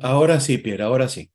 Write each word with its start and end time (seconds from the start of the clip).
Ahora 0.00 0.40
sí, 0.40 0.58
Pierre, 0.58 0.84
ahora 0.84 1.08
sí. 1.08 1.30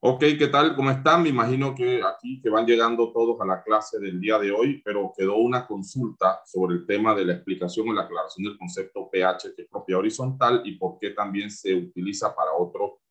Ok, 0.00 0.20
¿qué 0.38 0.46
tal? 0.46 0.76
¿Cómo 0.76 0.92
están? 0.92 1.24
Me 1.24 1.28
imagino 1.30 1.74
que 1.74 2.00
aquí 2.04 2.40
que 2.40 2.48
van 2.50 2.64
llegando 2.64 3.12
todos 3.12 3.40
a 3.40 3.44
la 3.44 3.64
clase 3.64 3.98
del 3.98 4.20
día 4.20 4.38
de 4.38 4.52
hoy, 4.52 4.80
pero 4.84 5.12
quedó 5.16 5.36
una 5.38 5.66
consulta 5.66 6.40
sobre 6.46 6.76
el 6.76 6.86
tema 6.86 7.16
de 7.16 7.24
la 7.24 7.32
explicación 7.32 7.88
o 7.88 7.92
la 7.92 8.02
aclaración 8.02 8.44
del 8.44 8.56
concepto 8.56 9.10
pH, 9.10 9.54
que 9.56 9.62
es 9.62 9.68
propiedad 9.68 9.98
horizontal, 9.98 10.62
y 10.64 10.76
por 10.76 10.98
qué 11.00 11.10
también 11.10 11.50
se 11.50 11.74
utiliza 11.74 12.32
para 12.32 12.52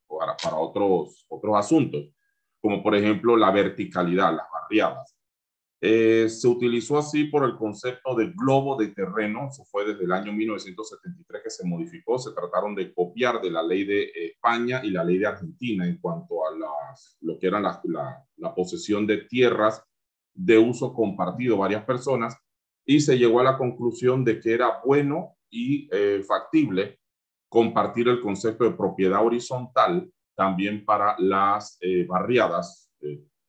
para, 0.08 0.38
para 0.42 0.56
otros, 0.56 1.26
otros 1.28 1.58
asuntos, 1.58 2.06
como 2.62 2.82
por 2.82 2.96
ejemplo 2.96 3.36
la 3.36 3.52
verticalidad, 3.52 4.34
las 4.34 4.48
barriadas. 4.50 5.17
Eh, 5.80 6.28
se 6.28 6.48
utilizó 6.48 6.98
así 6.98 7.26
por 7.26 7.44
el 7.44 7.56
concepto 7.56 8.16
de 8.16 8.34
globo 8.36 8.76
de 8.76 8.88
terreno, 8.88 9.50
eso 9.52 9.64
fue 9.66 9.86
desde 9.86 10.06
el 10.06 10.12
año 10.12 10.34
1973 10.34 11.44
que 11.44 11.50
se 11.52 11.68
modificó, 11.68 12.18
se 12.18 12.32
trataron 12.34 12.74
de 12.74 12.92
copiar 12.92 13.40
de 13.42 13.52
la 13.52 13.62
ley 13.62 13.86
de 13.86 14.10
España 14.16 14.82
y 14.84 14.90
la 14.90 15.04
ley 15.04 15.20
de 15.20 15.28
Argentina 15.28 15.86
en 15.86 15.98
cuanto 16.00 16.48
a 16.48 16.58
las, 16.58 17.18
lo 17.22 17.38
que 17.38 17.46
era 17.46 17.60
la, 17.60 17.80
la, 18.38 18.56
posesión 18.56 19.06
de 19.06 19.18
tierras 19.26 19.84
de 20.34 20.58
uso 20.58 20.96
compartido 20.96 21.58
varias 21.58 21.86
personas 21.86 22.36
y 22.84 23.00
se 23.00 23.16
llegó 23.16 23.40
a 23.40 23.44
la 23.44 23.58
conclusión 23.58 24.26
de 24.26 24.40
que 24.40 24.54
era 24.54 24.82
bueno 24.84 25.38
y 25.48 25.88
eh, 25.92 26.24
factible 26.28 27.00
compartir 27.50 28.08
el 28.08 28.20
concepto 28.20 28.64
de 28.64 28.76
propiedad 28.76 29.24
horizontal 29.24 30.12
también 30.36 30.84
para 30.84 31.16
las 31.20 31.78
eh, 31.82 32.04
barriadas 32.08 32.92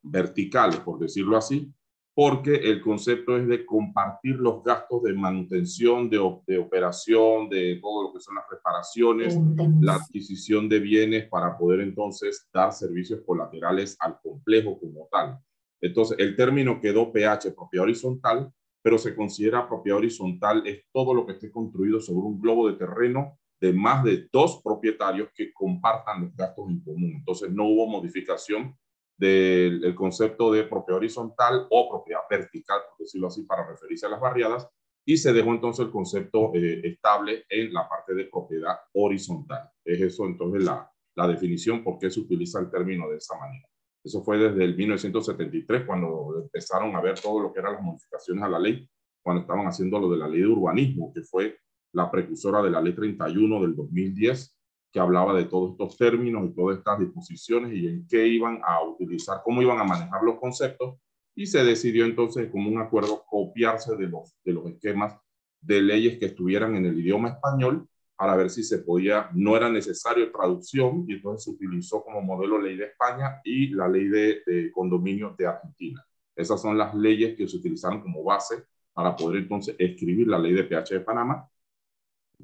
verticales, 0.03 0.81
por 0.81 0.99
decirlo 0.99 1.37
así, 1.37 1.73
porque 2.19 2.57
el 2.57 2.81
concepto 2.81 3.37
es 3.37 3.47
de 3.47 3.65
compartir 3.65 4.41
los 4.41 4.65
gastos 4.65 5.05
de 5.05 5.13
manutención, 5.13 6.11
de, 6.11 6.19
de, 6.49 6.59
operación, 6.59 7.49
de 7.49 7.79
todo 7.81 8.09
lo 8.09 8.13
que 8.13 8.19
son 8.19 8.35
las 8.35 8.45
reparaciones, 8.51 9.39
la 9.81 9.95
adquisición 9.95 10.69
de 10.69 10.81
bienes 10.81 11.29
para 11.29 11.57
poder 11.57 11.79
entonces 11.79 12.49
dar 12.53 12.73
servicios 12.73 13.21
colaterales 13.25 13.97
al 14.01 14.19
complejo 14.21 14.81
como 14.81 15.07
tal. 15.13 15.39
Entonces, 15.81 16.19
el 16.19 16.35
término 16.35 16.81
quedó 16.81 17.13
PH, 17.13 17.53
propiedad 17.53 17.85
horizontal, 17.85 18.53
pero 18.83 18.99
se 18.99 19.15
considera 19.15 19.69
propiedad 19.69 19.99
horizontal 19.99 20.67
es 20.67 20.87
todo 20.93 21.15
lo 21.15 21.25
que 21.25 21.35
esté 21.35 21.53
construido 21.53 22.01
sobre 22.01 22.27
un 22.27 22.41
globo 22.41 22.69
de 22.69 22.79
terreno 22.79 23.39
de 23.61 23.73
más 23.73 24.03
de 24.03 24.27
dos 24.33 24.61
propietarios 24.65 25.29
que 25.33 25.53
compartan 25.53 26.25
los 26.25 26.35
gastos 26.35 26.69
en 26.69 26.81
común. 26.81 27.13
Entonces, 27.19 27.49
no 27.53 27.69
hubo 27.69 27.87
modificación 27.87 28.77
del 29.19 29.95
concepto 29.95 30.53
de 30.53 30.65
propiedad 30.65 30.99
horizontal 30.99 31.67
o 31.71 31.91
propiedad 31.91 32.21
vertical, 32.31 32.81
por 32.89 33.05
decirlo 33.05 33.27
así, 33.27 33.43
para 33.43 33.67
referirse 33.67 34.07
a 34.07 34.11
las 34.11 34.21
barriadas, 34.21 34.69
y 35.05 35.17
se 35.17 35.33
dejó 35.33 35.51
entonces 35.51 35.87
el 35.87 35.91
concepto 35.91 36.53
eh, 36.55 36.81
estable 36.85 37.45
en 37.49 37.73
la 37.73 37.89
parte 37.89 38.15
de 38.15 38.27
propiedad 38.27 38.77
horizontal. 38.93 39.71
Es 39.85 40.01
eso 40.01 40.27
entonces 40.27 40.65
la, 40.65 40.89
la 41.17 41.27
definición, 41.27 41.83
por 41.83 41.99
qué 41.99 42.11
se 42.11 42.21
utiliza 42.21 42.61
el 42.61 42.71
término 42.71 43.09
de 43.09 43.17
esa 43.17 43.37
manera. 43.37 43.67
Eso 44.05 44.23
fue 44.23 44.39
desde 44.39 44.65
el 44.65 44.77
1973, 44.77 45.85
cuando 45.85 46.41
empezaron 46.43 46.95
a 46.95 47.01
ver 47.01 47.19
todo 47.21 47.41
lo 47.41 47.53
que 47.53 47.61
eran 47.61 47.75
las 47.75 47.83
modificaciones 47.83 48.45
a 48.45 48.49
la 48.49 48.59
ley, 48.59 48.89
cuando 49.23 49.43
estaban 49.43 49.67
haciendo 49.67 49.99
lo 49.99 50.11
de 50.11 50.19
la 50.19 50.29
ley 50.29 50.41
de 50.41 50.47
urbanismo, 50.47 51.13
que 51.13 51.23
fue 51.23 51.59
la 51.93 52.11
precursora 52.11 52.63
de 52.63 52.71
la 52.71 52.81
ley 52.81 52.95
31 52.95 53.61
del 53.63 53.75
2010, 53.75 54.58
que 54.93 55.01
hablaba 55.01 55.35
de 55.35 55.45
todos 55.45 55.73
estos 55.73 55.97
términos 55.97 56.47
y 56.47 56.55
todas 56.55 56.79
estas 56.79 56.99
disposiciones 56.99 57.73
y 57.75 57.87
en 57.89 58.07
qué 58.07 58.27
iban 58.27 58.61
a 58.67 58.83
utilizar, 58.83 59.41
cómo 59.45 59.63
iban 59.63 59.79
a 59.79 59.85
manejar 59.85 60.23
los 60.23 60.39
conceptos 60.39 60.97
y 61.35 61.47
se 61.47 61.63
decidió 61.63 62.05
entonces 62.05 62.51
como 62.51 62.69
un 62.69 62.79
acuerdo 62.79 63.25
copiarse 63.29 63.97
de 63.97 64.09
los, 64.09 64.35
de 64.45 64.53
los 64.53 64.67
esquemas 64.67 65.17
de 65.61 65.83
leyes 65.83 66.19
que 66.19 66.27
estuvieran 66.27 66.75
en 66.77 66.87
el 66.87 66.99
idioma 66.99 67.29
español 67.29 67.87
para 68.17 68.35
ver 68.35 68.51
si 68.51 68.65
se 68.65 68.79
podía, 68.79 69.31
no 69.35 69.57
era 69.57 69.69
necesario 69.69 70.33
traducción 70.33 71.05
y 71.07 71.15
entonces 71.15 71.45
se 71.45 71.51
utilizó 71.51 72.03
como 72.03 72.21
modelo 72.23 72.61
ley 72.61 72.77
de 72.77 72.87
España 72.87 73.41
y 73.45 73.69
la 73.69 73.89
ley 73.89 74.09
de, 74.09 74.43
de 74.45 74.73
condominio 74.73 75.35
de 75.39 75.47
Argentina. 75.47 76.05
Esas 76.35 76.61
son 76.61 76.77
las 76.77 76.95
leyes 76.95 77.37
que 77.37 77.47
se 77.47 77.57
utilizaron 77.57 78.01
como 78.01 78.25
base 78.25 78.65
para 78.93 79.15
poder 79.15 79.43
entonces 79.43 79.77
escribir 79.79 80.27
la 80.27 80.39
ley 80.39 80.53
de 80.53 80.65
PH 80.65 80.95
de 80.95 81.01
Panamá 81.01 81.49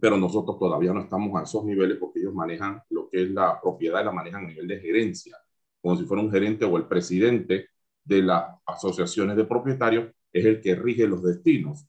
pero 0.01 0.17
nosotros 0.17 0.59
todavía 0.59 0.93
no 0.93 1.01
estamos 1.01 1.39
a 1.41 1.45
esos 1.45 1.65
niveles 1.65 1.99
porque 1.99 2.21
ellos 2.21 2.35
manejan 2.35 2.83
lo 2.91 3.09
que 3.09 3.23
es 3.23 3.31
la 3.31 3.61
propiedad 3.61 4.05
la 4.05 4.13
manejan 4.13 4.45
a 4.45 4.49
nivel 4.49 4.67
de 4.67 4.81
gerencia, 4.81 5.37
como 5.81 5.97
si 5.97 6.05
fuera 6.05 6.23
un 6.23 6.31
gerente 6.31 6.65
o 6.65 6.77
el 6.77 6.87
presidente 6.87 7.69
de 8.05 8.23
las 8.23 8.45
asociaciones 8.67 9.37
de 9.37 9.45
propietarios 9.45 10.11
es 10.33 10.45
el 10.45 10.61
que 10.61 10.75
rige 10.75 11.07
los 11.07 11.23
destinos. 11.23 11.87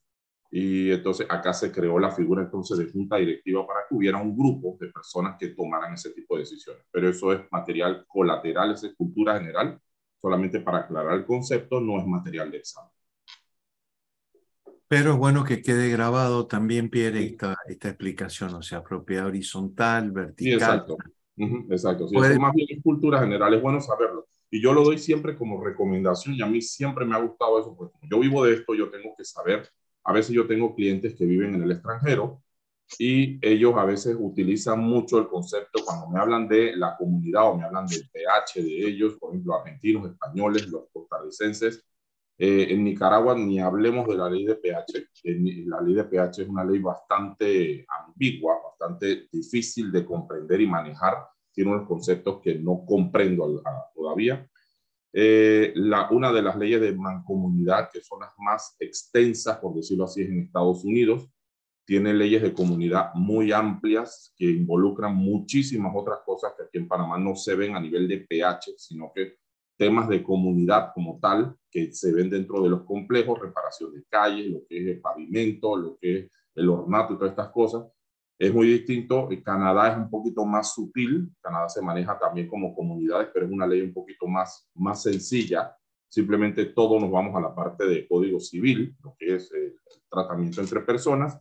Y 0.50 0.90
entonces 0.90 1.26
acá 1.28 1.52
se 1.52 1.72
creó 1.72 1.98
la 1.98 2.12
figura 2.12 2.42
entonces 2.42 2.78
de 2.78 2.90
junta 2.90 3.16
directiva 3.16 3.66
para 3.66 3.80
que 3.88 3.94
hubiera 3.94 4.18
un 4.18 4.36
grupo 4.36 4.76
de 4.80 4.88
personas 4.88 5.36
que 5.38 5.48
tomaran 5.48 5.94
ese 5.94 6.10
tipo 6.10 6.36
de 6.36 6.42
decisiones. 6.42 6.84
Pero 6.90 7.08
eso 7.08 7.32
es 7.32 7.40
material 7.50 8.04
colateral, 8.06 8.72
es 8.72 8.94
cultura 8.96 9.38
general, 9.38 9.80
solamente 10.20 10.60
para 10.60 10.78
aclarar 10.78 11.14
el 11.14 11.26
concepto, 11.26 11.80
no 11.80 11.98
es 11.98 12.06
material 12.06 12.50
de 12.50 12.58
examen. 12.58 12.92
Pero 14.88 15.12
es 15.12 15.18
bueno 15.18 15.44
que 15.44 15.62
quede 15.62 15.90
grabado 15.90 16.46
también, 16.46 16.88
Pierre, 16.88 17.24
esta, 17.24 17.56
esta 17.68 17.88
explicación, 17.88 18.54
o 18.54 18.62
sea, 18.62 18.84
propiedad 18.84 19.26
horizontal, 19.26 20.12
vertical. 20.12 20.54
exacto. 20.54 20.96
exacto. 21.70 22.08
Sí, 22.08 22.16
más 22.16 22.54
bien 22.54 22.68
es 22.70 22.82
cultura 22.82 23.20
general, 23.20 23.54
es 23.54 23.62
bueno 23.62 23.80
saberlo. 23.80 24.28
Y 24.48 24.62
yo 24.62 24.72
lo 24.72 24.84
doy 24.84 24.98
siempre 24.98 25.36
como 25.36 25.62
recomendación 25.62 26.36
y 26.36 26.42
a 26.42 26.46
mí 26.46 26.62
siempre 26.62 27.04
me 27.04 27.16
ha 27.16 27.18
gustado 27.18 27.60
eso, 27.60 27.74
porque 27.76 27.98
yo 28.08 28.20
vivo 28.20 28.44
de 28.44 28.54
esto, 28.54 28.74
yo 28.74 28.88
tengo 28.90 29.14
que 29.18 29.24
saber. 29.24 29.68
A 30.04 30.12
veces 30.12 30.32
yo 30.32 30.46
tengo 30.46 30.72
clientes 30.74 31.16
que 31.16 31.26
viven 31.26 31.56
en 31.56 31.62
el 31.64 31.72
extranjero 31.72 32.40
y 32.96 33.44
ellos 33.44 33.74
a 33.76 33.84
veces 33.84 34.16
utilizan 34.16 34.78
mucho 34.78 35.18
el 35.18 35.26
concepto 35.26 35.80
cuando 35.84 36.08
me 36.08 36.20
hablan 36.20 36.46
de 36.46 36.76
la 36.76 36.96
comunidad 36.96 37.50
o 37.50 37.56
me 37.56 37.64
hablan 37.64 37.86
del 37.86 38.08
PH 38.08 38.62
de 38.62 38.86
ellos, 38.86 39.16
por 39.18 39.30
ejemplo, 39.30 39.56
argentinos, 39.56 40.08
españoles, 40.08 40.68
los 40.68 40.84
costarricenses 40.92 41.84
eh, 42.38 42.66
en 42.70 42.84
Nicaragua 42.84 43.34
ni 43.34 43.58
hablemos 43.58 44.06
de 44.06 44.16
la 44.16 44.28
ley 44.28 44.44
de 44.44 44.56
pH. 44.56 45.08
la 45.66 45.80
ley 45.80 45.94
de 45.94 46.04
pH 46.04 46.42
es 46.42 46.48
una 46.48 46.64
ley 46.64 46.78
bastante 46.80 47.86
ambigua, 47.88 48.58
bastante 48.62 49.28
difícil 49.32 49.90
de 49.90 50.04
comprender 50.04 50.60
y 50.60 50.66
manejar. 50.66 51.14
Tiene 51.50 51.70
unos 51.70 51.88
conceptos 51.88 52.40
que 52.42 52.56
no 52.56 52.84
comprendo 52.86 53.62
todavía. 53.94 54.46
Eh, 55.14 55.72
la, 55.76 56.10
una 56.10 56.30
de 56.30 56.42
las 56.42 56.58
leyes 56.58 56.78
de 56.78 56.94
mancomunidad, 56.94 57.88
que 57.90 58.02
son 58.02 58.20
las 58.20 58.32
más 58.36 58.76
extensas, 58.78 59.56
por 59.56 59.74
decirlo 59.74 60.04
así, 60.04 60.20
es 60.20 60.28
en 60.28 60.40
Estados 60.40 60.84
Unidos. 60.84 61.30
Tiene 61.86 62.12
leyes 62.12 62.42
de 62.42 62.52
comunidad 62.52 63.14
muy 63.14 63.50
amplias 63.50 64.34
que 64.36 64.44
involucran 64.44 65.16
muchísimas 65.16 65.92
otras 65.96 66.18
cosas 66.26 66.52
que 66.54 66.64
aquí 66.64 66.76
en 66.76 66.88
Panamá 66.88 67.16
no 67.16 67.34
se 67.34 67.54
ven 67.54 67.74
a 67.74 67.80
nivel 67.80 68.06
de 68.06 68.26
pH, 68.28 68.74
sino 68.76 69.10
que 69.14 69.38
temas 69.76 70.08
de 70.08 70.22
comunidad 70.22 70.92
como 70.94 71.18
tal 71.20 71.54
que 71.70 71.92
se 71.92 72.12
ven 72.12 72.30
dentro 72.30 72.62
de 72.62 72.70
los 72.70 72.84
complejos, 72.84 73.38
reparación 73.38 73.92
de 73.92 74.04
calles, 74.08 74.50
lo 74.50 74.60
que 74.68 74.82
es 74.82 74.86
el 74.88 75.00
pavimento, 75.00 75.76
lo 75.76 75.96
que 75.98 76.18
es 76.18 76.30
el 76.54 76.68
ornato 76.68 77.14
y 77.14 77.16
todas 77.18 77.32
estas 77.32 77.50
cosas. 77.50 77.84
Es 78.38 78.52
muy 78.52 78.66
distinto. 78.68 79.28
Canadá 79.44 79.92
es 79.92 79.96
un 79.96 80.10
poquito 80.10 80.44
más 80.44 80.74
sutil. 80.74 81.30
Canadá 81.40 81.68
se 81.68 81.82
maneja 81.82 82.18
también 82.18 82.48
como 82.48 82.74
comunidades, 82.74 83.28
pero 83.32 83.46
es 83.46 83.52
una 83.52 83.66
ley 83.66 83.82
un 83.82 83.92
poquito 83.92 84.26
más, 84.26 84.68
más 84.74 85.02
sencilla. 85.02 85.74
Simplemente 86.08 86.66
todos 86.66 87.00
nos 87.00 87.10
vamos 87.10 87.34
a 87.34 87.40
la 87.40 87.54
parte 87.54 87.86
de 87.86 88.06
código 88.06 88.40
civil, 88.40 88.94
lo 89.02 89.14
que 89.18 89.36
es 89.36 89.52
el 89.52 89.74
tratamiento 90.10 90.60
entre 90.60 90.80
personas. 90.80 91.38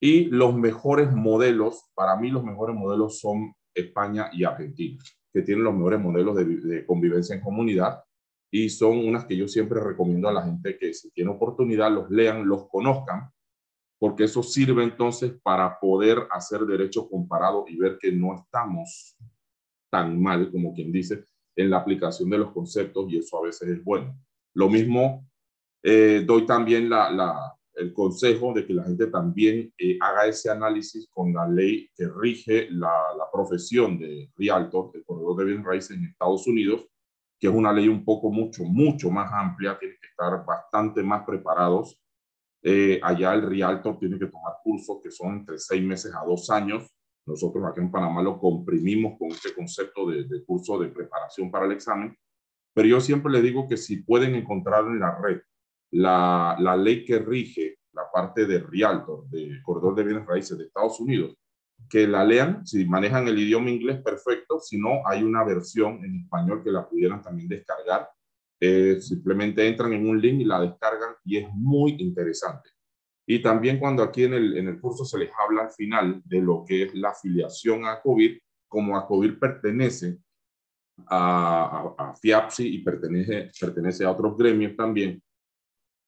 Y 0.00 0.24
los 0.26 0.54
mejores 0.54 1.12
modelos, 1.12 1.90
para 1.94 2.16
mí 2.16 2.30
los 2.30 2.44
mejores 2.44 2.74
modelos 2.74 3.20
son 3.20 3.52
España 3.74 4.30
y 4.32 4.44
Argentina 4.44 5.02
que 5.32 5.42
tienen 5.42 5.64
los 5.64 5.74
mejores 5.74 6.00
modelos 6.00 6.36
de, 6.36 6.84
convivencia 6.86 7.34
en 7.34 7.42
comunidad 7.42 8.02
y 8.50 8.68
son 8.68 8.98
unas 8.98 9.26
que 9.26 9.36
yo 9.36 9.46
siempre 9.46 9.80
recomiendo 9.80 10.28
a 10.28 10.32
la 10.32 10.42
gente 10.42 10.76
que 10.76 10.92
si 10.92 11.10
tiene 11.12 11.30
oportunidad 11.30 11.90
los 11.92 12.10
lean, 12.10 12.48
los 12.48 12.68
conozcan, 12.68 13.30
porque 13.98 14.24
eso 14.24 14.42
sirve 14.42 14.82
entonces 14.82 15.32
para 15.42 15.78
poder 15.78 16.26
hacer 16.30 16.62
derecho 16.62 17.08
comparado 17.08 17.64
y 17.68 17.76
ver 17.76 17.98
que 18.00 18.10
no 18.10 18.34
estamos 18.34 19.16
tan 19.90 20.20
mal 20.20 20.50
como 20.50 20.74
quien 20.74 20.90
dice 20.90 21.24
en 21.56 21.70
la 21.70 21.78
aplicación 21.78 22.30
de 22.30 22.38
los 22.38 22.52
conceptos 22.52 23.06
y 23.08 23.18
eso 23.18 23.38
a 23.38 23.46
veces 23.46 23.68
es 23.68 23.84
bueno. 23.84 24.16
Lo 24.54 24.68
mismo 24.68 25.28
eh, 25.82 26.24
doy 26.26 26.44
también 26.44 26.88
la, 26.90 27.10
la, 27.10 27.54
el 27.80 27.94
consejo 27.94 28.52
de 28.52 28.66
que 28.66 28.74
la 28.74 28.84
gente 28.84 29.06
también 29.06 29.72
eh, 29.78 29.96
haga 30.00 30.26
ese 30.26 30.50
análisis 30.50 31.08
con 31.10 31.32
la 31.32 31.48
ley 31.48 31.88
que 31.94 32.06
rige 32.08 32.68
la, 32.70 32.92
profesión 33.32 33.98
de 33.98 34.30
Realtor, 34.36 34.92
de 34.92 35.02
corredor 35.04 35.36
de 35.38 35.44
bienes 35.44 35.64
raíces 35.64 35.96
en 35.96 36.04
Estados 36.04 36.46
Unidos, 36.46 36.86
que 37.38 37.46
es 37.46 37.52
una 37.52 37.72
ley 37.72 37.88
un 37.88 38.04
poco 38.04 38.30
mucho, 38.30 38.64
mucho 38.64 39.10
más 39.10 39.32
amplia, 39.32 39.78
tiene 39.78 39.94
que 40.00 40.08
estar 40.08 40.44
bastante 40.44 41.02
más 41.02 41.24
preparados. 41.24 41.98
Eh, 42.62 43.00
allá 43.02 43.32
el 43.32 43.42
Realtor 43.42 43.98
tiene 43.98 44.18
que 44.18 44.26
tomar 44.26 44.54
cursos 44.62 44.98
que 45.02 45.10
son 45.10 45.36
entre 45.38 45.58
seis 45.58 45.82
meses 45.82 46.12
a 46.14 46.24
dos 46.26 46.50
años. 46.50 46.86
Nosotros 47.24 47.64
aquí 47.66 47.80
en 47.80 47.90
Panamá 47.90 48.20
lo 48.22 48.38
comprimimos 48.38 49.16
con 49.18 49.28
este 49.28 49.54
concepto 49.54 50.10
de, 50.10 50.24
de 50.24 50.44
curso 50.44 50.78
de 50.78 50.88
preparación 50.88 51.50
para 51.50 51.64
el 51.64 51.72
examen. 51.72 52.14
Pero 52.74 52.88
yo 52.88 53.00
siempre 53.00 53.32
le 53.32 53.40
digo 53.40 53.66
que 53.68 53.76
si 53.76 54.02
pueden 54.02 54.34
encontrar 54.34 54.84
en 54.84 55.00
la 55.00 55.16
red 55.18 55.40
la, 55.92 56.56
la 56.58 56.76
ley 56.76 57.04
que 57.04 57.18
rige 57.18 57.78
la 57.92 58.10
parte 58.12 58.46
de 58.46 58.60
Realtor, 58.60 59.28
de 59.28 59.60
corredor 59.62 59.94
de 59.94 60.04
bienes 60.04 60.26
raíces 60.26 60.56
de 60.56 60.64
Estados 60.64 61.00
Unidos, 61.00 61.36
que 61.88 62.06
la 62.06 62.24
lean, 62.24 62.66
si 62.66 62.84
manejan 62.84 63.26
el 63.26 63.38
idioma 63.38 63.70
inglés, 63.70 64.00
perfecto, 64.02 64.60
si 64.60 64.78
no, 64.78 65.06
hay 65.06 65.22
una 65.22 65.44
versión 65.44 66.04
en 66.04 66.20
español 66.20 66.62
que 66.62 66.70
la 66.70 66.88
pudieran 66.88 67.22
también 67.22 67.48
descargar. 67.48 68.08
Eh, 68.60 69.00
simplemente 69.00 69.66
entran 69.66 69.92
en 69.94 70.08
un 70.08 70.20
link 70.20 70.40
y 70.40 70.44
la 70.44 70.60
descargan 70.60 71.14
y 71.24 71.38
es 71.38 71.48
muy 71.54 71.96
interesante. 71.98 72.70
Y 73.26 73.40
también 73.40 73.78
cuando 73.78 74.02
aquí 74.02 74.24
en 74.24 74.34
el, 74.34 74.56
en 74.56 74.68
el 74.68 74.80
curso 74.80 75.04
se 75.04 75.18
les 75.18 75.30
habla 75.38 75.62
al 75.62 75.70
final 75.70 76.20
de 76.24 76.40
lo 76.40 76.64
que 76.66 76.82
es 76.84 76.94
la 76.94 77.10
afiliación 77.10 77.86
a 77.86 78.00
COVID, 78.00 78.38
como 78.68 78.96
a 78.96 79.06
COVID 79.06 79.38
pertenece 79.38 80.18
a, 81.06 81.94
a, 81.96 82.14
FIAPSI 82.14 82.74
y 82.74 82.78
pertenece, 82.82 83.50
pertenece 83.58 84.04
a 84.04 84.10
otros 84.10 84.36
gremios 84.36 84.76
también, 84.76 85.22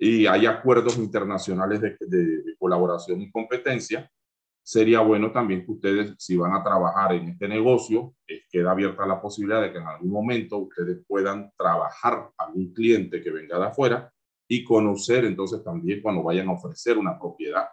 y 0.05 0.27
hay 0.27 0.47
acuerdos 0.47 0.99
internacionales 0.99 1.81
de, 1.81 1.97
de, 2.01 2.57
colaboración 2.59 3.21
y 3.21 3.31
competencia, 3.31 4.11
sería 4.61 4.99
bueno 4.99 5.31
también 5.31 5.65
que 5.65 5.71
ustedes, 5.71 6.17
si 6.19 6.37
van 6.37 6.55
a 6.55 6.65
trabajar 6.65 7.13
en 7.13 7.29
este 7.29 7.47
negocio, 7.47 8.13
eh, 8.27 8.41
queda 8.51 8.73
abierta 8.73 9.07
la 9.07 9.23
posibilidad 9.23 9.63
de 9.63 9.71
que 9.71 9.79
en 9.79 9.87
algún 9.87 10.11
momento 10.11 10.59
ustedes 10.59 10.99
puedan 11.07 11.53
trabajar 11.57 12.31
a 12.37 12.47
algún 12.47 12.73
cliente 12.73 13.23
que 13.23 13.31
venga 13.31 13.61
de 13.61 13.67
afuera 13.67 14.13
y 14.49 14.65
conocer 14.65 15.25
entonces 15.25 15.63
también 15.63 16.03
cuando 16.03 16.25
vayan 16.25 16.49
a 16.49 16.55
ofrecer 16.55 16.99
una 16.99 17.17
propiedad, 17.17 17.69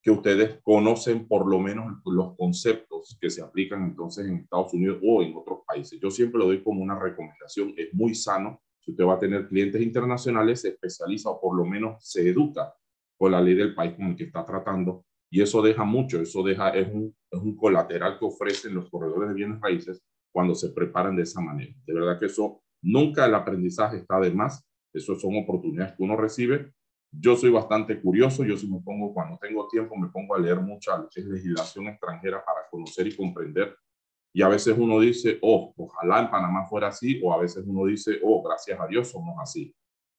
que 0.00 0.12
ustedes 0.12 0.60
conocen 0.62 1.26
por 1.26 1.50
lo 1.50 1.58
menos 1.58 2.00
los 2.04 2.36
conceptos 2.36 3.18
que 3.20 3.28
se 3.28 3.42
aplican 3.42 3.82
entonces 3.82 4.24
en 4.24 4.36
Estados 4.36 4.72
Unidos 4.72 5.00
o 5.04 5.20
en 5.20 5.36
otros 5.36 5.62
países. 5.66 5.98
Yo 6.00 6.12
siempre 6.12 6.38
lo 6.38 6.46
doy 6.46 6.62
como 6.62 6.80
una 6.80 6.96
recomendación, 6.96 7.74
es 7.76 7.92
muy 7.92 8.14
sano. 8.14 8.62
Usted 8.90 9.04
va 9.04 9.14
a 9.14 9.18
tener 9.18 9.48
clientes 9.48 9.80
internacionales, 9.80 10.60
se 10.60 10.68
especializa 10.68 11.30
o 11.30 11.40
por 11.40 11.56
lo 11.56 11.64
menos 11.64 12.04
se 12.04 12.28
educa 12.28 12.74
con 13.18 13.32
la 13.32 13.40
ley 13.40 13.54
del 13.54 13.74
país 13.74 13.94
con 13.94 14.06
el 14.06 14.16
que 14.16 14.24
está 14.24 14.44
tratando 14.44 15.04
y 15.30 15.42
eso 15.42 15.62
deja 15.62 15.84
mucho, 15.84 16.20
eso 16.20 16.42
deja, 16.42 16.70
es 16.70 16.92
un, 16.92 17.14
es 17.30 17.40
un 17.40 17.56
colateral 17.56 18.18
que 18.18 18.24
ofrecen 18.24 18.74
los 18.74 18.90
corredores 18.90 19.28
de 19.28 19.34
bienes 19.34 19.60
raíces 19.60 20.02
cuando 20.32 20.54
se 20.54 20.70
preparan 20.70 21.16
de 21.16 21.22
esa 21.22 21.40
manera. 21.40 21.72
De 21.86 21.94
verdad 21.94 22.18
que 22.18 22.26
eso, 22.26 22.62
nunca 22.82 23.26
el 23.26 23.34
aprendizaje 23.34 23.98
está 23.98 24.18
de 24.18 24.32
más 24.32 24.64
eso 24.92 25.14
son 25.16 25.36
oportunidades 25.36 25.94
que 25.96 26.02
uno 26.02 26.16
recibe. 26.16 26.72
Yo 27.12 27.36
soy 27.36 27.50
bastante 27.50 28.00
curioso, 28.00 28.44
yo 28.44 28.56
si 28.56 28.70
me 28.70 28.80
pongo, 28.80 29.12
cuando 29.12 29.38
tengo 29.38 29.66
tiempo, 29.68 29.96
me 29.96 30.08
pongo 30.08 30.34
a 30.34 30.38
leer 30.38 30.60
mucha 30.60 31.04
legislación 31.14 31.88
extranjera 31.88 32.44
para 32.44 32.68
conocer 32.70 33.06
y 33.06 33.16
comprender. 33.16 33.76
Y 34.32 34.42
a 34.42 34.48
veces 34.48 34.76
uno 34.78 35.00
dice, 35.00 35.38
oh, 35.42 35.74
ojalá 35.76 36.20
en 36.20 36.30
Panamá 36.30 36.66
fuera 36.66 36.88
así, 36.88 37.20
o 37.22 37.32
a 37.32 37.38
veces 37.38 37.64
uno 37.66 37.86
dice, 37.86 38.20
oh, 38.22 38.42
gracias 38.42 38.78
a 38.78 38.86
Dios 38.86 39.08
somos 39.08 39.36
así. 39.40 39.74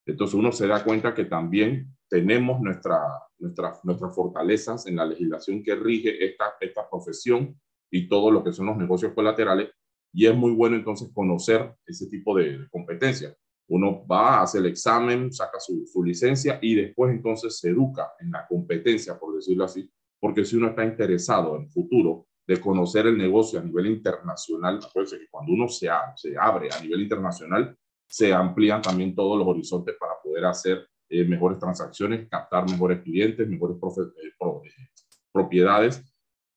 Entonces 0.05 0.33
uno 0.33 0.51
se 0.51 0.67
da 0.67 0.83
cuenta 0.83 1.13
que 1.13 1.25
también 1.25 1.95
tenemos 2.09 2.59
nuestra, 2.59 2.99
nuestra, 3.39 3.73
nuestras 3.83 4.13
fortalezas 4.13 4.85
en 4.87 4.97
la 4.97 5.05
legislación 5.05 5.63
que 5.63 5.75
rige 5.75 6.25
esta, 6.25 6.55
esta 6.59 6.89
profesión 6.89 7.57
y 7.89 8.07
todo 8.07 8.31
lo 8.31 8.43
que 8.43 8.51
son 8.51 8.65
los 8.65 8.77
negocios 8.77 9.13
colaterales. 9.13 9.69
Y 10.13 10.25
es 10.25 10.35
muy 10.35 10.51
bueno 10.51 10.75
entonces 10.75 11.09
conocer 11.13 11.73
ese 11.85 12.07
tipo 12.07 12.35
de 12.35 12.67
competencias. 12.69 13.35
Uno 13.69 14.05
va, 14.05 14.41
hace 14.41 14.57
el 14.57 14.65
examen, 14.65 15.31
saca 15.31 15.57
su, 15.59 16.03
licencia 16.03 16.59
y 16.61 16.75
después 16.75 17.13
entonces 17.13 17.57
se 17.57 17.69
educa 17.69 18.11
en 18.19 18.31
la 18.31 18.45
competencia, 18.45 19.17
por 19.17 19.33
decirlo 19.35 19.63
así, 19.63 19.89
porque 20.19 20.43
si 20.43 20.57
uno 20.57 20.67
está 20.67 20.83
interesado 20.83 21.55
en 21.55 21.69
futuro 21.69 22.27
de 22.47 22.59
conocer 22.59 23.07
el 23.07 23.17
negocio 23.17 23.59
a 23.59 23.63
nivel 23.63 23.87
internacional, 23.87 24.79
acuérdense 24.83 25.19
que 25.19 25.29
cuando 25.29 25.53
uno 25.53 25.67
se, 25.67 25.89
se 26.15 26.37
abre 26.37 26.69
a 26.71 26.79
nivel 26.81 27.01
internacional, 27.01 27.77
se 28.07 28.33
amplían 28.33 28.81
también 28.81 29.15
todos 29.15 29.37
los 29.37 29.47
horizontes 29.47 29.95
para 29.99 30.13
poder 30.21 30.45
hacer 30.45 30.85
eh, 31.09 31.23
mejores 31.25 31.59
transacciones, 31.59 32.27
captar 32.29 32.69
mejores 32.69 33.01
clientes, 33.01 33.47
mejores 33.47 33.77
eh, 33.77 34.25
eh, 34.25 34.89
propiedades. 35.31 36.03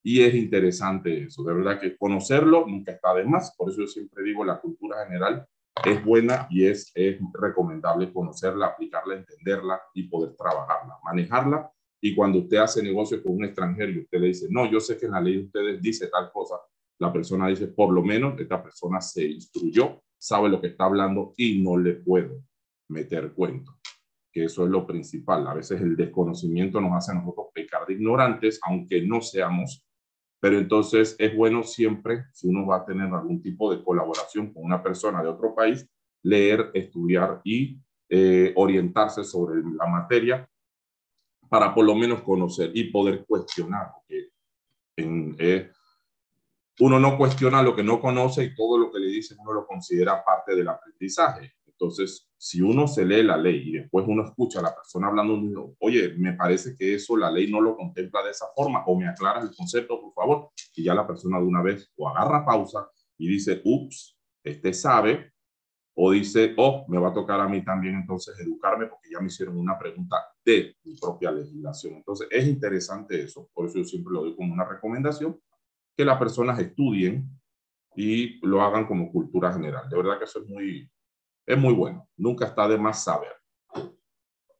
Y 0.02 0.22
es 0.22 0.34
interesante 0.34 1.24
eso, 1.24 1.42
de 1.44 1.54
verdad 1.54 1.80
que 1.80 1.96
conocerlo 1.96 2.66
nunca 2.66 2.92
está 2.92 3.14
de 3.14 3.24
más. 3.24 3.54
Por 3.56 3.70
eso 3.70 3.80
yo 3.80 3.86
siempre 3.86 4.22
digo, 4.22 4.44
la 4.44 4.60
cultura 4.60 5.04
general 5.06 5.46
es 5.84 6.04
buena 6.04 6.46
y 6.50 6.66
es, 6.66 6.92
es 6.94 7.18
recomendable 7.32 8.12
conocerla, 8.12 8.66
aplicarla, 8.66 9.16
entenderla 9.16 9.80
y 9.94 10.08
poder 10.08 10.34
trabajarla, 10.36 10.98
manejarla. 11.02 11.70
Y 12.06 12.14
cuando 12.14 12.40
usted 12.40 12.58
hace 12.58 12.82
negocio 12.82 13.22
con 13.22 13.32
un 13.32 13.44
extranjero 13.46 13.90
y 13.90 14.00
usted 14.00 14.20
le 14.20 14.26
dice, 14.26 14.46
no, 14.50 14.70
yo 14.70 14.78
sé 14.78 14.98
que 14.98 15.06
en 15.06 15.12
la 15.12 15.22
ley 15.22 15.38
de 15.38 15.44
ustedes 15.44 15.80
dice 15.80 16.08
tal 16.08 16.30
cosa, 16.30 16.56
la 16.98 17.10
persona 17.10 17.48
dice, 17.48 17.68
por 17.68 17.94
lo 17.94 18.02
menos 18.02 18.38
esta 18.38 18.62
persona 18.62 19.00
se 19.00 19.24
instruyó, 19.24 20.02
sabe 20.18 20.50
lo 20.50 20.60
que 20.60 20.66
está 20.66 20.84
hablando 20.84 21.32
y 21.38 21.62
no 21.62 21.78
le 21.78 21.94
puedo 21.94 22.42
meter 22.90 23.32
cuento. 23.32 23.78
Que 24.30 24.44
eso 24.44 24.64
es 24.64 24.70
lo 24.70 24.86
principal. 24.86 25.46
A 25.48 25.54
veces 25.54 25.80
el 25.80 25.96
desconocimiento 25.96 26.78
nos 26.78 26.92
hace 26.92 27.12
a 27.12 27.14
nosotros 27.14 27.46
pecar 27.54 27.86
de 27.86 27.94
ignorantes, 27.94 28.60
aunque 28.62 29.00
no 29.00 29.22
seamos 29.22 29.86
pero 30.44 30.58
entonces 30.58 31.16
es 31.18 31.34
bueno 31.34 31.62
siempre, 31.62 32.26
si 32.34 32.48
uno 32.48 32.66
va 32.66 32.76
a 32.76 32.84
tener 32.84 33.06
algún 33.06 33.40
tipo 33.40 33.74
de 33.74 33.82
colaboración 33.82 34.52
con 34.52 34.62
una 34.62 34.82
persona 34.82 35.22
de 35.22 35.30
otro 35.30 35.54
país, 35.54 35.88
leer, 36.22 36.70
estudiar 36.74 37.40
y 37.44 37.80
eh, 38.10 38.52
orientarse 38.54 39.24
sobre 39.24 39.62
la 39.62 39.86
materia 39.86 40.46
para 41.54 41.72
por 41.72 41.84
lo 41.84 41.94
menos 41.94 42.22
conocer 42.22 42.72
y 42.74 42.90
poder 42.90 43.24
cuestionar. 43.24 43.92
Porque 43.94 44.30
en, 44.96 45.36
eh, 45.38 45.70
uno 46.80 46.98
no 46.98 47.16
cuestiona 47.16 47.62
lo 47.62 47.76
que 47.76 47.84
no 47.84 48.00
conoce 48.00 48.42
y 48.42 48.54
todo 48.56 48.76
lo 48.76 48.90
que 48.90 48.98
le 48.98 49.06
dicen 49.06 49.38
uno 49.40 49.52
lo 49.52 49.64
considera 49.64 50.24
parte 50.24 50.56
del 50.56 50.66
aprendizaje. 50.66 51.52
Entonces, 51.64 52.28
si 52.36 52.60
uno 52.60 52.88
se 52.88 53.04
lee 53.04 53.22
la 53.22 53.36
ley 53.36 53.68
y 53.68 53.72
después 53.74 54.04
uno 54.08 54.24
escucha 54.24 54.58
a 54.58 54.62
la 54.62 54.74
persona 54.74 55.06
hablando, 55.06 55.76
oye, 55.78 56.14
me 56.18 56.32
parece 56.32 56.74
que 56.76 56.94
eso 56.96 57.16
la 57.16 57.30
ley 57.30 57.48
no 57.48 57.60
lo 57.60 57.76
contempla 57.76 58.24
de 58.24 58.32
esa 58.32 58.46
forma, 58.52 58.82
o 58.86 58.98
me 58.98 59.06
aclaras 59.06 59.44
el 59.44 59.54
concepto, 59.54 60.00
por 60.00 60.12
favor, 60.12 60.50
y 60.74 60.82
ya 60.82 60.92
la 60.92 61.06
persona 61.06 61.38
de 61.38 61.44
una 61.44 61.62
vez 61.62 61.88
o 61.96 62.08
agarra 62.08 62.44
pausa 62.44 62.90
y 63.16 63.28
dice, 63.28 63.62
ups, 63.64 64.18
este 64.42 64.72
sabe, 64.72 65.33
o 65.96 66.10
dice, 66.10 66.54
oh, 66.56 66.84
me 66.88 66.98
va 66.98 67.10
a 67.10 67.14
tocar 67.14 67.40
a 67.40 67.48
mí 67.48 67.64
también 67.64 67.94
entonces 67.94 68.38
educarme 68.40 68.86
porque 68.86 69.10
ya 69.10 69.20
me 69.20 69.28
hicieron 69.28 69.56
una 69.56 69.78
pregunta 69.78 70.16
de 70.44 70.76
mi 70.84 70.96
propia 70.96 71.30
legislación. 71.30 71.94
Entonces, 71.94 72.26
es 72.30 72.46
interesante 72.46 73.22
eso, 73.22 73.48
por 73.54 73.66
eso 73.66 73.78
yo 73.78 73.84
siempre 73.84 74.12
lo 74.12 74.22
doy 74.22 74.34
como 74.34 74.52
una 74.52 74.64
recomendación, 74.64 75.40
que 75.96 76.04
las 76.04 76.18
personas 76.18 76.58
estudien 76.58 77.28
y 77.94 78.44
lo 78.44 78.60
hagan 78.62 78.86
como 78.86 79.12
cultura 79.12 79.52
general. 79.52 79.88
De 79.88 79.96
verdad 79.96 80.18
que 80.18 80.24
eso 80.24 80.40
es 80.40 80.48
muy, 80.48 80.90
es 81.46 81.58
muy 81.58 81.72
bueno. 81.72 82.08
Nunca 82.16 82.46
está 82.46 82.66
de 82.66 82.76
más 82.76 83.04
saber. 83.04 83.32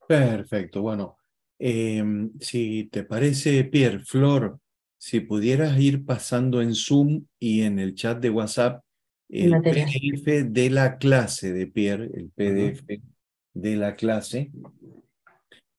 Perfecto. 0.06 0.82
Bueno, 0.82 1.16
em, 1.58 2.32
si 2.38 2.84
te 2.92 3.02
parece, 3.02 3.64
Pierre, 3.64 4.00
Flor, 4.00 4.58
si 4.96 5.20
pudieras 5.20 5.78
ir 5.80 6.04
pasando 6.04 6.62
en 6.62 6.75
Zoom 6.75 7.26
y 7.40 7.62
en 7.62 7.80
el 7.80 7.94
chat 7.94 8.20
de 8.20 8.30
WhatsApp 8.30 8.85
el 9.28 9.61
PDF 9.62 10.45
de 10.50 10.71
la 10.71 10.99
clase 10.99 11.52
de 11.52 11.66
Pierre, 11.66 12.11
el 12.14 12.31
PDF 12.31 13.02
de 13.54 13.76
la 13.76 13.97
clase. 13.97 14.50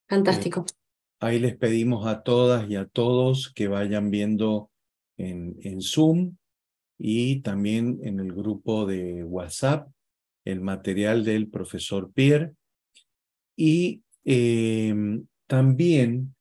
Fantástico. 0.07 0.65
Eh, 0.67 0.73
ahí 1.19 1.39
les 1.39 1.55
pedimos 1.55 2.07
a 2.07 2.23
todas 2.23 2.69
y 2.69 2.75
a 2.75 2.85
todos 2.85 3.51
que 3.53 3.67
vayan 3.67 4.11
viendo 4.11 4.69
en, 5.17 5.57
en 5.61 5.81
Zoom 5.81 6.35
y 6.97 7.41
también 7.41 7.99
en 8.03 8.19
el 8.19 8.33
grupo 8.33 8.85
de 8.85 9.23
WhatsApp 9.23 9.89
el 10.45 10.61
material 10.61 11.25
del 11.25 11.49
profesor 11.49 12.11
Pierre 12.13 12.53
y 13.57 14.03
em, 14.23 15.25
también 15.47 16.35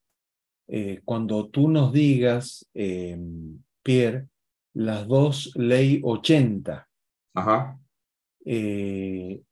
eh, 0.69 1.01
cuando 1.05 1.49
tú 1.49 1.69
nos 1.69 1.93
digas, 1.93 2.67
em, 2.75 3.63
Pierre, 3.83 4.29
las 4.75 5.07
dos 5.07 5.53
ley 5.57 6.01
80, 6.03 6.89
Ajá. 7.35 7.79
Eh, 8.45 9.43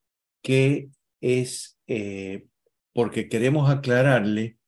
que 0.42 0.90
es, 1.20 1.78
eh, 1.86 2.46
porque 2.92 3.28
queremos 3.28 3.70
aclararle 3.70 4.58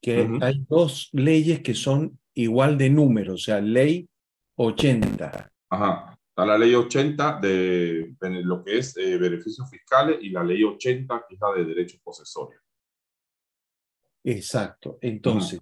que 0.00 0.28
hay 0.40 0.64
dos 0.68 1.08
leyes 1.12 1.60
que 1.60 1.74
son 1.74 2.18
igual 2.34 2.78
de 2.78 2.90
número, 2.90 3.34
o 3.34 3.38
sea, 3.38 3.60
ley 3.60 4.08
80. 4.56 5.50
Ajá. 5.70 6.18
Está 6.28 6.44
la 6.44 6.58
ley 6.58 6.74
80 6.74 7.40
de, 7.40 8.14
lo 8.44 8.62
que 8.62 8.78
es 8.78 8.96
eh, 8.98 9.16
beneficios 9.16 9.70
fiscales 9.70 10.18
y 10.20 10.28
la 10.28 10.44
ley 10.44 10.62
80 10.62 11.24
que 11.26 11.34
es 11.34 11.40
la 11.40 11.52
de 11.54 11.64
derechos 11.64 11.98
posesorios. 12.04 12.62
Exacto. 14.22 14.98
Entonces, 15.00 15.60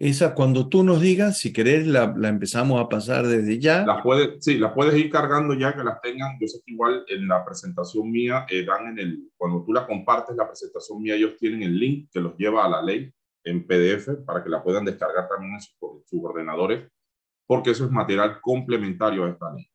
esa 0.00 0.34
cuando 0.34 0.68
tú 0.68 0.82
nos 0.82 1.00
digas, 1.00 1.38
si 1.38 1.52
querés, 1.52 1.86
la, 1.86 2.12
la 2.16 2.28
empezamos 2.28 2.80
a 2.80 2.88
pasar 2.88 3.26
desde 3.26 3.60
ya. 3.60 3.84
Las 3.86 4.02
puedes, 4.02 4.42
sí, 4.44 4.58
las 4.58 4.72
puedes 4.72 4.94
ir 4.94 5.10
cargando 5.10 5.54
ya 5.54 5.76
que 5.76 5.84
las 5.84 6.00
tengan. 6.00 6.36
Yo 6.40 6.48
sé 6.48 6.60
que 6.64 6.72
igual 6.72 7.04
en 7.06 7.28
la 7.28 7.44
presentación 7.44 8.10
mía 8.10 8.46
eh, 8.48 8.64
dan 8.64 8.88
en 8.88 8.98
el, 8.98 9.30
cuando 9.36 9.62
tú 9.62 9.72
la 9.72 9.86
compartes 9.86 10.34
la 10.34 10.48
presentación 10.48 11.02
mía, 11.02 11.14
ellos 11.14 11.36
tienen 11.38 11.62
el 11.62 11.78
link 11.78 12.08
que 12.10 12.20
los 12.20 12.36
lleva 12.36 12.64
a 12.64 12.68
la 12.68 12.82
ley 12.82 13.12
en 13.44 13.66
PDF 13.66 14.24
para 14.26 14.42
que 14.42 14.48
la 14.48 14.62
puedan 14.62 14.84
descargar 14.84 15.28
también 15.28 15.54
en 15.54 15.60
sus, 15.60 15.76
en 15.82 16.02
sus 16.06 16.24
ordenadores, 16.24 16.90
porque 17.46 17.70
eso 17.70 17.84
es 17.84 17.90
material 17.90 18.40
complementario 18.40 19.24
a 19.24 19.30
esta 19.30 19.52
ley 19.52 19.70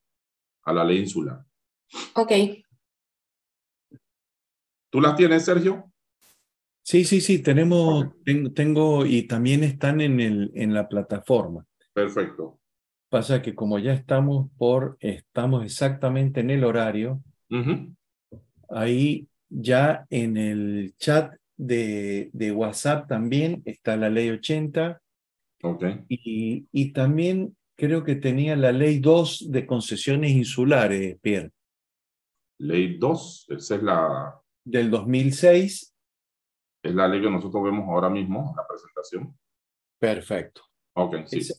a 0.66 0.74
la 0.74 0.84
ley 0.84 1.00
insular. 1.00 1.46
Ok. 2.16 2.32
¿Tú 4.90 5.00
las 5.00 5.16
tienes, 5.16 5.46
Sergio? 5.46 5.92
Sí, 6.86 7.04
sí, 7.04 7.20
sí, 7.20 7.40
tenemos, 7.40 8.06
tengo, 8.54 9.08
y 9.08 9.24
también 9.24 9.64
están 9.64 10.02
en, 10.02 10.20
el, 10.20 10.52
en 10.54 10.72
la 10.72 10.88
plataforma. 10.88 11.66
Perfecto. 11.94 12.60
Pasa 13.10 13.42
que 13.42 13.56
como 13.56 13.80
ya 13.80 13.94
estamos 13.94 14.52
por, 14.56 14.96
estamos 15.00 15.66
exactamente 15.66 16.42
en 16.42 16.52
el 16.52 16.64
horario, 16.64 17.24
ahí 18.70 19.28
ya 19.50 20.06
en 20.12 20.38
el 20.38 20.94
chat 21.00 21.34
de, 21.58 22.30
de 22.34 22.52
WhatsApp 22.52 23.08
también 23.08 23.64
está 23.66 23.98
la 23.98 24.10
ley 24.10 24.30
80 24.30 25.02
Ok. 25.64 25.86
y, 26.08 26.68
y 26.72 26.92
también 26.92 27.56
creo 27.76 28.04
que 28.04 28.16
tenía 28.16 28.56
la 28.56 28.72
ley 28.72 29.00
2 29.00 29.52
de 29.52 29.66
concesiones 29.66 30.34
insulares, 30.34 31.18
Pierre, 31.20 31.50
Ley 32.60 32.98
2, 33.00 33.48
esa 33.50 33.76
es 33.76 33.82
la, 33.82 34.40
del 34.64 34.92
2006. 34.92 35.95
Es 36.90 36.96
la 36.96 37.08
ley 37.08 37.22
que 37.22 37.30
nosotros 37.30 37.64
vemos 37.64 37.88
ahora 37.90 38.10
mismo, 38.10 38.54
la 38.56 38.68
presentación. 38.68 39.38
Perfecto. 40.00 40.62
Ok, 40.94 41.16
sí. 41.26 41.40
Esa, 41.40 41.54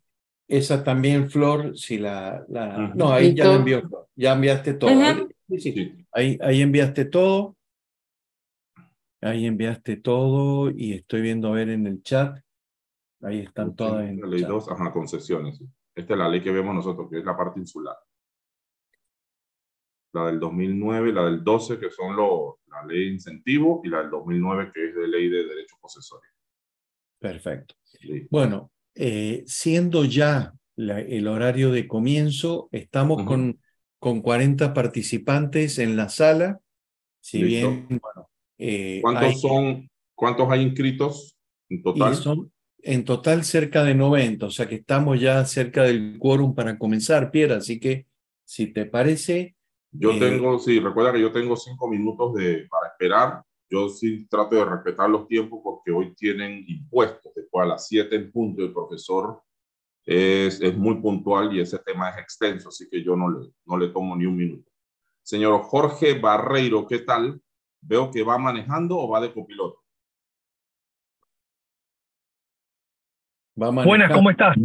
esa 0.49 0.85
también, 0.85 1.31
Flor, 1.31 1.77
si 1.77 1.99
la... 1.99 2.45
la... 2.49 2.93
No, 2.95 3.13
ahí 3.13 3.35
ya 3.35 3.49
la 3.49 3.55
envió 3.57 3.81
Flor. 3.83 4.09
Ya 4.15 4.33
enviaste 4.33 4.75
todo. 4.75 4.91
Ujú. 4.93 5.03
Ahí- 5.03 5.27
sí, 5.49 5.59
sí. 5.61 5.73
Sí. 5.73 6.07
Ahí, 6.13 6.39
ahí 6.41 6.63
enviaste 6.63 7.05
todo. 7.07 7.57
Ahí 9.23 9.47
enviaste 9.47 9.97
todo 9.97 10.71
y 10.71 10.93
estoy 10.93 11.23
viendo 11.23 11.49
a 11.49 11.53
ver 11.53 11.71
en 11.71 11.87
el 11.87 12.03
chat. 12.03 12.39
Ahí 13.23 13.41
están 13.41 13.75
todas 13.75 14.09
en 14.09 14.21
La 14.21 14.27
ley 14.27 14.41
chat. 14.41 14.51
2, 14.51 14.71
ajá, 14.71 14.93
concesiones. 14.93 15.61
Esta 15.95 16.13
es 16.13 16.19
la 16.19 16.29
ley 16.29 16.43
que 16.43 16.53
vemos 16.53 16.75
nosotros, 16.75 17.09
que 17.11 17.19
es 17.19 17.25
la 17.25 17.37
parte 17.37 17.59
insular. 17.59 17.97
La 20.17 20.27
del 20.29 20.41
2009, 20.41 21.13
la 21.13 21.27
del 21.27 21.45
12, 21.45 21.79
que 21.79 21.91
son 21.91 22.17
los, 22.17 22.55
la 22.69 22.87
ley 22.87 23.01
de 23.09 23.13
incentivo, 23.13 23.83
y 23.85 23.89
la 23.89 23.99
del 24.01 24.11
2009, 24.11 24.71
que 24.73 24.89
es 24.89 24.95
de 24.95 25.07
ley 25.09 25.29
de 25.29 25.45
derechos 25.45 25.79
posesorios. 25.79 26.33
Perfecto. 27.19 27.75
Sí. 27.85 28.27
Bueno, 28.31 28.71
eh, 28.95 29.45
siendo 29.47 30.07
ya 30.07 30.55
la- 30.77 31.01
el 31.01 31.29
horario 31.29 31.71
de 31.71 31.87
comienzo, 31.87 32.71
estamos 32.73 33.19
Ujú. 33.19 33.27
con, 33.27 33.61
con 33.99 34.23
40 34.23 34.73
participantes 34.73 35.79
en 35.79 35.97
la 35.99 36.09
sala. 36.09 36.61
Si 37.21 37.43
Listo. 37.43 37.71
bien, 37.71 37.87
bueno, 38.01 38.31
eh, 38.57 39.01
¿Cuántos 39.03 39.23
hay- 39.25 39.35
son, 39.39 39.91
cuántos 40.15 40.49
hay 40.51 40.63
inscritos 40.63 41.37
en 41.69 41.79
y 41.81 41.83
total? 41.83 42.15
son 42.15 42.53
en 42.83 43.05
total 43.05 43.45
cerca 43.45 43.83
de 43.85 43.95
90, 43.95 44.47
o 44.47 44.51
sea 44.51 44.67
que 44.67 44.77
estamos 44.77 45.21
ya 45.21 45.45
cerca 45.45 45.83
del 45.83 46.17
quórum 46.19 46.55
para 46.55 46.79
comenzar, 46.79 47.31
Pierre, 47.31 47.55
así 47.57 47.81
que 47.81 48.07
si 48.45 48.69
te 48.69 48.87
parece, 48.87 49.56
Yo 49.93 50.13
eh, 50.13 50.19
tengo, 50.19 50.59
sí, 50.59 50.81
recuerda 50.81 51.13
que 51.13 51.21
yo 51.21 51.33
tengo 51.33 51.57
cinco 51.57 51.89
minutos 51.89 52.35
de, 52.35 52.67
para 52.71 52.89
esperar. 52.89 53.43
Yo 53.69 53.89
sí 53.89 54.27
trato 54.29 54.57
de 54.57 54.65
respetar 54.65 55.11
los 55.11 55.27
tiempos 55.27 55.61
porque 55.63 55.91
hoy 55.91 56.15
tienen 56.15 56.65
impuestos. 56.69 57.33
Después 57.35 57.65
a 57.65 57.69
las 57.69 57.89
7 57.89 58.15
en 58.15 58.31
punto, 58.31 58.63
el 58.63 58.73
profesor 58.73 59.43
es, 60.05 60.61
es 60.61 60.77
muy 60.77 61.01
puntual 61.01 61.53
y 61.55 61.61
ese 61.61 61.79
tema 61.81 62.11
es 62.11 62.19
extenso, 62.19 62.69
así 62.69 62.89
que 62.89 63.03
yo 63.03 63.17
no 63.17 63.29
le, 63.29 63.49
no 63.65 63.77
le 63.77 63.89
tomo 63.89 64.15
ni 64.15 64.25
un 64.25 64.37
minuto. 64.37 64.71
Señor 65.23 65.63
Jorge 65.63 66.19
Barreiro, 66.19 66.87
¿qué 66.87 67.01
tal? 67.01 67.41
Veo 67.81 68.11
que 68.13 68.23
va 68.23 68.39
manejando 68.39 68.97
o 68.97 69.09
va 69.09 69.21
de 69.21 69.33
copiloto. 69.33 69.83
va 73.61 73.71
Buenas. 73.71 74.13
¿cómo 74.13 74.31
estás? 74.31 74.57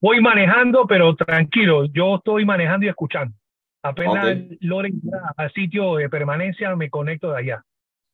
Voy 0.00 0.22
manejando, 0.22 0.86
pero 0.86 1.14
tranquilo, 1.14 1.84
yo 1.92 2.16
estoy 2.16 2.46
manejando 2.46 2.86
y 2.86 2.88
escuchando. 2.88 3.36
Apenas 3.82 4.36
Ok. 4.36 4.56
logre 4.60 4.90
llegar 4.90 5.22
al 5.36 5.52
sitio 5.52 5.96
de 5.96 6.08
permanencia, 6.08 6.74
me 6.76 6.90
conecto 6.90 7.30
de 7.32 7.38
allá. 7.38 7.64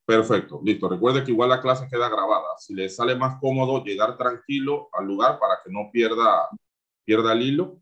Perfecto, 0.04 0.61
listo. 0.64 0.88
Recuerde 0.88 1.25
que 1.25 1.32
igual 1.32 1.49
la 1.49 1.61
clase 1.61 1.88
queda 1.90 2.08
grabada. 2.08 2.46
Si 2.58 2.75
le 2.75 2.88
sale 2.88 3.16
más 3.16 3.40
cómodo 3.40 3.82
llegar 3.82 4.16
tranquilo 4.16 4.88
al 4.92 5.06
lugar 5.06 5.38
para 5.40 5.54
que 5.64 5.73
no 5.73 5.90
pierda, 5.92 6.49
pierda 7.04 7.32
el 7.32 7.42
hilo. 7.42 7.80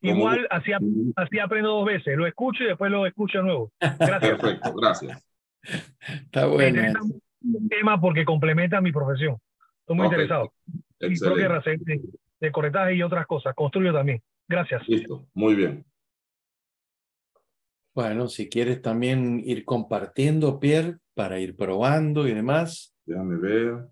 Igual 0.00 0.46
así, 0.50 0.72
así 1.16 1.38
aprendo 1.38 1.70
dos 1.70 1.86
veces, 1.86 2.16
lo 2.16 2.26
escucho 2.26 2.64
y 2.64 2.66
después 2.66 2.90
lo 2.90 3.06
escucho 3.06 3.38
de 3.38 3.44
nuevo. 3.44 3.72
Gracias. 3.80 4.20
Perfecto, 4.20 4.74
gracias. 4.74 5.26
Está 5.62 6.46
interesa 6.46 7.00
mucho 7.02 7.20
el 7.62 7.68
tema 7.68 8.00
porque 8.00 8.24
complementa 8.24 8.80
mi 8.80 8.92
profesión. 8.92 9.38
Estoy 9.80 9.96
muy 9.96 10.06
Ok. 10.06 10.12
interesado. 10.12 10.52
Y 11.00 11.18
creo 11.18 11.34
que 11.36 11.42
Excelente. 11.44 12.00
De, 12.44 12.52
corretaje 12.52 12.94
y 12.94 13.02
otras 13.02 13.26
cosas. 13.26 13.54
Construyo 13.54 13.92
también. 13.92 14.22
Gracias. 14.48 14.86
Listo, 14.88 15.26
muy 15.34 15.54
bien. 15.54 15.84
Bueno, 17.94 18.28
si 18.28 18.48
quieres 18.48 18.82
también 18.82 19.40
ir 19.44 19.64
compartiendo, 19.64 20.58
Pierre, 20.58 20.98
para 21.14 21.38
ir 21.38 21.56
probando 21.56 22.26
y 22.26 22.34
demás. 22.34 22.94
Déjame 23.06 23.36
ver. 23.36 23.88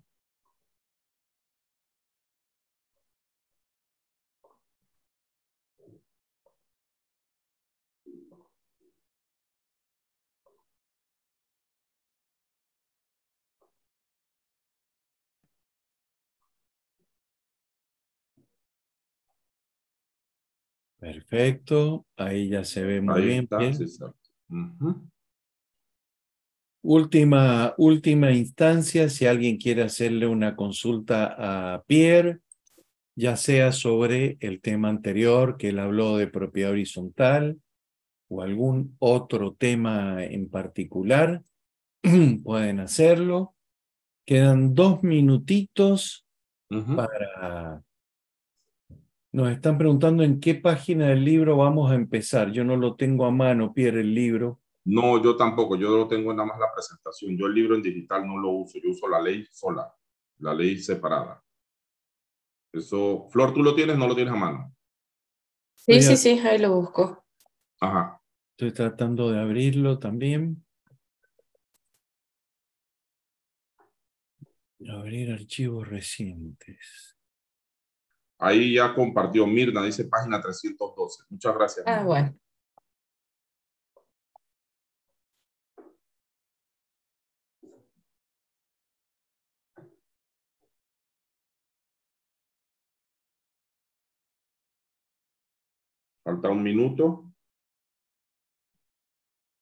Perfecto, 21.02 22.06
ahí 22.16 22.48
ya 22.48 22.64
se 22.64 22.84
ve 22.84 23.00
muy 23.00 23.20
Ahí 23.20 23.26
bien. 23.26 23.48
está. 23.80 24.14
Última, 26.80 27.74
última 27.76 28.30
instancia, 28.30 29.08
si 29.08 29.26
alguien 29.26 29.56
quiere 29.56 29.82
hacerle 29.82 30.28
una 30.28 30.54
consulta 30.54 31.74
a 31.74 31.82
Pierre, 31.88 32.38
ya 33.16 33.36
sea 33.36 33.72
sobre 33.72 34.36
el 34.38 34.60
tema 34.60 34.90
anterior 34.90 35.56
que 35.56 35.70
él 35.70 35.80
habló 35.80 36.18
de 36.18 36.28
propiedad 36.28 36.70
horizontal 36.70 37.60
o 38.28 38.42
algún 38.42 38.94
otro 39.00 39.54
tema 39.54 40.24
en 40.24 40.48
particular, 40.48 41.42
pueden 42.44 42.78
hacerlo. 42.78 43.56
Quedan 44.24 44.72
dos 44.76 45.02
minutitos 45.02 46.24
para... 46.94 47.82
Nos 49.32 49.50
están 49.50 49.78
preguntando 49.78 50.22
en 50.22 50.40
qué 50.40 50.54
página 50.54 51.08
del 51.08 51.24
libro 51.24 51.56
vamos 51.56 51.90
a 51.90 51.94
empezar. 51.94 52.52
Yo 52.52 52.64
no 52.64 52.76
lo 52.76 52.96
tengo 52.96 53.24
a 53.24 53.30
mano, 53.30 53.72
Pierre, 53.72 54.02
el 54.02 54.14
libro. 54.14 54.60
No, 54.84 55.22
yo 55.22 55.36
tampoco. 55.36 55.74
Yo 55.76 55.96
lo 55.96 56.06
tengo 56.06 56.34
nada 56.34 56.46
más 56.46 56.58
la 56.58 56.70
presentación. 56.72 57.38
Yo 57.38 57.46
el 57.46 57.54
libro 57.54 57.74
en 57.74 57.82
digital 57.82 58.26
no 58.26 58.36
lo 58.38 58.50
uso. 58.50 58.78
Yo 58.82 58.90
uso 58.90 59.08
la 59.08 59.22
ley 59.22 59.46
sola, 59.50 59.90
la 60.38 60.52
ley 60.52 60.78
separada. 60.78 61.42
Eso, 62.72 63.26
Flor, 63.30 63.54
¿tú 63.54 63.62
lo 63.62 63.74
tienes? 63.74 63.96
No 63.96 64.06
lo 64.06 64.14
tienes 64.14 64.34
a 64.34 64.36
mano. 64.36 64.74
Sí, 65.74 66.02
sí, 66.02 66.16
sí, 66.16 66.38
ahí 66.40 66.58
lo 66.58 66.74
busco. 66.74 67.24
Ajá. 67.80 68.20
Estoy 68.50 68.72
tratando 68.72 69.30
de 69.30 69.40
abrirlo 69.40 69.98
también. 69.98 70.64
Abrir 74.88 75.32
archivos 75.32 75.88
recientes. 75.88 77.16
Ahí 78.44 78.74
ya 78.74 78.92
compartió 78.92 79.46
Mirna, 79.46 79.84
dice 79.84 80.04
página 80.04 80.40
312. 80.40 81.24
Muchas 81.30 81.54
gracias. 81.54 81.86
Ah, 81.86 81.92
Mirna. 81.92 82.06
bueno. 82.06 82.38
Falta 96.24 96.48
un 96.48 96.64
minuto. 96.64 97.32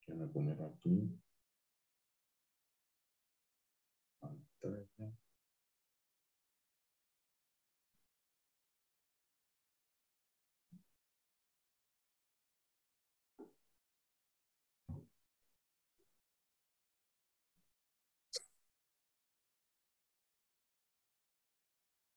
Déjame 0.06 0.26
poner 0.28 0.56
aquí. 0.62 1.19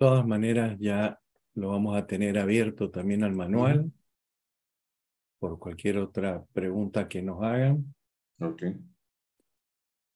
Todas 0.04 0.28
maneras, 0.28 0.78
ya 0.80 1.18
lo 1.54 1.70
vamos 1.70 1.96
a 1.96 2.06
tener 2.06 2.38
abierto 2.38 2.92
también 2.92 3.24
al 3.24 3.32
manual 3.32 3.90
por 5.40 5.58
cualquier 5.58 5.98
otra 5.98 6.44
pregunta 6.52 7.08
que 7.08 7.22
nos 7.22 7.42
hagan. 7.42 7.96
Ok. 8.42 8.64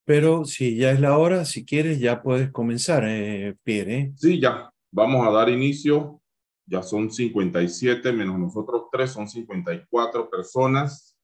Pero 0.04 0.44
si 0.44 0.76
ya 0.76 0.92
es 0.92 1.00
la 1.00 1.18
hora, 1.18 1.46
si 1.46 1.64
quieres, 1.64 2.02
ya 2.02 2.22
puedes 2.22 2.52
comenzar, 2.52 3.06
eh, 3.08 3.56
Pierre. 3.64 3.98
¿eh? 3.98 4.12
Sí, 4.18 4.42
ya. 4.42 4.70
Vamos 4.92 5.26
a 5.26 5.32
dar 5.32 5.48
inicio. 5.48 6.22
Ya 6.66 6.84
son 6.84 7.10
57 7.10 8.12
menos 8.12 8.38
nosotros 8.38 8.90
tres, 8.92 9.12
son 9.12 9.30
54 9.30 10.30
personas. 10.30 11.17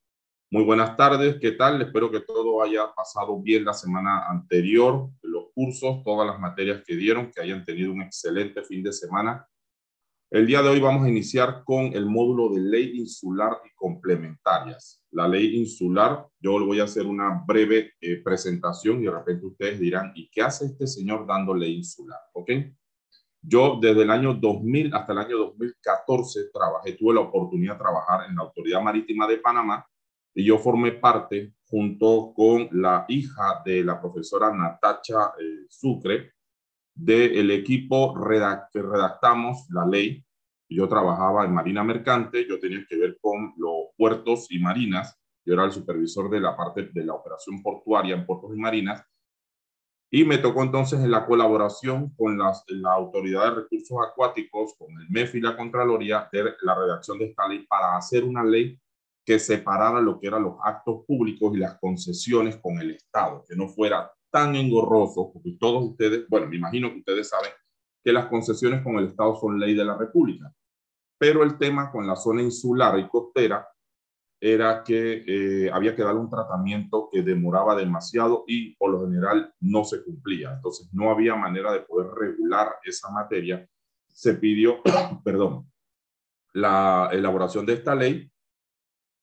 Muy 0.53 0.65
buenas 0.65 0.95
tardes, 0.95 1.39
¿qué 1.41 1.53
tal? 1.53 1.81
Espero 1.81 2.11
que 2.11 2.19
todo 2.19 2.61
haya 2.61 2.93
pasado 2.95 3.41
bien 3.41 3.65
la 3.65 3.73
semana 3.73 4.29
anterior, 4.29 5.09
los 5.23 5.45
cursos, 5.51 6.03
todas 6.03 6.27
las 6.27 6.39
materias 6.39 6.83
que 6.85 6.95
dieron, 6.95 7.31
que 7.31 7.41
hayan 7.41 7.65
tenido 7.65 7.91
un 7.91 8.03
excelente 8.03 8.61
fin 8.61 8.83
de 8.83 8.93
semana. 8.93 9.47
El 10.29 10.45
día 10.45 10.61
de 10.61 10.69
hoy 10.69 10.79
vamos 10.79 11.05
a 11.05 11.09
iniciar 11.09 11.63
con 11.65 11.85
el 11.85 12.05
módulo 12.05 12.53
de 12.53 12.61
ley 12.61 12.99
insular 12.99 13.61
y 13.65 13.73
complementarias. 13.73 15.03
La 15.09 15.27
ley 15.27 15.57
insular, 15.57 16.27
yo 16.39 16.59
le 16.59 16.67
voy 16.67 16.79
a 16.81 16.83
hacer 16.83 17.07
una 17.07 17.43
breve 17.47 17.93
eh, 17.99 18.21
presentación 18.23 19.01
y 19.01 19.05
de 19.05 19.11
repente 19.11 19.47
ustedes 19.47 19.79
dirán, 19.79 20.11
¿y 20.13 20.29
qué 20.29 20.43
hace 20.43 20.65
este 20.65 20.85
señor 20.85 21.25
dando 21.25 21.55
ley 21.55 21.77
insular? 21.77 22.19
¿Ok? 22.33 22.51
Yo 23.41 23.79
desde 23.81 24.03
el 24.03 24.11
año 24.11 24.35
2000 24.35 24.93
hasta 24.93 25.13
el 25.13 25.17
año 25.17 25.37
2014 25.39 26.51
trabajé, 26.53 26.93
tuve 26.93 27.15
la 27.15 27.21
oportunidad 27.21 27.73
de 27.73 27.79
trabajar 27.79 28.29
en 28.29 28.35
la 28.35 28.43
Autoridad 28.43 28.83
Marítima 28.83 29.27
de 29.27 29.37
Panamá 29.37 29.83
y 30.35 30.45
yo 30.45 30.57
formé 30.57 30.93
parte 30.93 31.53
junto 31.67 32.33
con 32.35 32.69
la 32.71 33.05
hija 33.07 33.61
de 33.65 33.83
la 33.83 33.99
profesora 33.99 34.53
Natacha 34.53 35.33
eh, 35.39 35.65
Sucre 35.69 36.33
del 36.95 37.49
equipo 37.51 38.13
que 38.13 38.81
redactamos 38.81 39.65
la 39.69 39.85
ley. 39.85 40.23
Yo 40.69 40.87
trabajaba 40.87 41.45
en 41.45 41.53
Marina 41.53 41.83
Mercante, 41.83 42.47
yo 42.47 42.59
tenía 42.59 42.85
que 42.87 42.97
ver 42.97 43.17
con 43.19 43.53
los 43.57 43.87
puertos 43.97 44.51
y 44.51 44.59
marinas, 44.59 45.19
yo 45.45 45.53
era 45.53 45.65
el 45.65 45.71
supervisor 45.71 46.29
de 46.29 46.39
la 46.39 46.55
parte 46.55 46.89
de 46.93 47.05
la 47.05 47.13
operación 47.13 47.61
portuaria 47.61 48.15
en 48.15 48.25
puertos 48.25 48.55
y 48.55 48.59
marinas, 48.59 49.03
y 50.11 50.23
me 50.25 50.37
tocó 50.37 50.61
entonces 50.61 50.99
en 50.99 51.09
la 51.09 51.25
colaboración 51.25 52.13
con 52.15 52.37
las, 52.37 52.63
la 52.67 52.93
Autoridad 52.93 53.45
de 53.45 53.61
Recursos 53.61 53.97
Acuáticos, 54.07 54.75
con 54.77 54.89
el 55.01 55.09
MEF 55.09 55.35
y 55.35 55.41
la 55.41 55.57
Contraloría, 55.57 56.29
de 56.31 56.53
la 56.61 56.75
redacción 56.75 57.17
de 57.17 57.25
esta 57.25 57.47
ley 57.47 57.65
para 57.67 57.97
hacer 57.97 58.23
una 58.23 58.43
ley 58.43 58.79
que 59.25 59.39
separara 59.39 60.01
lo 60.01 60.19
que 60.19 60.27
eran 60.27 60.43
los 60.43 60.55
actos 60.63 61.05
públicos 61.07 61.55
y 61.55 61.59
las 61.59 61.79
concesiones 61.79 62.57
con 62.57 62.79
el 62.79 62.91
Estado, 62.91 63.45
que 63.47 63.55
no 63.55 63.69
fuera 63.69 64.11
tan 64.29 64.55
engorroso, 64.55 65.31
porque 65.31 65.55
todos 65.59 65.83
ustedes, 65.91 66.27
bueno, 66.27 66.47
me 66.47 66.57
imagino 66.57 66.89
que 66.91 66.99
ustedes 66.99 67.29
saben 67.29 67.51
que 68.03 68.11
las 68.11 68.25
concesiones 68.25 68.83
con 68.83 68.97
el 68.97 69.07
Estado 69.07 69.35
son 69.35 69.59
ley 69.59 69.73
de 69.75 69.85
la 69.85 69.97
República, 69.97 70.53
pero 71.17 71.43
el 71.43 71.57
tema 71.57 71.91
con 71.91 72.05
la 72.05 72.15
zona 72.15 72.41
insular 72.41 72.99
y 72.99 73.07
costera 73.07 73.67
era 74.45 74.83
que 74.83 75.23
eh, 75.25 75.71
había 75.71 75.95
que 75.95 76.03
darle 76.03 76.19
un 76.19 76.29
tratamiento 76.29 77.07
que 77.09 77.21
demoraba 77.21 77.77
demasiado 77.77 78.43
y 78.45 78.75
por 78.75 78.91
lo 78.91 79.07
general 79.07 79.53
no 79.61 79.85
se 79.85 80.03
cumplía. 80.03 80.51
Entonces 80.51 80.89
no 80.91 81.09
había 81.09 81.33
manera 81.33 81.71
de 81.71 81.79
poder 81.79 82.11
regular 82.11 82.75
esa 82.83 83.09
materia. 83.09 83.65
Se 84.09 84.33
pidió, 84.33 84.81
perdón, 85.23 85.71
la 86.51 87.07
elaboración 87.13 87.65
de 87.65 87.73
esta 87.75 87.95
ley. 87.95 88.29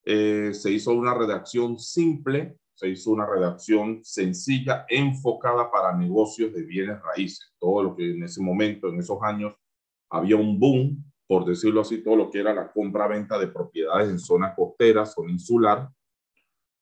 Eh, 0.05 0.53
se 0.55 0.71
hizo 0.71 0.93
una 0.93 1.15
redacción 1.15 1.79
simple 1.79 2.57
se 2.81 2.89
hizo 2.89 3.11
una 3.11 3.27
redacción 3.27 4.01
sencilla, 4.03 4.87
enfocada 4.89 5.71
para 5.71 5.95
negocios 5.95 6.51
de 6.55 6.63
bienes 6.63 6.99
raíces. 7.03 7.53
Todo 7.59 7.83
lo 7.83 7.95
que 7.95 8.11
en 8.13 8.23
ese 8.23 8.41
momento, 8.41 8.89
en 8.89 8.99
esos 8.99 9.19
años, 9.21 9.53
había 10.09 10.37
un 10.37 10.59
boom, 10.59 11.05
por 11.27 11.45
decirlo 11.45 11.83
así, 11.83 12.03
todo 12.03 12.17
lo 12.17 12.31
que 12.31 12.41
era 12.41 12.55
la 12.55 12.73
compra-venta 12.73 13.39
de 13.39 13.49
propiedades 13.49 14.09
en 14.09 14.19
zona 14.19 14.55
costera, 14.55 15.05
zona 15.05 15.31
insular, 15.31 15.91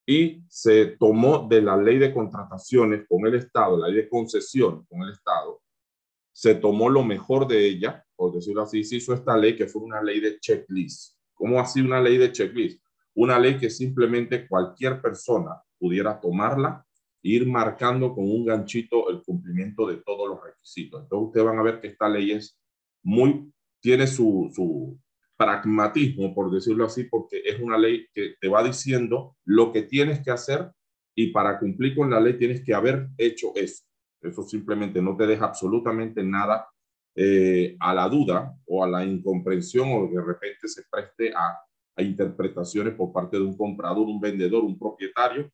y 0.06 0.44
se 0.48 0.86
tomó 0.86 1.48
de 1.48 1.62
la 1.62 1.76
ley 1.76 1.98
de 1.98 2.14
contrataciones 2.14 3.04
con 3.08 3.26
el 3.26 3.34
Estado, 3.34 3.76
la 3.76 3.88
ley 3.88 3.96
de 3.96 4.08
concesión 4.08 4.84
con 4.84 5.02
el 5.02 5.10
Estado, 5.10 5.60
se 6.32 6.54
tomó 6.54 6.88
lo 6.88 7.02
mejor 7.02 7.48
de 7.48 7.66
ella, 7.66 8.06
por 8.14 8.32
decirlo 8.32 8.62
así, 8.62 8.84
se 8.84 8.96
hizo 8.96 9.12
esta 9.12 9.36
ley 9.36 9.56
que 9.56 9.66
fue 9.66 9.82
una 9.82 10.00
ley 10.00 10.20
de 10.20 10.38
checklist. 10.38 11.16
¿Cómo 11.34 11.58
así 11.58 11.80
una 11.80 12.00
ley 12.00 12.18
de 12.18 12.30
checklist? 12.30 12.80
Una 13.20 13.36
ley 13.36 13.58
que 13.58 13.68
simplemente 13.68 14.46
cualquier 14.46 15.02
persona 15.02 15.60
pudiera 15.76 16.20
tomarla 16.20 16.86
e 17.20 17.30
ir 17.30 17.48
marcando 17.48 18.14
con 18.14 18.24
un 18.30 18.46
ganchito 18.46 19.10
el 19.10 19.22
cumplimiento 19.24 19.88
de 19.88 19.96
todos 19.96 20.28
los 20.28 20.40
requisitos. 20.40 21.02
Entonces 21.02 21.26
ustedes 21.26 21.46
van 21.46 21.58
a 21.58 21.64
ver 21.64 21.80
que 21.80 21.88
esta 21.88 22.08
ley 22.08 22.30
es 22.30 22.56
muy, 23.02 23.52
tiene 23.80 24.06
su, 24.06 24.52
su 24.54 24.96
pragmatismo, 25.36 26.32
por 26.32 26.48
decirlo 26.52 26.84
así, 26.84 27.04
porque 27.10 27.42
es 27.44 27.58
una 27.58 27.76
ley 27.76 28.06
que 28.14 28.36
te 28.40 28.46
va 28.46 28.62
diciendo 28.62 29.36
lo 29.44 29.72
que 29.72 29.82
tienes 29.82 30.20
que 30.20 30.30
hacer 30.30 30.70
y 31.12 31.32
para 31.32 31.58
cumplir 31.58 31.96
con 31.96 32.10
la 32.10 32.20
ley 32.20 32.38
tienes 32.38 32.64
que 32.64 32.72
haber 32.72 33.08
hecho 33.18 33.48
eso. 33.56 33.82
Eso 34.22 34.44
simplemente 34.44 35.02
no 35.02 35.16
te 35.16 35.26
deja 35.26 35.46
absolutamente 35.46 36.22
nada 36.22 36.68
eh, 37.16 37.76
a 37.80 37.92
la 37.92 38.08
duda 38.08 38.54
o 38.64 38.84
a 38.84 38.88
la 38.88 39.04
incomprensión 39.04 39.88
o 39.90 40.06
de 40.06 40.22
repente 40.22 40.68
se 40.68 40.84
preste 40.88 41.32
a, 41.34 41.58
a 41.98 42.02
interpretaciones 42.02 42.94
por 42.94 43.12
parte 43.12 43.36
de 43.36 43.42
un 43.42 43.56
comprador, 43.56 44.06
un 44.06 44.20
vendedor, 44.20 44.64
un 44.64 44.78
propietario 44.78 45.50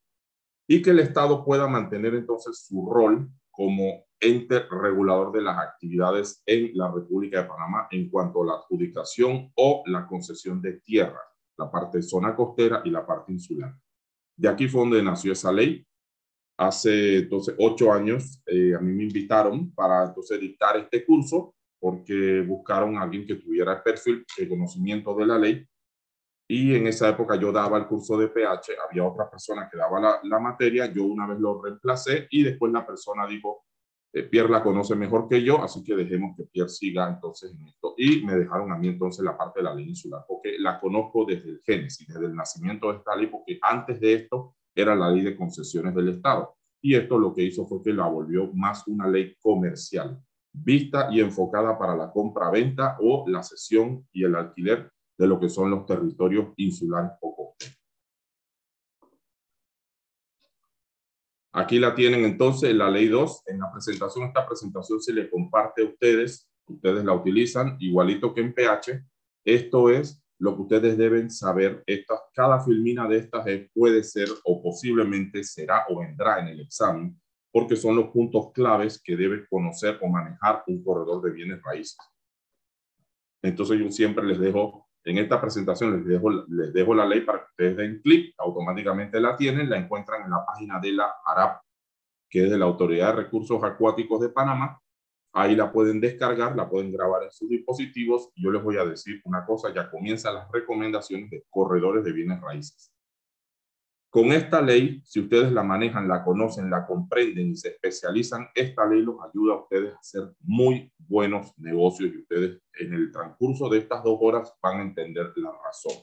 y 0.68 0.83
que 0.83 0.90
el 0.90 1.00
Estado 1.00 1.44
pueda 1.44 1.66
mantener 1.66 2.14
entonces 2.14 2.66
su 2.66 2.88
rol 2.88 3.28
como 3.50 4.04
ente 4.20 4.61
regulador 4.70 5.33
de 5.33 5.42
las 5.42 5.59
actividades 5.59 6.42
en 6.46 6.70
la 6.74 6.90
República 6.90 7.42
de 7.42 7.48
Panamá 7.48 7.88
en 7.90 8.11
cuanto 8.11 8.42
a 8.42 8.46
la 8.46 8.52
adjudicación 8.54 9.52
o 9.54 9.83
la 9.87 10.07
concesión 10.07 10.61
de 10.61 10.80
tierra, 10.80 11.20
la 11.57 11.70
parte 11.70 12.02
zona 12.02 12.35
costera 12.35 12.83
y 12.85 12.90
la 12.90 13.07
parte 13.07 13.33
insular. 13.33 13.74
De 14.37 14.48
aquí 14.48 14.68
fue 14.68 14.80
donde 14.80 15.02
nació 15.02 15.33
esa 15.33 15.52
ley. 15.52 15.87
Hace 16.57 17.18
entonces 17.18 17.54
ocho 17.59 17.92
años 17.92 18.42
eh, 18.46 18.74
a 18.74 18.80
mí 18.80 18.92
me 18.92 19.04
invitaron 19.04 19.72
para 19.72 20.04
entonces 20.04 20.40
dictar 20.40 20.76
este 20.76 21.04
curso 21.04 21.54
porque 21.78 22.40
buscaron 22.40 22.96
a 22.96 23.02
alguien 23.02 23.26
que 23.26 23.35
tuviera 23.35 23.74
el 23.74 23.83
perfil, 23.83 24.24
el 24.38 24.48
conocimiento 24.48 25.14
de 25.16 25.26
la 25.26 25.38
ley 25.38 25.66
y 26.46 26.74
en 26.74 26.87
esa 26.87 27.09
época 27.09 27.37
yo 27.37 27.50
daba 27.50 27.78
el 27.78 27.87
curso 27.87 28.18
de 28.18 28.28
PH, 28.28 28.72
había 28.88 29.04
otra 29.04 29.30
persona 29.30 29.68
que 29.70 29.78
daba 29.78 30.00
la, 30.00 30.20
la 30.24 30.38
materia, 30.38 30.92
yo 30.92 31.04
una 31.04 31.26
vez 31.26 31.38
lo 31.38 31.62
reemplacé 31.62 32.26
y 32.30 32.42
después 32.42 32.72
la 32.72 32.87
persona 32.87 33.26
dijo, 33.26 33.64
eh, 34.16 34.22
Pierre 34.22 34.48
la 34.48 34.62
conoce 34.62 34.94
mejor 34.94 35.28
que 35.28 35.42
yo, 35.42 35.61
así 35.61 35.83
que 35.83 35.96
dejemos 35.96 36.37
que 36.37 36.44
Pierre 36.44 36.68
siga 36.68 37.09
entonces 37.09 37.52
en 37.52 37.66
esto. 37.66 37.94
Y 37.96 38.24
me 38.24 38.37
dejaron 38.37 38.70
a 38.70 38.78
mí 38.78 38.87
entonces 38.87 39.24
la 39.24 39.37
parte 39.37 39.59
de 39.59 39.64
la 39.64 39.74
ley 39.74 39.88
insular, 39.88 40.24
porque 40.28 40.57
la 40.59 40.78
conozco 40.78 41.24
desde 41.24 41.50
el 41.50 41.61
génesis, 41.64 42.07
desde 42.07 42.26
el 42.26 42.35
nacimiento 42.35 42.92
de 42.92 42.98
esta 42.98 43.16
ley, 43.16 43.26
porque 43.26 43.59
antes 43.61 43.98
de 43.98 44.14
esto 44.14 44.54
era 44.72 44.94
la 44.94 45.11
ley 45.11 45.22
de 45.22 45.37
concesiones 45.37 45.94
del 45.96 46.11
Estado. 46.11 46.54
Y 46.80 46.94
esto 46.94 47.18
lo 47.18 47.35
que 47.35 47.42
hizo 47.42 47.66
fue 47.66 47.83
que 47.83 47.92
la 47.92 48.07
volvió 48.07 48.52
más 48.52 48.87
una 48.87 49.09
ley 49.09 49.35
comercial, 49.40 50.16
vista 50.52 51.09
y 51.11 51.20
enfocada 51.20 51.76
para 51.76 51.96
la 51.96 52.12
compra-venta 52.12 52.98
o 53.00 53.24
la 53.26 53.42
cesión 53.42 54.07
y 54.12 54.22
el 54.22 54.37
alquiler 54.37 54.92
de 55.16 55.27
lo 55.27 55.38
que 55.38 55.48
son 55.48 55.70
los 55.70 55.87
territorios 55.87 56.53
insulares 56.57 57.12
o 57.20 57.37
costeros. 57.37 57.79
Aquí 61.53 61.79
la 61.79 61.94
tienen 61.94 62.24
entonces, 62.24 62.74
la 62.74 62.90
ley 62.90 63.07
2. 63.07 63.42
En 63.46 63.61
la 63.61 63.70
presentación, 63.70 64.27
esta 64.27 64.46
presentación 64.46 65.00
se 65.00 65.12
le 65.12 65.31
comparte 65.31 65.83
a 65.83 65.87
ustedes. 65.87 66.50
Ustedes 66.66 67.05
la 67.05 67.12
utilizan 67.12 67.77
igualito 67.79 68.35
que 68.35 68.40
en 68.40 68.53
PH. 68.53 69.05
Esto 69.44 69.88
es 69.90 70.20
lo 70.38 70.57
que 70.57 70.62
ustedes 70.62 70.98
deben 70.98 71.31
saber. 71.31 71.85
Esta, 71.87 72.20
cada 72.35 72.61
filmina 72.64 73.07
de 73.07 73.18
estas 73.18 73.46
puede 73.72 74.03
ser 74.03 74.29
o 74.44 74.62
posiblemente 74.62 75.44
será 75.44 75.85
o 75.88 76.00
vendrá 76.00 76.40
en 76.40 76.48
el 76.48 76.61
examen 76.61 77.20
porque 77.55 77.77
son 77.77 77.94
los 77.94 78.09
puntos 78.09 78.50
claves 78.53 79.00
que 79.00 79.16
debe 79.16 79.46
conocer 79.46 80.00
o 80.03 80.09
manejar 80.09 80.64
un 80.66 80.83
corredor 80.83 81.22
de 81.22 81.31
bienes 81.31 81.62
raíces. 81.62 81.96
Entonces 83.40 83.79
yo 83.79 83.88
siempre 83.92 84.24
les 84.24 84.40
dejo 84.40 84.88
en 85.04 85.18
esta 85.18 85.40
presentación 85.40 85.92
les 85.92 86.06
dejo, 86.06 86.30
les 86.30 86.72
dejo 86.72 86.94
la 86.94 87.06
ley 87.06 87.20
para 87.20 87.40
que 87.40 87.50
ustedes 87.50 87.76
den 87.76 88.00
clic, 88.00 88.34
automáticamente 88.38 89.20
la 89.20 89.36
tienen, 89.36 89.68
la 89.68 89.78
encuentran 89.78 90.22
en 90.22 90.30
la 90.30 90.44
página 90.46 90.80
de 90.80 90.92
la 90.92 91.12
ARAP, 91.26 91.62
que 92.30 92.44
es 92.44 92.50
de 92.50 92.58
la 92.58 92.64
Autoridad 92.64 93.08
de 93.08 93.22
Recursos 93.24 93.62
Acuáticos 93.62 94.20
de 94.20 94.30
Panamá. 94.30 94.80
Ahí 95.34 95.56
la 95.56 95.70
pueden 95.70 96.00
descargar, 96.00 96.56
la 96.56 96.70
pueden 96.70 96.92
grabar 96.92 97.24
en 97.24 97.30
sus 97.32 97.48
dispositivos. 97.48 98.30
Yo 98.36 98.50
les 98.50 98.62
voy 98.62 98.78
a 98.78 98.84
decir 98.84 99.20
una 99.24 99.44
cosa, 99.44 99.74
ya 99.74 99.90
comienzan 99.90 100.34
las 100.34 100.50
recomendaciones 100.50 101.28
de 101.28 101.44
corredores 101.50 102.04
de 102.04 102.12
bienes 102.12 102.40
raíces. 102.40 102.93
Con 104.14 104.31
esta 104.31 104.62
ley, 104.62 105.03
si 105.05 105.18
ustedes 105.18 105.50
la 105.50 105.64
manejan, 105.64 106.07
la 106.07 106.22
conocen, 106.22 106.70
la 106.70 106.87
comprenden 106.87 107.50
y 107.50 107.57
se 107.57 107.70
especializan, 107.70 108.46
esta 108.55 108.87
ley 108.87 109.03
los 109.03 109.16
ayuda 109.20 109.55
a 109.55 109.62
ustedes 109.62 109.92
a 109.92 109.98
hacer 109.98 110.33
muy 110.42 110.92
buenos 110.98 111.53
negocios 111.59 112.12
y 112.14 112.18
ustedes 112.18 112.61
en 112.79 112.94
el 112.94 113.11
transcurso 113.11 113.68
de 113.68 113.79
estas 113.79 114.05
dos 114.05 114.16
horas 114.20 114.55
van 114.62 114.79
a 114.79 114.83
entender 114.83 115.33
la 115.35 115.50
razón. 115.64 115.94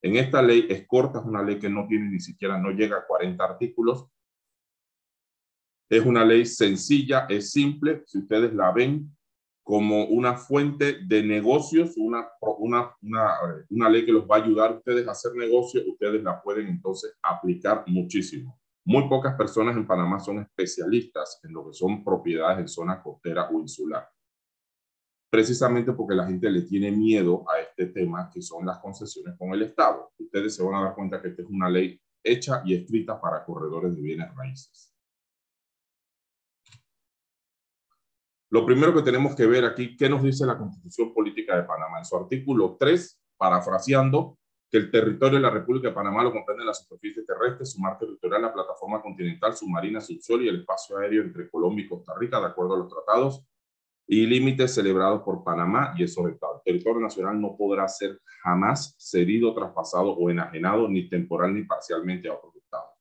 En 0.00 0.16
esta 0.16 0.40
ley 0.40 0.64
es 0.70 0.86
corta, 0.86 1.18
es 1.18 1.26
una 1.26 1.42
ley 1.42 1.58
que 1.58 1.68
no 1.68 1.86
tiene 1.86 2.08
ni 2.08 2.20
siquiera, 2.20 2.56
no 2.56 2.70
llega 2.70 2.96
a 2.96 3.06
40 3.06 3.44
artículos. 3.44 4.08
Es 5.90 6.06
una 6.06 6.24
ley 6.24 6.46
sencilla, 6.46 7.26
es 7.28 7.50
simple. 7.50 8.02
Si 8.06 8.16
ustedes 8.16 8.54
la 8.54 8.72
ven, 8.72 9.14
como 9.62 10.06
una 10.06 10.36
fuente 10.36 10.98
de 11.04 11.22
negocios, 11.22 11.94
una, 11.96 12.26
una, 12.58 12.94
una, 13.00 13.38
una, 13.70 13.88
ley 13.88 14.04
que 14.04 14.12
los 14.12 14.24
va 14.24 14.36
a 14.36 14.42
ayudar 14.42 14.72
a 14.72 14.74
ustedes 14.74 15.06
a 15.06 15.12
hacer 15.12 15.34
negocios, 15.34 15.84
ustedes 15.86 16.22
la 16.22 16.42
pueden 16.42 16.66
entonces 16.66 17.16
aplicar 17.22 17.84
muchísimo. 17.86 18.58
Muy 18.84 19.08
pocas 19.08 19.36
personas 19.36 19.76
en 19.76 19.86
Panamá 19.86 20.18
son 20.18 20.40
especialistas 20.40 21.38
en 21.44 21.52
lo 21.52 21.66
que 21.66 21.74
son 21.74 22.02
propiedades 22.02 22.58
en 22.58 22.68
zona 22.68 23.00
costera 23.00 23.48
o 23.50 23.60
insular. 23.60 24.08
Precisamente 25.30 25.92
porque 25.92 26.16
la 26.16 26.26
gente 26.26 26.50
le 26.50 26.62
tiene 26.62 26.90
miedo 26.90 27.44
a 27.48 27.60
este 27.60 27.86
tema 27.86 28.28
que 28.28 28.42
son 28.42 28.66
las 28.66 28.78
concesiones 28.80 29.36
con 29.38 29.54
el 29.54 29.62
Estado. 29.62 30.12
Ustedes 30.18 30.56
se 30.56 30.62
van 30.64 30.74
a 30.74 30.82
dar 30.82 30.94
cuenta 30.94 31.22
que 31.22 31.28
esta 31.28 31.42
es 31.42 31.48
una 31.48 31.70
ley 31.70 32.00
hecha 32.24 32.62
y 32.64 32.74
escrita 32.74 33.20
para 33.20 33.44
corredores 33.44 33.94
de 33.94 34.02
bienes 34.02 34.34
raíces. 34.34 34.91
Lo 38.52 38.66
primero 38.66 38.92
que 38.92 39.00
tenemos 39.00 39.34
que 39.34 39.46
ver 39.46 39.64
aquí, 39.64 39.96
¿qué 39.96 40.10
nos 40.10 40.22
dice 40.22 40.44
la 40.44 40.58
Constitución 40.58 41.14
Política 41.14 41.56
de 41.56 41.62
Panamá? 41.62 42.00
En 42.00 42.04
su 42.04 42.14
artículo 42.18 42.76
3, 42.78 43.18
parafraseando, 43.38 44.36
que 44.70 44.76
el 44.76 44.90
territorio 44.90 45.38
de 45.38 45.42
la 45.42 45.48
República 45.48 45.88
de 45.88 45.94
Panamá 45.94 46.22
lo 46.22 46.32
comprende 46.32 46.62
la 46.62 46.74
superficie 46.74 47.24
terrestre, 47.24 47.64
su 47.64 47.80
mar 47.80 47.96
territorial, 47.96 48.42
la 48.42 48.52
plataforma 48.52 49.00
continental, 49.00 49.56
submarina, 49.56 50.02
subsuelo 50.02 50.44
y 50.44 50.48
el 50.48 50.60
espacio 50.60 50.98
aéreo 50.98 51.22
entre 51.22 51.48
Colombia 51.48 51.86
y 51.86 51.88
Costa 51.88 52.12
Rica, 52.14 52.40
de 52.40 52.48
acuerdo 52.48 52.74
a 52.74 52.78
los 52.80 52.88
tratados 52.88 53.42
y 54.06 54.26
límites 54.26 54.74
celebrados 54.74 55.22
por 55.22 55.42
Panamá 55.42 55.94
y 55.96 56.02
esos 56.02 56.28
estados. 56.28 56.60
El 56.66 56.74
territorio 56.74 57.00
nacional 57.00 57.40
no 57.40 57.56
podrá 57.56 57.88
ser 57.88 58.20
jamás 58.42 58.94
cedido, 58.98 59.54
traspasado 59.54 60.10
o 60.10 60.28
enajenado, 60.28 60.88
ni 60.88 61.08
temporal 61.08 61.54
ni 61.54 61.62
parcialmente 61.62 62.28
a 62.28 62.34
otros 62.34 62.54
estados. 62.56 62.91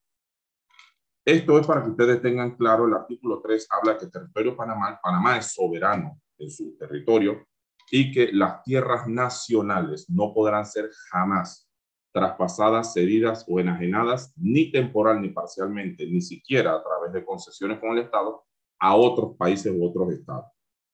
Esto 1.23 1.59
es 1.59 1.67
para 1.67 1.83
que 1.83 1.91
ustedes 1.91 2.21
tengan 2.21 2.55
claro, 2.55 2.87
el 2.87 2.93
artículo 2.93 3.41
3 3.41 3.67
habla 3.69 3.97
que 3.97 4.05
el 4.05 4.11
territorio 4.11 4.55
Panamá, 4.55 4.99
Panamá 5.01 5.37
es 5.37 5.53
soberano 5.53 6.19
en 6.39 6.49
su 6.49 6.75
territorio 6.77 7.45
y 7.91 8.11
que 8.11 8.31
las 8.31 8.63
tierras 8.63 9.07
nacionales 9.07 10.09
no 10.09 10.33
podrán 10.33 10.65
ser 10.65 10.89
jamás 11.11 11.69
traspasadas, 12.11 12.93
cedidas 12.93 13.45
o 13.47 13.59
enajenadas, 13.59 14.33
ni 14.35 14.71
temporal 14.71 15.21
ni 15.21 15.29
parcialmente, 15.29 16.05
ni 16.07 16.21
siquiera 16.21 16.73
a 16.73 16.83
través 16.83 17.13
de 17.13 17.23
concesiones 17.23 17.79
con 17.79 17.91
el 17.91 17.99
Estado, 17.99 18.43
a 18.79 18.95
otros 18.95 19.37
países 19.37 19.71
u 19.75 19.87
otros 19.87 20.11
estados. 20.11 20.45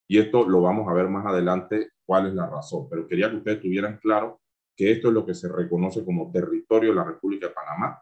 Y 0.07 0.19
esto 0.19 0.47
lo 0.47 0.61
vamos 0.61 0.87
a 0.87 0.93
ver 0.93 1.07
más 1.07 1.25
adelante 1.25 1.91
cuál 2.05 2.27
es 2.27 2.33
la 2.33 2.47
razón, 2.47 2.87
pero 2.89 3.07
quería 3.07 3.29
que 3.29 3.37
ustedes 3.37 3.61
tuvieran 3.61 3.97
claro 3.97 4.41
que 4.75 4.91
esto 4.91 5.07
es 5.07 5.13
lo 5.13 5.25
que 5.25 5.33
se 5.33 5.49
reconoce 5.49 6.05
como 6.05 6.31
territorio 6.31 6.91
de 6.91 6.95
la 6.95 7.03
República 7.03 7.47
de 7.47 7.53
Panamá. 7.53 8.01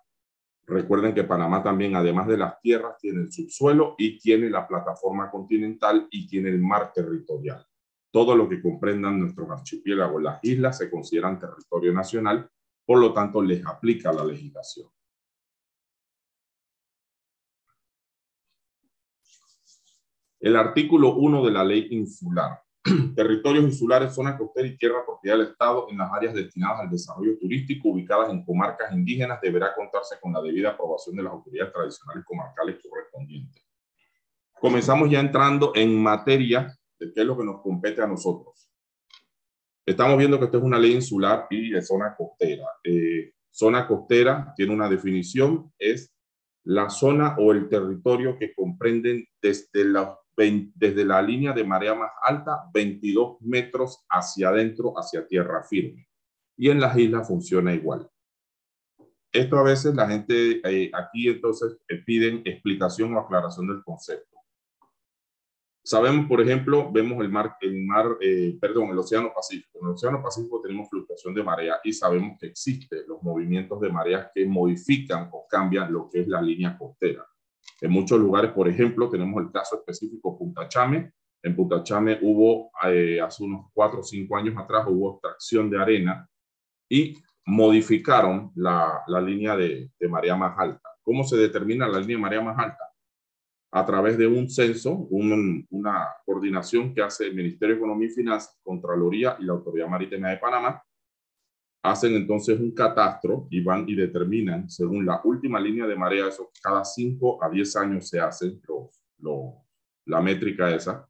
Recuerden 0.68 1.14
que 1.14 1.24
Panamá 1.24 1.62
también, 1.62 1.96
además 1.96 2.28
de 2.28 2.38
las 2.38 2.60
tierras, 2.60 2.98
tiene 2.98 3.22
el 3.22 3.32
subsuelo 3.32 3.94
y 4.00 4.18
tiene 4.18 4.50
la 4.50 4.68
plataforma 4.68 5.30
continental 5.30 6.08
y 6.10 6.28
tiene 6.28 6.50
el 6.50 6.60
mar 6.60 6.92
territorial. 6.92 7.66
Todo 8.10 8.36
lo 8.36 8.50
que 8.50 8.62
comprendan 8.62 9.20
nuestros 9.20 9.50
archipiélagos, 9.50 10.24
las 10.24 10.44
islas, 10.44 10.78
se 10.80 10.90
consideran 10.90 11.38
territorio 11.38 11.94
nacional, 11.94 12.50
por 12.84 13.00
lo 13.00 13.14
tanto, 13.14 13.44
les 13.44 13.64
aplica 13.66 14.12
la 14.12 14.26
legislación. 14.26 14.90
El 20.40 20.56
artículo 20.56 21.16
1 21.16 21.46
de 21.46 21.52
la 21.52 21.64
ley 21.64 21.88
insular. 21.92 22.65
Territorios 23.16 23.64
insulares, 23.64 24.14
zona 24.14 24.38
costera 24.38 24.68
y 24.68 24.78
tierra 24.78 25.04
propiedad 25.04 25.38
del 25.38 25.48
Estado 25.48 25.88
en 25.90 25.98
las 25.98 26.12
áreas 26.14 26.36
destinadas 26.36 26.82
al 26.82 26.92
desarrollo 26.92 27.38
turístico 27.40 27.90
ubicadas 27.90 28.30
en 28.30 28.46
comarcas 28.46 28.94
indígenas 28.94 29.42
deberá 29.42 29.74
contarse 29.74 30.18
con 30.22 30.34
la 30.34 30.42
debida 30.42 30.72
aprobación 30.72 31.16
de 31.16 31.24
las 31.24 31.34
autoridades 31.34 31.74
tradicionales 31.74 32.24
comarcales 32.26 32.78
correspondientes. 32.88 33.66
Comenzamos 34.60 35.10
ya 35.10 35.20
entrando 35.20 35.72
en 35.74 36.02
materia 36.02 36.78
de 37.00 37.12
qué 37.12 37.22
es 37.22 37.26
lo 37.26 37.36
que 37.36 37.44
nos 37.44 37.62
compete 37.62 38.02
a 38.04 38.08
nosotros. 38.08 38.70
Estamos 39.84 40.18
viendo 40.18 40.38
que 40.38 40.46
esto 40.46 40.58
es 40.60 40.64
una 40.64 40.80
ley 40.80 40.94
insular 40.94 41.48
y 41.50 41.72
de 41.72 41.82
zona 41.82 42.16
costera. 42.16 42.66
Eh, 42.84 43.34
zona 43.50 43.88
costera 43.88 44.54
tiene 44.56 44.74
una 44.74 44.90
definición, 44.90 45.72
es 45.80 46.16
la 46.64 46.90
zona 46.90 47.36
o 47.40 47.52
el 47.52 47.68
territorio 47.68 48.38
que 48.38 48.54
comprenden 48.54 49.28
desde 49.42 49.86
desde 50.38 51.06
la 51.06 51.22
línea 51.22 51.54
de 51.54 51.64
marea 51.64 51.96
más 51.96 52.12
alta, 52.22 52.70
22 52.74 53.42
metros 53.42 54.06
hacia 54.10 54.50
adentro, 54.50 54.94
hacia 54.98 55.28
tierra 55.28 55.64
firme. 55.64 56.08
Y 56.58 56.70
en 56.70 56.80
las 56.80 56.98
islas 56.98 57.28
funciona 57.28 57.74
igual. 57.74 58.10
Esto 59.32 59.58
a 59.58 59.64
veces 59.64 59.94
la 59.96 60.08
gente 60.08 60.62
eh, 60.64 60.92
aquí 60.94 61.28
entonces 61.28 61.78
eh, 61.90 62.02
piden 62.06 62.42
explicación 62.46 63.14
o 63.14 63.20
aclaración 63.20 63.68
del 63.68 63.84
concepto. 63.84 64.36
Sabemos, 65.84 66.28
por 66.28 66.42
ejemplo, 66.42 66.92
vemos 66.92 67.24
el 67.24 67.30
mar, 67.30 67.58
el 67.62 67.86
mar, 67.86 68.18
eh, 68.20 68.58
perdón, 68.60 68.90
el 68.90 68.98
Océano 68.98 69.32
Pacífico. 69.36 69.80
En 69.80 69.88
el 69.88 69.94
Océano 69.94 70.24
Pacífico 70.24 70.62
tenemos 70.62 70.90
fluctuación 70.90 71.36
de 71.36 71.44
marea 71.44 71.80
y 71.84 71.94
sabemos 71.94 72.40
que 72.40 72.48
existen 72.48 73.02
los 73.08 73.22
movimientos 73.22 73.80
de 73.82 73.92
mareas 73.92 74.32
que 74.34 74.48
modifican 74.48 75.30
o 75.32 75.46
cambian 75.48 75.94
lo 75.94 76.10
que 76.10 76.22
es 76.22 76.28
la 76.28 76.42
línea 76.42 76.78
costera. 76.78 77.24
En 77.82 77.92
muchos 77.92 78.20
lugares, 78.20 78.52
por 78.52 78.68
ejemplo, 78.68 79.10
tenemos 79.10 79.42
el 79.44 79.52
caso 79.52 79.78
específico 79.78 80.38
Punta 80.38 80.68
Chame. 80.68 81.12
En 81.44 81.56
Punta 81.56 81.84
Chame 81.84 82.20
hubo, 82.22 82.72
eh, 82.88 83.20
hace 83.22 83.44
unos 83.44 83.68
cuatro 83.74 84.00
o 84.00 84.04
cinco 84.04 84.38
años 84.38 84.56
atrás, 84.58 84.86
hubo 84.88 85.14
extracción 85.14 85.70
de 85.70 85.82
arena 85.82 86.30
y 86.90 87.18
modificaron 87.46 88.52
la, 88.56 89.02
la 89.08 89.22
línea 89.22 89.56
de, 89.56 89.92
de 90.00 90.08
marea 90.08 90.36
más 90.36 90.58
alta. 90.58 90.90
¿Cómo 91.04 91.24
se 91.24 91.38
determina 91.38 91.88
la 91.88 92.00
línea 92.00 92.18
de 92.18 92.22
marea 92.22 92.42
más 92.42 92.58
alta? 92.58 92.86
a 93.76 93.86
través 93.86 94.18
de 94.18 94.26
un 94.26 94.50
censo, 94.50 95.06
una 95.10 96.08
coordinación 96.26 96.94
que 96.94 97.02
hace 97.02 97.26
el 97.26 97.36
Ministerio 97.36 97.76
de 97.76 97.80
Economía 97.80 98.08
y 98.08 98.12
Finanzas, 98.12 98.58
Contraloría 98.64 99.36
y 99.38 99.44
la 99.44 99.52
Autoridad 99.52 99.90
Marítima 99.90 100.30
de 100.30 100.38
Panamá, 100.38 100.82
hacen 101.92 102.16
entonces 102.16 102.60
un 102.60 102.72
catastro 102.72 103.48
y 103.52 103.62
van 103.62 103.88
y 103.88 103.96
determinan, 103.96 104.70
según 104.70 105.06
la 105.06 105.22
última 105.24 105.60
línea 105.60 105.86
de 105.86 105.96
marea, 105.96 106.28
eso 106.28 106.52
cada 106.62 106.84
5 106.84 107.44
a 107.44 107.50
10 107.50 107.76
años 107.76 108.10
se 108.10 108.20
hace 108.20 108.60
la 110.06 110.22
métrica 110.22 110.74
esa, 110.74 111.08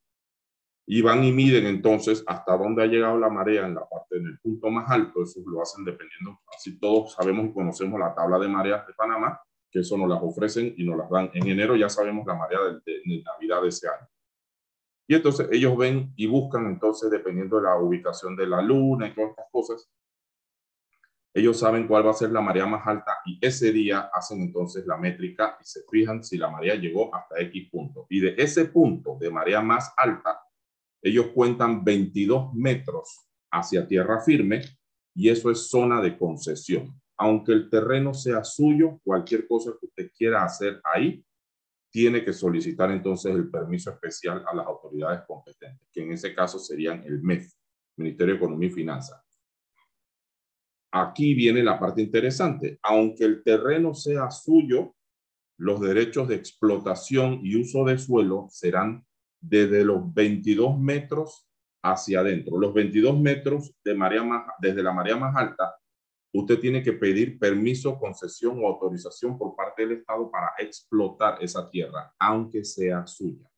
y 0.87 1.01
van 1.01 1.23
y 1.23 1.31
miden 1.31 1.65
entonces 1.65 2.23
hasta 2.27 2.57
dónde 2.57 2.83
ha 2.83 2.87
llegado 2.87 3.17
la 3.17 3.29
marea 3.29 3.65
en 3.65 3.75
la 3.75 3.87
parte, 3.87 4.17
en 4.17 4.27
el 4.27 4.39
punto 4.39 4.69
más 4.69 4.89
alto, 4.91 5.23
eso 5.23 5.39
lo 5.45 5.61
hacen 5.61 5.85
dependiendo, 5.85 6.39
así 6.53 6.77
todos 6.77 7.13
sabemos 7.13 7.45
y 7.45 7.53
conocemos 7.53 7.99
la 7.99 8.13
tabla 8.13 8.37
de 8.37 8.47
mareas 8.47 8.85
de 8.85 8.93
Panamá, 8.93 9.39
que 9.71 9.79
eso 9.79 9.97
nos 9.97 10.09
las 10.09 10.21
ofrecen 10.21 10.73
y 10.77 10.85
nos 10.85 10.97
las 10.97 11.09
dan. 11.09 11.31
En 11.33 11.47
enero 11.47 11.75
ya 11.75 11.89
sabemos 11.89 12.25
la 12.27 12.35
marea 12.35 12.59
de, 12.59 12.73
de 12.85 13.23
Navidad 13.23 13.61
de 13.61 13.67
ese 13.69 13.87
año. 13.87 14.07
Y 15.07 15.15
entonces 15.15 15.47
ellos 15.51 15.77
ven 15.77 16.13
y 16.15 16.27
buscan 16.27 16.65
entonces, 16.65 17.11
dependiendo 17.11 17.57
de 17.57 17.63
la 17.63 17.77
ubicación 17.77 18.35
de 18.35 18.47
la 18.47 18.61
luna 18.61 19.07
y 19.07 19.13
todas 19.13 19.31
estas 19.31 19.45
cosas, 19.51 19.89
ellos 21.35 21.59
saben 21.59 21.85
cuál 21.85 22.07
va 22.07 22.11
a 22.11 22.13
ser 22.13 22.31
la 22.31 22.39
marea 22.39 22.65
más 22.65 22.87
alta 22.87 23.17
y 23.25 23.37
ese 23.45 23.73
día 23.73 24.09
hacen 24.13 24.39
entonces 24.39 24.87
la 24.87 24.95
métrica 24.95 25.57
y 25.61 25.65
se 25.65 25.81
fijan 25.91 26.23
si 26.23 26.37
la 26.37 26.49
marea 26.49 26.75
llegó 26.75 27.13
hasta 27.13 27.41
X 27.41 27.69
punto. 27.69 28.07
Y 28.09 28.21
de 28.21 28.35
ese 28.37 28.63
punto 28.65 29.17
de 29.19 29.29
marea 29.29 29.61
más 29.61 29.93
alta, 29.97 30.39
ellos 31.01 31.27
cuentan 31.33 31.83
22 31.83 32.53
metros 32.53 33.27
hacia 33.51 33.85
tierra 33.85 34.21
firme 34.21 34.61
y 35.13 35.27
eso 35.27 35.51
es 35.51 35.69
zona 35.69 36.01
de 36.01 36.17
concesión. 36.17 36.97
Aunque 37.17 37.51
el 37.51 37.69
terreno 37.69 38.13
sea 38.13 38.45
suyo, 38.45 39.01
cualquier 39.03 39.45
cosa 39.45 39.71
que 39.77 39.87
usted 39.87 40.11
quiera 40.17 40.41
hacer 40.41 40.79
ahí, 40.85 41.21
tiene 41.91 42.23
que 42.23 42.31
solicitar 42.31 42.91
entonces 42.91 43.35
el 43.35 43.51
permiso 43.51 43.91
especial 43.91 44.41
a 44.47 44.55
las 44.55 44.65
autoridades 44.65 45.23
competentes, 45.27 45.85
que 45.91 46.01
en 46.01 46.13
ese 46.13 46.33
caso 46.33 46.59
serían 46.59 47.03
el 47.03 47.21
MEF, 47.21 47.51
Ministerio 47.97 48.35
de 48.35 48.37
Economía 48.37 48.69
y 48.69 48.71
Finanzas 48.71 49.24
aquí 50.95 51.33
viene 51.33 51.61
la 51.61 51.77
parte 51.77 52.01
interesante. 52.01 52.79
Aunque 52.81 53.25
el 53.25 53.43
terreno 53.43 53.93
sea 53.93 54.31
suyo, 54.31 54.95
los 55.57 55.81
derechos 55.81 56.27
de 56.29 56.35
explotación 56.35 57.41
y 57.43 57.61
uso 57.61 57.83
de 57.83 57.97
suelo 57.97 58.47
serán 58.49 59.05
desde 59.41 59.83
los 59.83 60.13
22 60.13 60.79
metros 60.79 61.49
hacia 61.83 62.21
adentro. 62.21 62.57
Los 62.57 62.73
22 62.73 63.19
metros 63.19 63.75
de 63.83 63.93
marea 63.93 64.23
más, 64.23 64.45
desde 64.59 64.81
la 64.81 64.93
marea 64.93 65.17
más 65.17 65.35
alta, 65.35 65.75
usted 66.33 66.59
tiene 66.59 66.81
que 66.81 66.93
pedir 66.93 67.37
permiso, 67.39 67.99
concesión 67.99 68.57
o 68.63 68.67
autorización 68.67 69.37
por 69.37 69.53
parte 69.53 69.85
del 69.85 69.97
Estado 69.97 70.31
para 70.31 70.53
explotar 70.57 71.37
esa 71.41 71.69
tierra, 71.69 72.13
aunque 72.17 72.63
sea 72.63 73.05
suya. 73.05 73.49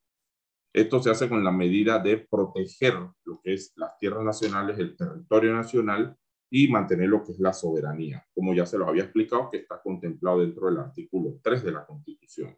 Esto 0.72 1.00
se 1.00 1.10
hace 1.10 1.28
con 1.28 1.42
la 1.44 1.52
medida 1.52 2.00
de 2.00 2.18
proteger 2.18 2.94
lo 3.24 3.40
que 3.42 3.54
es 3.54 3.72
las 3.76 3.96
tierras 3.96 4.24
nacionales, 4.24 4.78
el 4.78 4.96
territorio 4.96 5.54
nacional 5.54 6.16
y 6.50 6.68
mantener 6.68 7.08
lo 7.08 7.22
que 7.24 7.32
es 7.32 7.40
la 7.40 7.52
soberanía, 7.52 8.26
como 8.34 8.54
ya 8.54 8.64
se 8.64 8.78
lo 8.78 8.88
había 8.88 9.04
explicado, 9.04 9.50
que 9.50 9.58
está 9.58 9.80
contemplado 9.82 10.40
dentro 10.40 10.66
del 10.66 10.78
artículo 10.78 11.38
3 11.42 11.64
de 11.64 11.72
la 11.72 11.86
Constitución. 11.86 12.56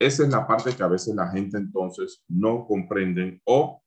Esa 0.00 0.22
es 0.22 0.28
la 0.28 0.46
parte 0.46 0.74
que 0.74 0.82
a 0.82 0.88
veces 0.88 1.14
la 1.14 1.28
gente 1.28 1.58
entonces 1.58 2.24
no 2.28 2.66
comprenden 2.66 3.40
o 3.44 3.82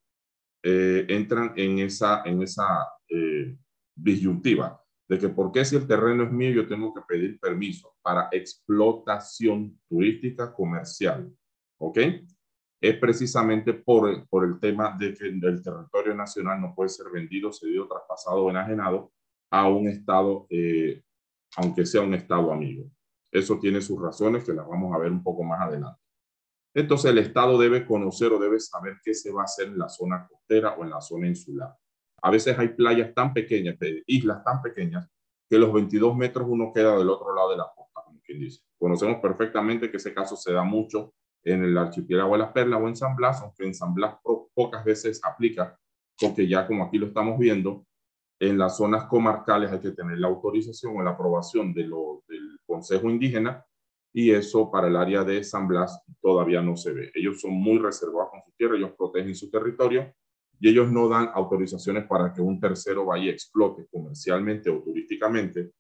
eh, 0.63 1.05
entran 1.09 1.53
en 1.55 1.79
esa, 1.79 2.23
en 2.25 2.41
esa 2.41 2.87
eh, 3.09 3.57
disyuntiva 3.95 4.81
de 5.09 5.17
que 5.19 5.29
por 5.29 5.51
qué 5.51 5.65
si 5.65 5.75
el 5.75 5.87
terreno 5.87 6.23
es 6.23 6.31
mío 6.31 6.51
yo 6.51 6.67
tengo 6.67 6.93
que 6.93 7.01
pedir 7.07 7.39
permiso 7.39 7.95
para 8.01 8.29
explotación 8.31 9.77
turística 9.89 10.53
comercial. 10.53 11.29
¿Ok? 11.79 11.97
Es 12.81 12.97
precisamente 12.97 13.73
por, 13.73 14.27
por 14.27 14.43
el 14.43 14.59
tema 14.59 14.97
de 14.97 15.13
que 15.13 15.27
el 15.27 15.39
territorio 15.39 16.15
nacional 16.15 16.59
no 16.59 16.73
puede 16.73 16.89
ser 16.89 17.11
vendido, 17.13 17.53
cedido, 17.53 17.87
traspasado 17.87 18.43
o 18.43 18.49
enajenado 18.49 19.11
a 19.51 19.69
un 19.69 19.87
Estado, 19.87 20.47
eh, 20.49 21.03
aunque 21.57 21.85
sea 21.85 22.01
un 22.01 22.15
Estado 22.15 22.51
amigo. 22.51 22.89
Eso 23.31 23.59
tiene 23.59 23.81
sus 23.81 24.01
razones 24.01 24.43
que 24.43 24.53
las 24.53 24.67
vamos 24.67 24.95
a 24.95 24.97
ver 24.97 25.11
un 25.11 25.21
poco 25.21 25.43
más 25.43 25.61
adelante. 25.61 26.01
Entonces 26.73 27.11
el 27.11 27.19
Estado 27.19 27.59
debe 27.59 27.85
conocer 27.85 28.31
o 28.33 28.39
debe 28.39 28.59
saber 28.59 28.97
qué 29.03 29.13
se 29.13 29.31
va 29.31 29.41
a 29.41 29.45
hacer 29.45 29.67
en 29.67 29.77
la 29.77 29.87
zona 29.87 30.27
costera 30.27 30.73
o 30.73 30.83
en 30.83 30.89
la 30.89 31.01
zona 31.01 31.27
insular. 31.27 31.75
A 32.23 32.31
veces 32.31 32.57
hay 32.57 32.69
playas 32.69 33.13
tan 33.13 33.31
pequeñas, 33.31 33.77
islas 34.07 34.43
tan 34.43 34.61
pequeñas, 34.61 35.07
que 35.47 35.59
los 35.59 35.71
22 35.71 36.15
metros 36.15 36.47
uno 36.49 36.71
queda 36.73 36.97
del 36.97 37.09
otro 37.09 37.35
lado 37.35 37.51
de 37.51 37.57
la 37.57 37.71
costa, 37.75 38.01
como 38.05 38.21
quien 38.21 38.39
dice. 38.39 38.61
Conocemos 38.79 39.17
perfectamente 39.21 39.91
que 39.91 39.97
ese 39.97 40.13
caso 40.13 40.35
se 40.35 40.53
da 40.53 40.63
mucho 40.63 41.13
en 41.43 41.63
el 41.63 41.77
archipiélago 41.77 42.33
de 42.33 42.39
las 42.39 42.51
Perlas 42.51 42.81
o 42.81 42.87
en 42.87 42.95
San 42.95 43.15
Blas, 43.15 43.41
aunque 43.41 43.65
en 43.65 43.73
San 43.73 43.93
Blas 43.93 44.15
pocas 44.53 44.83
veces 44.83 45.21
aplica, 45.23 45.77
porque 46.19 46.47
ya 46.47 46.67
como 46.67 46.83
aquí 46.83 46.97
lo 46.97 47.07
estamos 47.07 47.39
viendo, 47.39 47.85
en 48.39 48.57
las 48.57 48.77
zonas 48.77 49.05
comarcales 49.05 49.71
hay 49.71 49.79
que 49.79 49.91
tener 49.91 50.17
la 50.17 50.27
autorización 50.27 50.97
o 50.97 51.03
la 51.03 51.11
aprobación 51.11 51.73
de 51.73 51.83
lo, 51.83 52.23
del 52.27 52.59
Consejo 52.65 53.09
Indígena 53.09 53.63
y 54.13 54.31
eso 54.31 54.69
para 54.69 54.87
el 54.87 54.95
área 54.95 55.23
de 55.23 55.43
San 55.43 55.67
Blas 55.67 56.03
todavía 56.19 56.61
no 56.61 56.75
se 56.75 56.91
ve. 56.91 57.11
Ellos 57.13 57.39
son 57.39 57.53
muy 57.53 57.77
reservados 57.77 58.29
con 58.31 58.41
su 58.43 58.51
tierra, 58.51 58.75
ellos 58.75 58.93
protegen 58.97 59.35
su 59.35 59.49
territorio 59.49 60.11
y 60.59 60.69
ellos 60.69 60.91
no 60.91 61.07
dan 61.07 61.29
autorizaciones 61.33 62.05
para 62.05 62.33
que 62.33 62.41
un 62.41 62.59
tercero 62.59 63.05
vaya 63.05 63.25
y 63.25 63.29
explote 63.29 63.87
comercialmente 63.91 64.69
o 64.69 64.81
turísticamente 64.81 65.71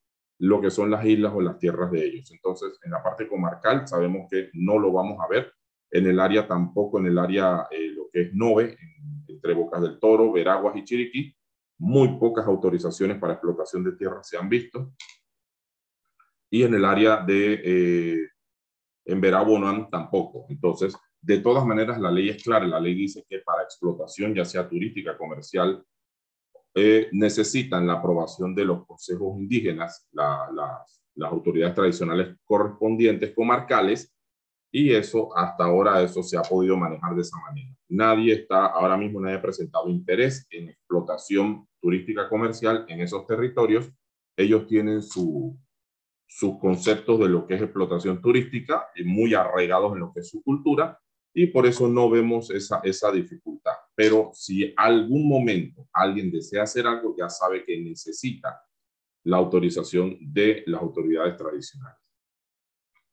lo 0.41 0.59
que 0.59 0.71
son 0.71 0.89
las 0.89 1.05
islas 1.05 1.31
o 1.35 1.41
las 1.41 1.59
tierras 1.59 1.91
de 1.91 2.03
ellos. 2.03 2.31
Entonces, 2.31 2.79
en 2.83 2.91
la 2.91 3.03
parte 3.03 3.27
comarcal 3.27 3.87
sabemos 3.87 4.27
que 4.29 4.49
no 4.53 4.79
lo 4.79 4.91
vamos 4.91 5.19
a 5.23 5.27
ver. 5.27 5.53
En 5.91 6.07
el 6.07 6.19
área 6.19 6.47
tampoco, 6.47 6.97
en 6.97 7.05
el 7.05 7.19
área 7.19 7.67
eh, 7.69 7.89
lo 7.89 8.09
que 8.11 8.21
es 8.21 8.33
Nove, 8.33 8.75
entre 9.27 9.53
Bocas 9.53 9.83
del 9.83 9.99
Toro, 9.99 10.31
Veraguas 10.31 10.75
y 10.75 10.83
Chiriquí, 10.83 11.35
muy 11.77 12.17
pocas 12.17 12.47
autorizaciones 12.47 13.19
para 13.19 13.33
explotación 13.33 13.83
de 13.83 13.91
tierras 13.91 14.27
se 14.27 14.37
han 14.37 14.49
visto. 14.49 14.93
Y 16.49 16.63
en 16.63 16.73
el 16.73 16.85
área 16.85 17.17
de 17.17 17.61
eh, 17.63 18.27
en 19.05 19.21
Verabonan 19.21 19.91
tampoco. 19.91 20.47
Entonces, 20.49 20.95
de 21.21 21.37
todas 21.37 21.65
maneras, 21.67 22.01
la 22.01 22.09
ley 22.09 22.29
es 22.29 22.43
clara. 22.43 22.65
La 22.65 22.79
ley 22.79 22.95
dice 22.95 23.23
que 23.29 23.39
para 23.39 23.61
explotación, 23.61 24.33
ya 24.33 24.43
sea 24.43 24.67
turística, 24.67 25.15
comercial 25.15 25.85
eh, 26.73 27.09
necesitan 27.11 27.85
la 27.85 27.93
aprobación 27.93 28.55
de 28.55 28.65
los 28.65 28.85
consejos 28.85 29.37
indígenas, 29.37 30.07
las 30.11 31.31
autoridades 31.31 31.75
tradicionales 31.75 32.37
correspondientes 32.43 33.33
comarcales, 33.35 34.13
y 34.71 34.93
eso 34.93 35.35
hasta 35.37 35.65
ahora 35.65 36.01
eso 36.01 36.23
se 36.23 36.37
ha 36.37 36.41
podido 36.41 36.77
manejar 36.77 37.13
de 37.13 37.21
esa 37.21 37.37
manera. 37.39 37.75
Nadie 37.89 38.33
está, 38.33 38.67
ahora 38.67 38.95
mismo 38.95 39.19
nadie 39.19 39.35
ha 39.35 39.41
presentado 39.41 39.89
interés 39.89 40.47
en 40.49 40.69
explotación 40.69 41.67
turística 41.81 42.29
comercial 42.29 42.85
en 42.87 43.01
esos 43.01 43.27
territorios. 43.27 43.91
Ellos 44.37 44.65
tienen 44.67 45.01
su, 45.01 45.59
sus 46.25 46.57
conceptos 46.59 47.19
de 47.19 47.27
lo 47.27 47.45
que 47.45 47.55
es 47.55 47.61
explotación 47.61 48.21
turística, 48.21 48.87
muy 49.03 49.33
arraigados 49.33 49.91
en 49.93 49.99
lo 49.99 50.13
que 50.13 50.21
es 50.21 50.29
su 50.29 50.41
cultura, 50.41 50.97
y 51.33 51.47
por 51.47 51.65
eso 51.65 51.87
no 51.87 52.09
vemos 52.09 52.49
esa, 52.51 52.81
esa 52.83 53.11
dificultad. 53.11 53.73
Pero 53.95 54.31
si 54.33 54.73
algún 54.75 55.27
momento 55.27 55.87
alguien 55.93 56.31
desea 56.31 56.63
hacer 56.63 56.85
algo, 56.85 57.15
ya 57.17 57.29
sabe 57.29 57.63
que 57.63 57.79
necesita 57.79 58.61
la 59.23 59.37
autorización 59.37 60.17
de 60.19 60.63
las 60.65 60.81
autoridades 60.81 61.37
tradicionales. 61.37 61.99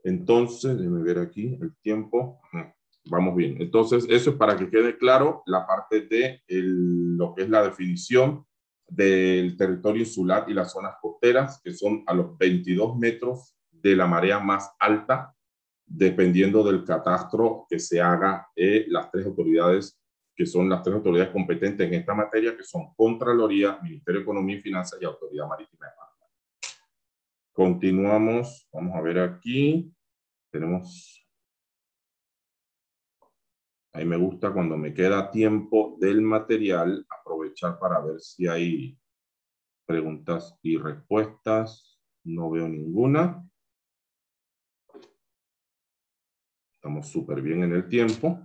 Entonces, 0.03 0.77
déjeme 0.77 1.03
ver 1.03 1.19
aquí 1.19 1.59
el 1.61 1.77
tiempo. 1.77 2.41
Vamos 3.05 3.37
bien. 3.37 3.61
Entonces, 3.61 4.07
eso 4.09 4.31
es 4.31 4.37
para 4.37 4.57
que 4.57 4.71
quede 4.71 4.97
claro 4.97 5.43
la 5.47 5.67
parte 5.67 6.03
de 6.03 6.43
lo 6.49 7.35
que 7.35 7.43
es 7.43 7.49
la 7.49 7.63
definición 7.63 8.45
del 8.89 9.57
territorio 9.57 10.03
insular 10.03 10.47
y 10.49 10.55
las 10.55 10.73
zonas 10.73 10.95
costeras, 11.01 11.61
que 11.63 11.73
son 11.73 12.03
a 12.07 12.15
los 12.15 12.37
22 12.39 12.97
metros 12.97 13.55
de 13.71 13.95
la 13.95 14.07
marea 14.07 14.41
más 14.41 14.71
alta 14.79 15.35
dependiendo 15.89 16.63
del 16.63 16.85
catastro 16.85 17.67
que 17.69 17.79
se 17.79 18.01
haga, 18.01 18.49
eh, 18.55 18.85
las 18.89 19.11
tres 19.11 19.27
autoridades 19.27 19.99
que 20.39 20.47
son 20.47 20.69
las 20.69 20.85
tres 20.85 20.95
autoridades 20.95 21.33
competentes 21.33 21.85
en 21.85 21.95
esta 21.95 22.15
materia, 22.15 22.57
que 22.57 22.63
son 22.63 22.95
Contraloría, 22.95 23.81
Ministerio 23.83 24.21
de 24.21 24.23
Economía 24.23 24.57
y 24.57 24.61
Finanzas 24.61 25.03
y 25.03 25.05
Autoridad 25.05 25.49
Marítima 25.49 25.87
de 25.87 25.93
Panamá. 25.97 26.27
Continuamos, 27.53 28.69
vamos 28.73 28.95
a 28.95 29.01
ver 29.01 29.19
aquí, 29.19 29.93
tenemos, 30.53 31.27
ahí 33.93 34.05
me 34.05 34.17
gusta 34.17 34.53
cuando 34.53 34.77
me 34.77 34.95
queda 34.95 35.29
tiempo 35.29 35.97
del 35.99 36.23
material, 36.23 37.05
aprovechar 37.21 37.77
para 37.81 37.99
ver 37.99 38.21
si 38.21 38.47
hay 38.47 38.97
preguntas 39.87 40.57
y 40.63 40.79
respuestas, 40.79 41.99
no 42.23 42.49
veo 42.51 42.69
ninguna. 42.69 43.45
Estamos 46.89 47.09
súper 47.09 47.43
bien 47.43 47.63
en 47.65 47.73
el 47.75 47.87
tiempo. 47.87 48.41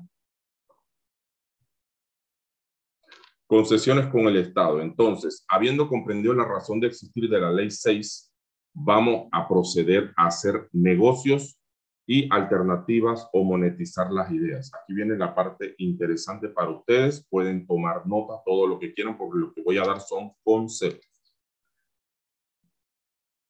Concesiones 3.47 4.07
con 4.07 4.27
el 4.27 4.35
Estado. 4.35 4.81
Entonces, 4.81 5.45
habiendo 5.47 5.87
comprendido 5.87 6.33
la 6.33 6.43
razón 6.43 6.81
de 6.81 6.87
existir 6.87 7.29
de 7.29 7.39
la 7.39 7.53
Ley 7.53 7.71
6, 7.71 8.33
vamos 8.73 9.29
a 9.31 9.47
proceder 9.47 10.11
a 10.17 10.27
hacer 10.27 10.67
negocios 10.73 11.57
y 12.05 12.27
alternativas 12.33 13.29
o 13.31 13.45
monetizar 13.45 14.11
las 14.11 14.29
ideas. 14.29 14.69
Aquí 14.73 14.93
viene 14.93 15.17
la 15.17 15.33
parte 15.33 15.75
interesante 15.77 16.49
para 16.49 16.69
ustedes. 16.69 17.25
Pueden 17.29 17.65
tomar 17.65 18.05
nota 18.05 18.41
todo 18.45 18.67
lo 18.67 18.77
que 18.77 18.93
quieran 18.93 19.17
porque 19.17 19.39
lo 19.39 19.53
que 19.53 19.63
voy 19.63 19.77
a 19.77 19.85
dar 19.85 20.01
son 20.01 20.33
conceptos. 20.43 21.33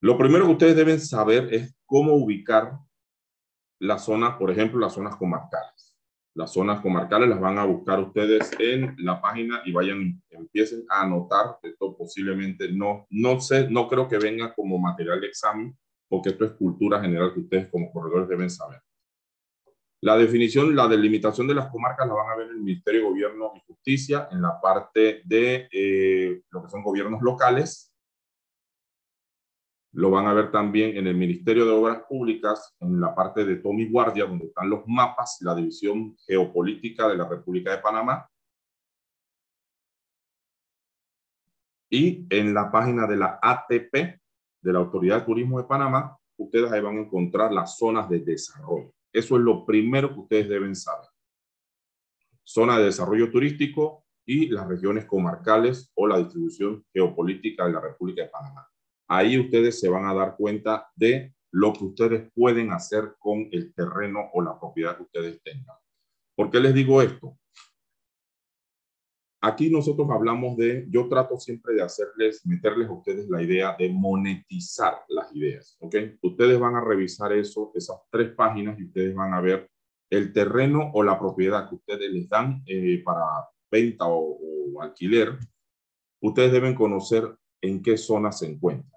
Lo 0.01 0.19
primero 0.19 0.45
que 0.45 0.51
ustedes 0.51 0.75
deben 0.75 0.99
saber 0.99 1.51
es 1.51 1.75
cómo 1.87 2.13
ubicar 2.13 2.77
las 3.83 4.05
zonas, 4.05 4.37
por 4.37 4.49
ejemplo, 4.49 4.79
las 4.79 4.93
zonas 4.93 5.17
comarcales. 5.17 5.93
Las 6.35 6.53
zonas 6.53 6.79
comarcales 6.79 7.27
las 7.27 7.39
van 7.39 7.57
a 7.57 7.65
buscar 7.65 7.99
ustedes 7.99 8.51
en 8.57 8.95
la 8.99 9.21
página 9.21 9.61
y 9.65 9.73
vayan, 9.73 10.21
empiecen 10.29 10.85
a 10.89 11.01
anotar. 11.01 11.57
Esto 11.61 11.95
posiblemente 11.95 12.71
no, 12.71 13.05
no 13.09 13.41
sé, 13.41 13.69
no 13.69 13.89
creo 13.89 14.07
que 14.07 14.17
venga 14.17 14.53
como 14.55 14.79
material 14.79 15.19
de 15.19 15.27
examen, 15.27 15.77
porque 16.07 16.29
esto 16.29 16.45
es 16.45 16.51
cultura 16.51 17.01
general 17.01 17.33
que 17.33 17.41
ustedes 17.41 17.67
como 17.67 17.91
corredores 17.91 18.29
deben 18.29 18.49
saber. 18.49 18.79
La 19.99 20.17
definición, 20.17 20.75
la 20.75 20.87
delimitación 20.87 21.45
de 21.47 21.55
las 21.55 21.69
comarcas 21.69 22.07
la 22.07 22.13
van 22.13 22.31
a 22.31 22.35
ver 22.37 22.47
en 22.47 22.53
el 22.53 22.63
Ministerio 22.63 23.01
de 23.01 23.07
Gobierno 23.09 23.51
y 23.55 23.61
Justicia, 23.67 24.29
en 24.31 24.41
la 24.41 24.61
parte 24.61 25.21
de 25.25 25.67
eh, 25.71 26.41
lo 26.51 26.63
que 26.63 26.69
son 26.69 26.83
gobiernos 26.83 27.21
locales, 27.21 27.92
lo 29.93 30.09
van 30.09 30.25
a 30.25 30.33
ver 30.33 30.51
también 30.51 30.97
en 30.97 31.05
el 31.05 31.15
Ministerio 31.15 31.65
de 31.65 31.71
Obras 31.71 32.03
Públicas, 32.09 32.75
en 32.79 32.99
la 32.99 33.13
parte 33.13 33.45
de 33.45 33.57
Tommy 33.57 33.89
Guardia, 33.89 34.25
donde 34.25 34.47
están 34.47 34.69
los 34.69 34.83
mapas, 34.87 35.37
la 35.41 35.53
división 35.53 36.17
geopolítica 36.25 37.07
de 37.07 37.15
la 37.15 37.29
República 37.29 37.71
de 37.71 37.77
Panamá. 37.77 38.27
Y 41.91 42.25
en 42.31 42.55
la 42.55 42.71
página 42.71 43.05
de 43.05 43.17
la 43.17 43.39
ATP, 43.39 43.93
de 43.93 44.73
la 44.73 44.79
Autoridad 44.79 45.19
de 45.19 45.25
Turismo 45.25 45.59
de 45.59 45.67
Panamá, 45.67 46.17
ustedes 46.37 46.71
ahí 46.71 46.81
van 46.81 46.97
a 46.97 47.01
encontrar 47.01 47.53
las 47.53 47.77
zonas 47.77 48.09
de 48.09 48.19
desarrollo. 48.19 48.91
Eso 49.11 49.35
es 49.37 49.43
lo 49.43 49.63
primero 49.63 50.11
que 50.11 50.19
ustedes 50.21 50.49
deben 50.49 50.75
saber. 50.75 51.07
Zona 52.43 52.79
de 52.79 52.85
desarrollo 52.85 53.29
turístico 53.29 54.05
y 54.25 54.47
las 54.47 54.67
regiones 54.67 55.05
comarcales 55.05 55.91
o 55.93 56.07
la 56.07 56.17
distribución 56.17 56.83
geopolítica 56.91 57.67
de 57.67 57.73
la 57.73 57.79
República 57.79 58.23
de 58.23 58.29
Panamá. 58.29 58.72
Ahí 59.15 59.39
ustedes 59.39 59.79
se 59.79 59.89
van 59.89 60.07
a 60.07 60.13
dar 60.15 60.35
cuenta 60.35 60.89
de 60.95 61.35
lo 61.51 61.71
que 61.71 61.85
ustedes 61.85 62.31
pueden 62.33 62.71
hacer 62.71 63.13
con 63.19 63.47
el 63.51 63.71
terreno 63.75 64.31
o 64.33 64.41
la 64.41 64.59
propiedad 64.59 64.97
que 64.97 65.03
ustedes 65.03 65.39
tengan. 65.43 65.77
¿Por 66.35 66.49
qué 66.49 66.59
les 66.59 66.73
digo 66.73 66.99
esto? 66.99 67.37
Aquí 69.39 69.69
nosotros 69.69 70.07
hablamos 70.09 70.57
de, 70.57 70.87
yo 70.89 71.07
trato 71.09 71.37
siempre 71.37 71.75
de 71.75 71.83
hacerles, 71.83 72.43
meterles 72.47 72.89
a 72.89 72.93
ustedes 72.93 73.29
la 73.29 73.43
idea 73.43 73.75
de 73.77 73.89
monetizar 73.89 75.03
las 75.09 75.31
ideas, 75.35 75.77
¿ok? 75.79 75.95
Ustedes 76.23 76.59
van 76.59 76.75
a 76.75 76.83
revisar 76.83 77.33
eso, 77.33 77.71
esas 77.75 77.97
tres 78.09 78.33
páginas 78.33 78.79
y 78.79 78.85
ustedes 78.85 79.13
van 79.13 79.35
a 79.35 79.41
ver 79.41 79.69
el 80.09 80.33
terreno 80.33 80.89
o 80.91 81.03
la 81.03 81.19
propiedad 81.19 81.69
que 81.69 81.75
ustedes 81.75 82.11
les 82.11 82.27
dan 82.27 82.63
eh, 82.65 83.03
para 83.05 83.25
venta 83.69 84.07
o, 84.07 84.39
o 84.73 84.81
alquiler. 84.81 85.37
Ustedes 86.19 86.51
deben 86.51 86.73
conocer 86.73 87.31
en 87.61 87.83
qué 87.83 87.95
zona 87.95 88.31
se 88.31 88.47
encuentra 88.47 88.92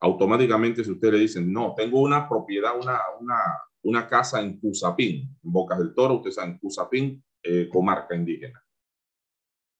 automáticamente 0.00 0.82
si 0.82 0.90
usted 0.90 1.12
le 1.12 1.18
dicen, 1.18 1.52
no, 1.52 1.74
tengo 1.76 2.00
una 2.00 2.28
propiedad, 2.28 2.72
una, 2.80 2.98
una, 3.20 3.38
una 3.82 4.08
casa 4.08 4.40
en 4.40 4.58
Cusapín, 4.58 5.36
en 5.42 5.52
Bocas 5.52 5.78
del 5.78 5.94
Toro, 5.94 6.16
usted 6.16 6.30
sabe, 6.30 6.52
en 6.52 6.58
Cusapín, 6.58 7.24
eh, 7.42 7.68
comarca 7.68 8.14
indígena. 8.14 8.62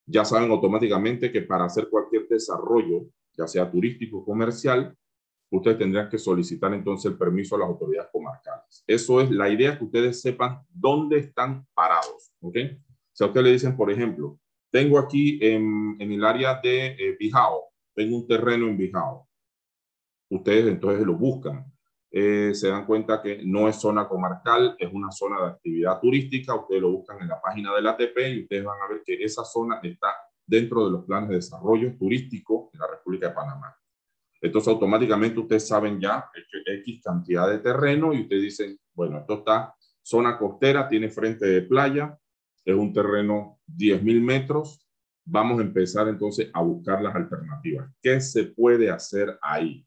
Ya 0.07 0.25
saben 0.25 0.51
automáticamente 0.51 1.31
que 1.31 1.43
para 1.43 1.65
hacer 1.65 1.89
cualquier 1.89 2.27
desarrollo, 2.29 3.07
ya 3.37 3.47
sea 3.47 3.71
turístico 3.71 4.19
o 4.19 4.25
comercial, 4.25 4.97
ustedes 5.51 5.79
tendrían 5.79 6.09
que 6.09 6.19
solicitar 6.19 6.73
entonces 6.75 7.11
el 7.11 7.19
permiso 7.19 7.57
a 7.57 7.61
las 7.61 7.69
autoridades 7.69 8.11
comarcales. 8.13 8.85
Eso 8.87 9.21
es 9.21 9.31
la 9.31 9.49
idea 9.49 9.79
que 9.79 9.85
ustedes 9.85 10.21
sepan 10.21 10.61
dónde 10.69 11.19
están 11.19 11.67
parados, 11.75 12.33
¿ok? 12.41 12.57
Si 13.13 13.25
a 13.25 13.27
usted 13.27 13.43
le 13.43 13.53
dicen, 13.53 13.77
por 13.77 13.91
ejemplo, 13.91 14.39
tengo 14.71 14.99
aquí 14.99 15.39
en, 15.43 15.97
en 15.99 16.13
el 16.13 16.25
área 16.25 16.61
de 16.63 16.87
eh, 16.87 17.19
tengo 17.95 18.17
un 18.17 18.27
terreno 18.27 18.69
en 18.69 18.77
Bijao, 18.77 19.29
ustedes 20.31 20.67
entonces 20.67 21.07
lo 21.07 21.15
buscan. 21.15 21.65
Eh, 22.13 22.53
se 22.55 22.69
dan 22.69 22.87
cuenta 22.87 23.23
que 23.23 23.43
no 23.45 23.69
es 23.69 23.77
zona 23.77 24.09
comarcal, 24.09 24.75
es 24.79 24.93
una 24.93 25.13
zona 25.13 25.41
de 25.43 25.47
actividad 25.49 26.01
turística, 26.01 26.55
ustedes 26.55 26.83
lo 26.83 26.91
buscan 26.91 27.21
en 27.21 27.29
la 27.29 27.41
página 27.41 27.75
del 27.75 27.87
ATP 27.87 28.19
y 28.19 28.43
ustedes 28.43 28.65
van 28.65 28.81
a 28.83 28.89
ver 28.89 29.03
que 29.05 29.23
esa 29.23 29.45
zona 29.45 29.79
está 29.83 30.09
dentro 30.45 30.85
de 30.85 30.91
los 30.91 31.05
planes 31.05 31.29
de 31.29 31.37
desarrollo 31.37 31.97
turístico 31.97 32.71
de 32.73 32.81
la 32.81 32.89
República 32.89 33.29
de 33.29 33.35
Panamá. 33.35 33.77
Entonces 34.41 34.69
automáticamente 34.69 35.39
ustedes 35.39 35.69
saben 35.69 36.01
ya 36.01 36.29
X 36.67 37.01
cantidad 37.05 37.49
de 37.49 37.59
terreno 37.59 38.13
y 38.13 38.23
ustedes 38.23 38.43
dicen, 38.43 38.79
bueno, 38.95 39.19
esto 39.19 39.35
está 39.35 39.75
zona 40.03 40.39
costera, 40.39 40.89
tiene 40.89 41.11
frente 41.11 41.47
de 41.47 41.63
playa, 41.63 42.19
es 42.65 42.75
un 42.75 42.93
terreno 42.93 43.61
10.000 43.69 44.21
metros. 44.21 44.87
Vamos 45.25 45.61
a 45.61 45.63
empezar 45.63 46.09
entonces 46.09 46.51
a 46.53 46.63
buscar 46.63 47.01
las 47.03 47.15
alternativas. 47.15 47.91
¿Qué 48.03 48.21
se 48.21 48.45
puede 48.45 48.91
hacer 48.91 49.39
ahí? 49.43 49.87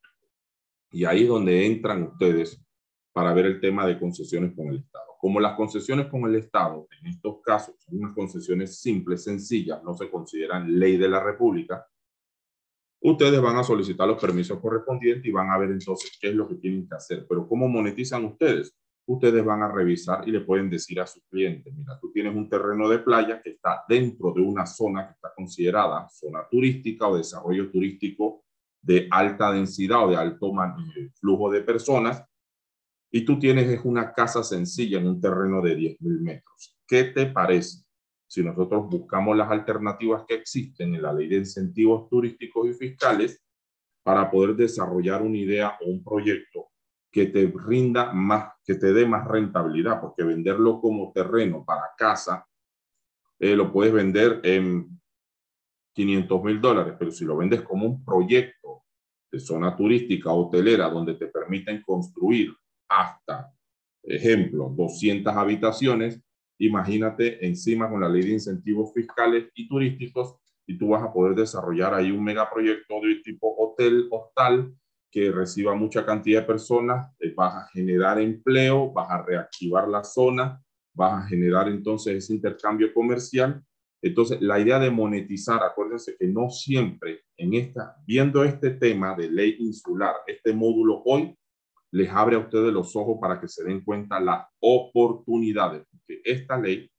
Y 0.93 1.05
ahí 1.05 1.23
es 1.23 1.27
donde 1.27 1.65
entran 1.65 2.03
ustedes 2.03 2.63
para 3.11 3.33
ver 3.33 3.47
el 3.47 3.59
tema 3.59 3.85
de 3.87 3.99
concesiones 3.99 4.55
con 4.55 4.67
el 4.67 4.77
Estado. 4.77 5.05
Como 5.19 5.39
las 5.39 5.55
concesiones 5.55 6.05
con 6.05 6.23
el 6.25 6.35
Estado, 6.35 6.87
en 7.01 7.07
estos 7.07 7.41
casos, 7.41 7.75
son 7.79 7.97
unas 7.97 8.13
concesiones 8.13 8.79
simples, 8.79 9.23
sencillas, 9.23 9.83
no 9.83 9.95
se 9.95 10.09
consideran 10.09 10.77
ley 10.77 10.97
de 10.97 11.09
la 11.09 11.23
República, 11.23 11.83
ustedes 13.01 13.41
van 13.41 13.57
a 13.57 13.63
solicitar 13.63 14.07
los 14.07 14.21
permisos 14.21 14.59
correspondientes 14.59 15.25
y 15.25 15.31
van 15.31 15.49
a 15.49 15.57
ver 15.57 15.71
entonces 15.71 16.15
qué 16.21 16.29
es 16.29 16.35
lo 16.35 16.47
que 16.47 16.55
tienen 16.55 16.87
que 16.87 16.95
hacer. 16.95 17.25
Pero 17.27 17.47
¿cómo 17.47 17.67
monetizan 17.67 18.25
ustedes? 18.25 18.77
Ustedes 19.07 19.43
van 19.43 19.63
a 19.63 19.71
revisar 19.71 20.27
y 20.27 20.31
le 20.31 20.41
pueden 20.41 20.69
decir 20.69 20.99
a 21.01 21.07
sus 21.07 21.23
clientes, 21.25 21.73
mira, 21.75 21.99
tú 21.99 22.11
tienes 22.11 22.35
un 22.35 22.47
terreno 22.47 22.87
de 22.87 22.99
playa 22.99 23.41
que 23.41 23.49
está 23.49 23.83
dentro 23.89 24.31
de 24.31 24.41
una 24.41 24.67
zona 24.67 25.07
que 25.07 25.13
está 25.13 25.33
considerada 25.35 26.07
zona 26.09 26.47
turística 26.49 27.07
o 27.07 27.17
desarrollo 27.17 27.71
turístico 27.71 28.42
de 28.83 29.07
alta 29.09 29.51
densidad 29.51 30.05
o 30.05 30.09
de 30.09 30.17
alto 30.17 30.51
eh, 30.95 31.09
flujo 31.19 31.49
de 31.49 31.61
personas 31.61 32.23
y 33.09 33.25
tú 33.25 33.39
tienes 33.39 33.79
una 33.83 34.13
casa 34.13 34.43
sencilla 34.43 34.99
en 34.99 35.07
un 35.07 35.19
terreno 35.19 35.61
de 35.61 35.75
10.000 35.77 36.19
metros. 36.21 36.77
¿Qué 36.85 37.05
te 37.05 37.25
parece? 37.27 37.83
si 38.33 38.43
nosotros 38.43 38.89
buscamos 38.89 39.37
las 39.37 39.51
alternativas 39.51 40.23
que 40.27 40.33
existen 40.33 40.95
en 40.95 41.03
la 41.03 41.13
ley 41.13 41.27
de 41.27 41.35
incentivos 41.35 42.09
turísticos 42.09 42.67
y 42.67 42.73
fiscales 42.73 43.43
para 44.01 44.31
poder 44.31 44.55
desarrollar 44.55 45.21
una 45.21 45.37
idea 45.37 45.77
o 45.79 45.91
un 45.91 46.03
proyecto 46.03 46.71
que 47.11 47.27
te 47.27 47.53
rinda 47.55 48.11
más, 48.11 48.53
que 48.65 48.73
te 48.73 48.91
dé 48.91 49.05
más 49.05 49.27
rentabilidad, 49.27 50.01
porque 50.01 50.23
venderlo 50.23 50.81
como 50.81 51.11
terreno 51.13 51.63
para 51.63 51.91
casa, 51.95 52.47
eh, 53.37 53.55
lo 53.55 53.71
puedes 53.71 53.93
vender 53.93 54.41
en 54.43 54.99
500 55.93 56.43
mil 56.43 56.59
dólares, 56.59 56.95
pero 56.97 57.11
si 57.11 57.25
lo 57.25 57.37
vendes 57.37 57.61
como 57.61 57.85
un 57.85 58.03
proyecto 58.03 58.62
de 59.33 59.39
zona 59.39 59.75
turística 59.75 60.31
hotelera 60.31 60.89
donde 60.89 61.15
te 61.15 61.25
permiten 61.25 61.81
construir 61.81 62.53
hasta, 62.87 63.51
ejemplo, 64.03 64.71
200 64.77 65.35
habitaciones, 65.35 66.21
imagínate 66.59 67.43
encima 67.43 67.89
con 67.89 68.01
la 68.01 68.09
ley 68.09 68.21
de 68.21 68.33
incentivos 68.33 68.93
fiscales 68.93 69.49
y 69.55 69.67
turísticos 69.67 70.35
y 70.67 70.77
tú 70.77 70.89
vas 70.89 71.01
a 71.01 71.11
poder 71.11 71.35
desarrollar 71.35 71.95
ahí 71.95 72.11
un 72.11 72.23
megaproyecto 72.23 73.01
de 73.01 73.15
tipo 73.23 73.55
hotel, 73.57 74.07
hostal, 74.11 74.71
que 75.11 75.31
reciba 75.31 75.73
mucha 75.73 76.05
cantidad 76.05 76.41
de 76.41 76.47
personas, 76.47 77.11
eh, 77.19 77.33
vas 77.35 77.55
a 77.55 77.67
generar 77.73 78.19
empleo, 78.19 78.93
vas 78.93 79.09
a 79.09 79.23
reactivar 79.23 79.87
la 79.87 80.03
zona, 80.03 80.61
vas 80.93 81.23
a 81.23 81.27
generar 81.27 81.67
entonces 81.69 82.17
ese 82.17 82.35
intercambio 82.35 82.93
comercial. 82.93 83.63
Entonces, 84.03 84.41
la 84.41 84.59
idea 84.59 84.79
de 84.79 84.91
monetizar, 84.91 85.63
acuérdense 85.63 86.17
que 86.19 86.27
no 86.27 86.49
siempre 86.49 87.21
en 87.37 87.53
esta, 87.53 87.95
viendo 88.05 88.43
este 88.43 88.71
tema 88.71 89.15
de 89.15 89.31
ley 89.31 89.55
insular, 89.59 90.13
este 90.27 90.53
módulo 90.53 91.01
hoy, 91.05 91.33
les 91.91 92.09
abre 92.09 92.35
a 92.35 92.39
ustedes 92.39 92.73
los 92.73 92.93
ojos 92.97 93.17
para 93.21 93.39
que 93.39 93.47
se 93.47 93.63
den 93.63 93.81
cuenta 93.81 94.19
las 94.19 94.45
oportunidades, 94.59 95.85
porque 95.89 96.21
esta 96.25 96.59
ley 96.59 96.91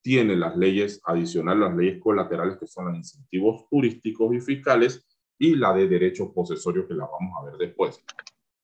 tiene 0.00 0.36
las 0.36 0.56
leyes 0.56 1.02
adicionales, 1.04 1.68
las 1.68 1.76
leyes 1.76 2.00
colaterales 2.00 2.56
que 2.56 2.66
son 2.66 2.86
los 2.86 2.96
incentivos 2.96 3.68
turísticos 3.68 4.34
y 4.34 4.40
fiscales 4.40 5.06
y 5.38 5.54
la 5.54 5.74
de 5.74 5.86
derechos 5.86 6.30
posesorios 6.34 6.86
que 6.86 6.94
la 6.94 7.04
vamos 7.04 7.34
a 7.38 7.44
ver 7.44 7.58
después. 7.58 8.02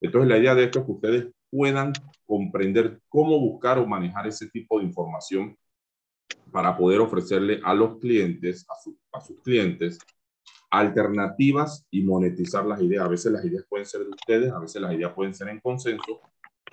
Entonces 0.01 0.27
la 0.27 0.39
idea 0.39 0.55
de 0.55 0.63
esto 0.63 0.79
es 0.79 0.85
que 0.85 0.91
ustedes 0.91 1.27
puedan 1.51 1.93
comprender 2.25 2.99
cómo 3.09 3.39
buscar 3.39 3.77
o 3.77 3.85
manejar 3.85 4.25
ese 4.25 4.49
tipo 4.49 4.79
de 4.79 4.85
información 4.85 5.55
para 6.51 6.77
poder 6.77 7.01
ofrecerle 7.01 7.59
a 7.63 7.73
los 7.73 7.99
clientes, 7.99 8.65
a, 8.69 9.17
a 9.17 9.21
sus 9.21 9.41
clientes, 9.41 9.97
alternativas 10.69 11.85
y 11.91 12.01
monetizar 12.01 12.65
las 12.65 12.81
ideas. 12.81 13.05
A 13.05 13.09
veces 13.09 13.31
las 13.31 13.45
ideas 13.45 13.65
pueden 13.69 13.85
ser 13.85 14.01
de 14.01 14.09
ustedes, 14.09 14.51
a 14.51 14.59
veces 14.59 14.81
las 14.81 14.93
ideas 14.93 15.13
pueden 15.13 15.33
ser 15.33 15.49
en 15.49 15.59
consenso. 15.59 16.21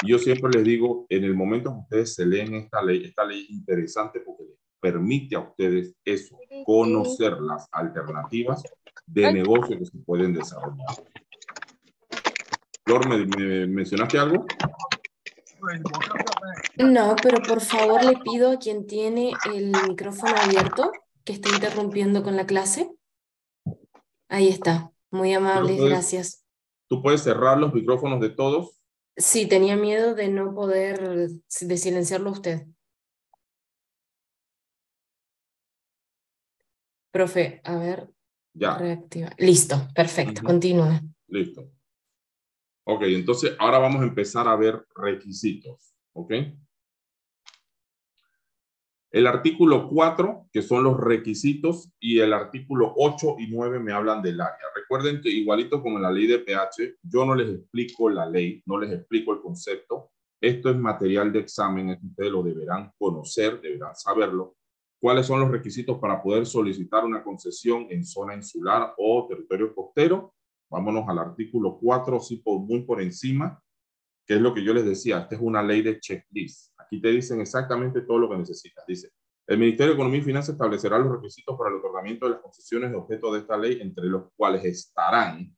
Y 0.03 0.09
yo 0.09 0.19
siempre 0.19 0.51
les 0.53 0.65
digo, 0.65 1.07
en 1.09 1.25
el 1.25 1.35
momento 1.35 1.71
que 1.71 1.81
ustedes 1.81 2.15
se 2.15 2.27
leen 2.27 2.55
esta 2.55 2.83
ley, 2.83 3.05
esta 3.05 3.25
ley 3.25 3.43
es 3.43 3.51
interesante 3.51 4.21
porque 4.21 4.45
les 4.45 4.59
permite 4.81 5.37
a 5.37 5.41
ustedes 5.41 5.95
eso, 6.05 6.37
conocer 6.65 7.41
las 7.41 7.69
alternativas 7.71 8.63
de 9.07 9.33
negocio 9.33 9.79
que 9.79 9.85
se 9.85 9.99
pueden 9.99 10.33
desarrollar. 10.33 10.87
Flor, 12.85 13.09
¿me, 13.09 13.67
mencionaste 13.69 14.19
algo? 14.19 14.45
No, 16.79 17.17
pero 17.23 17.43
por 17.43 17.61
favor 17.61 18.05
le 18.05 18.17
pido 18.19 18.51
a 18.51 18.59
quien 18.59 18.87
tiene 18.87 19.33
el 19.55 19.73
micrófono 19.89 20.35
abierto 20.37 20.93
que 21.25 21.33
está 21.33 21.49
interrumpiendo 21.51 22.23
con 22.23 22.37
la 22.37 22.47
clase 22.47 22.91
Ahí 24.33 24.49
está. 24.49 24.91
Muy 25.11 25.35
amable, 25.35 25.77
gracias. 25.77 26.43
¿Tú 26.89 27.03
puedes 27.03 27.23
cerrar 27.23 27.59
los 27.59 27.75
micrófonos 27.75 28.19
de 28.19 28.31
todos? 28.31 28.81
Sí, 29.15 29.47
tenía 29.47 29.77
miedo 29.77 30.15
de 30.15 30.29
no 30.29 30.55
poder, 30.55 31.29
de 31.29 31.77
silenciarlo 31.77 32.31
usted. 32.31 32.67
Profe, 37.11 37.61
a 37.63 37.77
ver. 37.77 38.09
Ya. 38.55 38.79
Reactiva. 38.79 39.33
Listo, 39.37 39.87
perfecto, 39.95 40.43
continúa. 40.43 41.03
Listo. 41.29 41.71
Ok, 42.85 43.03
entonces 43.05 43.55
ahora 43.59 43.79
vamos 43.79 44.03
a 44.03 44.07
empezar 44.07 44.49
a 44.49 44.57
ver 44.57 44.85
requisitos. 44.95 45.95
¿Ok? 46.15 46.33
El 49.13 49.27
artículo 49.27 49.89
4, 49.89 50.49
que 50.51 50.63
son 50.63 50.85
los 50.85 50.99
requisitos, 50.99 51.93
y 52.01 52.21
el 52.21 52.33
artículo 52.33 52.95
8 52.97 53.37
y 53.41 53.49
9 53.49 53.79
me 53.79 53.93
hablan 53.93 54.23
del 54.23 54.41
área. 54.41 54.67
Recuerden 54.75 55.21
que 55.21 55.29
igualito 55.29 55.83
como 55.83 55.99
en 55.99 56.03
la 56.03 56.11
ley 56.11 56.27
de 56.27 56.39
PH, 56.39 56.97
yo 57.03 57.27
no 57.27 57.35
les 57.35 57.51
explico 57.51 58.09
la 58.09 58.27
ley, 58.27 58.63
no 58.65 58.79
les 58.79 58.91
explico 58.91 59.35
el 59.35 59.43
concepto. 59.43 60.13
Esto 60.41 60.71
es 60.71 60.77
material 60.77 61.31
de 61.31 61.41
examen, 61.41 61.91
ustedes 62.03 62.33
lo 62.33 62.43
deberán 62.43 62.91
conocer, 62.99 63.61
deberán 63.61 63.95
saberlo. 63.95 64.57
¿Cuáles 64.99 65.27
son 65.27 65.41
los 65.41 65.51
requisitos 65.51 65.99
para 65.99 66.23
poder 66.23 66.47
solicitar 66.47 67.05
una 67.05 67.23
concesión 67.23 67.87
en 67.91 68.05
zona 68.05 68.35
insular 68.35 68.95
o 68.97 69.27
territorio 69.29 69.75
costero? 69.75 70.35
Vámonos 70.73 71.07
al 71.07 71.19
artículo 71.19 71.79
4, 71.79 72.17
así 72.17 72.37
por, 72.37 72.61
muy 72.61 72.81
por 72.85 73.03
encima, 73.03 73.63
que 74.27 74.35
es 74.35 74.41
lo 74.41 74.55
que 74.55 74.65
yo 74.65 74.73
les 74.73 74.87
decía. 74.87 75.19
Esta 75.19 75.35
es 75.35 75.41
una 75.43 75.63
ley 75.63 75.83
de 75.83 76.01
checklist 76.01 76.73
y 76.91 77.01
te 77.01 77.09
dicen 77.09 77.43
exactamente 77.43 78.01
todo 78.01 78.19
lo 78.19 78.31
que 78.31 78.39
necesitas. 78.39 78.83
Dice, 78.87 79.11
el 79.47 79.59
Ministerio 79.59 79.93
de 79.93 79.97
Economía 79.97 80.21
y 80.21 80.25
Finanzas 80.25 80.55
establecerá 80.55 80.99
los 80.99 81.13
requisitos 81.13 81.59
para 81.59 81.69
el 81.69 81.77
otorgamiento 81.77 82.25
de 82.25 82.33
las 82.33 82.41
concesiones 82.41 82.91
de 82.91 82.97
objeto 82.97 83.33
de 83.33 83.41
esta 83.41 83.59
ley, 83.59 83.83
entre 83.83 84.07
los 84.07 84.33
cuales 84.35 84.65
estarán 84.65 85.55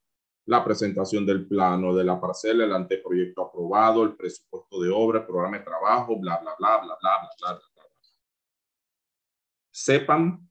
la 0.46 0.64
presentación 0.64 1.24
del 1.24 1.46
plano 1.46 1.94
de 1.94 2.02
la 2.02 2.20
parcela, 2.20 2.64
el 2.64 2.72
anteproyecto 2.72 3.42
aprobado, 3.42 4.02
el 4.02 4.16
presupuesto 4.16 4.82
de 4.82 4.90
obra, 4.90 5.20
el 5.20 5.26
programa 5.26 5.58
de 5.58 5.64
trabajo, 5.64 6.18
bla, 6.18 6.40
bla, 6.40 6.54
bla, 6.58 6.78
bla, 6.78 6.86
bla, 6.86 6.98
bla, 7.00 7.30
bla, 7.38 7.52
bla, 7.52 7.60
bla. 7.72 7.90
Sepan 9.70 10.50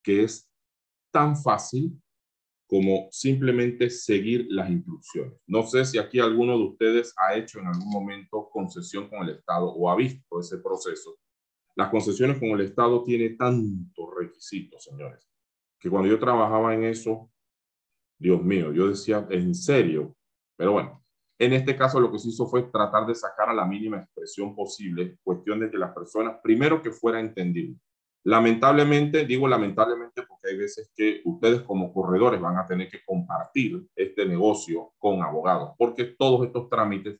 que 0.00 0.22
es 0.22 0.48
tan 1.10 1.36
fácil 1.36 2.00
como 2.70 3.08
simplemente 3.10 3.90
seguir 3.90 4.46
las 4.48 4.70
instrucciones. 4.70 5.34
No 5.48 5.64
sé 5.64 5.84
si 5.84 5.98
aquí 5.98 6.20
alguno 6.20 6.56
de 6.56 6.64
ustedes 6.66 7.12
ha 7.16 7.34
hecho 7.34 7.58
en 7.58 7.66
algún 7.66 7.90
momento 7.90 8.48
concesión 8.48 9.08
con 9.08 9.24
el 9.24 9.30
Estado 9.30 9.66
o 9.66 9.90
ha 9.90 9.96
visto 9.96 10.38
ese 10.38 10.58
proceso. 10.58 11.18
Las 11.74 11.90
concesiones 11.90 12.38
con 12.38 12.50
el 12.50 12.60
Estado 12.60 13.02
tiene 13.02 13.30
tantos 13.30 14.14
requisitos, 14.16 14.84
señores, 14.84 15.28
que 15.80 15.90
cuando 15.90 16.08
yo 16.08 16.20
trabajaba 16.20 16.72
en 16.72 16.84
eso, 16.84 17.28
Dios 18.16 18.40
mío, 18.40 18.72
yo 18.72 18.86
decía, 18.86 19.26
en 19.30 19.52
serio, 19.52 20.14
pero 20.56 20.70
bueno, 20.70 21.04
en 21.40 21.54
este 21.54 21.74
caso 21.74 21.98
lo 21.98 22.12
que 22.12 22.20
se 22.20 22.28
hizo 22.28 22.46
fue 22.46 22.62
tratar 22.70 23.04
de 23.04 23.16
sacar 23.16 23.48
a 23.48 23.54
la 23.54 23.66
mínima 23.66 23.98
expresión 23.98 24.54
posible, 24.54 25.18
cuestión 25.24 25.58
de 25.58 25.72
que 25.72 25.78
las 25.78 25.92
personas, 25.92 26.36
primero 26.40 26.80
que 26.80 26.92
fuera 26.92 27.18
entendible, 27.18 27.80
Lamentablemente, 28.24 29.24
digo 29.24 29.48
lamentablemente 29.48 30.22
porque 30.22 30.50
hay 30.50 30.56
veces 30.58 30.90
que 30.94 31.22
ustedes 31.24 31.62
como 31.62 31.92
corredores 31.92 32.40
van 32.40 32.58
a 32.58 32.66
tener 32.66 32.90
que 32.90 33.02
compartir 33.04 33.86
este 33.96 34.26
negocio 34.26 34.92
con 34.98 35.22
abogados, 35.22 35.72
porque 35.78 36.04
todos 36.04 36.46
estos 36.46 36.68
trámites 36.68 37.18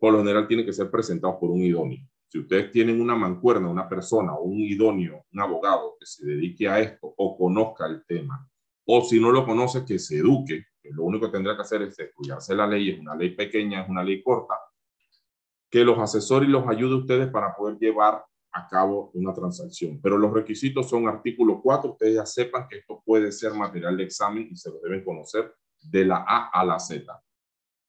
por 0.00 0.12
lo 0.12 0.18
general 0.20 0.46
tienen 0.48 0.66
que 0.66 0.72
ser 0.72 0.90
presentados 0.90 1.36
por 1.38 1.50
un 1.50 1.62
idóneo. 1.62 2.00
Si 2.28 2.38
ustedes 2.38 2.72
tienen 2.72 3.00
una 3.00 3.14
mancuerna, 3.14 3.68
una 3.68 3.88
persona 3.88 4.36
un 4.38 4.58
idóneo, 4.60 5.24
un 5.32 5.40
abogado 5.40 5.94
que 6.00 6.06
se 6.06 6.26
dedique 6.26 6.68
a 6.68 6.80
esto 6.80 7.14
o 7.16 7.36
conozca 7.36 7.86
el 7.86 8.04
tema, 8.06 8.48
o 8.86 9.02
si 9.02 9.20
no 9.20 9.30
lo 9.30 9.46
conoce, 9.46 9.84
que 9.84 9.98
se 9.98 10.18
eduque, 10.18 10.64
que 10.82 10.90
lo 10.90 11.04
único 11.04 11.26
que 11.26 11.32
tendrá 11.32 11.54
que 11.54 11.62
hacer 11.62 11.82
es 11.82 11.98
estudiarse 11.98 12.54
la 12.54 12.66
ley, 12.66 12.90
es 12.90 12.98
una 12.98 13.14
ley 13.14 13.30
pequeña, 13.36 13.82
es 13.82 13.88
una 13.88 14.02
ley 14.02 14.22
corta, 14.22 14.54
que 15.70 15.84
los 15.84 15.98
asesores 15.98 16.48
y 16.48 16.52
los 16.52 16.66
ayude 16.66 16.96
ustedes 16.96 17.28
para 17.28 17.54
poder 17.54 17.78
llevar 17.78 18.24
a 18.54 18.68
cabo 18.68 19.10
una 19.14 19.34
transacción. 19.34 20.00
Pero 20.00 20.16
los 20.16 20.32
requisitos 20.32 20.88
son 20.88 21.08
artículo 21.08 21.60
4. 21.60 21.92
Ustedes 21.92 22.14
ya 22.14 22.24
sepan 22.24 22.68
que 22.68 22.78
esto 22.78 23.02
puede 23.04 23.32
ser 23.32 23.52
material 23.52 23.96
de 23.96 24.04
examen 24.04 24.48
y 24.50 24.56
se 24.56 24.70
lo 24.70 24.78
deben 24.80 25.04
conocer 25.04 25.52
de 25.82 26.04
la 26.04 26.24
A 26.26 26.50
a 26.52 26.64
la 26.64 26.78
Z. 26.78 27.04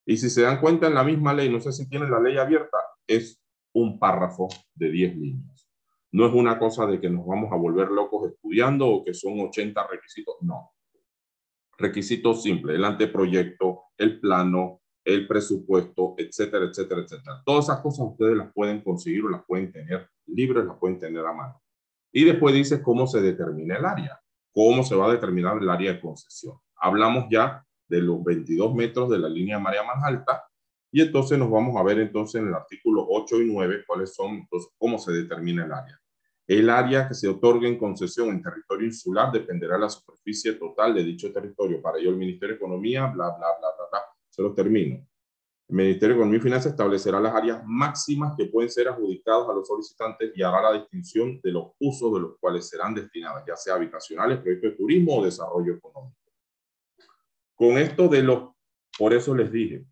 Y 0.07 0.17
si 0.17 0.29
se 0.29 0.41
dan 0.41 0.59
cuenta 0.59 0.87
en 0.87 0.95
la 0.95 1.03
misma 1.03 1.33
ley, 1.33 1.49
no 1.49 1.59
sé 1.59 1.71
si 1.71 1.87
tienen 1.87 2.11
la 2.11 2.19
ley 2.19 2.37
abierta, 2.37 2.77
es 3.07 3.41
un 3.73 3.99
párrafo 3.99 4.47
de 4.73 4.89
10 4.89 5.17
líneas. 5.17 5.69
No 6.11 6.25
es 6.25 6.33
una 6.33 6.57
cosa 6.57 6.85
de 6.87 6.99
que 6.99 7.09
nos 7.09 7.25
vamos 7.25 7.51
a 7.51 7.57
volver 7.57 7.89
locos 7.89 8.31
estudiando 8.31 8.87
o 8.87 9.03
que 9.03 9.13
son 9.13 9.39
80 9.39 9.87
requisitos. 9.87 10.35
No. 10.41 10.71
Requisitos 11.77 12.41
simples, 12.41 12.75
el 12.77 12.85
anteproyecto, 12.85 13.83
el 13.97 14.19
plano, 14.19 14.81
el 15.05 15.27
presupuesto, 15.27 16.15
etcétera, 16.17 16.65
etcétera, 16.65 17.01
etcétera. 17.01 17.43
Todas 17.45 17.65
esas 17.65 17.79
cosas 17.79 18.07
ustedes 18.07 18.35
las 18.35 18.51
pueden 18.51 18.81
conseguir 18.81 19.23
o 19.23 19.29
las 19.29 19.45
pueden 19.45 19.71
tener 19.71 20.09
libres, 20.25 20.65
las 20.65 20.77
pueden 20.77 20.99
tener 20.99 21.25
a 21.25 21.31
mano. 21.31 21.61
Y 22.11 22.23
después 22.23 22.55
dice 22.55 22.81
cómo 22.81 23.05
se 23.05 23.21
determina 23.21 23.77
el 23.77 23.85
área, 23.85 24.19
cómo 24.51 24.83
se 24.83 24.95
va 24.95 25.07
a 25.07 25.13
determinar 25.13 25.57
el 25.61 25.69
área 25.69 25.93
de 25.93 26.01
concesión. 26.01 26.57
Hablamos 26.77 27.25
ya 27.29 27.63
de 27.87 28.01
los 28.01 28.23
22 28.23 28.73
metros 28.73 29.09
de 29.11 29.19
la 29.19 29.29
línea 29.29 29.59
marea 29.59 29.83
más 29.83 30.03
alta 30.03 30.43
y 30.91 31.01
entonces 31.01 31.37
nos 31.37 31.51
vamos 31.51 31.75
a 31.77 31.83
ver 31.83 31.99
entonces 31.99 32.41
en 32.41 32.47
el 32.47 32.53
artículo 32.55 33.05
8 33.07 33.41
y 33.41 33.53
9 33.53 33.83
cuáles 33.85 34.15
son, 34.15 34.31
entonces, 34.35 34.71
cómo 34.77 34.97
se 34.97 35.11
determina 35.11 35.65
el 35.65 35.71
área. 35.71 35.99
El 36.47 36.69
área 36.69 37.07
que 37.07 37.13
se 37.13 37.27
otorgue 37.27 37.67
en 37.67 37.77
concesión 37.77 38.29
en 38.29 38.41
territorio 38.41 38.87
insular 38.87 39.31
dependerá 39.31 39.75
de 39.75 39.81
la 39.81 39.89
superficie 39.89 40.53
total 40.53 40.93
de 40.95 41.03
dicho 41.03 41.31
territorio. 41.33 41.81
Para 41.81 41.99
ello, 41.99 42.11
el 42.11 42.17
Ministerio 42.17 42.55
de 42.55 42.57
Economía, 42.57 43.07
bla, 43.07 43.27
bla, 43.27 43.47
bla, 43.59 43.67
bla, 43.77 43.85
bla. 43.91 43.99
Se 44.35 44.41
lo 44.41 44.53
termino. 44.53 44.95
El 45.69 45.75
Ministerio 45.77 46.09
de 46.09 46.19
Economía 46.19 46.39
y 46.39 46.43
Finanzas 46.43 46.73
establecerá 46.73 47.21
las 47.21 47.33
áreas 47.33 47.63
máximas 47.65 48.35
que 48.37 48.47
pueden 48.47 48.69
ser 48.69 48.89
adjudicadas 48.89 49.47
a 49.47 49.53
los 49.53 49.65
solicitantes 49.65 50.33
y 50.35 50.43
hará 50.43 50.61
la 50.61 50.73
distinción 50.73 51.39
de 51.41 51.51
los 51.53 51.71
usos 51.79 52.13
de 52.13 52.19
los 52.19 52.37
cuales 52.37 52.67
serán 52.67 52.93
destinadas, 52.93 53.45
ya 53.47 53.55
sea 53.55 53.75
habitacionales, 53.75 54.39
proyectos 54.39 54.71
de 54.71 54.75
turismo 54.75 55.17
o 55.17 55.23
desarrollo 55.23 55.75
económico. 55.75 56.19
Con 57.55 57.77
esto 57.77 58.09
de 58.09 58.23
los, 58.23 58.49
por 58.99 59.13
eso 59.13 59.33
les 59.33 59.49
dije, 59.49 59.85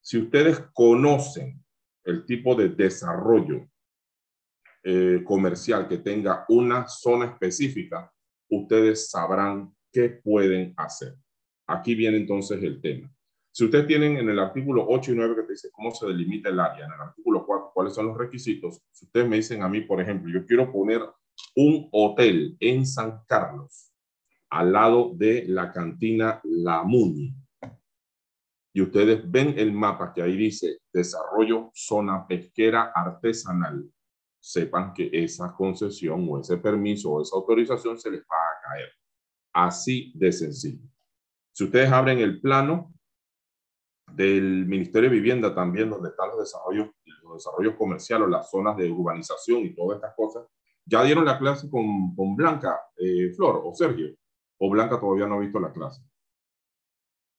si 0.00 0.16
ustedes 0.16 0.60
conocen 0.72 1.62
el 2.04 2.24
tipo 2.24 2.54
de 2.54 2.70
desarrollo 2.70 3.68
eh, 4.82 5.22
comercial 5.26 5.88
que 5.88 5.98
tenga 5.98 6.46
una 6.48 6.88
zona 6.88 7.26
específica, 7.26 8.10
ustedes 8.48 9.10
sabrán 9.10 9.76
qué 9.92 10.08
pueden 10.08 10.72
hacer. 10.78 11.18
Aquí 11.66 11.94
viene 11.94 12.16
entonces 12.16 12.62
el 12.62 12.80
tema. 12.80 13.13
Si 13.56 13.64
ustedes 13.64 13.86
tienen 13.86 14.16
en 14.16 14.28
el 14.28 14.40
artículo 14.40 14.84
8 14.88 15.12
y 15.12 15.14
9 15.14 15.36
que 15.36 15.42
te 15.42 15.52
dice 15.52 15.68
cómo 15.70 15.92
se 15.92 16.06
delimita 16.06 16.48
el 16.48 16.58
área, 16.58 16.86
en 16.86 16.92
el 16.92 17.00
artículo 17.00 17.46
4 17.46 17.70
cuáles 17.72 17.94
son 17.94 18.06
los 18.08 18.18
requisitos, 18.18 18.82
si 18.90 19.04
ustedes 19.04 19.28
me 19.28 19.36
dicen 19.36 19.62
a 19.62 19.68
mí, 19.68 19.82
por 19.82 20.00
ejemplo, 20.00 20.28
yo 20.28 20.44
quiero 20.44 20.72
poner 20.72 21.00
un 21.54 21.88
hotel 21.92 22.56
en 22.58 22.84
San 22.84 23.20
Carlos, 23.28 23.92
al 24.50 24.72
lado 24.72 25.12
de 25.14 25.44
la 25.46 25.70
cantina 25.70 26.40
La 26.42 26.82
Muni, 26.82 27.32
y 28.72 28.80
ustedes 28.80 29.30
ven 29.30 29.54
el 29.56 29.70
mapa 29.70 30.12
que 30.12 30.22
ahí 30.22 30.36
dice 30.36 30.78
desarrollo 30.92 31.70
zona 31.74 32.26
pesquera 32.26 32.90
artesanal, 32.92 33.88
sepan 34.40 34.92
que 34.92 35.10
esa 35.12 35.54
concesión 35.54 36.26
o 36.28 36.40
ese 36.40 36.56
permiso 36.56 37.12
o 37.12 37.22
esa 37.22 37.36
autorización 37.36 38.00
se 38.00 38.10
les 38.10 38.22
va 38.22 38.34
a 38.34 38.68
caer. 38.68 38.88
Así 39.52 40.12
de 40.16 40.32
sencillo. 40.32 40.88
Si 41.52 41.62
ustedes 41.62 41.92
abren 41.92 42.18
el 42.18 42.40
plano 42.40 42.93
del 44.14 44.66
Ministerio 44.66 45.10
de 45.10 45.16
Vivienda 45.16 45.54
también, 45.54 45.90
donde 45.90 46.10
están 46.10 46.28
los 46.30 46.40
desarrollos, 46.40 46.88
los 47.22 47.34
desarrollos 47.34 47.74
comerciales, 47.76 48.28
las 48.28 48.50
zonas 48.50 48.76
de 48.76 48.90
urbanización 48.90 49.60
y 49.60 49.74
todas 49.74 49.96
estas 49.96 50.14
cosas, 50.14 50.44
ya 50.86 51.02
dieron 51.02 51.24
la 51.24 51.38
clase 51.38 51.68
con, 51.70 52.14
con 52.14 52.36
Blanca, 52.36 52.78
eh, 52.96 53.32
Flor 53.34 53.62
o 53.64 53.74
Sergio, 53.74 54.14
o 54.58 54.70
Blanca 54.70 55.00
todavía 55.00 55.26
no 55.26 55.36
ha 55.36 55.40
visto 55.40 55.58
la 55.58 55.72
clase. 55.72 56.02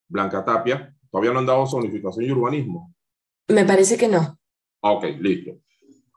Blanca 0.08 0.44
Tapia, 0.44 0.94
todavía 1.10 1.32
no 1.32 1.40
han 1.40 1.46
dado 1.46 1.66
zonificación 1.66 2.24
y 2.24 2.30
urbanismo. 2.30 2.94
Me 3.48 3.64
parece 3.64 3.96
que 3.96 4.08
no. 4.08 4.38
Ok, 4.80 5.04
listo. 5.20 5.52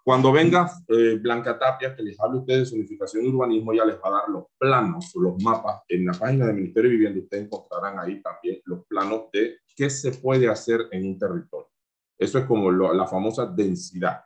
Cuando 0.04 0.32
venga 0.32 0.72
eh, 0.88 1.18
Blanca 1.22 1.58
Tapia, 1.58 1.96
que 1.96 2.02
les 2.02 2.20
hable 2.20 2.38
a 2.38 2.42
ustedes 2.42 2.60
de 2.62 2.66
zonificación 2.66 3.26
y 3.26 3.30
urbanismo, 3.30 3.74
ya 3.74 3.86
les 3.86 3.96
va 3.98 4.08
a 4.08 4.12
dar 4.12 4.30
los 4.30 4.46
planos, 4.58 5.12
los 5.16 5.42
mapas. 5.44 5.84
En 5.88 6.06
la 6.06 6.14
página 6.14 6.48
del 6.48 6.56
Ministerio 6.56 6.90
de 6.90 6.98
Vivienda 6.98 7.20
ustedes 7.22 7.46
encontrarán 7.46 8.00
ahí 8.00 8.22
también 8.22 8.60
los 8.66 8.86
planos 8.88 9.26
de 9.32 9.58
qué 9.80 9.90
se 9.90 10.12
puede 10.12 10.50
hacer 10.50 10.90
en 10.92 11.08
un 11.08 11.18
territorio. 11.18 11.70
Eso 12.18 12.38
es 12.38 12.44
como 12.44 12.70
la 12.70 13.08
famosa 13.08 13.46
densidad. 13.46 14.26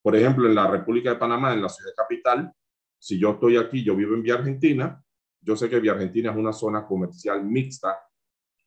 Por 0.00 0.14
ejemplo, 0.14 0.48
en 0.48 0.54
la 0.54 0.68
República 0.68 1.10
de 1.10 1.16
Panamá, 1.16 1.52
en 1.52 1.60
la 1.60 1.68
ciudad 1.68 1.90
capital, 1.96 2.52
si 2.96 3.18
yo 3.18 3.30
estoy 3.30 3.56
aquí, 3.56 3.82
yo 3.82 3.96
vivo 3.96 4.14
en 4.14 4.22
Vía 4.22 4.34
Argentina, 4.34 5.04
yo 5.40 5.56
sé 5.56 5.68
que 5.68 5.80
Vía 5.80 5.92
Argentina 5.92 6.30
es 6.30 6.36
una 6.36 6.52
zona 6.52 6.86
comercial 6.86 7.44
mixta, 7.44 7.98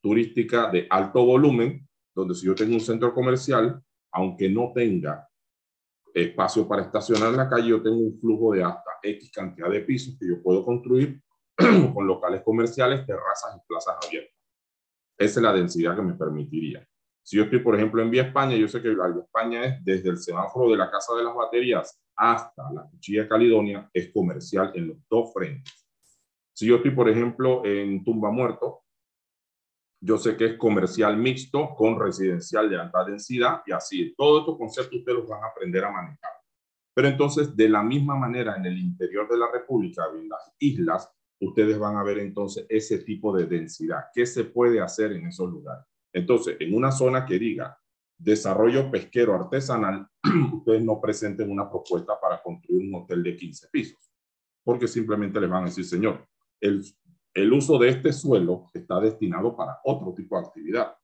turística 0.02 0.70
de 0.70 0.86
alto 0.90 1.24
volumen, 1.24 1.88
donde 2.14 2.34
si 2.34 2.44
yo 2.44 2.54
tengo 2.54 2.74
un 2.74 2.80
centro 2.80 3.14
comercial, 3.14 3.82
aunque 4.12 4.50
no 4.50 4.72
tenga 4.74 5.26
espacio 6.12 6.68
para 6.68 6.82
estacionar 6.82 7.30
en 7.30 7.38
la 7.38 7.48
calle, 7.48 7.68
yo 7.68 7.82
tengo 7.82 7.96
un 7.96 8.20
flujo 8.20 8.52
de 8.52 8.62
hasta 8.62 8.90
X 9.02 9.30
cantidad 9.32 9.70
de 9.70 9.80
pisos 9.80 10.18
que 10.20 10.28
yo 10.28 10.42
puedo 10.42 10.62
construir 10.62 11.18
con 11.94 12.06
locales 12.06 12.42
comerciales, 12.44 13.06
terrazas 13.06 13.56
y 13.56 13.66
plazas 13.66 13.96
abiertas. 14.06 14.33
Esa 15.18 15.40
es 15.40 15.42
la 15.42 15.52
densidad 15.52 15.96
que 15.96 16.02
me 16.02 16.14
permitiría. 16.14 16.86
Si 17.22 17.36
yo 17.36 17.44
estoy, 17.44 17.60
por 17.60 17.74
ejemplo, 17.74 18.02
en 18.02 18.10
Vía 18.10 18.24
España, 18.24 18.56
yo 18.56 18.68
sé 18.68 18.82
que 18.82 18.88
la 18.88 19.08
Vía 19.08 19.22
España 19.22 19.64
es 19.64 19.84
desde 19.84 20.10
el 20.10 20.18
semáforo 20.18 20.70
de 20.70 20.76
la 20.76 20.90
Casa 20.90 21.14
de 21.14 21.24
las 21.24 21.34
Baterías 21.34 22.00
hasta 22.16 22.70
la 22.72 22.82
Cuchilla 22.82 23.28
Caledonia, 23.28 23.88
es 23.92 24.12
comercial 24.12 24.72
en 24.74 24.88
los 24.88 24.98
dos 25.08 25.32
frentes. 25.32 25.72
Si 26.52 26.66
yo 26.66 26.76
estoy, 26.76 26.92
por 26.92 27.08
ejemplo, 27.08 27.64
en 27.64 28.04
Tumba 28.04 28.30
Muerto, 28.30 28.82
yo 30.00 30.18
sé 30.18 30.36
que 30.36 30.44
es 30.44 30.58
comercial 30.58 31.16
mixto 31.16 31.74
con 31.74 31.98
residencial 31.98 32.68
de 32.68 32.78
alta 32.78 33.04
densidad 33.04 33.62
y 33.64 33.72
así. 33.72 34.14
Todos 34.14 34.40
estos 34.40 34.58
conceptos 34.58 34.98
ustedes 34.98 35.18
los 35.18 35.28
van 35.28 35.42
a 35.42 35.46
aprender 35.46 35.82
a 35.82 35.90
manejar. 35.90 36.32
Pero 36.94 37.08
entonces, 37.08 37.56
de 37.56 37.68
la 37.70 37.82
misma 37.82 38.14
manera, 38.14 38.54
en 38.56 38.66
el 38.66 38.78
interior 38.78 39.26
de 39.28 39.38
la 39.38 39.50
República, 39.50 40.04
en 40.14 40.28
las 40.28 40.52
islas, 40.58 41.10
ustedes 41.46 41.78
van 41.78 41.96
a 41.96 42.02
ver 42.02 42.18
entonces 42.18 42.66
ese 42.68 42.98
tipo 42.98 43.36
de 43.36 43.46
densidad. 43.46 44.04
¿Qué 44.12 44.26
se 44.26 44.44
puede 44.44 44.80
hacer 44.80 45.12
en 45.12 45.26
esos 45.26 45.50
lugares? 45.50 45.84
Entonces, 46.12 46.56
en 46.60 46.74
una 46.74 46.92
zona 46.92 47.26
que 47.26 47.38
diga 47.38 47.78
desarrollo 48.16 48.90
pesquero 48.90 49.34
artesanal, 49.34 50.08
ustedes 50.54 50.84
no 50.84 51.00
presenten 51.00 51.50
una 51.50 51.68
propuesta 51.68 52.18
para 52.20 52.42
construir 52.42 52.88
un 52.88 53.02
hotel 53.02 53.22
de 53.22 53.36
15 53.36 53.68
pisos, 53.70 54.12
porque 54.62 54.86
simplemente 54.86 55.40
les 55.40 55.50
van 55.50 55.62
a 55.62 55.66
decir, 55.66 55.84
señor, 55.84 56.26
el 56.60 56.84
el 57.34 57.52
uso 57.52 57.78
de 57.78 57.88
este 57.88 58.12
suelo 58.12 58.70
está 58.72 59.00
destinado 59.00 59.56
para 59.56 59.80
otro 59.84 60.14
tipo 60.14 60.38
de 60.38 60.46
actividad. 60.46 60.96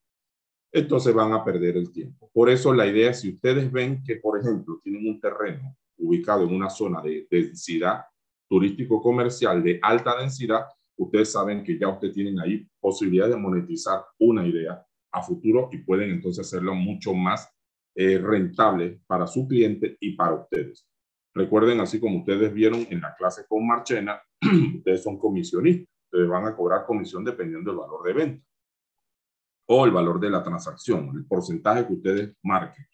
Entonces 0.72 1.12
van 1.12 1.32
a 1.32 1.44
perder 1.44 1.76
el 1.76 1.90
tiempo. 1.90 2.30
Por 2.32 2.48
eso 2.48 2.72
la 2.72 2.86
idea, 2.86 3.12
si 3.12 3.34
ustedes 3.34 3.70
ven 3.70 4.02
que, 4.04 4.16
por 4.16 4.38
ejemplo, 4.38 4.80
tienen 4.82 5.08
un 5.08 5.20
terreno 5.20 5.76
ubicado 5.98 6.44
en 6.44 6.54
una 6.54 6.70
zona 6.70 7.02
de 7.02 7.26
densidad 7.28 8.04
turístico-comercial 8.50 9.62
de 9.62 9.78
alta 9.80 10.18
densidad, 10.18 10.66
ustedes 10.98 11.32
saben 11.32 11.62
que 11.62 11.78
ya 11.78 11.88
ustedes 11.88 12.14
tienen 12.14 12.40
ahí 12.40 12.66
posibilidad 12.80 13.28
de 13.28 13.36
monetizar 13.36 14.04
una 14.18 14.46
idea 14.46 14.84
a 15.12 15.22
futuro 15.22 15.68
y 15.72 15.78
pueden 15.78 16.10
entonces 16.10 16.46
hacerlo 16.46 16.74
mucho 16.74 17.14
más 17.14 17.48
eh, 17.94 18.18
rentable 18.18 19.00
para 19.06 19.26
su 19.26 19.46
cliente 19.46 19.96
y 20.00 20.16
para 20.16 20.34
ustedes. 20.34 20.86
Recuerden, 21.34 21.80
así 21.80 22.00
como 22.00 22.18
ustedes 22.18 22.52
vieron 22.52 22.86
en 22.90 23.00
la 23.00 23.14
clase 23.14 23.44
con 23.48 23.66
Marchena, 23.66 24.20
ustedes 24.76 25.02
son 25.02 25.18
comisionistas 25.18 25.90
ustedes 26.10 26.28
van 26.28 26.46
a 26.46 26.56
cobrar 26.56 26.86
comisión 26.86 27.24
dependiendo 27.24 27.70
del 27.70 27.78
valor 27.78 28.02
de 28.02 28.12
venta 28.12 28.46
o 29.68 29.84
el 29.84 29.92
valor 29.92 30.18
de 30.18 30.30
la 30.30 30.42
transacción, 30.42 31.12
el 31.14 31.24
porcentaje 31.26 31.86
que 31.86 31.92
ustedes 31.92 32.34
marquen, 32.42 32.84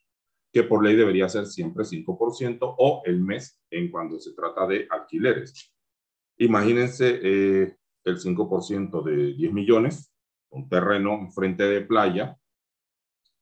que 0.57 0.63
por 0.63 0.83
ley 0.83 0.97
debería 0.97 1.29
ser 1.29 1.45
siempre 1.45 1.85
5% 1.85 2.59
o 2.79 3.03
el 3.05 3.21
mes 3.21 3.61
en 3.71 3.91
cuando 3.91 4.19
se 4.19 4.33
trata 4.33 4.67
de 4.67 4.89
alquileres. 4.89 5.71
Imagínense 6.39 7.21
eh, 7.23 7.77
el 8.03 8.17
5% 8.19 9.05
de 9.05 9.35
10 9.35 9.53
millones, 9.53 10.15
un 10.49 10.67
terreno 10.67 11.13
en 11.13 11.31
frente 11.31 11.65
de 11.65 11.83
playa, 11.83 12.39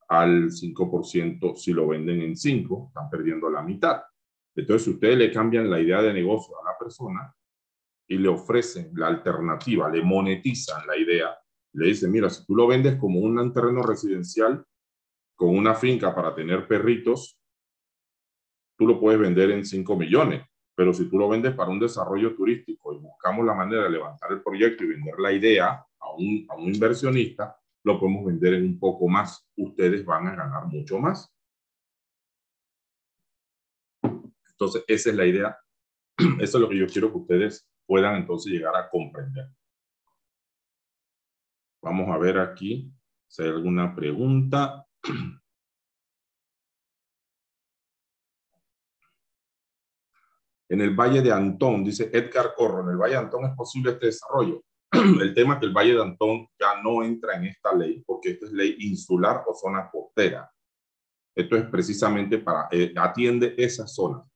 al 0.09 0.51
5% 0.51 1.55
si 1.55 1.73
lo 1.73 1.87
venden 1.87 2.21
en 2.21 2.37
5, 2.37 2.87
están 2.89 3.09
perdiendo 3.09 3.49
la 3.49 3.63
mitad. 3.63 4.03
Entonces, 4.57 4.83
si 4.83 4.91
ustedes 4.91 5.17
le 5.17 5.31
cambian 5.31 5.71
la 5.71 5.81
idea 5.81 6.03
de 6.03 6.13
negocio 6.13 6.57
a 6.61 6.73
la 6.73 6.77
persona, 6.77 7.33
y 8.09 8.19
le 8.19 8.27
ofrecen 8.27 8.91
la 8.97 9.07
alternativa, 9.07 9.89
le 9.89 10.03
monetizan 10.03 10.85
la 10.85 10.97
idea, 10.97 11.29
le 11.75 11.87
dicen, 11.87 12.11
mira, 12.11 12.29
si 12.29 12.45
tú 12.45 12.57
lo 12.57 12.67
vendes 12.67 12.97
como 12.97 13.21
un 13.21 13.53
terreno 13.53 13.85
residencial 13.85 14.67
con 15.35 15.57
una 15.57 15.75
finca 15.75 16.15
para 16.15 16.35
tener 16.35 16.67
perritos, 16.67 17.39
tú 18.77 18.87
lo 18.87 19.01
puedes 19.01 19.21
vender 19.21 19.51
en 19.51 19.65
5 19.65 19.97
millones, 19.97 20.45
pero 20.75 20.93
si 20.93 21.09
tú 21.09 21.19
lo 21.19 21.29
vendes 21.29 21.55
para 21.55 21.71
un 21.71 21.79
desarrollo 21.79 22.35
turístico 22.35 22.93
y 22.93 22.99
buscamos 22.99 23.45
la 23.47 23.55
manera 23.55 23.85
de 23.85 23.91
levantar 23.91 24.33
el 24.33 24.43
proyecto 24.43 24.85
y 24.85 24.89
vender 24.89 25.15
la 25.19 25.33
idea 25.33 25.87
a 25.99 26.11
un, 26.13 26.47
inversionista, 26.73 27.57
lo 27.85 27.99
podemos 28.01 28.25
vender 28.25 28.55
en 28.55 28.65
un 28.65 28.79
poco 28.79 29.09
más. 29.09 29.47
Ustedes 29.57 30.05
van 30.05 30.27
a 30.29 30.35
ganar 30.35 30.67
mucho 30.67 30.99
más. 30.99 31.31
Entonces, 34.51 34.85
esa 34.87 35.11
es 35.11 35.17
la 35.17 35.27
idea. 35.27 35.59
Eso 36.41 36.59
es 36.59 36.63
lo 36.63 36.69
que 36.69 36.79
yo 36.79 36.87
quiero 36.87 37.11
que 37.11 37.19
ustedes 37.19 37.69
puedan 37.87 38.17
entonces 38.17 38.53
llegar 38.53 38.75
a 38.77 38.89
comprender. 38.89 39.49
Vamos 41.83 42.09
a 42.09 42.19
ver 42.19 42.39
aquí 42.39 42.91
si 43.29 43.43
hay 43.43 43.49
alguna 43.51 43.95
pregunta. 43.95 44.87
En 50.67 50.81
el 50.81 50.95
Valle 50.95 51.21
de 51.21 51.31
Antón, 51.31 51.85
dice 51.85 52.11
Edgar 52.13 52.55
Corro, 52.57 52.83
en 52.83 52.89
el 52.89 52.97
Valle 52.97 53.13
de 53.13 53.21
Antón 53.21 53.45
es 53.45 53.55
posible 53.55 53.93
este 53.93 54.07
desarrollo. 54.07 54.65
El 55.21 55.35
tema 55.35 55.55
es 55.55 55.61
que 55.61 55.67
el 55.67 55.73
Valle 55.73 55.95
de 55.95 56.03
Antón 56.03 56.49
ya 56.59 56.83
no 56.83 57.05
entra 57.05 57.37
en 57.37 57.45
esta 57.45 57.75
ley 57.75 58.03
porque 58.05 58.31
esta 58.31 58.47
es 58.47 58.53
ley 58.53 58.77
insular 58.81 59.45
o 59.47 59.55
zona 59.55 59.89
costera. 59.91 60.51
Esto 61.37 61.57
es 61.57 61.67
precisamente 61.67 62.39
para, 62.39 62.69
eh, 62.73 62.93
atiende 62.97 63.55
esas 63.59 63.95
zonas. 63.95 64.27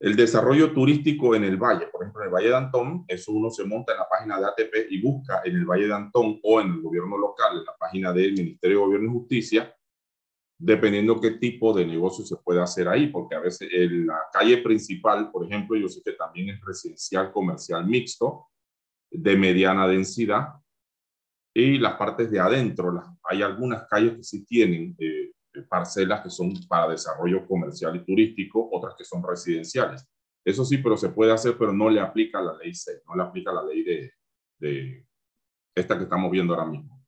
El 0.00 0.16
desarrollo 0.16 0.72
turístico 0.72 1.34
en 1.34 1.44
el 1.44 1.58
valle, 1.58 1.88
por 1.88 2.02
ejemplo, 2.02 2.22
en 2.22 2.28
el 2.28 2.34
Valle 2.34 2.48
de 2.48 2.56
Antón, 2.56 3.04
eso 3.06 3.32
uno 3.32 3.50
se 3.50 3.64
monta 3.64 3.92
en 3.92 3.98
la 3.98 4.08
página 4.08 4.40
de 4.40 4.46
ATP 4.46 4.90
y 4.90 5.02
busca 5.02 5.42
en 5.44 5.56
el 5.56 5.66
Valle 5.66 5.88
de 5.88 5.92
Antón 5.92 6.40
o 6.42 6.58
en 6.58 6.68
el 6.68 6.80
gobierno 6.80 7.18
local, 7.18 7.58
en 7.58 7.64
la 7.66 7.76
página 7.78 8.10
del 8.10 8.32
Ministerio 8.32 8.78
de 8.78 8.84
Gobierno 8.86 9.10
y 9.10 9.12
Justicia, 9.12 9.76
dependiendo 10.58 11.20
qué 11.20 11.32
tipo 11.32 11.74
de 11.74 11.84
negocio 11.84 12.24
se 12.24 12.36
puede 12.36 12.62
hacer 12.62 12.88
ahí, 12.88 13.08
porque 13.08 13.34
a 13.34 13.40
veces 13.40 13.68
en 13.70 14.06
la 14.06 14.22
calle 14.32 14.58
principal, 14.58 15.30
por 15.30 15.44
ejemplo, 15.44 15.76
yo 15.76 15.86
sé 15.86 16.00
que 16.02 16.12
también 16.12 16.48
es 16.48 16.60
residencial 16.62 17.30
comercial 17.30 17.86
mixto, 17.86 18.46
de 19.10 19.36
mediana 19.36 19.86
densidad, 19.86 20.54
y 21.52 21.78
las 21.78 21.94
partes 21.96 22.30
de 22.30 22.40
adentro, 22.40 23.18
hay 23.22 23.42
algunas 23.42 23.86
calles 23.86 24.16
que 24.16 24.22
sí 24.22 24.46
tienen 24.46 24.96
eh, 24.98 25.32
parcelas 25.68 26.22
que 26.22 26.30
son 26.30 26.52
para 26.68 26.88
desarrollo 26.88 27.46
comercial 27.46 27.96
y 27.96 28.04
turístico, 28.04 28.68
otras 28.72 28.94
que 28.96 29.04
son 29.04 29.22
residenciales. 29.22 30.08
Eso 30.44 30.64
sí, 30.64 30.78
pero 30.78 30.96
se 30.96 31.10
puede 31.10 31.32
hacer, 31.32 31.56
pero 31.58 31.72
no 31.72 31.90
le 31.90 32.00
aplica 32.00 32.40
la 32.40 32.56
ley 32.56 32.74
6, 32.74 33.02
no 33.06 33.16
le 33.16 33.22
aplica 33.22 33.52
la 33.52 33.62
ley 33.62 33.82
de, 33.82 34.12
de 34.58 35.06
esta 35.74 35.96
que 35.96 36.04
estamos 36.04 36.30
viendo 36.30 36.54
ahora 36.54 36.66
mismo. 36.66 37.00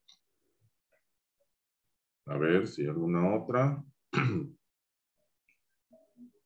A 2.27 2.37
ver 2.37 2.67
si 2.67 2.83
hay 2.83 2.89
alguna 2.89 3.35
otra. 3.37 3.83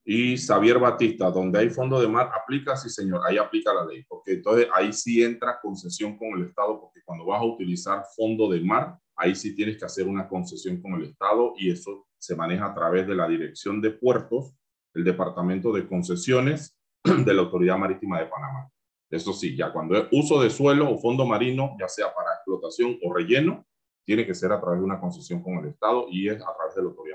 Y 0.09 0.39
Xavier 0.39 0.79
Batista, 0.79 1.33
donde 1.33 1.59
hay 1.59 1.69
fondo 1.69 2.01
de 2.01 2.07
mar, 2.07 2.31
aplica, 2.33 2.77
sí 2.77 2.89
señor, 2.89 3.23
ahí 3.27 3.39
aplica 3.39 3.75
la 3.75 3.85
ley, 3.85 4.05
porque 4.09 4.35
entonces 4.35 4.69
ahí 4.73 4.93
sí 4.93 5.21
entra 5.25 5.59
concesión 5.61 6.17
con 6.17 6.29
el 6.39 6.47
Estado, 6.47 6.81
porque 6.81 7.01
cuando 7.05 7.27
vas 7.27 7.41
a 7.41 7.45
utilizar 7.45 8.05
fondo 8.15 8.49
de 8.49 8.61
mar, 8.61 8.97
ahí 9.17 9.35
sí 9.35 9.57
tienes 9.57 9.77
que 9.77 9.85
hacer 9.85 10.07
una 10.07 10.29
concesión 10.29 10.81
con 10.81 10.95
el 10.95 11.11
Estado 11.11 11.55
y 11.57 11.73
eso 11.73 12.07
se 12.19 12.37
maneja 12.37 12.67
a 12.67 12.75
través 12.75 13.09
de 13.09 13.17
la 13.17 13.27
Dirección 13.27 13.81
de 13.81 13.91
Puertos, 13.91 14.55
el 14.95 15.03
Departamento 15.03 15.73
de 15.73 15.89
Concesiones 15.89 16.79
de 17.03 17.35
la 17.35 17.43
Autoridad 17.43 17.77
Marítima 17.77 18.21
de 18.21 18.27
Panamá. 18.27 18.71
Eso 19.11 19.33
sí, 19.33 19.57
ya 19.57 19.73
cuando 19.73 19.97
es 19.97 20.07
uso 20.13 20.41
de 20.41 20.51
suelo 20.51 20.89
o 20.89 20.99
fondo 20.99 21.27
marino, 21.27 21.77
ya 21.81 21.89
sea 21.89 22.15
para 22.15 22.35
explotación 22.35 22.97
o 23.03 23.13
relleno, 23.13 23.67
tiene 24.05 24.25
que 24.25 24.35
ser 24.35 24.53
a 24.53 24.61
través 24.61 24.79
de 24.79 24.85
una 24.85 25.01
concesión 25.01 25.43
con 25.43 25.55
el 25.59 25.67
Estado 25.67 26.07
y 26.11 26.29
es 26.29 26.41
a 26.41 26.55
través 26.57 26.77
de 26.77 26.83
la 26.83 26.89
Autoridad 26.91 27.06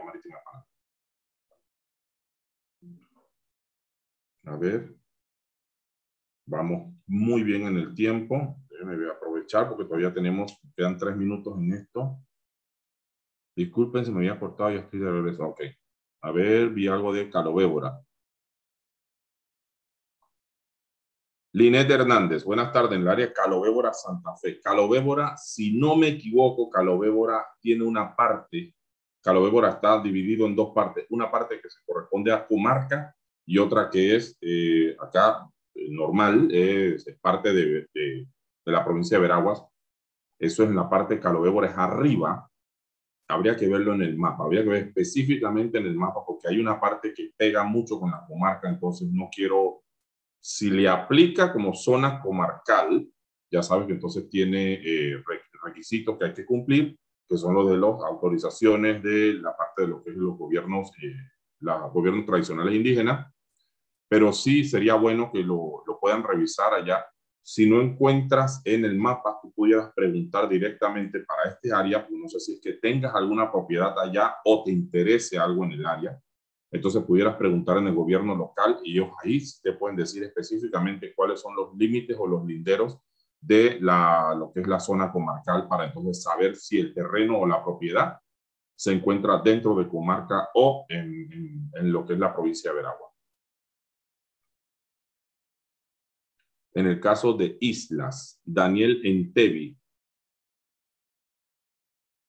A 4.45 4.55
ver. 4.55 4.95
Vamos 6.45 6.93
muy 7.07 7.43
bien 7.43 7.63
en 7.63 7.77
el 7.77 7.93
tiempo. 7.93 8.57
Me 8.83 8.95
voy 8.95 9.05
a 9.07 9.11
aprovechar 9.11 9.69
porque 9.69 9.85
todavía 9.85 10.13
tenemos, 10.13 10.59
quedan 10.75 10.97
tres 10.97 11.15
minutos 11.15 11.55
en 11.57 11.73
esto. 11.73 12.17
Disculpen, 13.55 14.05
se 14.05 14.11
me 14.11 14.19
había 14.19 14.39
cortado, 14.39 14.71
ya 14.71 14.79
estoy 14.79 14.99
de 14.99 15.11
regreso. 15.11 15.45
Ok. 15.45 15.61
A 16.23 16.31
ver, 16.31 16.69
vi 16.69 16.87
algo 16.87 17.13
de 17.13 17.29
Calobébora. 17.29 18.01
Linet 21.53 21.89
Hernández, 21.89 22.45
buenas 22.45 22.71
tardes, 22.71 22.93
en 22.93 23.01
el 23.01 23.09
área 23.09 23.33
Calobébora, 23.33 23.91
Santa 23.91 24.35
Fe. 24.37 24.61
Calobébora, 24.61 25.35
si 25.35 25.77
no 25.77 25.97
me 25.97 26.07
equivoco, 26.07 26.69
Calobébora 26.69 27.45
tiene 27.59 27.83
una 27.83 28.15
parte, 28.15 28.73
Calobébora 29.21 29.71
está 29.71 30.01
dividido 30.01 30.45
en 30.45 30.55
dos 30.55 30.73
partes, 30.73 31.05
una 31.09 31.29
parte 31.29 31.59
que 31.59 31.69
se 31.69 31.83
corresponde 31.85 32.31
a 32.31 32.47
comarca 32.47 33.13
y 33.51 33.57
otra 33.57 33.89
que 33.89 34.15
es 34.15 34.37
eh, 34.39 34.95
acá 34.97 35.45
eh, 35.75 35.87
normal, 35.89 36.47
es, 36.51 37.05
parte 37.19 37.51
de, 37.51 37.85
de, 37.93 38.25
la 38.63 38.81
provincia 38.81 39.17
de 39.17 39.23
Veraguas. 39.23 39.61
Eso 40.39 40.63
es 40.63 40.69
en 40.69 40.75
la 40.77 40.89
parte 40.89 41.15
de 41.15 41.19
Calobébora, 41.19 41.67
es 41.67 41.77
arriba, 41.77 42.49
habría 43.27 43.57
que 43.57 43.67
verlo 43.67 43.93
en 43.93 44.03
el 44.03 44.17
mapa, 44.17 44.45
habría 44.45 44.63
que 44.63 44.69
ver 44.69 44.87
específicamente 44.87 45.79
en 45.79 45.85
el 45.85 45.97
mapa 45.97 46.21
porque 46.25 46.47
hay 46.47 46.61
una 46.61 46.79
parte 46.79 47.13
que 47.13 47.33
pega 47.35 47.65
mucho 47.65 47.99
con 47.99 48.11
la 48.11 48.23
comarca, 48.25 48.69
entonces 48.69 49.09
no 49.11 49.27
quiero, 49.29 49.83
si 50.39 50.69
le 50.69 50.87
aplica 50.87 51.51
como 51.51 51.73
zona 51.73 52.21
comarcal, 52.21 53.05
ya 53.51 53.61
sabes 53.61 53.85
que 53.85 53.93
entonces 53.93 54.29
tiene 54.29 54.75
eh, 54.81 55.21
requisitos 55.61 56.17
que 56.17 56.23
hay 56.23 56.33
que 56.33 56.45
cumplir, 56.45 56.97
que 57.27 57.37
son 57.37 57.53
los 57.53 57.69
de 57.69 57.75
las 57.75 58.01
autorizaciones 58.01 59.03
de 59.03 59.33
la 59.33 59.57
parte 59.57 59.81
de 59.81 59.89
lo 59.89 60.01
que 60.01 60.11
es 60.11 60.15
los 60.15 60.37
gobiernos, 60.37 60.89
eh, 61.03 61.13
los 61.59 61.91
gobiernos 61.91 62.25
tradicionales 62.25 62.73
indígenas, 62.73 63.27
pero 64.11 64.33
sí 64.33 64.65
sería 64.65 64.95
bueno 64.95 65.31
que 65.31 65.39
lo, 65.39 65.83
lo 65.87 65.97
puedan 65.97 66.21
revisar 66.21 66.73
allá 66.73 67.05
si 67.43 67.67
no 67.67 67.81
encuentras 67.81 68.61
en 68.65 68.85
el 68.85 68.97
mapa, 68.97 69.39
tú 69.41 69.51
pudieras 69.51 69.91
preguntar 69.95 70.47
directamente 70.47 71.21
para 71.21 71.49
este 71.49 71.73
área, 71.73 72.05
pues 72.07 72.19
no 72.19 72.27
sé 72.27 72.39
si 72.39 72.53
es 72.53 72.61
que 72.61 72.73
tengas 72.73 73.15
alguna 73.15 73.51
propiedad 73.51 73.97
allá 73.97 74.35
o 74.45 74.63
te 74.63 74.71
interese 74.71 75.39
algo 75.39 75.65
en 75.65 75.71
el 75.71 75.85
área. 75.85 76.19
Entonces 76.71 77.03
pudieras 77.03 77.35
preguntar 77.35 77.77
en 77.77 77.87
el 77.87 77.95
gobierno 77.95 78.35
local 78.35 78.79
y 78.83 78.93
ellos 78.93 79.09
ahí 79.23 79.41
te 79.61 79.73
pueden 79.73 79.97
decir 79.97 80.23
específicamente 80.23 81.13
cuáles 81.15 81.41
son 81.41 81.55
los 81.55 81.75
límites 81.75 82.15
o 82.19 82.27
los 82.27 82.45
linderos 82.45 82.99
de 83.41 83.79
la, 83.81 84.35
lo 84.37 84.53
que 84.53 84.61
es 84.61 84.67
la 84.67 84.79
zona 84.79 85.11
comarcal 85.11 85.67
para 85.67 85.85
entonces 85.85 86.21
saber 86.21 86.55
si 86.55 86.79
el 86.79 86.93
terreno 86.93 87.39
o 87.39 87.47
la 87.47 87.63
propiedad 87.63 88.19
se 88.75 88.93
encuentra 88.93 89.41
dentro 89.43 89.75
de 89.75 89.89
comarca 89.89 90.49
o 90.53 90.85
en, 90.87 91.69
en 91.73 91.91
lo 91.91 92.05
que 92.05 92.13
es 92.13 92.19
la 92.19 92.33
provincia 92.33 92.71
de 92.71 92.77
Veragua. 92.77 93.10
En 96.73 96.87
el 96.87 96.99
caso 96.99 97.33
de 97.33 97.57
islas, 97.59 98.39
Daniel 98.45 99.01
Entevi. 99.03 99.77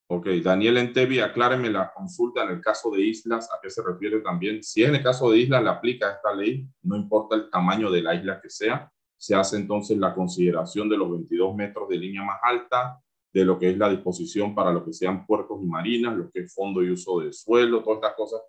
Ok, 0.09 0.26
Daniel 0.43 0.76
Entevi, 0.76 1.20
acláreme 1.20 1.70
la 1.70 1.93
consulta 1.93 2.45
en 2.45 2.51
el 2.51 2.61
caso 2.61 2.90
de 2.90 3.01
islas, 3.01 3.49
¿a 3.51 3.59
qué 3.62 3.70
se 3.70 3.82
refiere 3.82 4.20
también? 4.20 4.62
Si 4.62 4.82
en 4.82 4.97
el 4.97 5.03
caso 5.03 5.30
de 5.30 5.38
islas, 5.38 5.62
le 5.62 5.70
aplica 5.70 6.12
esta 6.12 6.34
ley, 6.34 6.66
no 6.82 6.97
importa 6.97 7.36
el 7.36 7.49
tamaño 7.49 7.90
de 7.90 8.03
la 8.03 8.14
isla 8.14 8.40
que 8.40 8.51
sea, 8.51 8.93
se 9.16 9.34
hace 9.34 9.57
entonces 9.57 9.97
la 9.97 10.14
consideración 10.14 10.88
de 10.88 10.99
los 10.99 11.11
22 11.11 11.55
metros 11.55 11.88
de 11.88 11.97
línea 11.97 12.24
más 12.24 12.40
alta, 12.43 13.01
de 13.32 13.45
lo 13.45 13.59
que 13.59 13.70
es 13.70 13.78
la 13.78 13.88
disposición 13.88 14.55
para 14.55 14.72
lo 14.72 14.84
que 14.84 14.93
sean 14.93 15.24
puertos 15.24 15.62
y 15.62 15.66
marinas, 15.66 16.16
lo 16.16 16.30
que 16.30 16.40
es 16.40 16.53
fondo 16.53 16.82
y 16.82 16.90
uso 16.90 17.20
de 17.20 17.32
suelo, 17.32 17.82
todas 17.82 17.99
estas 17.99 18.14
cosas 18.14 18.40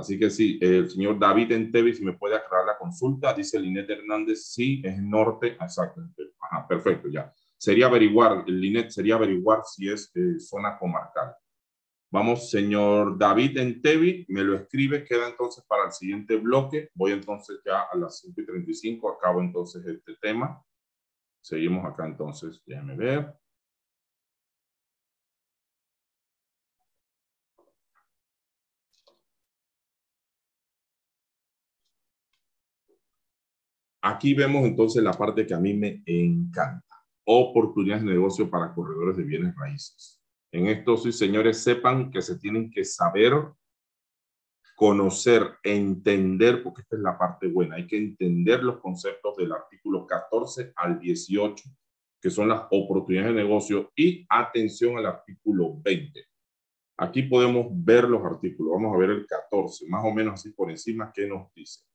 Así 0.00 0.18
que 0.18 0.30
sí, 0.30 0.58
el 0.60 0.90
señor 0.90 1.18
David 1.18 1.52
Entevi, 1.52 1.94
si 1.94 2.04
me 2.04 2.14
puede 2.14 2.36
aclarar 2.36 2.66
la 2.66 2.78
consulta, 2.78 3.32
dice 3.34 3.58
Linet 3.58 3.88
Hernández, 3.88 4.46
sí, 4.46 4.82
es 4.84 5.00
norte, 5.02 5.56
exacto, 5.60 6.02
Ajá, 6.40 6.66
perfecto, 6.66 7.08
ya. 7.08 7.32
Sería 7.56 7.86
averiguar, 7.86 8.48
Linet 8.48 8.90
sería 8.90 9.16
averiguar 9.16 9.62
si 9.64 9.88
es 9.88 10.10
eh, 10.14 10.38
zona 10.38 10.78
comarcal. 10.78 11.34
Vamos, 12.12 12.50
señor 12.50 13.16
David 13.16 13.58
Entevi, 13.58 14.26
me 14.28 14.42
lo 14.42 14.56
escribe, 14.56 15.04
queda 15.04 15.28
entonces 15.28 15.64
para 15.64 15.84
el 15.84 15.92
siguiente 15.92 16.36
bloque. 16.36 16.90
Voy 16.94 17.12
entonces 17.12 17.60
ya 17.64 17.82
a 17.82 17.96
las 17.96 18.24
5.35, 18.24 19.16
acabo 19.16 19.40
entonces 19.40 19.86
este 19.86 20.16
tema. 20.20 20.60
Seguimos 21.40 21.84
acá 21.86 22.06
entonces, 22.06 22.60
déjame 22.66 22.96
ver. 22.96 23.39
Aquí 34.02 34.34
vemos 34.34 34.64
entonces 34.64 35.02
la 35.02 35.12
parte 35.12 35.46
que 35.46 35.54
a 35.54 35.60
mí 35.60 35.74
me 35.74 36.02
encanta. 36.06 37.04
Oportunidades 37.24 38.04
de 38.04 38.12
negocio 38.12 38.48
para 38.48 38.72
corredores 38.72 39.16
de 39.16 39.24
bienes 39.24 39.54
raíces. 39.54 40.20
En 40.52 40.66
esto, 40.66 40.96
sí, 40.96 41.12
señores, 41.12 41.62
sepan 41.62 42.10
que 42.10 42.22
se 42.22 42.38
tienen 42.38 42.70
que 42.70 42.84
saber, 42.84 43.34
conocer, 44.74 45.58
entender, 45.62 46.62
porque 46.62 46.80
esta 46.80 46.96
es 46.96 47.02
la 47.02 47.18
parte 47.18 47.46
buena. 47.46 47.76
Hay 47.76 47.86
que 47.86 47.98
entender 47.98 48.64
los 48.64 48.80
conceptos 48.80 49.36
del 49.36 49.52
artículo 49.52 50.06
14 50.06 50.72
al 50.76 50.98
18, 50.98 51.64
que 52.20 52.30
son 52.30 52.48
las 52.48 52.62
oportunidades 52.70 53.34
de 53.34 53.42
negocio, 53.42 53.92
y 53.94 54.26
atención 54.28 54.96
al 54.96 55.06
artículo 55.06 55.78
20. 55.82 56.24
Aquí 56.96 57.22
podemos 57.22 57.66
ver 57.70 58.04
los 58.08 58.24
artículos. 58.24 58.72
Vamos 58.72 58.94
a 58.94 58.98
ver 58.98 59.10
el 59.10 59.26
14, 59.26 59.86
más 59.88 60.04
o 60.04 60.10
menos 60.10 60.34
así 60.34 60.50
por 60.52 60.70
encima, 60.70 61.12
¿qué 61.14 61.28
nos 61.28 61.52
dice? 61.54 61.89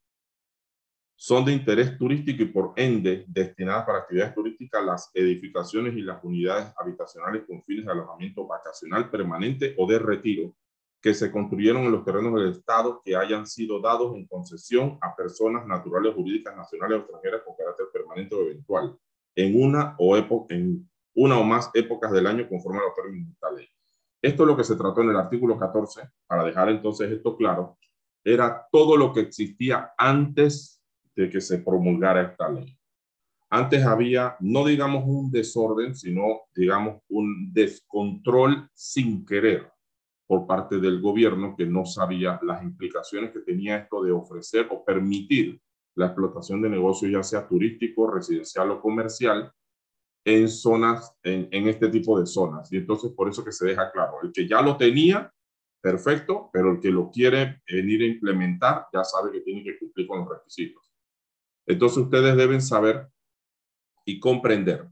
Son 1.16 1.46
de 1.46 1.54
interés 1.54 1.98
turístico 1.98 2.44
y 2.44 2.48
por 2.48 2.74
ende 2.76 3.26
destinadas 3.28 3.86
para 3.86 4.00
actividades 4.00 4.36
turísticas 4.36 4.86
las 4.86 5.12
edificaciones 5.14 5.96
y 5.96 6.02
las 6.02 6.22
unidades 6.24 6.74
habitacionales 6.78 7.44
con 7.48 7.64
fines 7.64 7.86
de 7.86 7.92
alojamiento 7.92 8.46
vacacional 8.46 9.10
permanente 9.10 9.74
o 9.78 9.88
de 9.88 10.00
retiro 10.00 10.54
que 11.02 11.14
se 11.14 11.32
construyeron 11.32 11.84
en 11.84 11.92
los 11.92 12.04
terrenos 12.04 12.34
del 12.34 12.52
Estado 12.52 13.02
que 13.06 13.16
hayan 13.16 13.46
sido 13.46 13.80
dados 13.80 14.16
en 14.16 14.26
concesión 14.26 14.98
a 15.02 15.16
personas 15.16 15.66
naturales, 15.68 16.16
jurídicas, 16.16 16.56
nacionales 16.56 16.98
o 16.98 17.02
extranjeras 17.02 17.42
con 17.46 17.56
carácter 17.56 17.86
permanente 17.94 18.36
o 18.36 18.42
eventual 18.42 18.98
en 19.36 19.64
una 19.64 19.96
o, 20.00 20.18
en 20.50 20.90
una 21.14 21.40
o 21.40 21.44
más 21.44 21.70
épocas 21.74 22.12
del 22.12 22.28
año 22.28 22.50
conforme 22.50 22.80
a 22.80 22.86
los 22.86 22.96
términos 22.96 23.28
de 23.28 23.34
esta 23.34 23.52
ley. 23.52 23.68
Esto 24.22 24.44
es 24.44 24.48
lo 24.48 24.58
que 24.58 24.64
se 24.64 24.76
trató 24.76 25.02
en 25.02 25.12
el 25.12 25.18
artículo 25.18 25.60
14, 25.60 26.10
para 26.26 26.44
dejar 26.44 26.70
entonces 26.70 27.12
esto 27.12 27.38
claro, 27.38 27.78
era 28.24 28.68
todo 28.72 28.98
lo 28.98 29.14
que 29.14 29.20
existía 29.20 29.94
antes 29.98 30.82
de 31.16 31.30
que 31.30 31.42
se 31.42 31.60
promulgara 31.60 32.22
esta 32.24 32.50
ley. 32.50 32.78
Antes 33.50 33.86
había, 33.86 34.36
no 34.40 34.66
digamos 34.66 35.04
un 35.06 35.32
desorden, 35.32 35.96
sino 35.96 36.42
digamos 36.54 37.02
un 37.10 37.54
descontrol 37.54 38.70
sin 38.74 39.26
querer 39.26 39.72
por 40.28 40.48
parte 40.48 40.80
del 40.80 41.00
gobierno 41.00 41.56
que 41.56 41.66
no 41.66 41.86
sabía 41.86 42.40
las 42.44 42.64
implicaciones 42.64 43.32
que 43.32 43.42
tenía 43.42 43.78
esto 43.78 44.04
de 44.04 44.12
ofrecer 44.12 44.68
o 44.72 44.84
permitir 44.84 45.62
la 45.96 46.08
explotación 46.08 46.62
de 46.62 46.70
negocios, 46.70 47.12
ya 47.12 47.24
sea 47.24 47.48
turístico, 47.48 48.12
residencial 48.12 48.72
o 48.72 48.82
comercial, 48.82 49.52
en 50.26 50.50
zonas, 50.50 51.16
en, 51.24 51.48
en, 51.52 51.68
este 51.68 51.88
tipo 51.90 52.20
de 52.20 52.26
zonas. 52.26 52.74
Y 52.74 52.78
entonces 52.78 53.12
por 53.12 53.30
eso 53.30 53.46
que 53.46 53.52
se 53.52 53.68
deja 53.68 53.92
claro, 53.92 54.16
el 54.24 54.32
que 54.32 54.48
ya 54.48 54.62
lo 54.62 54.76
tenía, 54.76 55.32
perfecto, 55.80 56.50
pero 56.52 56.72
el 56.72 56.80
que 56.80 56.90
lo 56.90 57.12
quiere 57.12 57.62
venir 57.72 58.02
a 58.02 58.08
implementar, 58.08 58.88
ya 58.92 59.04
sabe 59.04 59.32
que 59.32 59.42
tiene 59.42 59.64
que 59.64 59.78
cumplir 59.78 60.08
con 60.08 60.20
los 60.20 60.30
requisitos. 60.30 60.85
Entonces 61.66 61.98
ustedes 62.00 62.36
deben 62.36 62.62
saber 62.62 63.08
y 64.06 64.20
comprender. 64.20 64.88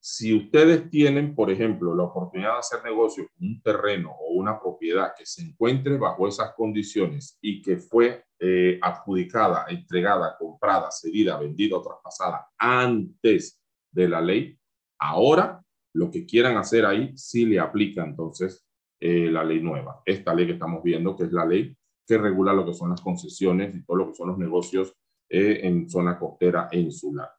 Si 0.00 0.34
ustedes 0.34 0.88
tienen, 0.90 1.34
por 1.34 1.50
ejemplo, 1.50 1.94
la 1.94 2.04
oportunidad 2.04 2.52
de 2.52 2.58
hacer 2.58 2.84
negocio 2.84 3.28
con 3.28 3.48
un 3.48 3.62
terreno 3.62 4.12
o 4.12 4.34
una 4.34 4.60
propiedad 4.60 5.12
que 5.16 5.26
se 5.26 5.42
encuentre 5.42 5.96
bajo 5.96 6.28
esas 6.28 6.54
condiciones 6.54 7.36
y 7.40 7.60
que 7.60 7.78
fue 7.78 8.24
eh, 8.38 8.78
adjudicada, 8.80 9.66
entregada, 9.68 10.36
comprada, 10.38 10.90
cedida, 10.92 11.38
vendida 11.38 11.82
traspasada 11.82 12.46
antes 12.56 13.60
de 13.90 14.08
la 14.08 14.20
ley, 14.20 14.56
ahora 15.00 15.60
lo 15.94 16.10
que 16.10 16.24
quieran 16.24 16.56
hacer 16.56 16.86
ahí 16.86 17.12
sí 17.16 17.46
le 17.46 17.58
aplica 17.58 18.04
entonces 18.04 18.64
eh, 19.00 19.30
la 19.30 19.42
ley 19.42 19.60
nueva. 19.60 20.02
Esta 20.04 20.32
ley 20.32 20.46
que 20.46 20.52
estamos 20.52 20.82
viendo, 20.82 21.16
que 21.16 21.24
es 21.24 21.32
la 21.32 21.44
ley 21.44 21.76
que 22.06 22.16
regula 22.16 22.54
lo 22.54 22.64
que 22.64 22.72
son 22.72 22.90
las 22.90 23.02
concesiones 23.02 23.74
y 23.74 23.84
todo 23.84 23.98
lo 23.98 24.08
que 24.08 24.14
son 24.14 24.28
los 24.28 24.38
negocios 24.38 24.96
eh, 25.28 25.60
en 25.62 25.88
zona 25.88 26.18
costera 26.18 26.68
e 26.70 26.80
insular. 26.80 27.30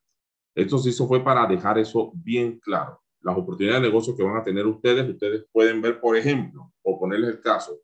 Esto 0.56 0.78
se 0.78 0.90
hizo 0.90 1.08
fue 1.08 1.24
para 1.24 1.46
dejar 1.48 1.78
eso 1.78 2.12
bien 2.14 2.60
claro. 2.60 3.02
Las 3.22 3.38
oportunidades 3.38 3.82
de 3.82 3.88
negocio 3.88 4.16
que 4.16 4.24
van 4.24 4.38
a 4.38 4.44
tener 4.44 4.66
ustedes, 4.66 5.08
ustedes 5.10 5.46
pueden 5.52 5.82
ver, 5.82 6.00
por 6.00 6.16
ejemplo, 6.16 6.72
o 6.84 7.00
ponerles 7.00 7.32
el 7.32 7.42
caso. 7.42 7.80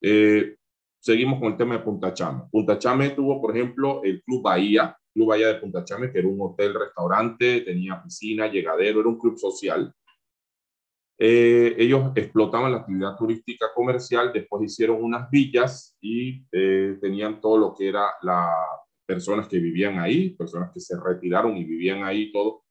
Eh, 0.00 0.56
seguimos 1.00 1.38
con 1.38 1.52
el 1.52 1.56
tema 1.56 1.76
de 1.76 1.84
Punta 1.84 2.12
Chame. 2.12 2.42
Punta 2.50 2.78
Chame 2.78 3.10
tuvo, 3.10 3.40
por 3.40 3.56
ejemplo, 3.56 4.02
el 4.04 4.22
Club 4.22 4.42
Bahía, 4.42 4.96
Club 5.12 5.28
Bahía 5.28 5.48
de 5.48 5.54
Punta 5.54 5.84
Chame, 5.84 6.10
que 6.10 6.18
era 6.18 6.28
un 6.28 6.40
hotel, 6.40 6.74
restaurante, 6.74 7.62
tenía 7.62 8.02
piscina, 8.02 8.46
llegadero, 8.48 9.00
era 9.00 9.08
un 9.08 9.18
club 9.18 9.38
social. 9.38 9.92
Eh, 11.18 11.74
ellos 11.78 12.12
explotaban 12.14 12.72
la 12.72 12.78
actividad 12.78 13.14
turística 13.16 13.66
comercial, 13.74 14.32
después 14.32 14.62
hicieron 14.64 15.02
unas 15.02 15.30
villas 15.30 15.94
y 16.00 16.46
eh, 16.50 16.96
tenían 17.00 17.40
todo 17.40 17.58
lo 17.58 17.74
que 17.74 17.88
era 17.88 18.06
la 18.22 18.48
personas 19.10 19.48
que 19.48 19.58
vivían 19.58 19.98
ahí, 19.98 20.30
personas 20.30 20.70
que 20.72 20.78
se 20.78 20.96
retiraron 20.96 21.56
y 21.56 21.64
vivían 21.64 22.04
ahí 22.04 22.30
todo. 22.30 22.62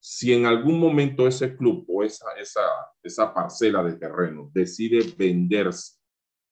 Si 0.00 0.32
en 0.32 0.46
algún 0.46 0.78
momento 0.78 1.26
ese 1.26 1.56
club 1.56 1.84
o 1.88 2.04
esa, 2.04 2.26
esa, 2.40 2.60
esa 3.02 3.34
parcela 3.34 3.82
de 3.82 3.96
terreno 3.96 4.48
decide 4.54 5.00
venderse 5.18 5.98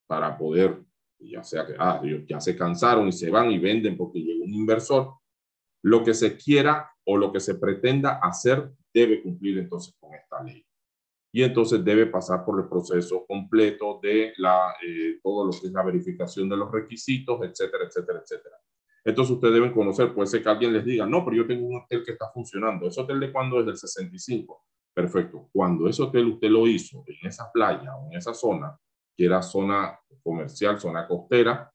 para 0.09 0.37
poder, 0.37 0.83
ya 1.20 1.45
sea 1.45 1.64
que 1.64 1.74
ah, 1.78 2.03
ya 2.28 2.41
se 2.41 2.57
cansaron 2.57 3.07
y 3.07 3.12
se 3.12 3.31
van 3.31 3.53
y 3.53 3.61
venden 3.61 3.97
porque 3.97 4.18
llegó 4.18 4.45
un 4.45 4.53
inversor, 4.53 5.14
lo 5.85 6.03
que 6.03 6.12
se 6.12 6.37
quiera 6.37 6.91
o 7.05 7.16
lo 7.16 7.33
que 7.33 7.39
se 7.39 7.55
pretenda 7.55 8.18
hacer 8.20 8.68
debe 8.93 9.22
cumplir 9.22 9.59
entonces 9.59 9.95
con 10.01 10.12
esta 10.12 10.43
ley. 10.43 10.66
Y 11.33 11.45
entonces 11.45 11.85
debe 11.85 12.07
pasar 12.07 12.45
por 12.45 12.61
el 12.61 12.68
proceso 12.68 13.24
completo 13.28 14.01
de 14.03 14.33
la, 14.39 14.74
eh, 14.85 15.20
todo 15.22 15.45
lo 15.45 15.53
que 15.53 15.68
es 15.68 15.72
la 15.72 15.85
verificación 15.85 16.49
de 16.49 16.57
los 16.57 16.72
requisitos, 16.72 17.41
etcétera, 17.45 17.85
etcétera, 17.85 18.18
etcétera. 18.24 18.57
Entonces 19.05 19.34
ustedes 19.34 19.55
deben 19.55 19.72
conocer, 19.72 20.12
puede 20.14 20.26
ser 20.26 20.42
que 20.42 20.48
alguien 20.48 20.72
les 20.72 20.84
diga, 20.84 21.07
no, 21.07 21.24
pero 21.24 21.38
yo 21.38 21.46
tengo 21.46 21.66
un 21.66 21.76
hotel 21.76 22.03
que 22.05 22.12
está 22.12 22.30
funcionando. 22.32 22.86
¿Ese 22.86 23.01
hotel 23.01 23.20
de 23.20 23.32
cuándo 23.32 23.61
es 23.61 23.66
del 23.66 23.76
65? 23.76 24.64
Perfecto. 24.92 25.48
Cuando 25.53 25.88
ese 25.88 26.03
hotel 26.03 26.26
usted 26.26 26.48
lo 26.48 26.66
hizo 26.66 27.03
en 27.07 27.28
esa 27.28 27.51
playa 27.51 27.96
o 27.96 28.11
en 28.11 28.18
esa 28.18 28.34
zona, 28.34 28.76
que 29.16 29.24
era 29.24 29.40
zona 29.42 29.98
comercial, 30.22 30.78
zona 30.78 31.07
costera, 31.07 31.72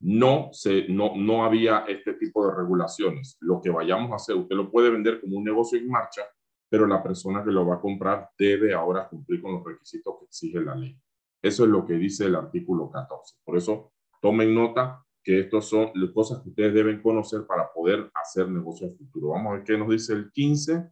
no, 0.00 0.48
se, 0.52 0.88
no, 0.88 1.12
no 1.16 1.44
había 1.44 1.84
este 1.86 2.14
tipo 2.14 2.46
de 2.46 2.54
regulaciones. 2.54 3.36
Lo 3.40 3.60
que 3.60 3.70
vayamos 3.70 4.10
a 4.12 4.16
hacer, 4.16 4.36
usted 4.36 4.56
lo 4.56 4.70
puede 4.70 4.90
vender 4.90 5.20
como 5.20 5.38
un 5.38 5.44
negocio 5.44 5.78
en 5.78 5.88
marcha, 5.88 6.22
pero 6.68 6.86
la 6.86 7.02
persona 7.02 7.44
que 7.44 7.50
lo 7.50 7.66
va 7.66 7.76
a 7.76 7.80
comprar 7.80 8.30
debe 8.36 8.74
ahora 8.74 9.08
cumplir 9.08 9.42
con 9.42 9.52
los 9.52 9.64
requisitos 9.64 10.16
que 10.18 10.24
exige 10.24 10.60
la 10.60 10.74
ley. 10.74 10.98
Eso 11.40 11.64
es 11.64 11.70
lo 11.70 11.84
que 11.84 11.94
dice 11.94 12.26
el 12.26 12.34
artículo 12.34 12.90
14. 12.90 13.36
Por 13.44 13.56
eso, 13.56 13.92
tomen 14.20 14.54
nota, 14.54 15.04
que 15.22 15.40
estas 15.40 15.64
son 15.66 15.90
las 15.94 16.10
cosas 16.10 16.42
que 16.42 16.48
ustedes 16.48 16.74
deben 16.74 17.00
conocer 17.00 17.46
para 17.46 17.72
poder 17.72 18.10
hacer 18.14 18.48
negocio 18.48 18.88
en 18.88 18.96
futuro. 18.96 19.28
Vamos 19.28 19.52
a 19.52 19.54
ver 19.56 19.64
qué 19.64 19.78
nos 19.78 19.88
dice 19.88 20.12
el 20.12 20.30
15. 20.32 20.90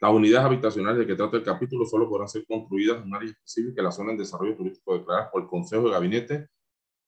Las 0.00 0.12
unidades 0.12 0.46
habitacionales 0.46 0.98
de 0.98 1.06
que 1.06 1.16
trata 1.16 1.38
el 1.38 1.42
capítulo 1.42 1.84
solo 1.84 2.08
podrán 2.08 2.28
ser 2.28 2.44
construidas 2.46 2.98
en 2.98 3.04
un 3.04 3.14
área 3.14 3.30
específica 3.30 3.80
en 3.80 3.84
la 3.84 3.92
zona 3.92 4.12
de 4.12 4.18
desarrollo 4.18 4.56
turístico 4.56 4.96
declarada 4.96 5.30
por 5.30 5.42
el 5.42 5.48
Consejo 5.48 5.84
de 5.84 5.90
Gabinete, 5.90 6.48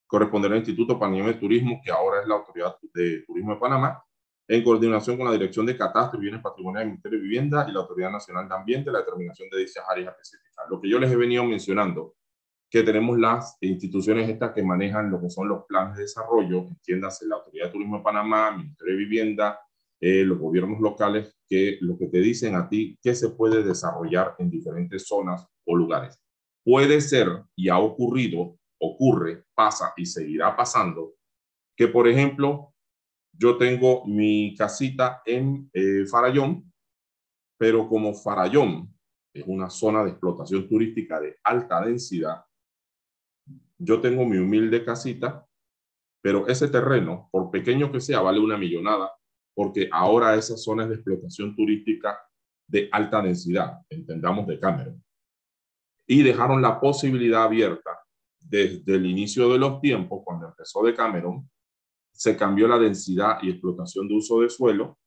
corresponderá 0.07 0.55
al 0.55 0.61
Instituto 0.61 0.98
Panameño 0.98 1.26
de 1.26 1.34
Turismo, 1.34 1.80
que 1.84 1.92
ahora 1.92 2.22
es 2.22 2.26
la 2.26 2.34
Autoridad 2.36 2.76
de 2.94 3.22
Turismo 3.26 3.55
de 3.55 3.61
Panamá, 3.61 4.03
en 4.48 4.64
coordinación 4.64 5.16
con 5.16 5.26
la 5.26 5.32
Dirección 5.32 5.64
de 5.66 5.76
Catastro 5.76 6.18
y 6.18 6.22
Bienes 6.22 6.42
Patrimoniales 6.42 6.86
del 6.86 6.92
Ministerio 6.92 7.18
de 7.18 7.22
Vivienda 7.22 7.66
y 7.68 7.72
la 7.72 7.80
Autoridad 7.80 8.11
Nacional 8.11 8.48
de 8.48 8.55
Ambiente, 8.57 8.90
la 8.90 8.98
determinación 9.01 9.48
de 9.51 9.59
dichas 9.59 9.84
áreas 9.88 10.09
específicas. 10.09 10.66
Lo 10.68 10.80
que 10.80 10.88
yo 10.88 10.98
les 10.98 11.12
he 11.12 11.16
venido 11.16 11.44
mencionando 11.44 12.16
que 12.71 12.85
tenemos 12.85 13.18
las 13.18 13.59
instituciones 13.61 14.29
estas 14.29 14.53
que 14.53 14.62
manejan 14.62 15.11
lo 15.11 15.21
que 15.21 15.29
son 15.29 15.49
los 15.49 15.64
planes 15.66 15.97
de 15.97 16.03
desarrollo, 16.03 16.68
entiéndase 16.68 17.27
la 17.27 17.37
Autoridad 17.37 17.66
de 17.66 17.73
Turismo 17.73 17.99
de 17.99 18.05
Panamá, 18.05 18.53
Ministerio 18.53 18.95
de 18.95 18.99
Vivienda, 18.99 19.61
eh, 20.01 20.25
los 20.25 20.39
gobiernos 20.39 20.81
locales, 20.81 21.37
que 21.49 21.79
lo 21.81 21.99
que 21.99 22.07
te 22.07 22.21
dicen 22.21 22.55
a 22.55 22.68
ti 22.68 22.97
qué 23.03 23.14
se 23.14 23.31
puede 23.31 23.64
desarrollar 23.64 24.37
en 24.39 24.51
diferentes 24.51 25.07
zonas 25.09 25.47
o 25.66 25.77
lugares. 25.77 26.18
Puede 26.64 27.01
ser, 27.01 27.43
y 27.57 27.68
ha 27.68 27.79
ocurrido, 27.79 28.57
ocurre, 28.81 29.45
pasa 29.53 29.93
y 29.97 30.07
seguirá 30.07 30.57
pasando, 30.57 31.14
que 31.77 31.89
por 31.89 32.07
ejemplo, 32.07 32.73
yo 33.33 33.59
tengo 33.59 34.07
mi 34.07 34.55
casita 34.57 35.23
en 35.27 35.68
eh, 35.73 36.07
Farallón, 36.07 36.73
pero 37.59 37.89
como 37.89 38.14
Farallón 38.14 38.95
es 39.35 39.45
una 39.47 39.71
zona 39.71 40.05
de 40.05 40.11
explotación 40.11 40.68
turística 40.68 41.21
de 41.21 41.37
alta 41.43 41.85
densidad, 41.85 42.45
yo 43.81 44.01
tengo 44.01 44.26
mi 44.26 44.37
humilde 44.37 44.85
casita, 44.85 45.47
pero 46.22 46.47
ese 46.47 46.68
terreno, 46.68 47.28
por 47.33 47.51
pequeño 47.51 47.91
que 47.91 48.01
sea, 48.01 48.20
vale 48.20 48.39
una 48.39 48.59
millonada, 48.59 49.11
porque 49.55 49.89
ahora 49.91 50.35
esa 50.35 50.57
zona 50.57 50.85
es 50.85 50.91
de 50.91 50.95
explotación 50.97 51.57
turística 51.57 52.18
de 52.68 52.89
alta 52.93 53.22
densidad, 53.22 53.78
entendamos 53.89 54.47
de 54.47 54.61
Cameron. 54.61 55.03
Y 56.07 56.22
dejaron 56.22 56.61
la 56.61 56.78
posibilidad 56.78 57.45
abierta 57.45 58.01
desde 58.39 58.97
el 58.97 59.07
inicio 59.07 59.51
de 59.51 59.59
los 59.59 59.81
tiempos, 59.81 60.22
cuando 60.24 60.49
empezó 60.49 60.83
de 60.83 60.95
Cameron, 60.95 61.49
se 62.12 62.37
cambió 62.37 62.68
la 62.68 62.78
densidad 62.78 63.39
y 63.43 63.51
explotación 63.51 64.07
de 64.09 64.14
uso 64.14 64.41
de 64.41 64.51
suelo 64.51 64.99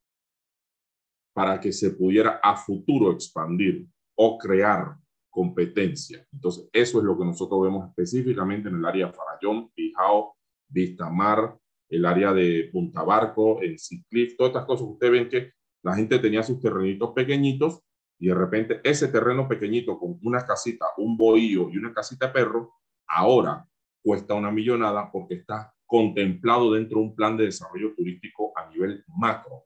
para 1.34 1.60
que 1.60 1.72
se 1.72 1.92
pudiera 1.92 2.40
a 2.42 2.56
futuro 2.56 3.12
expandir 3.12 3.86
o 4.16 4.38
crear 4.38 4.96
competencia. 5.34 6.26
Entonces, 6.32 6.70
eso 6.72 7.00
es 7.00 7.04
lo 7.04 7.18
que 7.18 7.26
nosotros 7.26 7.64
vemos 7.64 7.90
específicamente 7.90 8.70
en 8.70 8.76
el 8.76 8.86
área 8.86 9.12
Farallón, 9.12 9.72
Pijao, 9.72 10.36
Vistamar, 10.68 11.58
el 11.90 12.06
área 12.06 12.32
de 12.34 12.70
Punta 12.72 13.02
Barco, 13.02 13.60
en 13.64 13.76
Cliff, 14.08 14.38
todas 14.38 14.52
estas 14.52 14.66
cosas. 14.66 14.88
Ustedes 14.88 15.12
ven 15.12 15.30
que 15.30 15.52
la 15.84 15.96
gente 15.96 16.20
tenía 16.20 16.44
sus 16.44 16.62
terrenitos 16.62 17.14
pequeñitos 17.16 17.82
y 18.20 18.28
de 18.28 18.36
repente 18.36 18.80
ese 18.84 19.08
terreno 19.08 19.48
pequeñito 19.48 19.98
con 19.98 20.20
una 20.22 20.46
casita, 20.46 20.86
un 20.98 21.18
bohío 21.18 21.68
y 21.72 21.78
una 21.78 21.94
casita 21.94 22.28
de 22.28 22.34
perro, 22.34 22.72
ahora 23.08 23.68
cuesta 24.04 24.36
una 24.36 24.52
millonada 24.52 25.12
porque 25.12 25.34
está 25.34 25.74
contemplado 25.88 26.74
dentro 26.74 27.00
de 27.00 27.06
un 27.06 27.16
plan 27.16 27.36
de 27.38 27.46
desarrollo 27.46 27.96
turístico 27.96 28.54
a 28.56 28.70
nivel 28.70 29.04
macro. 29.08 29.66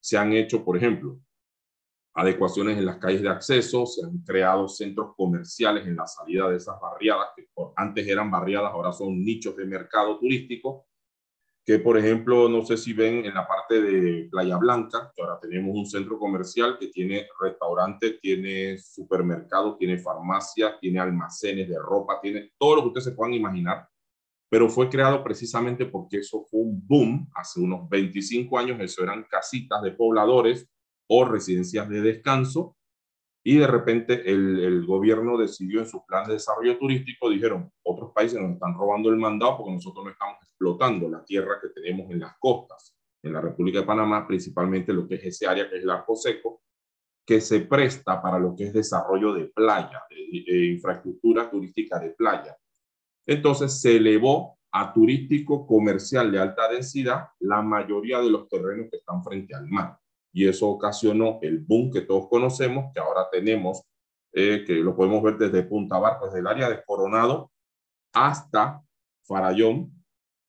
Se 0.00 0.18
han 0.18 0.32
hecho, 0.32 0.64
por 0.64 0.76
ejemplo, 0.76 1.20
adecuaciones 2.16 2.78
en 2.78 2.86
las 2.86 2.96
calles 2.96 3.20
de 3.20 3.28
acceso, 3.28 3.84
se 3.84 4.04
han 4.04 4.18
creado 4.24 4.66
centros 4.68 5.14
comerciales 5.14 5.86
en 5.86 5.96
la 5.96 6.06
salida 6.06 6.48
de 6.48 6.56
esas 6.56 6.80
barriadas, 6.80 7.28
que 7.36 7.46
antes 7.76 8.08
eran 8.08 8.30
barriadas, 8.30 8.72
ahora 8.72 8.90
son 8.90 9.22
nichos 9.22 9.54
de 9.54 9.66
mercado 9.66 10.18
turístico, 10.18 10.86
que 11.62 11.78
por 11.78 11.98
ejemplo, 11.98 12.48
no 12.48 12.64
sé 12.64 12.78
si 12.78 12.94
ven 12.94 13.26
en 13.26 13.34
la 13.34 13.46
parte 13.46 13.82
de 13.82 14.28
Playa 14.30 14.56
Blanca, 14.56 15.12
que 15.14 15.20
ahora 15.20 15.38
tenemos 15.38 15.76
un 15.76 15.84
centro 15.84 16.18
comercial 16.18 16.78
que 16.78 16.86
tiene 16.88 17.26
restaurante, 17.38 18.12
tiene 18.12 18.78
supermercado, 18.78 19.76
tiene 19.76 19.98
farmacia, 19.98 20.78
tiene 20.80 21.00
almacenes 21.00 21.68
de 21.68 21.78
ropa, 21.78 22.18
tiene 22.22 22.52
todo 22.56 22.76
lo 22.76 22.82
que 22.82 22.88
ustedes 22.88 23.04
se 23.04 23.12
puedan 23.12 23.34
imaginar, 23.34 23.86
pero 24.48 24.70
fue 24.70 24.88
creado 24.88 25.22
precisamente 25.22 25.84
porque 25.84 26.18
eso 26.18 26.46
fue 26.50 26.60
un 26.60 26.86
boom 26.86 27.28
hace 27.34 27.60
unos 27.60 27.86
25 27.90 28.58
años, 28.58 28.80
eso 28.80 29.02
eran 29.02 29.24
casitas 29.24 29.82
de 29.82 29.92
pobladores 29.92 30.66
o 31.08 31.24
residencias 31.24 31.88
de 31.88 32.00
descanso. 32.00 32.76
Y 33.44 33.58
de 33.58 33.66
repente 33.66 34.28
el, 34.28 34.84
gobierno 34.86 35.38
decidió 35.38 35.80
en 35.80 35.86
su 35.86 36.04
plan 36.04 36.26
de 36.26 36.34
desarrollo 36.34 36.78
turístico, 36.78 37.30
dijeron, 37.30 37.70
otros 37.84 38.10
países 38.12 38.40
nos 38.40 38.52
están 38.52 38.74
robando 38.74 39.08
el 39.08 39.16
mandado 39.16 39.58
porque 39.58 39.72
nosotros 39.72 40.04
no 40.04 40.10
estamos 40.10 40.36
explotando 40.42 41.08
la 41.08 41.24
tierra 41.24 41.60
que 41.62 41.68
tenemos 41.68 42.10
en 42.10 42.20
las 42.20 42.36
costas. 42.38 42.92
en 43.22 43.32
la 43.32 43.40
República 43.40 43.80
de 43.80 43.86
Panamá, 43.86 44.26
principalmente 44.26 44.92
lo 44.92 45.06
que 45.06 45.16
es 45.16 45.24
ese 45.24 45.46
área 45.46 45.68
que 45.68 45.76
es 45.76 45.82
el 45.82 45.90
arco 45.90 46.14
seco, 46.14 46.62
que 47.26 47.40
se 47.40 47.60
presta 47.60 48.22
para 48.22 48.38
lo 48.38 48.54
que 48.54 48.64
es 48.64 48.72
desarrollo 48.72 49.34
de 49.34 49.46
playa, 49.46 50.02
de, 50.08 50.66
infraestructura 50.66 51.50
turística 51.50 51.98
de 51.98 52.10
playa. 52.10 52.56
Entonces 53.26 53.80
se 53.80 53.96
elevó 53.96 54.58
a 54.70 54.92
turístico 54.92 55.66
comercial 55.66 56.30
de 56.30 56.38
alta 56.38 56.68
densidad 56.68 57.28
la 57.40 57.62
mayoría 57.62 58.20
de 58.20 58.30
los 58.30 58.48
terrenos 58.48 58.86
que 58.90 58.98
están 58.98 59.24
frente 59.24 59.54
al 59.54 59.66
mar. 59.66 59.98
Y 60.36 60.46
eso 60.46 60.68
ocasionó 60.68 61.38
el 61.40 61.60
boom 61.60 61.90
que 61.90 62.02
todos 62.02 62.28
conocemos, 62.28 62.92
que 62.92 63.00
ahora 63.00 63.26
tenemos, 63.32 63.80
eh, 64.34 64.64
que 64.66 64.74
lo 64.74 64.94
podemos 64.94 65.22
ver 65.22 65.38
desde 65.38 65.62
Punta 65.62 65.98
Barco, 65.98 66.26
desde 66.26 66.40
el 66.40 66.46
área 66.46 66.68
de 66.68 66.84
Coronado 66.84 67.50
hasta 68.12 68.82
Farallón, 69.26 69.90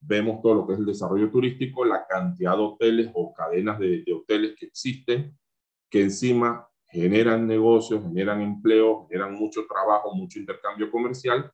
vemos 0.01 0.41
todo 0.41 0.55
lo 0.55 0.67
que 0.67 0.73
es 0.73 0.79
el 0.79 0.85
desarrollo 0.87 1.31
turístico, 1.31 1.85
la 1.85 2.05
cantidad 2.05 2.57
de 2.57 2.63
hoteles 2.63 3.11
o 3.13 3.33
cadenas 3.33 3.79
de, 3.79 4.03
hoteles 4.13 4.55
que 4.59 4.65
existen, 4.65 5.37
que 5.89 6.01
encima 6.01 6.67
generan 6.89 7.47
negocios, 7.47 8.03
generan 8.03 8.41
empleo, 8.41 9.07
generan 9.07 9.35
mucho 9.35 9.65
trabajo, 9.69 10.13
mucho 10.13 10.37
intercambio 10.37 10.91
comercial, 10.91 11.49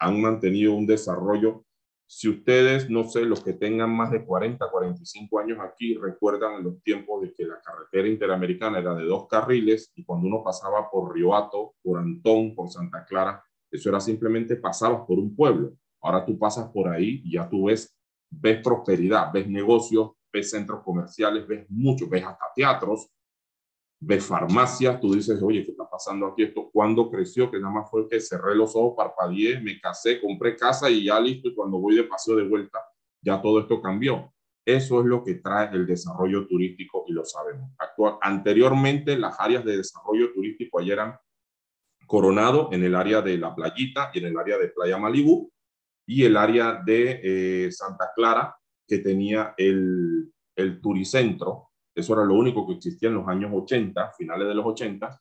han 0.00 0.20
mantenido 0.20 0.74
un 0.74 0.88
desarrollo. 0.88 1.64
Si 2.08 2.28
ustedes, 2.28 2.88
no 2.88 3.04
sé, 3.04 3.24
los 3.24 3.42
que 3.42 3.52
tengan 3.52 3.90
más 3.90 4.12
de 4.12 4.24
40, 4.24 4.70
45 4.70 5.40
años 5.40 5.58
aquí, 5.60 5.96
recuerdan 5.96 6.62
los 6.62 6.80
tiempos 6.82 7.22
de 7.22 7.32
que 7.32 7.44
la 7.44 7.60
carretera 7.60 8.06
interamericana 8.06 8.78
era 8.78 8.94
de 8.94 9.04
dos 9.04 9.26
carriles 9.26 9.92
y 9.96 10.04
cuando 10.04 10.28
uno 10.28 10.42
pasaba 10.44 10.88
por 10.88 11.12
Riohato, 11.12 11.74
por 11.82 11.98
Antón, 11.98 12.54
por 12.54 12.70
Santa 12.70 13.04
Clara, 13.04 13.44
eso 13.70 13.88
era 13.88 13.98
simplemente 13.98 14.56
pasabas 14.56 15.02
por 15.06 15.18
un 15.18 15.34
pueblo. 15.34 15.72
Ahora 16.00 16.24
tú 16.24 16.38
pasas 16.38 16.70
por 16.70 16.88
ahí 16.88 17.22
y 17.24 17.32
ya 17.32 17.48
tú 17.48 17.64
ves, 17.64 17.96
ves 18.30 18.62
prosperidad, 18.62 19.32
ves 19.32 19.48
negocios, 19.48 20.12
ves 20.32 20.50
centros 20.50 20.82
comerciales, 20.84 21.46
ves 21.46 21.66
mucho, 21.68 22.08
ves 22.08 22.24
hasta 22.24 22.44
teatros, 22.54 23.10
ves 23.98 24.24
farmacias, 24.24 25.00
tú 25.00 25.14
dices, 25.14 25.42
oye, 25.42 25.64
¿qué 25.64 25.70
está 25.70 25.88
pasando 25.88 26.26
aquí? 26.26 26.44
Esto, 26.44 26.70
¿cuándo 26.72 27.10
creció? 27.10 27.50
Que 27.50 27.58
nada 27.58 27.72
más 27.72 27.90
fue 27.90 28.08
que 28.08 28.20
cerré 28.20 28.54
los 28.54 28.76
ojos, 28.76 28.94
parpadeé, 28.96 29.60
me 29.60 29.80
casé, 29.80 30.20
compré 30.20 30.56
casa 30.56 30.90
y 30.90 31.04
ya 31.04 31.18
listo, 31.18 31.48
y 31.48 31.54
cuando 31.54 31.78
voy 31.78 31.96
de 31.96 32.04
paseo 32.04 32.36
de 32.36 32.46
vuelta, 32.46 32.78
ya 33.22 33.40
todo 33.40 33.60
esto 33.60 33.80
cambió. 33.80 34.32
Eso 34.64 35.00
es 35.00 35.06
lo 35.06 35.22
que 35.22 35.34
trae 35.34 35.70
el 35.72 35.86
desarrollo 35.86 36.46
turístico 36.46 37.04
y 37.06 37.12
lo 37.12 37.24
sabemos. 37.24 37.70
Actual, 37.78 38.18
anteriormente, 38.20 39.16
las 39.16 39.38
áreas 39.38 39.64
de 39.64 39.76
desarrollo 39.76 40.32
turístico 40.32 40.80
allá 40.80 40.92
eran 40.92 41.18
Coronado 42.06 42.68
en 42.72 42.84
el 42.84 42.94
área 42.94 43.20
de 43.20 43.36
la 43.36 43.54
playita 43.54 44.10
y 44.14 44.20
en 44.20 44.26
el 44.26 44.38
área 44.38 44.58
de 44.58 44.68
Playa 44.68 44.96
Malibú 44.96 45.52
y 46.06 46.22
el 46.22 46.36
área 46.36 46.80
de 46.84 47.20
eh, 47.66 47.72
Santa 47.72 48.12
Clara 48.14 48.56
que 48.86 48.98
tenía 48.98 49.54
el, 49.56 50.32
el 50.54 50.80
turicentro. 50.80 51.65
Eso 51.96 52.12
era 52.12 52.24
lo 52.24 52.34
único 52.34 52.66
que 52.66 52.74
existía 52.74 53.08
en 53.08 53.14
los 53.14 53.26
años 53.26 53.50
80, 53.54 54.12
finales 54.12 54.46
de 54.46 54.54
los 54.54 54.66
80. 54.66 55.18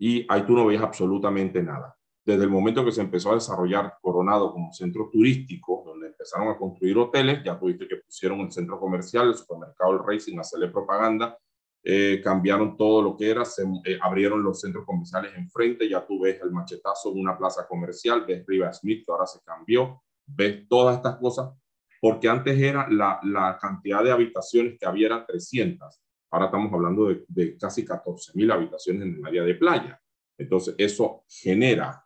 Y 0.00 0.26
ahí 0.28 0.42
tú 0.44 0.54
no 0.54 0.66
ves 0.66 0.80
absolutamente 0.80 1.62
nada. 1.62 1.96
Desde 2.24 2.42
el 2.42 2.50
momento 2.50 2.84
que 2.84 2.90
se 2.90 3.00
empezó 3.00 3.30
a 3.30 3.34
desarrollar 3.34 3.94
Coronado 4.02 4.52
como 4.52 4.72
centro 4.72 5.08
turístico, 5.12 5.84
donde 5.86 6.08
empezaron 6.08 6.48
a 6.48 6.58
construir 6.58 6.98
hoteles, 6.98 7.44
ya 7.44 7.56
tuviste 7.56 7.86
que 7.86 7.98
pusieron 7.98 8.40
el 8.40 8.50
centro 8.50 8.80
comercial, 8.80 9.28
el 9.28 9.36
supermercado 9.36 9.92
El 9.92 10.04
Rey 10.04 10.18
sin 10.18 10.40
hacerle 10.40 10.68
propaganda, 10.68 11.38
eh, 11.84 12.20
cambiaron 12.24 12.76
todo 12.76 13.00
lo 13.00 13.16
que 13.16 13.30
era, 13.30 13.44
se 13.44 13.62
eh, 13.84 13.96
abrieron 14.02 14.42
los 14.42 14.60
centros 14.60 14.84
comerciales 14.84 15.32
enfrente, 15.36 15.88
ya 15.88 16.04
tú 16.04 16.18
ves 16.18 16.40
el 16.42 16.50
machetazo 16.50 17.12
de 17.12 17.20
una 17.20 17.38
plaza 17.38 17.68
comercial, 17.68 18.24
ves 18.26 18.44
Riva 18.44 18.72
Smith, 18.72 19.08
ahora 19.08 19.24
se 19.24 19.38
cambió, 19.44 20.02
ves 20.26 20.66
todas 20.68 20.96
estas 20.96 21.18
cosas, 21.18 21.52
porque 22.00 22.28
antes 22.28 22.58
era 22.58 22.88
la, 22.88 23.20
la 23.22 23.58
cantidad 23.58 24.02
de 24.04 24.12
habitaciones 24.12 24.78
que 24.78 24.86
había 24.86 25.06
era 25.06 25.26
300, 25.26 26.02
ahora 26.30 26.46
estamos 26.46 26.72
hablando 26.72 27.08
de, 27.08 27.24
de 27.28 27.56
casi 27.56 27.84
14 27.84 28.32
mil 28.34 28.50
habitaciones 28.50 29.02
en 29.02 29.14
el 29.14 29.26
área 29.26 29.42
de 29.42 29.54
playa. 29.54 30.00
Entonces, 30.38 30.74
eso 30.78 31.24
genera, 31.28 32.04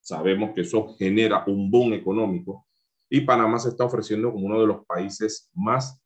sabemos 0.00 0.50
que 0.54 0.62
eso 0.62 0.94
genera 0.98 1.44
un 1.46 1.70
boom 1.70 1.92
económico 1.92 2.66
y 3.14 3.20
Panamá 3.20 3.58
se 3.58 3.68
está 3.68 3.84
ofreciendo 3.84 4.32
como 4.32 4.46
uno 4.46 4.58
de 4.58 4.66
los 4.66 4.86
países 4.86 5.50
más 5.52 6.02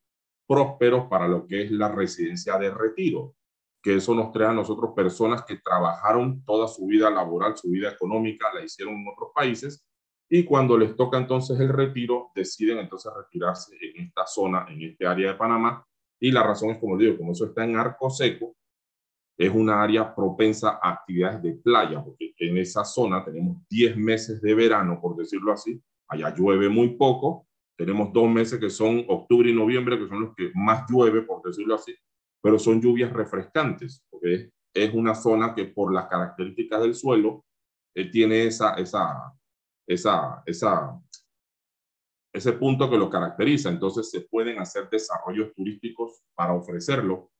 prósperos 0.46 1.06
para 1.08 1.28
lo 1.28 1.46
que 1.46 1.62
es 1.62 1.70
la 1.70 1.88
residencia 1.88 2.58
de 2.58 2.70
retiro, 2.70 3.36
que 3.80 3.94
eso 3.94 4.12
nos 4.12 4.32
trae 4.32 4.48
a 4.48 4.52
nosotros 4.52 4.90
personas 4.94 5.44
que 5.44 5.58
trabajaron 5.58 6.44
toda 6.44 6.66
su 6.66 6.86
vida 6.86 7.08
laboral, 7.08 7.56
su 7.56 7.68
vida 7.68 7.90
económica, 7.90 8.52
la 8.52 8.64
hicieron 8.64 8.94
en 8.94 9.06
otros 9.06 9.30
países, 9.32 9.86
y 10.28 10.44
cuando 10.44 10.76
les 10.76 10.96
toca 10.96 11.18
entonces 11.18 11.58
el 11.60 11.68
retiro, 11.68 12.30
deciden 12.34 12.78
entonces 12.78 13.12
retirarse 13.16 13.76
en 13.80 14.06
esta 14.06 14.26
zona, 14.26 14.66
en 14.68 14.82
este 14.82 15.06
área 15.06 15.32
de 15.32 15.38
Panamá, 15.38 15.84
y 16.20 16.32
la 16.32 16.42
razón 16.42 16.70
es, 16.70 16.78
como 16.78 16.96
digo, 16.96 17.16
como 17.16 17.32
eso 17.32 17.46
está 17.46 17.64
en 17.64 17.76
arco 17.76 18.10
seco, 18.10 18.56
es 19.38 19.52
una 19.52 19.82
área 19.82 20.14
propensa 20.14 20.80
a 20.82 20.92
actividades 20.92 21.42
de 21.42 21.52
playa, 21.52 22.02
porque 22.02 22.32
en 22.38 22.56
esa 22.56 22.84
zona 22.84 23.24
tenemos 23.24 23.58
10 23.68 23.96
meses 23.96 24.40
de 24.40 24.54
verano, 24.54 24.98
por 25.00 25.14
decirlo 25.16 25.52
así, 25.52 25.80
allá 26.08 26.34
llueve 26.34 26.68
muy 26.68 26.96
poco, 26.96 27.46
tenemos 27.76 28.12
dos 28.12 28.28
meses 28.28 28.58
que 28.58 28.70
son 28.70 29.04
octubre 29.08 29.50
y 29.50 29.54
noviembre, 29.54 29.98
que 29.98 30.08
son 30.08 30.22
los 30.22 30.34
que 30.34 30.50
más 30.54 30.84
llueve, 30.90 31.22
por 31.22 31.42
decirlo 31.42 31.74
así, 31.74 31.94
pero 32.42 32.58
son 32.58 32.80
lluvias 32.80 33.12
refrescantes, 33.12 34.02
porque 34.10 34.50
es 34.74 34.94
una 34.94 35.14
zona 35.14 35.54
que 35.54 35.66
por 35.66 35.92
las 35.92 36.06
características 36.06 36.80
del 36.80 36.94
suelo 36.94 37.44
eh, 37.94 38.10
tiene 38.10 38.46
esa, 38.46 38.74
esa, 38.74 39.32
esa, 39.86 40.42
ese 42.32 42.52
punto 42.52 42.90
que 42.90 42.98
lo 42.98 43.10
caracteriza. 43.10 43.70
Entonces 43.70 44.10
se 44.10 44.22
pueden 44.22 44.58
hacer 44.58 44.88
desarrollos 44.90 45.54
turísticos 45.54 46.22
para 46.34 46.54
ofrecerlo. 46.54 47.30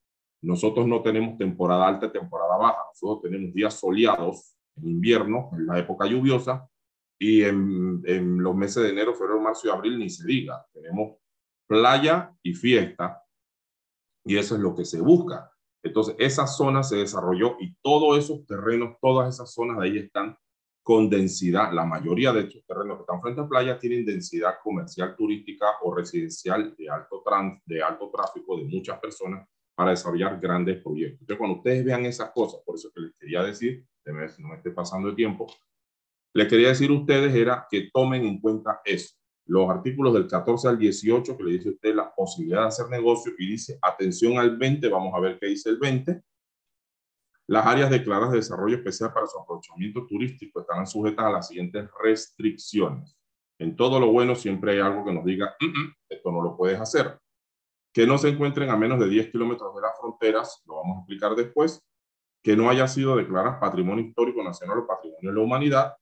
Nosotros 0.42 0.86
no 0.86 1.02
tenemos 1.02 1.38
temporada 1.38 1.86
alta, 1.86 2.12
temporada 2.12 2.56
baja. 2.56 2.84
Nosotros 2.92 3.30
tenemos 3.30 3.54
días 3.54 3.74
soleados 3.74 4.56
en 4.76 4.88
invierno, 4.88 5.50
en 5.52 5.66
la 5.66 5.78
época 5.78 6.06
lluviosa, 6.06 6.68
y 7.18 7.42
en, 7.42 8.02
en, 8.04 8.42
los 8.42 8.54
meses 8.54 8.82
de 8.82 8.90
enero, 8.90 9.14
febrero, 9.14 9.40
marzo 9.40 9.66
y 9.66 9.70
abril 9.70 9.98
ni 9.98 10.10
se 10.10 10.26
diga. 10.26 10.66
Tenemos 10.72 11.16
playa 11.66 12.32
y 12.42 12.52
fiesta 12.54 13.22
y 14.26 14.36
eso 14.36 14.56
es 14.56 14.60
lo 14.60 14.74
que 14.74 14.84
se 14.84 15.00
busca. 15.00 15.50
Entonces, 15.82 16.16
esa 16.18 16.46
zona 16.46 16.82
se 16.82 16.96
desarrolló 16.96 17.56
y 17.60 17.74
todos 17.80 18.18
esos 18.18 18.44
terrenos, 18.44 18.96
todas 19.00 19.32
esas 19.34 19.54
zonas 19.54 19.78
de 19.78 19.86
ahí 19.86 19.98
están 19.98 20.36
con 20.86 21.10
densidad. 21.10 21.72
La 21.72 21.84
mayoría 21.84 22.32
de 22.32 22.42
estos 22.42 22.64
terrenos 22.64 22.98
que 22.98 23.00
están 23.00 23.20
frente 23.20 23.40
a 23.40 23.48
playa 23.48 23.76
tienen 23.76 24.04
densidad 24.04 24.54
comercial, 24.62 25.16
turística 25.16 25.66
o 25.82 25.92
residencial 25.92 26.76
de 26.78 26.88
alto, 26.88 27.24
trans, 27.26 27.60
de 27.66 27.82
alto 27.82 28.08
tráfico 28.08 28.56
de 28.56 28.66
muchas 28.66 29.00
personas 29.00 29.48
para 29.74 29.90
desarrollar 29.90 30.38
grandes 30.38 30.80
proyectos. 30.80 31.22
Entonces, 31.22 31.38
cuando 31.38 31.56
ustedes 31.56 31.84
vean 31.84 32.06
esas 32.06 32.30
cosas, 32.30 32.60
por 32.64 32.76
eso 32.76 32.92
que 32.94 33.00
les 33.00 33.12
quería 33.18 33.42
decir, 33.42 33.84
si 34.04 34.40
no 34.40 34.48
me 34.50 34.56
esté 34.58 34.70
pasando 34.70 35.08
el 35.08 35.16
tiempo, 35.16 35.48
le 36.32 36.46
quería 36.46 36.68
decir 36.68 36.88
a 36.90 36.92
ustedes 36.92 37.34
era 37.34 37.66
que 37.68 37.90
tomen 37.92 38.24
en 38.24 38.40
cuenta 38.40 38.80
eso. 38.84 39.16
Los 39.46 39.68
artículos 39.68 40.14
del 40.14 40.28
14 40.28 40.68
al 40.68 40.78
18 40.78 41.36
que 41.36 41.42
le 41.42 41.50
dice 41.50 41.70
usted 41.70 41.96
la 41.96 42.14
posibilidad 42.14 42.60
de 42.60 42.68
hacer 42.68 42.88
negocio 42.90 43.32
y 43.36 43.50
dice 43.50 43.76
atención 43.82 44.38
al 44.38 44.56
20, 44.56 44.88
vamos 44.88 45.12
a 45.16 45.18
ver 45.18 45.36
qué 45.40 45.46
dice 45.48 45.68
el 45.68 45.78
20. 45.78 46.22
Las 47.48 47.66
áreas 47.66 47.90
declaradas 47.90 48.32
de 48.32 48.38
desarrollo 48.38 48.76
especial 48.76 49.12
para 49.12 49.26
su 49.26 49.38
aprovechamiento 49.38 50.06
turístico 50.06 50.60
estarán 50.60 50.86
sujetas 50.86 51.26
a 51.26 51.30
las 51.30 51.48
siguientes 51.48 51.88
restricciones. 52.02 53.16
En 53.58 53.76
todo 53.76 54.00
lo 54.00 54.10
bueno 54.12 54.34
siempre 54.34 54.72
hay 54.72 54.80
algo 54.80 55.04
que 55.04 55.12
nos 55.12 55.24
diga, 55.24 55.54
mm, 55.60 55.66
mm, 55.66 55.94
esto 56.08 56.32
no 56.32 56.42
lo 56.42 56.56
puedes 56.56 56.80
hacer. 56.80 57.18
Que 57.92 58.06
no 58.06 58.18
se 58.18 58.28
encuentren 58.28 58.68
a 58.70 58.76
menos 58.76 58.98
de 58.98 59.08
10 59.08 59.30
kilómetros 59.30 59.74
de 59.74 59.80
las 59.80 59.92
fronteras, 59.98 60.62
lo 60.66 60.76
vamos 60.76 60.96
a 60.96 61.00
explicar 61.00 61.34
después. 61.36 61.80
Que 62.42 62.56
no 62.56 62.68
haya 62.68 62.88
sido 62.88 63.16
declarada 63.16 63.60
patrimonio 63.60 64.04
histórico 64.04 64.42
nacional 64.42 64.80
o 64.80 64.86
patrimonio 64.86 65.30
de 65.30 65.36
la 65.36 65.42
humanidad 65.42 65.94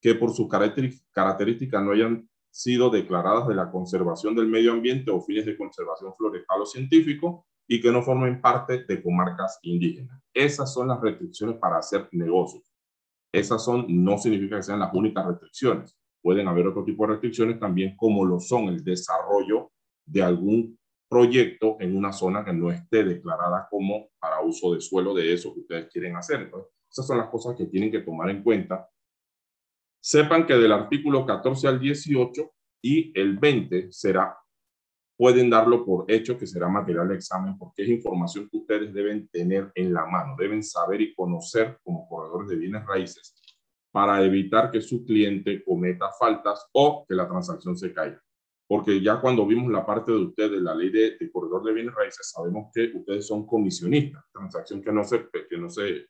que 0.00 0.14
por 0.14 0.32
sus 0.32 0.48
características 0.48 1.82
no 1.82 1.92
hayan 1.92 2.28
sido 2.50 2.88
declaradas 2.88 3.48
de 3.48 3.54
la 3.54 3.70
conservación 3.70 4.34
del 4.34 4.46
medio 4.46 4.72
ambiente 4.72 5.10
o 5.10 5.20
fines 5.20 5.44
de 5.44 5.56
conservación 5.56 6.14
florestal 6.14 6.62
o 6.62 6.66
científico 6.66 7.46
y 7.68 7.80
que 7.80 7.92
no 7.92 8.02
formen 8.02 8.40
parte 8.40 8.84
de 8.84 9.02
comarcas 9.02 9.58
indígenas. 9.62 10.20
Esas 10.32 10.72
son 10.72 10.88
las 10.88 11.00
restricciones 11.00 11.56
para 11.58 11.78
hacer 11.78 12.08
negocios. 12.12 12.64
Esas 13.32 13.62
son, 13.62 13.86
no 13.88 14.16
significa 14.18 14.56
que 14.56 14.62
sean 14.62 14.80
las 14.80 14.92
únicas 14.94 15.26
restricciones. 15.26 15.96
Pueden 16.22 16.48
haber 16.48 16.66
otro 16.66 16.84
tipo 16.84 17.06
de 17.06 17.12
restricciones 17.12 17.60
también, 17.60 17.94
como 17.96 18.24
lo 18.24 18.40
son 18.40 18.64
el 18.68 18.82
desarrollo 18.82 19.70
de 20.06 20.22
algún 20.22 20.78
proyecto 21.08 21.76
en 21.80 21.96
una 21.96 22.12
zona 22.12 22.44
que 22.44 22.52
no 22.52 22.70
esté 22.70 23.04
declarada 23.04 23.68
como 23.70 24.08
para 24.18 24.40
uso 24.40 24.74
de 24.74 24.80
suelo 24.80 25.14
de 25.14 25.32
eso 25.32 25.54
que 25.54 25.60
ustedes 25.60 25.88
quieren 25.92 26.16
hacer. 26.16 26.40
Entonces, 26.40 26.72
esas 26.90 27.06
son 27.06 27.18
las 27.18 27.28
cosas 27.28 27.54
que 27.54 27.66
tienen 27.66 27.90
que 27.90 28.00
tomar 28.00 28.30
en 28.30 28.42
cuenta 28.42 28.88
Sepan 30.00 30.46
que 30.46 30.54
del 30.54 30.72
artículo 30.72 31.26
14 31.26 31.68
al 31.68 31.80
18 31.80 32.50
y 32.82 33.12
el 33.18 33.38
20 33.38 33.92
será, 33.92 34.38
pueden 35.18 35.50
darlo 35.50 35.84
por 35.84 36.04
hecho 36.06 36.38
que 36.38 36.46
será 36.46 36.68
material 36.68 37.08
de 37.08 37.16
examen 37.16 37.58
porque 37.58 37.82
es 37.82 37.88
información 37.88 38.48
que 38.48 38.56
ustedes 38.56 38.94
deben 38.94 39.28
tener 39.28 39.72
en 39.74 39.92
la 39.92 40.06
mano, 40.06 40.36
deben 40.38 40.62
saber 40.62 41.00
y 41.00 41.12
conocer 41.12 41.76
como 41.82 42.08
corredores 42.08 42.48
de 42.48 42.56
bienes 42.56 42.86
raíces 42.86 43.34
para 43.90 44.22
evitar 44.22 44.70
que 44.70 44.80
su 44.80 45.04
cliente 45.04 45.64
cometa 45.64 46.10
faltas 46.16 46.68
o 46.72 47.04
que 47.06 47.16
la 47.16 47.26
transacción 47.26 47.76
se 47.76 47.92
caiga. 47.92 48.22
porque 48.68 49.00
ya 49.00 49.18
cuando 49.20 49.46
vimos 49.46 49.72
la 49.72 49.84
parte 49.84 50.12
de 50.12 50.18
ustedes 50.18 50.50
de 50.52 50.60
la 50.60 50.74
ley 50.74 50.90
de, 50.90 51.16
corredor 51.32 51.64
de 51.64 51.72
bienes 51.72 51.94
raíces, 51.94 52.30
sabemos 52.30 52.70
que 52.72 52.92
ustedes 52.94 53.26
son 53.26 53.46
comisionistas, 53.46 54.22
transacción 54.30 54.82
que 54.82 54.92
no 54.92 55.02
se, 55.04 55.26
que 55.48 55.56
no 55.56 55.70
se, 55.70 56.06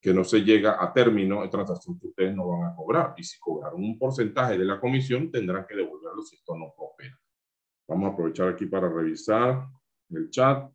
que 0.00 0.14
no 0.14 0.24
se 0.24 0.40
llega 0.40 0.82
a 0.82 0.92
término, 0.92 1.44
es 1.44 1.50
transacción 1.50 2.00
que 2.00 2.08
ustedes 2.08 2.34
no 2.34 2.48
van 2.48 2.72
a 2.72 2.74
cobrar, 2.74 3.14
y 3.18 3.22
si 3.22 3.38
cobraron 3.38 3.84
un 3.84 3.98
porcentaje 3.98 4.56
de 4.56 4.64
la 4.64 4.80
comisión, 4.80 5.30
tendrán 5.30 5.66
que 5.66 5.76
devolverlo 5.76 6.22
si 6.22 6.36
esto 6.36 6.56
no 6.56 6.72
prospera. 6.74 7.21
Vamos 7.88 8.10
a 8.10 8.12
aprovechar 8.12 8.48
aquí 8.48 8.66
para 8.66 8.88
revisar 8.88 9.66
el 10.10 10.30
chat. 10.30 10.70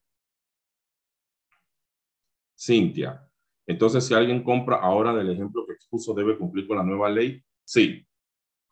Cintia. 2.57 3.23
Entonces, 3.65 4.05
si 4.05 4.13
alguien 4.13 4.43
compra 4.43 4.77
ahora 4.77 5.13
del 5.13 5.29
ejemplo 5.29 5.65
que 5.65 5.73
expuso, 5.73 6.13
debe 6.13 6.37
cumplir 6.37 6.67
con 6.67 6.77
la 6.77 6.83
nueva 6.83 7.09
ley. 7.09 7.43
Sí, 7.63 8.07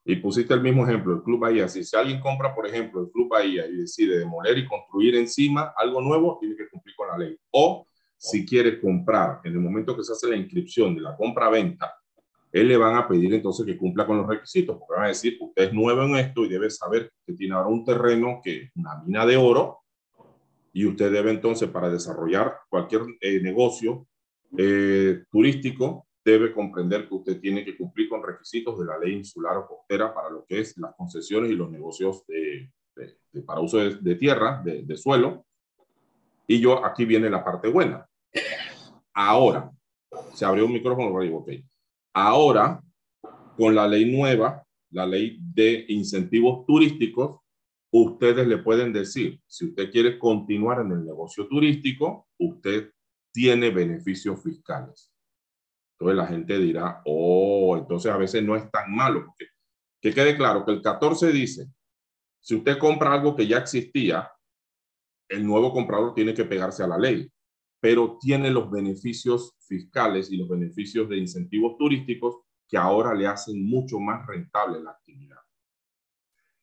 y 0.07 0.17
pusiste 0.17 0.53
el 0.53 0.61
mismo 0.61 0.83
ejemplo, 0.87 1.15
el 1.15 1.23
Club 1.23 1.39
Bahía. 1.39 1.67
Si, 1.67 1.83
si 1.83 1.95
alguien 1.95 2.19
compra, 2.19 2.53
por 2.53 2.67
ejemplo, 2.67 3.01
el 3.01 3.11
Club 3.11 3.27
Bahía 3.27 3.65
y 3.65 3.77
decide 3.77 4.19
demoler 4.19 4.55
y 4.55 4.67
construir 4.67 5.15
encima 5.15 5.73
algo 5.75 5.99
nuevo, 5.99 6.37
tiene 6.39 6.55
que 6.55 6.69
cumplir 6.69 6.95
con 6.95 7.07
la 7.07 7.17
ley. 7.17 7.35
O 7.51 7.87
si 8.15 8.45
quiere 8.45 8.79
comprar, 8.79 9.41
en 9.43 9.53
el 9.53 9.59
momento 9.59 9.97
que 9.97 10.03
se 10.03 10.11
hace 10.11 10.29
la 10.29 10.35
inscripción 10.35 10.95
de 10.95 11.01
la 11.01 11.17
compra-venta, 11.17 11.91
él 12.55 12.69
le 12.69 12.77
van 12.77 12.95
a 12.95 13.05
pedir 13.05 13.33
entonces 13.33 13.65
que 13.65 13.77
cumpla 13.77 14.07
con 14.07 14.17
los 14.17 14.27
requisitos, 14.27 14.77
porque 14.77 14.93
van 14.95 15.03
a 15.03 15.09
decir, 15.09 15.37
usted 15.41 15.63
es 15.63 15.73
nuevo 15.73 16.03
en 16.03 16.15
esto 16.15 16.45
y 16.45 16.47
debe 16.47 16.69
saber 16.69 17.11
que 17.27 17.33
tiene 17.33 17.53
ahora 17.53 17.67
un 17.67 17.83
terreno 17.83 18.39
que 18.41 18.63
es 18.63 18.71
una 18.75 19.03
mina 19.03 19.25
de 19.25 19.35
oro, 19.35 19.79
y 20.71 20.85
usted 20.85 21.11
debe 21.11 21.31
entonces, 21.31 21.69
para 21.69 21.89
desarrollar 21.89 22.55
cualquier 22.69 23.01
eh, 23.19 23.41
negocio 23.41 24.07
eh, 24.57 25.23
turístico, 25.29 26.07
debe 26.23 26.53
comprender 26.53 27.09
que 27.09 27.15
usted 27.15 27.41
tiene 27.41 27.65
que 27.65 27.75
cumplir 27.75 28.07
con 28.07 28.23
requisitos 28.23 28.79
de 28.79 28.85
la 28.85 28.97
ley 28.99 29.15
insular 29.15 29.57
o 29.57 29.67
costera 29.67 30.13
para 30.13 30.29
lo 30.29 30.45
que 30.45 30.61
es 30.61 30.77
las 30.77 30.95
concesiones 30.95 31.51
y 31.51 31.55
los 31.55 31.69
negocios 31.69 32.25
de, 32.25 32.71
para 33.45 33.59
uso 33.59 33.79
de, 33.79 34.15
tierra, 34.15 34.61
de, 34.63 34.95
suelo. 34.95 35.45
Y 36.47 36.61
yo, 36.61 36.85
aquí 36.85 37.03
viene 37.03 37.29
la 37.29 37.43
parte 37.43 37.67
buena. 37.67 38.07
Ahora, 39.13 39.69
se 40.33 40.45
abrió 40.45 40.65
un 40.65 40.73
micrófono, 40.73 41.19
digo, 41.19 41.39
ok. 41.39 41.49
Ahora, 42.17 42.81
con 43.57 43.75
la 43.75 43.85
ley 43.89 44.09
nueva, 44.09 44.65
la 44.91 45.05
ley 45.05 45.37
de 45.41 45.85
incentivos 45.89 46.65
turísticos, 46.65 47.41
ustedes 47.91 48.47
le 48.47 48.59
pueden 48.59 48.93
decir, 48.93 49.41
si 49.45 49.65
usted 49.65 49.91
quiere 49.91 50.17
continuar 50.17 50.79
en 50.79 50.93
el 50.93 51.05
negocio 51.05 51.45
turístico, 51.49 52.29
usted 52.39 52.89
tiene 53.33 53.69
beneficios 53.69 54.41
fiscales. 54.41 55.11
Entonces 55.99 56.15
la 56.15 56.27
gente 56.27 56.57
dirá, 56.57 57.01
oh, 57.03 57.75
entonces 57.77 58.09
a 58.09 58.17
veces 58.17 58.41
no 58.41 58.55
es 58.55 58.71
tan 58.71 58.95
malo. 58.95 59.35
Que 60.01 60.13
quede 60.13 60.37
claro 60.37 60.63
que 60.63 60.71
el 60.71 60.81
14 60.81 61.33
dice, 61.33 61.67
si 62.39 62.55
usted 62.55 62.77
compra 62.77 63.11
algo 63.11 63.35
que 63.35 63.45
ya 63.45 63.57
existía, 63.57 64.31
el 65.27 65.45
nuevo 65.45 65.73
comprador 65.73 66.13
tiene 66.13 66.33
que 66.33 66.45
pegarse 66.45 66.81
a 66.81 66.87
la 66.87 66.97
ley, 66.97 67.29
pero 67.85 68.17
tiene 68.19 68.49
los 68.49 68.71
beneficios 68.71 69.55
fiscales 69.59 70.31
y 70.31 70.37
los 70.37 70.49
beneficios 70.49 71.07
de 71.07 71.17
incentivos 71.17 71.77
turísticos 71.77 72.37
que 72.67 72.77
ahora 72.77 73.13
le 73.13 73.27
hacen 73.27 73.63
mucho 73.63 73.99
más 73.99 74.25
rentable 74.25 74.81
la 74.81 74.89
actividad. 74.89 75.37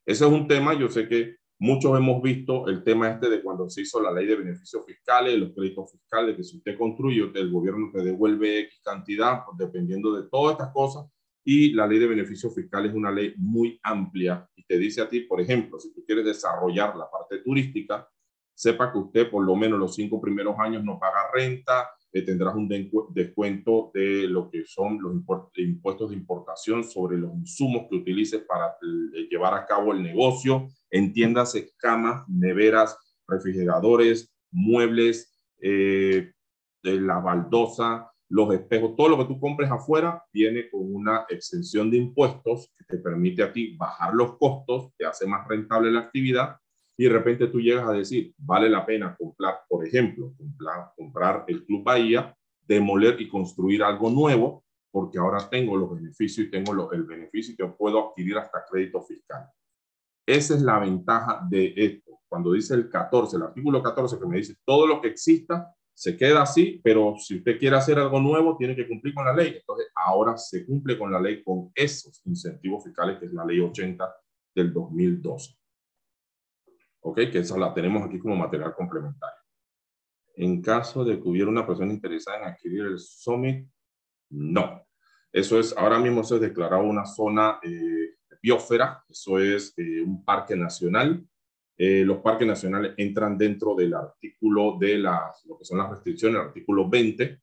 Ese 0.04 0.24
es 0.24 0.32
un 0.32 0.48
tema, 0.48 0.74
yo 0.74 0.88
sé 0.88 1.06
que 1.06 1.36
Muchos 1.60 1.96
hemos 1.96 2.20
visto 2.20 2.66
el 2.66 2.82
tema 2.82 3.08
este 3.08 3.30
de 3.30 3.40
cuando 3.40 3.70
se 3.70 3.82
hizo 3.82 4.02
la 4.02 4.10
ley 4.10 4.26
de 4.26 4.34
beneficios 4.34 4.84
fiscales, 4.84 5.38
los 5.38 5.52
créditos 5.54 5.92
fiscales, 5.92 6.36
que 6.36 6.42
si 6.42 6.56
usted 6.56 6.76
construye, 6.76 7.30
el 7.36 7.52
gobierno 7.52 7.88
te 7.94 8.02
devuelve 8.02 8.58
X 8.62 8.80
cantidad, 8.82 9.44
pues, 9.44 9.58
dependiendo 9.58 10.12
de 10.12 10.28
todas 10.28 10.54
estas 10.54 10.72
cosas. 10.72 11.06
Y 11.44 11.72
la 11.72 11.86
ley 11.86 12.00
de 12.00 12.08
beneficios 12.08 12.52
fiscales 12.52 12.90
es 12.90 12.96
una 12.96 13.12
ley 13.12 13.34
muy 13.36 13.78
amplia 13.84 14.44
y 14.56 14.64
te 14.64 14.76
dice 14.76 15.02
a 15.02 15.08
ti, 15.08 15.20
por 15.20 15.40
ejemplo, 15.40 15.78
si 15.78 15.94
tú 15.94 16.02
quieres 16.04 16.24
desarrollar 16.24 16.96
la 16.96 17.08
parte 17.08 17.38
turística, 17.38 18.08
sepa 18.54 18.92
que 18.92 18.98
usted 18.98 19.30
por 19.30 19.44
lo 19.44 19.56
menos 19.56 19.78
los 19.78 19.94
cinco 19.94 20.20
primeros 20.20 20.56
años 20.58 20.84
no 20.84 20.98
paga 20.98 21.30
renta, 21.32 21.90
eh, 22.12 22.22
tendrás 22.22 22.54
un 22.54 22.68
descuento 23.10 23.90
de 23.94 24.28
lo 24.28 24.50
que 24.50 24.64
son 24.66 25.00
los 25.00 25.14
impuestos 25.56 26.10
de 26.10 26.16
importación 26.16 26.84
sobre 26.84 27.16
los 27.16 27.32
insumos 27.34 27.86
que 27.88 27.96
utilices 27.96 28.42
para 28.42 28.66
eh, 28.66 29.28
llevar 29.30 29.54
a 29.54 29.64
cabo 29.64 29.92
el 29.92 30.02
negocio, 30.02 30.68
entiéndase 30.90 31.72
camas, 31.78 32.28
neveras, 32.28 32.98
refrigeradores, 33.26 34.30
muebles, 34.50 35.32
eh, 35.62 36.32
la 36.82 37.18
baldosa, 37.20 38.12
los 38.28 38.52
espejos, 38.52 38.94
todo 38.96 39.08
lo 39.08 39.18
que 39.18 39.26
tú 39.26 39.40
compres 39.40 39.70
afuera 39.70 40.22
viene 40.32 40.68
con 40.70 40.94
una 40.94 41.24
exención 41.30 41.90
de 41.90 41.98
impuestos 41.98 42.72
que 42.76 42.84
te 42.84 43.02
permite 43.02 43.42
a 43.42 43.52
ti 43.52 43.76
bajar 43.76 44.12
los 44.12 44.36
costos, 44.36 44.92
te 44.98 45.06
hace 45.06 45.26
más 45.26 45.46
rentable 45.48 45.90
la 45.90 46.00
actividad 46.00 46.56
y 47.02 47.06
de 47.06 47.10
repente 47.10 47.48
tú 47.48 47.60
llegas 47.60 47.88
a 47.88 47.92
decir, 47.92 48.32
vale 48.38 48.70
la 48.70 48.86
pena 48.86 49.16
comprar, 49.18 49.62
por 49.68 49.84
ejemplo, 49.84 50.32
comprar, 50.38 50.92
comprar 50.96 51.44
el 51.48 51.64
Club 51.64 51.82
Bahía, 51.82 52.32
demoler 52.64 53.20
y 53.20 53.28
construir 53.28 53.82
algo 53.82 54.08
nuevo, 54.08 54.62
porque 54.88 55.18
ahora 55.18 55.50
tengo 55.50 55.76
los 55.76 55.92
beneficios 55.96 56.46
y 56.46 56.50
tengo 56.52 56.92
el 56.92 57.02
beneficio 57.02 57.56
que 57.58 57.66
puedo 57.72 58.10
adquirir 58.10 58.38
hasta 58.38 58.64
crédito 58.70 59.02
fiscal. 59.02 59.48
Esa 60.24 60.54
es 60.54 60.62
la 60.62 60.78
ventaja 60.78 61.44
de 61.50 61.74
esto. 61.74 62.20
Cuando 62.28 62.52
dice 62.52 62.74
el 62.74 62.88
14, 62.88 63.36
el 63.36 63.42
artículo 63.42 63.82
14 63.82 64.20
que 64.20 64.26
me 64.26 64.36
dice 64.36 64.54
todo 64.64 64.86
lo 64.86 65.00
que 65.00 65.08
exista 65.08 65.74
se 65.92 66.16
queda 66.16 66.42
así, 66.42 66.80
pero 66.84 67.16
si 67.18 67.38
usted 67.38 67.58
quiere 67.58 67.74
hacer 67.74 67.98
algo 67.98 68.20
nuevo, 68.20 68.56
tiene 68.56 68.76
que 68.76 68.86
cumplir 68.86 69.12
con 69.12 69.24
la 69.24 69.34
ley. 69.34 69.56
Entonces, 69.56 69.88
ahora 69.96 70.36
se 70.36 70.64
cumple 70.64 70.96
con 70.96 71.10
la 71.10 71.20
ley 71.20 71.42
con 71.42 71.72
esos 71.74 72.22
incentivos 72.26 72.84
fiscales, 72.84 73.18
que 73.18 73.26
es 73.26 73.32
la 73.32 73.44
ley 73.44 73.58
80 73.58 74.08
del 74.54 74.72
2012. 74.72 75.61
¿Ok? 77.02 77.16
Que 77.30 77.38
esa 77.38 77.58
la 77.58 77.74
tenemos 77.74 78.04
aquí 78.04 78.18
como 78.18 78.36
material 78.36 78.74
complementario. 78.74 79.38
En 80.34 80.62
caso 80.62 81.04
de 81.04 81.20
que 81.20 81.28
hubiera 81.28 81.50
una 81.50 81.66
persona 81.66 81.92
interesada 81.92 82.38
en 82.38 82.44
adquirir 82.44 82.86
el 82.86 82.98
Summit, 82.98 83.68
no. 84.30 84.86
Eso 85.30 85.58
es, 85.58 85.76
ahora 85.76 85.98
mismo 85.98 86.24
se 86.24 86.36
ha 86.36 86.38
declarado 86.38 86.84
una 86.84 87.04
zona 87.04 87.58
eh, 87.62 88.16
biosfera, 88.42 89.04
eso 89.08 89.38
es 89.38 89.74
eh, 89.76 90.00
un 90.02 90.24
parque 90.24 90.56
nacional. 90.56 91.24
Eh, 91.76 92.04
los 92.04 92.18
parques 92.18 92.46
nacionales 92.46 92.94
entran 92.96 93.36
dentro 93.36 93.74
del 93.74 93.94
artículo 93.94 94.76
de 94.78 94.98
las, 94.98 95.44
lo 95.46 95.58
que 95.58 95.64
son 95.64 95.78
las 95.78 95.90
restricciones, 95.90 96.40
el 96.40 96.46
artículo 96.46 96.88
20. 96.88 97.41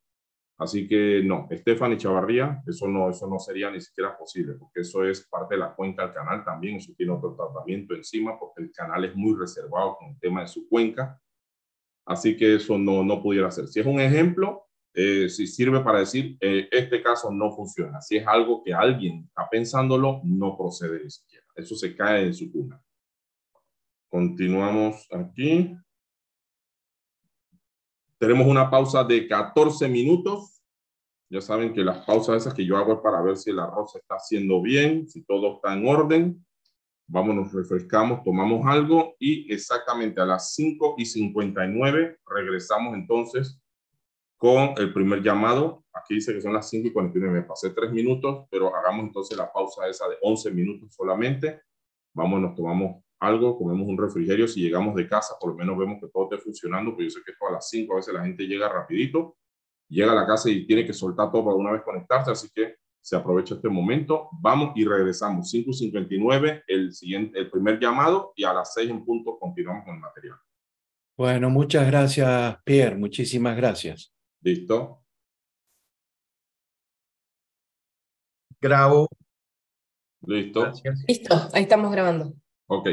Así 0.60 0.90
que 0.90 1.24
no, 1.24 1.48
Estefan 1.50 1.94
y 1.94 1.98
Chavarría, 1.98 2.62
eso 2.68 2.86
no, 2.90 3.10
eso 3.10 3.28
no 3.28 3.40
sería 3.40 3.72
ni 3.72 3.80
siquiera 3.80 4.18
posible, 4.18 4.56
porque 4.56 4.82
eso 4.82 5.06
es 5.06 5.26
parte 5.26 5.56
de 5.56 5.62
la 5.62 5.74
cuenca 5.74 6.04
del 6.04 6.14
canal 6.14 6.44
también, 6.44 6.76
eso 6.76 6.92
tiene 6.98 7.14
otro 7.14 7.34
tratamiento 7.34 7.96
encima, 7.96 8.38
porque 8.38 8.64
el 8.64 8.72
canal 8.74 9.06
es 9.06 9.16
muy 9.16 9.38
reservado 9.40 9.96
con 9.98 10.10
el 10.10 10.20
tema 10.20 10.42
de 10.42 10.48
su 10.48 10.68
cuenca. 10.68 11.18
Así 12.06 12.36
que 12.36 12.56
eso 12.56 12.78
no, 12.78 13.06
no 13.06 13.22
pudiera 13.24 13.50
ser. 13.50 13.68
Si 13.70 13.80
es 13.80 13.86
un 13.86 14.02
ejemplo, 14.02 14.68
eh, 14.94 15.30
si 15.30 15.48
sirve 15.48 15.80
para 15.80 16.00
decir, 16.00 16.38
eh, 16.42 16.68
este 16.72 17.02
caso 17.02 17.32
no 17.32 17.52
funciona. 17.52 18.02
Si 18.02 18.18
es 18.18 18.28
algo 18.28 18.62
que 18.62 18.74
alguien 18.74 19.26
está 19.30 19.48
pensándolo, 19.50 20.20
no 20.26 20.58
procede 20.58 21.04
ni 21.06 21.10
siquiera. 21.10 21.46
Eso 21.56 21.76
se 21.76 21.96
cae 21.96 22.26
en 22.26 22.34
su 22.34 22.52
cuna. 22.52 22.84
Continuamos 24.10 25.08
aquí. 25.12 25.74
Tenemos 28.20 28.48
una 28.48 28.70
pausa 28.70 29.04
de 29.06 29.28
14 29.28 29.88
minutos. 29.88 30.62
Ya 31.32 31.40
saben 31.40 31.74
que 31.74 31.84
las 31.84 32.06
pausas 32.06 32.42
esas 32.42 32.54
que 32.54 32.66
yo 32.66 32.76
hago 32.76 32.94
es 32.94 33.00
para 33.00 33.22
ver 33.22 33.38
si 33.38 33.52
el 33.52 33.60
arroz 33.60 33.96
está 33.96 34.16
haciendo 34.16 34.62
bien, 34.62 35.08
si 35.08 35.24
todo 35.24 35.56
está 35.56 35.74
en 35.74 35.88
orden. 35.88 36.46
Vámonos, 37.08 37.54
refrescamos, 37.54 38.22
tomamos 38.24 38.66
algo 38.68 39.16
y 39.20 39.52
exactamente 39.52 40.20
a 40.20 40.26
las 40.26 40.54
5 40.54 40.96
y 40.98 41.06
59 41.06 42.20
regresamos 42.28 42.94
entonces 42.94 43.60
con 44.38 44.74
el 44.78 44.94
primer 44.94 45.24
llamado. 45.24 45.86
Aquí 45.94 46.16
dice 46.16 46.34
que 46.34 46.42
son 46.42 46.54
las 46.54 46.70
5 46.70 46.90
y 46.90 46.92
49. 46.92 47.42
Me 47.42 47.48
pasé 47.48 47.70
3 47.70 47.92
minutos, 47.92 48.48
pero 48.52 48.76
hagamos 48.76 49.06
entonces 49.06 49.38
la 49.38 49.52
pausa 49.52 49.88
esa 49.88 50.10
de 50.10 50.18
11 50.22 50.52
minutos 50.52 50.94
solamente. 50.94 51.62
Vamos, 52.14 52.42
nos 52.42 52.54
tomamos 52.54 53.02
algo, 53.20 53.58
comemos 53.58 53.88
un 53.88 53.98
refrigerio. 53.98 54.48
Si 54.48 54.62
llegamos 54.62 54.96
de 54.96 55.08
casa, 55.08 55.36
por 55.40 55.52
lo 55.52 55.58
menos 55.58 55.78
vemos 55.78 56.00
que 56.02 56.08
todo 56.08 56.24
esté 56.24 56.38
funcionando, 56.38 56.92
porque 56.92 57.06
yo 57.06 57.10
sé 57.10 57.20
que 57.26 57.32
esto 57.32 57.48
a 57.48 57.52
las 57.52 57.70
5 57.70 57.94
a 57.94 57.96
veces 57.98 58.14
la 58.14 58.24
gente 58.24 58.44
llega 58.46 58.70
rapidito, 58.70 59.38
llega 59.88 60.12
a 60.12 60.16
la 60.16 60.26
casa 60.26 60.50
y 60.50 60.66
tiene 60.66 60.86
que 60.86 60.94
soltar 60.94 61.32
todo 61.32 61.46
para 61.46 61.56
una 61.56 61.72
vez 61.72 61.82
conectarse, 61.84 62.32
así 62.32 62.50
que 62.54 62.76
se 63.02 63.16
aprovecha 63.16 63.56
este 63.56 63.70
momento. 63.70 64.30
Vamos 64.40 64.74
y 64.76 64.86
regresamos. 64.86 65.52
5.59, 65.54 66.64
el, 66.68 66.94
siguiente, 66.94 67.40
el 67.40 67.50
primer 67.50 67.80
llamado 67.80 68.34
y 68.36 68.44
a 68.44 68.54
las 68.54 68.74
6 68.74 68.90
en 68.90 69.06
punto 69.06 69.38
continuamos 69.40 69.86
con 69.86 69.96
el 69.96 70.02
material. 70.02 70.38
Bueno, 71.18 71.50
muchas 71.50 71.86
gracias, 71.88 72.58
Pierre. 72.64 72.96
Muchísimas 72.96 73.58
gracias. 73.58 74.14
¿Listo? 74.42 75.04
Grabo. 78.62 79.08
Listo. 80.22 80.72
Listo, 81.08 81.36
ahí 81.54 81.64
estamos 81.64 81.92
grabando. 81.92 82.34
Ok. 82.70 82.88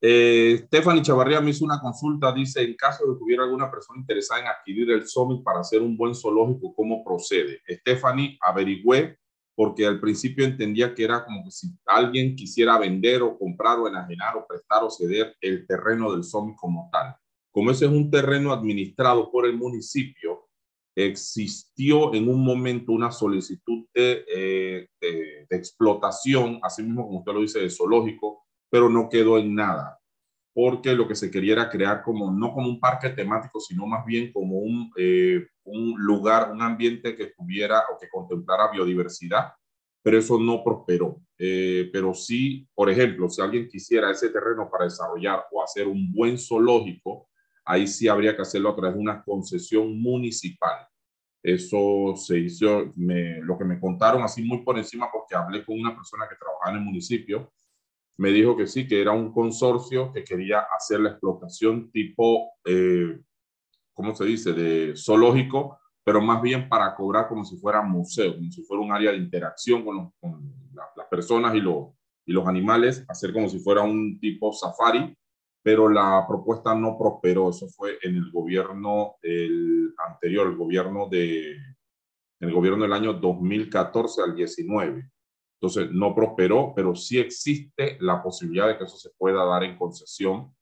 Eh, 0.00 0.62
Stephanie 0.66 1.02
Chavarría 1.02 1.40
me 1.40 1.50
hizo 1.50 1.64
una 1.64 1.80
consulta, 1.80 2.32
dice, 2.32 2.62
en 2.62 2.74
caso 2.74 3.04
de 3.04 3.18
que 3.18 3.24
hubiera 3.24 3.42
alguna 3.42 3.68
persona 3.68 3.98
interesada 3.98 4.40
en 4.42 4.46
adquirir 4.46 4.92
el 4.92 5.08
Summit 5.08 5.42
para 5.42 5.60
hacer 5.60 5.82
un 5.82 5.96
buen 5.96 6.14
zoológico, 6.14 6.72
¿cómo 6.72 7.02
procede? 7.04 7.60
Stephanie, 7.68 8.38
averigüé 8.40 9.18
porque 9.56 9.84
al 9.84 9.98
principio 9.98 10.44
entendía 10.44 10.94
que 10.94 11.02
era 11.02 11.24
como 11.24 11.42
que 11.42 11.50
si 11.50 11.66
alguien 11.84 12.36
quisiera 12.36 12.78
vender 12.78 13.22
o 13.22 13.36
comprar 13.36 13.80
o 13.80 13.88
enajenar 13.88 14.36
o 14.36 14.46
prestar 14.46 14.84
o 14.84 14.90
ceder 14.90 15.34
el 15.40 15.66
terreno 15.66 16.12
del 16.12 16.22
SOMI 16.22 16.54
como 16.54 16.88
tal. 16.92 17.16
Como 17.50 17.72
ese 17.72 17.86
es 17.86 17.90
un 17.90 18.08
terreno 18.08 18.52
administrado 18.52 19.32
por 19.32 19.46
el 19.46 19.56
municipio, 19.56 20.48
existió 20.94 22.14
en 22.14 22.28
un 22.28 22.44
momento 22.44 22.92
una 22.92 23.10
solicitud 23.10 23.84
de, 23.92 24.24
eh, 24.32 24.88
de, 25.00 25.46
de 25.50 25.56
explotación, 25.56 26.60
así 26.62 26.84
mismo 26.84 27.04
como 27.04 27.18
usted 27.18 27.32
lo 27.32 27.40
dice, 27.40 27.58
de 27.58 27.70
zoológico, 27.70 28.47
pero 28.70 28.88
no 28.88 29.08
quedó 29.08 29.38
en 29.38 29.54
nada 29.54 29.98
porque 30.60 30.92
lo 30.92 31.06
que 31.06 31.14
se 31.14 31.30
quería 31.30 31.70
crear 31.70 32.02
como, 32.02 32.32
no 32.32 32.52
como 32.52 32.68
un 32.68 32.80
parque 32.80 33.10
temático, 33.10 33.60
sino 33.60 33.86
más 33.86 34.04
bien 34.04 34.32
como 34.32 34.58
un, 34.58 34.90
eh, 34.96 35.46
un 35.62 35.94
lugar, 35.98 36.50
un 36.50 36.60
ambiente 36.60 37.14
que 37.14 37.26
tuviera 37.26 37.84
o 37.94 37.96
que 37.96 38.08
contemplara 38.08 38.68
biodiversidad, 38.72 39.52
pero 40.02 40.18
eso 40.18 40.36
no 40.36 40.64
prosperó. 40.64 41.20
Eh, 41.38 41.88
pero 41.92 42.12
sí, 42.12 42.68
por 42.74 42.90
ejemplo, 42.90 43.28
si 43.28 43.40
alguien 43.40 43.68
quisiera 43.68 44.10
ese 44.10 44.30
terreno 44.30 44.68
para 44.68 44.86
desarrollar 44.86 45.44
o 45.52 45.62
hacer 45.62 45.86
un 45.86 46.12
buen 46.12 46.36
zoológico, 46.36 47.28
ahí 47.64 47.86
sí 47.86 48.08
habría 48.08 48.34
que 48.34 48.42
hacerlo 48.42 48.70
a 48.70 48.74
través 48.74 48.94
de 48.96 49.00
una 49.00 49.22
concesión 49.22 50.02
municipal. 50.02 50.88
Eso 51.40 52.16
se 52.16 52.36
hizo, 52.36 52.92
me, 52.96 53.40
lo 53.42 53.56
que 53.56 53.64
me 53.64 53.78
contaron 53.78 54.24
así 54.24 54.42
muy 54.42 54.64
por 54.64 54.76
encima, 54.76 55.06
porque 55.12 55.36
hablé 55.36 55.64
con 55.64 55.78
una 55.78 55.94
persona 55.94 56.26
que 56.28 56.34
trabajaba 56.34 56.72
en 56.72 56.78
el 56.78 56.84
municipio, 56.84 57.52
me 58.18 58.30
dijo 58.30 58.56
que 58.56 58.66
sí, 58.66 58.86
que 58.86 59.00
era 59.00 59.12
un 59.12 59.32
consorcio 59.32 60.12
que 60.12 60.24
quería 60.24 60.66
hacer 60.76 61.00
la 61.00 61.10
explotación 61.10 61.90
tipo, 61.90 62.52
eh, 62.64 63.20
¿cómo 63.94 64.14
se 64.14 64.24
dice?, 64.24 64.52
de 64.52 64.94
zoológico, 64.96 65.78
pero 66.04 66.20
más 66.20 66.42
bien 66.42 66.68
para 66.68 66.94
cobrar 66.94 67.28
como 67.28 67.44
si 67.44 67.56
fuera 67.56 67.82
museo, 67.82 68.34
como 68.34 68.50
si 68.50 68.62
fuera 68.62 68.82
un 68.82 68.92
área 68.92 69.12
de 69.12 69.18
interacción 69.18 69.84
con, 69.84 70.12
con 70.20 70.52
las 70.74 71.06
personas 71.10 71.54
y, 71.54 71.60
los 71.60 71.88
y 72.26 72.32
los 72.32 72.46
animales, 72.46 73.04
hacer 73.08 73.32
como 73.32 73.48
si 73.48 73.58
fuera 73.58 73.82
un 73.82 74.18
tipo 74.20 74.52
safari, 74.52 75.16
pero 75.62 75.88
la 75.88 76.24
propuesta 76.26 76.74
no 76.74 76.96
prosperó. 76.98 77.50
Eso 77.50 77.68
fue 77.68 77.98
en 78.02 78.16
el 78.16 78.30
gobierno 78.30 79.16
el 79.22 79.94
anterior, 80.06 80.46
el 80.46 80.56
gobierno 80.56 81.08
de 81.10 81.56
el 82.40 82.52
gobierno 82.52 82.84
del 82.84 82.92
año 82.92 83.14
2014 83.14 84.22
al 84.22 84.34
19. 84.34 85.10
Entonces, 85.60 85.90
no 85.90 86.14
prosperó, 86.14 86.72
pero 86.74 86.94
sí 86.94 87.18
existe 87.18 87.96
la 88.00 88.22
posibilidad 88.22 88.68
de 88.68 88.78
que 88.78 88.84
eso 88.84 88.96
se 88.96 89.10
pueda 89.18 89.44
dar 89.44 89.64
en 89.64 89.76
concesión 89.76 90.54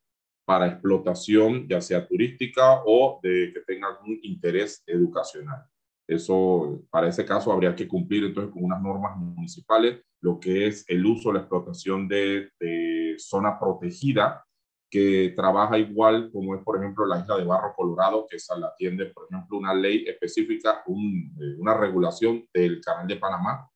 para 0.47 0.68
explotación, 0.68 1.68
ya 1.68 1.80
sea 1.80 2.07
turística 2.07 2.82
o 2.86 3.20
de 3.22 3.53
que 3.53 3.61
tenga 3.66 3.88
algún 3.88 4.18
interés 4.22 4.82
educacional. 4.86 5.64
Eso, 6.09 6.82
para 6.88 7.09
ese 7.09 7.26
caso, 7.26 7.53
habría 7.53 7.74
que 7.74 7.88
cumplir 7.88 8.24
entonces 8.24 8.53
con 8.53 8.64
unas 8.64 8.80
normas 8.80 9.16
municipales, 9.18 10.03
lo 10.22 10.38
que 10.38 10.68
es 10.68 10.84
el 10.88 11.05
uso, 11.05 11.32
la 11.32 11.40
explotación 11.40 12.07
de, 12.09 12.51
de 12.61 13.16
zona 13.18 13.59
protegida, 13.59 14.47
que 14.88 15.34
trabaja 15.36 15.78
igual 15.78 16.30
como 16.32 16.55
es, 16.55 16.62
por 16.62 16.78
ejemplo, 16.78 17.07
la 17.07 17.18
isla 17.18 17.36
de 17.36 17.44
Barro 17.44 17.74
Colorado, 17.76 18.26
que 18.30 18.36
esa 18.36 18.57
la 18.57 18.68
atiende, 18.68 19.07
por 19.07 19.26
ejemplo, 19.28 19.59
una 19.59 19.74
ley 19.74 20.05
específica, 20.07 20.84
eh, 20.86 21.57
una 21.59 21.74
regulación 21.76 22.47
del 22.55 22.80
Canal 22.80 23.07
de 23.07 23.16
Panamá, 23.16 23.68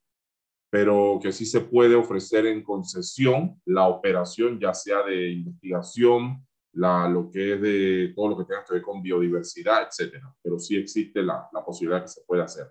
pero 0.71 1.19
que 1.21 1.33
sí 1.33 1.45
se 1.45 1.61
puede 1.61 1.97
ofrecer 1.97 2.47
en 2.47 2.63
concesión 2.63 3.61
la 3.65 3.89
operación, 3.89 4.59
ya 4.61 4.73
sea 4.73 5.03
de 5.03 5.33
investigación, 5.33 6.47
la, 6.73 7.09
lo 7.09 7.29
que 7.29 7.55
es 7.55 7.61
de 7.61 8.13
todo 8.15 8.29
lo 8.29 8.39
que 8.39 8.45
tenga 8.45 8.65
que 8.65 8.75
ver 8.75 8.83
con 8.83 9.03
biodiversidad, 9.03 9.89
etcétera. 9.89 10.33
Pero 10.41 10.59
sí 10.61 10.77
existe 10.77 11.23
la, 11.23 11.49
la 11.53 11.65
posibilidad 11.65 12.03
que 12.03 12.09
se 12.09 12.23
puede 12.25 12.43
hacer. 12.43 12.71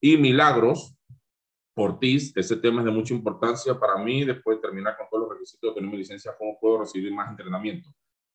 Y 0.00 0.18
Milagros, 0.18 0.94
Ortiz, 1.74 2.36
ese 2.36 2.56
tema 2.56 2.80
es 2.80 2.84
de 2.84 2.90
mucha 2.90 3.14
importancia 3.14 3.78
para 3.78 3.96
mí, 3.96 4.24
después 4.24 4.58
de 4.58 4.62
terminar 4.62 4.96
con 4.98 5.06
todos 5.08 5.22
los 5.22 5.32
requisitos 5.32 5.70
de 5.70 5.74
tener 5.76 5.90
mi 5.90 5.96
licencia, 5.96 6.34
¿cómo 6.36 6.58
puedo 6.60 6.80
recibir 6.80 7.12
más 7.14 7.30
entrenamiento? 7.30 7.88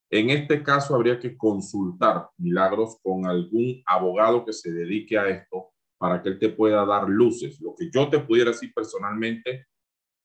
En 0.09 0.29
este 0.29 0.63
caso 0.63 0.95
habría 0.95 1.19
que 1.19 1.37
consultar 1.37 2.29
Milagros 2.37 2.97
con 3.01 3.25
algún 3.25 3.81
abogado 3.85 4.45
que 4.45 4.53
se 4.53 4.71
dedique 4.71 5.17
a 5.17 5.27
esto 5.27 5.72
para 6.03 6.21
que 6.21 6.27
él 6.27 6.37
te 6.37 6.49
pueda 6.49 6.85
dar 6.85 7.07
luces. 7.07 7.61
Lo 7.61 7.73
que 7.77 7.89
yo 7.89 8.09
te 8.09 8.19
pudiera 8.19 8.51
decir 8.51 8.73
personalmente 8.75 9.67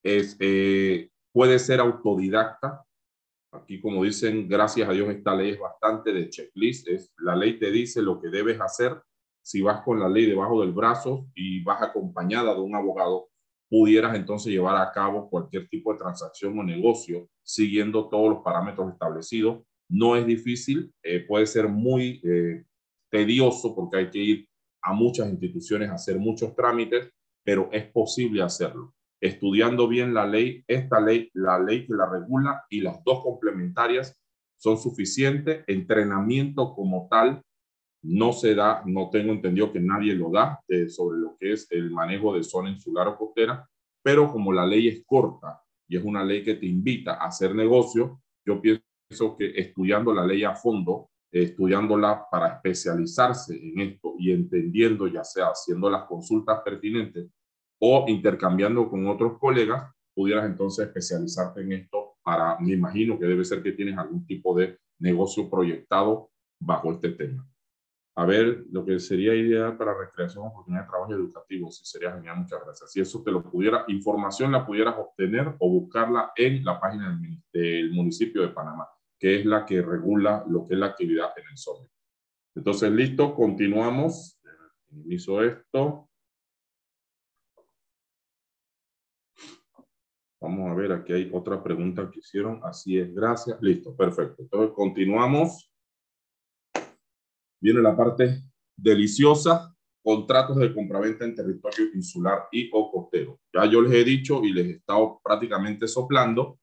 es, 0.02 0.36
eh, 0.40 1.08
puede 1.32 1.56
ser 1.60 1.78
autodidacta. 1.78 2.82
Aquí, 3.52 3.80
como 3.80 4.02
dicen, 4.02 4.48
gracias 4.48 4.88
a 4.88 4.92
Dios, 4.92 5.08
esta 5.08 5.36
ley 5.36 5.50
es 5.50 5.60
bastante 5.60 6.12
de 6.12 6.30
checklist. 6.30 6.88
Es, 6.88 7.14
la 7.18 7.36
ley 7.36 7.60
te 7.60 7.70
dice 7.70 8.02
lo 8.02 8.20
que 8.20 8.26
debes 8.28 8.60
hacer. 8.60 9.00
Si 9.40 9.62
vas 9.62 9.82
con 9.82 10.00
la 10.00 10.08
ley 10.08 10.26
debajo 10.26 10.62
del 10.62 10.72
brazo 10.72 11.28
y 11.36 11.62
vas 11.62 11.80
acompañada 11.80 12.54
de 12.54 12.60
un 12.60 12.74
abogado, 12.74 13.28
pudieras 13.70 14.16
entonces 14.16 14.52
llevar 14.52 14.82
a 14.82 14.90
cabo 14.90 15.30
cualquier 15.30 15.68
tipo 15.68 15.92
de 15.92 16.00
transacción 16.00 16.58
o 16.58 16.64
negocio 16.64 17.28
siguiendo 17.44 18.08
todos 18.08 18.30
los 18.30 18.42
parámetros 18.42 18.90
establecidos. 18.90 19.62
No 19.88 20.16
es 20.16 20.26
difícil, 20.26 20.92
eh, 21.04 21.20
puede 21.20 21.46
ser 21.46 21.68
muy 21.68 22.20
eh, 22.24 22.64
tedioso 23.12 23.76
porque 23.76 23.98
hay 23.98 24.10
que 24.10 24.18
ir 24.18 24.47
a 24.82 24.92
muchas 24.92 25.28
instituciones 25.28 25.90
hacer 25.90 26.18
muchos 26.18 26.54
trámites, 26.54 27.10
pero 27.44 27.68
es 27.72 27.86
posible 27.90 28.42
hacerlo. 28.42 28.94
Estudiando 29.20 29.88
bien 29.88 30.14
la 30.14 30.26
ley, 30.26 30.64
esta 30.66 31.00
ley, 31.00 31.30
la 31.34 31.58
ley 31.58 31.86
que 31.86 31.94
la 31.94 32.08
regula 32.08 32.64
y 32.70 32.80
las 32.80 33.02
dos 33.04 33.22
complementarias 33.22 34.16
son 34.56 34.78
suficientes. 34.78 35.64
Entrenamiento 35.66 36.74
como 36.74 37.08
tal 37.10 37.42
no 38.02 38.32
se 38.32 38.54
da, 38.54 38.82
no 38.86 39.10
tengo 39.10 39.32
entendido 39.32 39.72
que 39.72 39.80
nadie 39.80 40.14
lo 40.14 40.30
da 40.30 40.60
sobre 40.88 41.18
lo 41.18 41.36
que 41.36 41.52
es 41.52 41.66
el 41.70 41.90
manejo 41.90 42.34
de 42.34 42.44
zona 42.44 42.70
insular 42.70 43.08
o 43.08 43.16
costera, 43.16 43.68
pero 44.02 44.30
como 44.30 44.52
la 44.52 44.66
ley 44.66 44.88
es 44.88 45.04
corta 45.04 45.60
y 45.88 45.96
es 45.96 46.04
una 46.04 46.22
ley 46.22 46.44
que 46.44 46.54
te 46.54 46.66
invita 46.66 47.14
a 47.14 47.26
hacer 47.26 47.54
negocio, 47.54 48.20
yo 48.46 48.60
pienso 48.60 49.36
que 49.36 49.52
estudiando 49.56 50.12
la 50.12 50.24
ley 50.24 50.44
a 50.44 50.54
fondo 50.54 51.10
estudiándola 51.30 52.26
para 52.30 52.54
especializarse 52.54 53.54
en 53.54 53.80
esto 53.80 54.14
y 54.18 54.32
entendiendo, 54.32 55.06
ya 55.06 55.24
sea 55.24 55.46
haciendo 55.46 55.90
las 55.90 56.04
consultas 56.04 56.60
pertinentes 56.64 57.28
o 57.80 58.04
intercambiando 58.08 58.88
con 58.88 59.06
otros 59.06 59.38
colegas, 59.38 59.92
pudieras 60.14 60.46
entonces 60.46 60.86
especializarte 60.86 61.60
en 61.60 61.72
esto 61.72 62.16
para, 62.22 62.58
me 62.58 62.72
imagino 62.72 63.18
que 63.18 63.26
debe 63.26 63.44
ser 63.44 63.62
que 63.62 63.72
tienes 63.72 63.96
algún 63.96 64.26
tipo 64.26 64.56
de 64.56 64.78
negocio 64.98 65.48
proyectado 65.48 66.30
bajo 66.60 66.92
este 66.92 67.10
tema. 67.10 67.46
A 68.16 68.24
ver, 68.24 68.64
lo 68.72 68.84
que 68.84 68.98
sería 68.98 69.32
ideal 69.32 69.76
para 69.76 69.96
recreación, 69.96 70.44
oportunidad 70.44 70.82
de 70.82 70.88
trabajo 70.88 71.12
educativo, 71.14 71.70
si 71.70 71.84
sería 71.84 72.12
genial, 72.12 72.38
muchas 72.38 72.60
gracias. 72.64 72.90
Si 72.90 73.00
eso 73.00 73.22
te 73.22 73.30
lo 73.30 73.48
pudiera, 73.48 73.84
información 73.86 74.50
la 74.50 74.66
pudieras 74.66 74.96
obtener 74.98 75.54
o 75.60 75.70
buscarla 75.70 76.32
en 76.34 76.64
la 76.64 76.80
página 76.80 77.16
del 77.52 77.92
municipio 77.92 78.42
de 78.42 78.48
Panamá 78.48 78.88
que 79.18 79.40
es 79.40 79.46
la 79.46 79.66
que 79.66 79.82
regula 79.82 80.44
lo 80.48 80.66
que 80.66 80.74
es 80.74 80.80
la 80.80 80.86
actividad 80.86 81.30
en 81.36 81.44
el 81.50 81.56
SOMI. 81.56 81.88
Entonces, 82.54 82.90
listo, 82.92 83.34
continuamos. 83.34 84.40
Inicio 84.90 85.42
esto. 85.42 86.08
Vamos 90.40 90.70
a 90.70 90.74
ver, 90.74 90.92
aquí 90.92 91.12
hay 91.12 91.30
otra 91.32 91.62
pregunta 91.62 92.08
que 92.10 92.20
hicieron. 92.20 92.60
Así 92.62 92.96
es, 92.96 93.12
gracias. 93.12 93.60
Listo, 93.60 93.94
perfecto. 93.96 94.42
Entonces, 94.42 94.74
continuamos. 94.74 95.72
Viene 97.60 97.82
la 97.82 97.96
parte 97.96 98.42
deliciosa, 98.76 99.74
contratos 100.00 100.56
de 100.58 100.72
compraventa 100.72 101.24
en 101.24 101.34
territorio 101.34 101.86
insular 101.92 102.48
y 102.52 102.70
o 102.72 102.90
costero. 102.90 103.40
Ya 103.52 103.66
yo 103.66 103.82
les 103.82 103.92
he 103.92 104.04
dicho 104.04 104.44
y 104.44 104.52
les 104.52 104.66
he 104.66 104.70
estado 104.76 105.20
prácticamente 105.22 105.88
soplando 105.88 106.60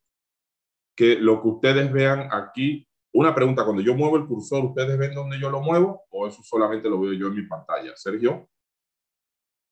que 0.95 1.15
lo 1.15 1.41
que 1.41 1.47
ustedes 1.49 1.91
vean 1.91 2.29
aquí, 2.31 2.87
una 3.13 3.33
pregunta, 3.33 3.63
cuando 3.63 3.81
yo 3.81 3.95
muevo 3.95 4.17
el 4.17 4.25
cursor, 4.25 4.65
¿ustedes 4.65 4.97
ven 4.97 5.13
dónde 5.13 5.39
yo 5.39 5.49
lo 5.49 5.61
muevo 5.61 6.03
o 6.09 6.27
eso 6.27 6.41
solamente 6.43 6.89
lo 6.89 6.99
veo 6.99 7.13
yo 7.13 7.27
en 7.27 7.35
mi 7.35 7.43
pantalla? 7.43 7.91
Sergio. 7.95 8.49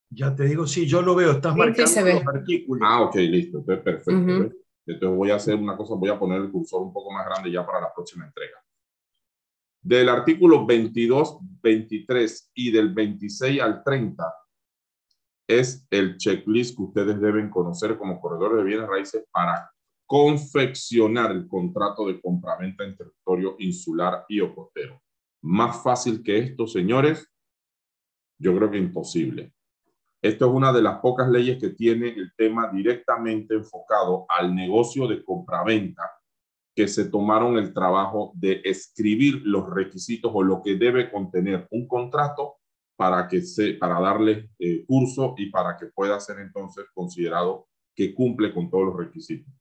Ya 0.10 0.36
te 0.36 0.44
digo, 0.44 0.68
sí, 0.68 0.86
yo 0.86 1.02
lo 1.02 1.16
veo, 1.16 1.32
estás 1.32 1.56
marcando 1.56 2.02
los 2.02 2.28
artículos. 2.28 2.88
Ah, 2.88 3.02
ok, 3.02 3.16
listo, 3.16 3.60
entonces 3.60 3.84
perfecto. 3.84 4.56
Entonces 4.86 5.18
voy 5.18 5.32
a 5.32 5.36
hacer 5.36 5.56
una 5.56 5.76
cosa, 5.78 5.96
voy 5.96 6.10
a 6.10 6.20
poner 6.20 6.42
el 6.42 6.52
cursor 6.52 6.82
un 6.82 6.94
poco 6.94 7.12
más 7.12 7.26
grande 7.26 7.52
ya 7.52 7.66
para 7.66 7.82
la 7.82 7.94
próxima 7.94 8.26
entrega. 8.26 8.58
Del 9.82 10.08
artículo 10.10 10.66
22, 10.66 11.40
23 11.62 12.52
y 12.54 12.72
del 12.72 12.94
26 12.94 13.62
al 13.62 13.84
30 13.84 14.34
es 15.48 15.86
el 15.90 16.18
checklist 16.18 16.78
que 16.78 16.84
ustedes 16.84 17.20
deben 17.20 17.50
conocer 17.50 17.98
como 17.98 18.20
corredores 18.22 18.58
de 18.58 18.64
bienes 18.64 18.88
raíces 18.88 19.26
para 19.32 19.70
confeccionar 20.14 21.32
el 21.32 21.48
contrato 21.48 22.06
de 22.06 22.22
compraventa 22.22 22.84
en 22.84 22.96
territorio 22.96 23.56
insular 23.58 24.26
y 24.30 24.42
o. 24.42 24.72
Más 25.42 25.82
fácil 25.82 26.22
que 26.22 26.38
esto, 26.38 26.68
señores, 26.68 27.34
yo 28.38 28.56
creo 28.56 28.70
que 28.70 28.78
imposible. 28.78 29.56
Esto 30.22 30.46
es 30.46 30.52
una 30.54 30.72
de 30.72 30.84
las 30.84 31.00
pocas 31.00 31.28
leyes 31.30 31.60
que 31.60 31.72
tiene 31.72 32.10
el 32.10 32.32
tema 32.38 32.72
directamente 32.72 33.56
enfocado 33.56 34.28
al 34.30 34.54
negocio 34.54 35.08
de 35.08 35.24
compraventa 35.24 36.08
que 36.76 36.88
se 36.88 37.06
tomaron 37.06 37.58
el 37.58 37.74
trabajo 37.74 38.34
de 38.36 38.62
escribir 38.66 39.42
los 39.44 39.68
requisitos 39.68 40.32
o 40.32 40.44
lo 40.44 40.62
que 40.62 40.76
debe 40.76 41.10
contener 41.10 41.68
un 41.72 41.88
contrato 41.88 42.58
para, 42.96 43.28
que 43.28 43.42
se, 43.42 43.74
para 43.74 44.00
darle 44.00 44.52
eh, 44.60 44.86
curso 44.86 45.34
y 45.40 45.50
para 45.50 45.76
que 45.76 45.88
pueda 45.88 46.20
ser 46.20 46.38
entonces 46.38 46.86
considerado 46.94 47.68
que 47.96 48.14
cumple 48.14 48.54
con 48.54 48.70
todos 48.70 48.86
los 48.86 48.96
requisitos. 48.96 49.52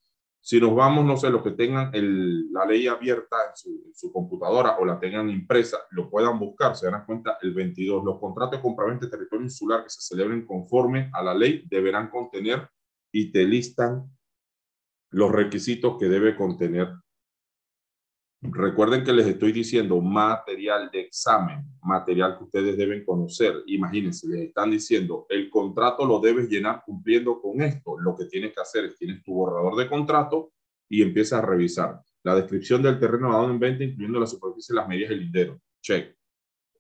Si 0.44 0.60
nos 0.60 0.74
vamos, 0.74 1.04
no 1.04 1.16
sé, 1.16 1.30
los 1.30 1.40
que 1.40 1.52
tengan 1.52 1.94
el, 1.94 2.52
la 2.52 2.66
ley 2.66 2.88
abierta 2.88 3.36
en 3.48 3.56
su, 3.94 4.12
computadora 4.12 4.76
o 4.78 4.84
la 4.84 4.98
tengan 4.98 5.30
impresa, 5.30 5.78
lo 5.92 6.10
puedan 6.10 6.36
buscar, 6.36 6.74
se 6.74 6.90
dan 6.90 7.06
cuenta, 7.06 7.38
el 7.42 7.54
22, 7.54 8.02
los 8.04 8.18
contratos 8.18 8.58
de 8.58 8.62
compraventa 8.62 9.06
de 9.06 9.10
territorio 9.12 9.44
insular 9.44 9.84
que 9.84 9.90
se 9.90 10.00
celebren 10.00 10.44
conforme 10.44 11.10
a 11.12 11.22
la 11.22 11.32
ley 11.32 11.64
deberán 11.70 12.10
contener 12.10 12.68
y 13.12 13.30
te 13.30 13.44
listan 13.44 14.10
los 15.10 15.30
requisitos 15.30 15.96
que 15.96 16.06
debe 16.06 16.34
contener 16.34 16.92
Recuerden 18.44 19.04
que 19.04 19.12
les 19.12 19.28
estoy 19.28 19.52
diciendo 19.52 20.00
material 20.00 20.90
de 20.90 21.02
examen, 21.02 21.64
material 21.80 22.36
que 22.36 22.44
ustedes 22.44 22.76
deben 22.76 23.04
conocer. 23.04 23.62
Imagínense, 23.66 24.26
les 24.26 24.48
están 24.48 24.72
diciendo, 24.72 25.26
el 25.28 25.48
contrato 25.48 26.04
lo 26.04 26.18
debes 26.18 26.48
llenar 26.48 26.82
cumpliendo 26.84 27.40
con 27.40 27.62
esto. 27.62 27.96
Lo 28.00 28.16
que 28.16 28.24
tienes 28.24 28.52
que 28.52 28.60
hacer 28.60 28.86
es, 28.86 28.98
tienes 28.98 29.22
tu 29.22 29.34
borrador 29.34 29.76
de 29.76 29.88
contrato 29.88 30.50
y 30.88 31.02
empiezas 31.02 31.40
a 31.40 31.46
revisar. 31.46 32.00
La 32.24 32.34
descripción 32.34 32.82
del 32.82 32.98
terreno 32.98 33.30
dado 33.30 33.48
en 33.48 33.60
venta, 33.60 33.84
incluyendo 33.84 34.18
la 34.18 34.26
superficie, 34.26 34.74
las 34.74 34.88
medidas 34.88 35.10
del 35.10 35.20
lindero. 35.20 35.60
Check. 35.80 36.16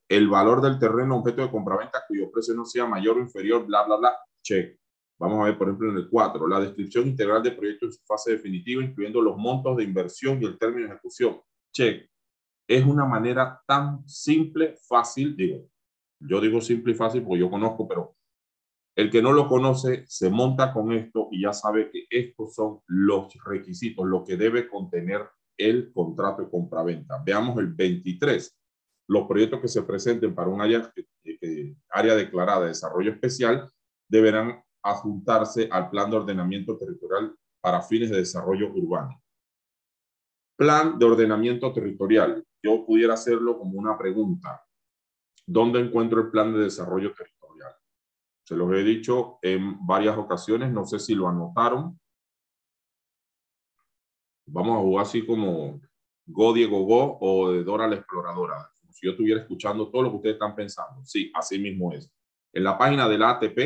El 0.08 0.28
valor 0.28 0.62
del 0.62 0.80
terreno 0.80 1.18
objeto 1.18 1.42
de 1.42 1.50
compraventa 1.50 2.02
cuyo 2.08 2.28
precio 2.32 2.54
no 2.54 2.64
sea 2.64 2.86
mayor 2.86 3.18
o 3.18 3.20
inferior, 3.20 3.64
bla, 3.64 3.84
bla, 3.84 3.98
bla. 3.98 4.16
Check. 4.42 4.76
Vamos 5.16 5.40
a 5.40 5.44
ver, 5.44 5.56
por 5.56 5.68
ejemplo, 5.68 5.92
en 5.92 5.98
el 5.98 6.08
4, 6.08 6.48
la 6.48 6.58
descripción 6.58 7.06
integral 7.06 7.40
del 7.40 7.54
proyecto 7.54 7.86
en 7.86 7.92
su 7.92 8.02
fase 8.04 8.32
definitiva, 8.32 8.82
incluyendo 8.82 9.22
los 9.22 9.36
montos 9.36 9.76
de 9.76 9.84
inversión 9.84 10.42
y 10.42 10.46
el 10.46 10.58
término 10.58 10.88
de 10.88 10.94
ejecución 10.94 11.40
check. 11.72 12.08
Es 12.68 12.84
una 12.84 13.04
manera 13.04 13.60
tan 13.66 14.06
simple, 14.08 14.76
fácil, 14.88 15.36
digo, 15.36 15.68
yo 16.20 16.40
digo 16.40 16.60
simple 16.60 16.92
y 16.92 16.96
fácil 16.96 17.22
porque 17.22 17.40
yo 17.40 17.50
conozco, 17.50 17.88
pero 17.88 18.14
el 18.96 19.10
que 19.10 19.22
no 19.22 19.32
lo 19.32 19.48
conoce 19.48 20.04
se 20.06 20.30
monta 20.30 20.72
con 20.72 20.92
esto 20.92 21.28
y 21.30 21.42
ya 21.42 21.52
sabe 21.52 21.90
que 21.90 22.04
estos 22.10 22.54
son 22.54 22.80
los 22.86 23.32
requisitos, 23.44 24.06
lo 24.06 24.22
que 24.22 24.36
debe 24.36 24.68
contener 24.68 25.26
el 25.56 25.92
contrato 25.92 26.42
de 26.42 26.50
compraventa. 26.50 27.22
Veamos 27.24 27.58
el 27.58 27.68
23. 27.68 28.58
Los 29.08 29.26
proyectos 29.26 29.60
que 29.60 29.68
se 29.68 29.82
presenten 29.82 30.34
para 30.34 30.48
un 30.48 30.60
área, 30.60 30.92
área 31.90 32.14
declarada 32.14 32.62
de 32.62 32.68
desarrollo 32.68 33.10
especial 33.10 33.70
deberán 34.08 34.62
adjuntarse 34.82 35.68
al 35.70 35.90
plan 35.90 36.10
de 36.10 36.16
ordenamiento 36.16 36.76
territorial 36.76 37.34
para 37.60 37.82
fines 37.82 38.10
de 38.10 38.18
desarrollo 38.18 38.72
urbano. 38.74 39.22
Plan 40.62 40.96
de 40.96 41.04
ordenamiento 41.04 41.72
territorial. 41.72 42.46
Yo 42.62 42.86
pudiera 42.86 43.14
hacerlo 43.14 43.58
como 43.58 43.76
una 43.80 43.98
pregunta. 43.98 44.64
¿Dónde 45.44 45.80
encuentro 45.80 46.20
el 46.20 46.30
plan 46.30 46.52
de 46.52 46.60
desarrollo 46.60 47.12
territorial? 47.12 47.72
Se 48.44 48.54
los 48.54 48.72
he 48.72 48.84
dicho 48.84 49.40
en 49.42 49.84
varias 49.84 50.16
ocasiones, 50.16 50.70
no 50.70 50.84
sé 50.84 51.00
si 51.00 51.16
lo 51.16 51.26
anotaron. 51.26 51.98
Vamos 54.46 54.78
a 54.78 54.82
jugar 54.82 55.02
así 55.04 55.26
como 55.26 55.80
Go 56.26 56.52
Diego 56.52 56.84
Go 56.84 57.18
o 57.20 57.50
de 57.50 57.64
Dora 57.64 57.88
la 57.88 57.96
Exploradora. 57.96 58.70
si 58.88 59.06
yo 59.06 59.10
estuviera 59.14 59.40
escuchando 59.40 59.90
todo 59.90 60.02
lo 60.02 60.10
que 60.10 60.16
ustedes 60.18 60.34
están 60.34 60.54
pensando. 60.54 61.04
Sí, 61.04 61.32
así 61.34 61.58
mismo 61.58 61.92
es. 61.92 62.08
En 62.52 62.62
la 62.62 62.78
página 62.78 63.08
del 63.08 63.24
ATP, 63.24 63.58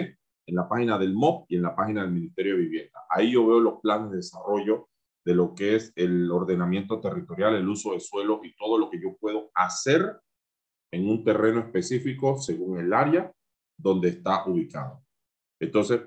en 0.47 0.55
la 0.55 0.67
página 0.67 0.97
del 0.97 1.13
MOP 1.13 1.45
y 1.51 1.57
en 1.57 1.63
la 1.63 1.77
página 1.77 2.05
del 2.05 2.13
Ministerio 2.13 2.55
de 2.55 2.63
Vivienda. 2.63 3.05
Ahí 3.11 3.33
yo 3.33 3.47
veo 3.47 3.61
los 3.61 3.81
planes 3.83 4.13
de 4.13 4.17
desarrollo 4.17 4.89
de 5.27 5.35
lo 5.35 5.57
que 5.57 5.75
es 5.75 5.93
el 5.97 6.31
ordenamiento 6.31 7.01
territorial, 7.01 7.57
el 7.57 7.69
uso 7.69 7.93
de 7.93 8.01
suelo 8.01 8.41
y 8.45 8.55
todo 8.55 8.79
lo 8.79 8.89
que 8.89 9.01
yo 9.03 9.17
puedo 9.17 9.51
hacer 9.55 10.21
en 10.93 11.09
un 11.09 11.25
terreno 11.25 11.59
específico 11.59 12.39
según 12.39 12.79
el 12.79 12.93
área 12.93 13.33
donde 13.77 14.11
está 14.11 14.47
ubicado. 14.47 15.03
Entonces, 15.61 16.01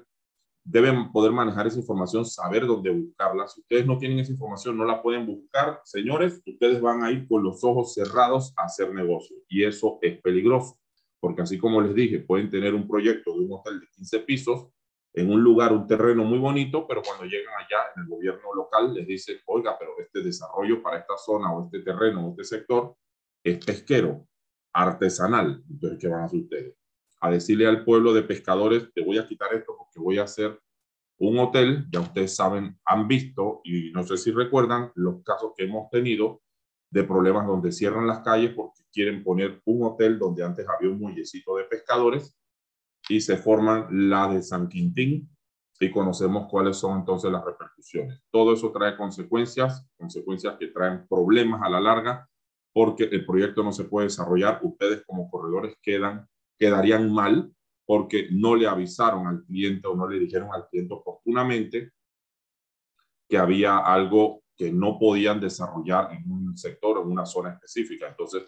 deben 0.64 1.12
poder 1.12 1.34
manejar 1.34 1.68
esa 1.68 1.80
información, 1.80 2.26
saber 2.26 2.66
dónde 2.66 2.92
buscarla. 2.92 3.46
Si 3.50 3.60
ustedes 3.60 3.86
no 3.86 3.98
tienen 3.98 4.20
esa 4.20 4.32
información, 4.32 4.78
no 4.78 4.86
la 4.86 5.02
pueden 5.02 5.26
buscar, 5.26 5.82
señores, 5.84 6.42
ustedes 6.46 6.80
van 6.80 7.04
a 7.04 7.12
ir 7.12 7.28
con 7.28 7.44
los 7.44 7.62
ojos 7.66 7.94
cerrados 7.94 8.54
a 8.56 8.64
hacer 8.64 8.94
negocio. 8.94 9.36
Y 9.50 9.66
eso 9.66 10.00
es 10.02 10.22
peligroso, 10.22 10.80
porque 11.20 11.42
así 11.42 11.58
como 11.58 11.82
les 11.82 11.94
dije, 11.94 12.20
pueden 12.20 12.50
tener 12.50 12.74
un 12.74 12.88
proyecto 12.88 13.34
de 13.34 13.40
un 13.42 13.52
hotel 13.52 13.82
de 13.82 13.88
15 13.88 14.20
pisos 14.20 14.68
en 15.14 15.32
un 15.32 15.42
lugar, 15.42 15.74
un 15.74 15.88
terreno 15.88 16.24
muy 16.24 16.38
bonito, 16.38 16.88
pero 16.88 17.02
cuando 17.02 17.26
llegan 17.26 17.54
allá 17.58 17.92
en 17.96 18.04
el 18.04 18.08
gobierno 18.08 18.54
local 18.54 18.94
les 18.94 19.08
dicen, 19.08 19.38
oiga, 19.46 19.78
pero 19.78 19.92
este 20.00 20.22
desarrollo 20.22 20.82
para 20.82 21.00
esta 21.00 21.18
zona 21.18 21.52
o 21.52 21.66
este 21.66 21.80
terreno 21.80 22.28
o 22.28 22.30
este 22.32 22.44
sector 22.44 22.96
es 23.44 23.64
pesquero, 23.66 24.28
artesanal. 24.74 25.64
Entonces, 25.70 26.00
¿qué 26.00 26.08
van 26.08 26.22
a 26.22 26.26
hacer 26.26 26.42
ustedes? 26.42 26.76
A 27.22 27.32
decirle 27.32 27.68
al 27.68 27.84
pueblo 27.84 28.14
de 28.14 28.24
pescadores, 28.24 28.94
te 28.94 29.04
voy 29.04 29.18
a 29.18 29.28
quitar 29.28 29.54
esto 29.54 29.76
porque 29.78 30.00
voy 30.00 30.20
a 30.20 30.24
hacer 30.24 30.60
un 31.18 31.38
hotel, 31.40 31.86
ya 31.92 32.00
ustedes 32.00 32.36
saben, 32.36 32.80
han 32.86 33.08
visto 33.08 33.62
y 33.66 33.92
no 33.92 34.04
sé 34.04 34.18
si 34.18 34.32
recuerdan 34.32 34.92
los 34.96 35.22
casos 35.24 35.52
que 35.56 35.66
hemos 35.66 35.90
tenido 35.90 36.42
de 36.92 37.04
problemas 37.04 37.46
donde 37.46 37.72
cierran 37.72 38.08
las 38.08 38.20
calles 38.20 38.54
porque 38.56 38.84
quieren 38.92 39.24
poner 39.24 39.62
un 39.66 39.84
hotel 39.84 40.18
donde 40.18 40.44
antes 40.44 40.66
había 40.68 40.90
un 40.90 41.00
muellecito 41.00 41.58
de 41.58 41.66
pescadores 41.66 42.39
y 43.10 43.20
se 43.20 43.38
forman 43.38 43.88
la 44.10 44.32
de 44.32 44.42
San 44.42 44.70
Quintín 44.70 45.28
y 45.80 45.92
conocemos 45.92 46.48
cuáles 46.50 46.78
son 46.78 47.00
entonces 47.00 47.32
las 47.32 47.44
repercusiones. 47.44 48.22
Todo 48.30 48.54
eso 48.54 48.72
trae 48.72 48.96
consecuencias, 48.96 49.86
consecuencias 49.98 50.56
que 50.60 50.68
traen 50.68 51.08
problemas 51.08 51.62
a 51.64 51.70
la 51.70 51.80
larga 51.80 52.30
porque 52.72 53.06
el 53.06 53.26
proyecto 53.26 53.64
no 53.64 53.72
se 53.72 53.86
puede 53.86 54.08
desarrollar. 54.08 54.60
Ustedes 54.62 55.04
como 55.06 55.30
corredores 55.30 55.76
quedan, 55.82 56.28
quedarían 56.58 57.12
mal 57.12 57.52
porque 57.86 58.28
no 58.32 58.56
le 58.56 58.68
avisaron 58.68 59.26
al 59.26 59.44
cliente 59.44 59.88
o 59.88 59.96
no 59.96 60.08
le 60.08 60.20
dijeron 60.20 60.50
al 60.54 60.68
cliente 60.68 60.94
oportunamente 60.94 61.92
que 63.28 63.38
había 63.38 63.80
algo 63.80 64.44
que 64.56 64.72
no 64.72 65.00
podían 65.00 65.40
desarrollar 65.40 66.12
en 66.12 66.30
un 66.32 66.58
sector 66.58 66.98
o 66.98 67.04
en 67.04 67.10
una 67.10 67.26
zona 67.26 67.54
específica. 67.54 68.08
Entonces, 68.08 68.44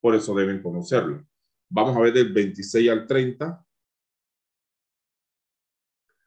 por 0.00 0.14
eso 0.14 0.34
deben 0.34 0.62
conocerlo. 0.62 1.22
Vamos 1.68 1.96
a 1.96 2.00
ver 2.00 2.12
del 2.14 2.32
26 2.32 2.90
al 2.90 3.06
30 3.06 3.65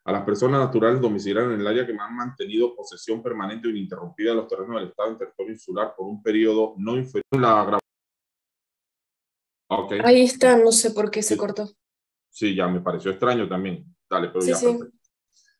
a 0.09 0.11
las 0.11 0.23
personas 0.23 0.59
naturales 0.59 0.99
domiciliadas 0.99 1.53
en 1.53 1.61
el 1.61 1.67
área 1.67 1.85
que 1.85 1.91
han 1.91 2.15
mantenido 2.15 2.75
posesión 2.75 3.21
permanente 3.21 3.67
o 3.67 3.69
ininterrumpida 3.69 4.31
de 4.31 4.37
los 4.37 4.47
terrenos 4.47 4.77
del 4.77 4.89
Estado 4.89 5.11
en 5.11 5.17
territorio 5.19 5.53
insular 5.53 5.93
por 5.95 6.07
un 6.07 6.23
periodo 6.23 6.73
no 6.77 6.97
inferior 6.97 7.23
a 7.33 7.37
la 7.37 7.79
okay. 9.67 9.99
Ahí 10.03 10.23
está, 10.23 10.57
no 10.57 10.71
sé 10.71 10.91
por 10.91 11.11
qué 11.11 11.21
se 11.21 11.37
cortó. 11.37 11.69
Sí, 12.27 12.55
ya 12.55 12.67
me 12.67 12.81
pareció 12.81 13.11
extraño 13.11 13.47
también. 13.47 13.85
Dale, 14.09 14.29
pero 14.29 14.43
ya. 14.43 14.55
Sí. 14.55 14.79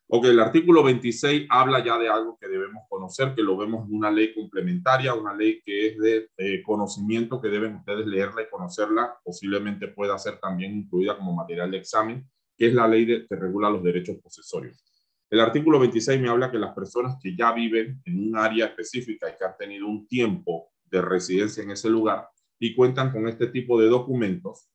Ok, 0.08 0.26
el 0.26 0.40
artículo 0.40 0.82
26 0.82 1.46
habla 1.48 1.86
ya 1.86 2.00
de 2.00 2.10
algo 2.10 2.36
que 2.42 2.48
debemos 2.48 2.86
conocer, 2.90 3.36
que 3.36 3.44
lo 3.44 3.56
vemos 3.56 3.88
en 3.88 3.96
una 3.96 4.10
ley 4.10 4.34
complementaria, 4.34 5.14
una 5.14 5.36
ley 5.36 5.62
que 5.64 5.90
es 5.90 6.00
de 6.00 6.64
conocimiento 6.66 7.40
que 7.40 7.50
deben 7.50 7.76
ustedes 7.76 8.08
leerla 8.08 8.42
y 8.42 8.50
conocerla, 8.50 9.16
posiblemente 9.24 9.90
pueda 9.90 10.18
ser 10.18 10.40
también 10.40 10.76
incluida 10.76 11.16
como 11.16 11.36
material 11.36 11.70
de 11.70 11.78
examen 11.78 12.28
que 12.60 12.68
es 12.68 12.74
la 12.74 12.90
ley 12.90 13.26
que 13.26 13.36
regula 13.38 13.70
los 13.70 13.82
derechos 13.82 14.18
posesorios. 14.22 14.84
El 15.30 15.40
artículo 15.40 15.80
26 15.80 16.20
me 16.20 16.28
habla 16.28 16.52
que 16.52 16.60
las 16.60 16.76
personas 16.76 17.16
que 17.24 17.34
ya 17.34 17.54
viven 17.54 18.02
en 18.04 18.28
un 18.28 18.36
área 18.36 18.66
específica 18.66 19.30
y 19.30 19.38
que 19.38 19.46
han 19.46 19.56
tenido 19.58 19.88
un 19.88 20.06
tiempo 20.08 20.74
de 20.84 21.02
residencia 21.02 21.64
en 21.64 21.72
ese 21.72 21.90
lugar 21.90 22.28
y 22.60 22.76
cuentan 22.76 23.14
con 23.14 23.30
este 23.30 23.48
tipo 23.48 23.80
de 23.80 23.88
documentos, 23.88 24.70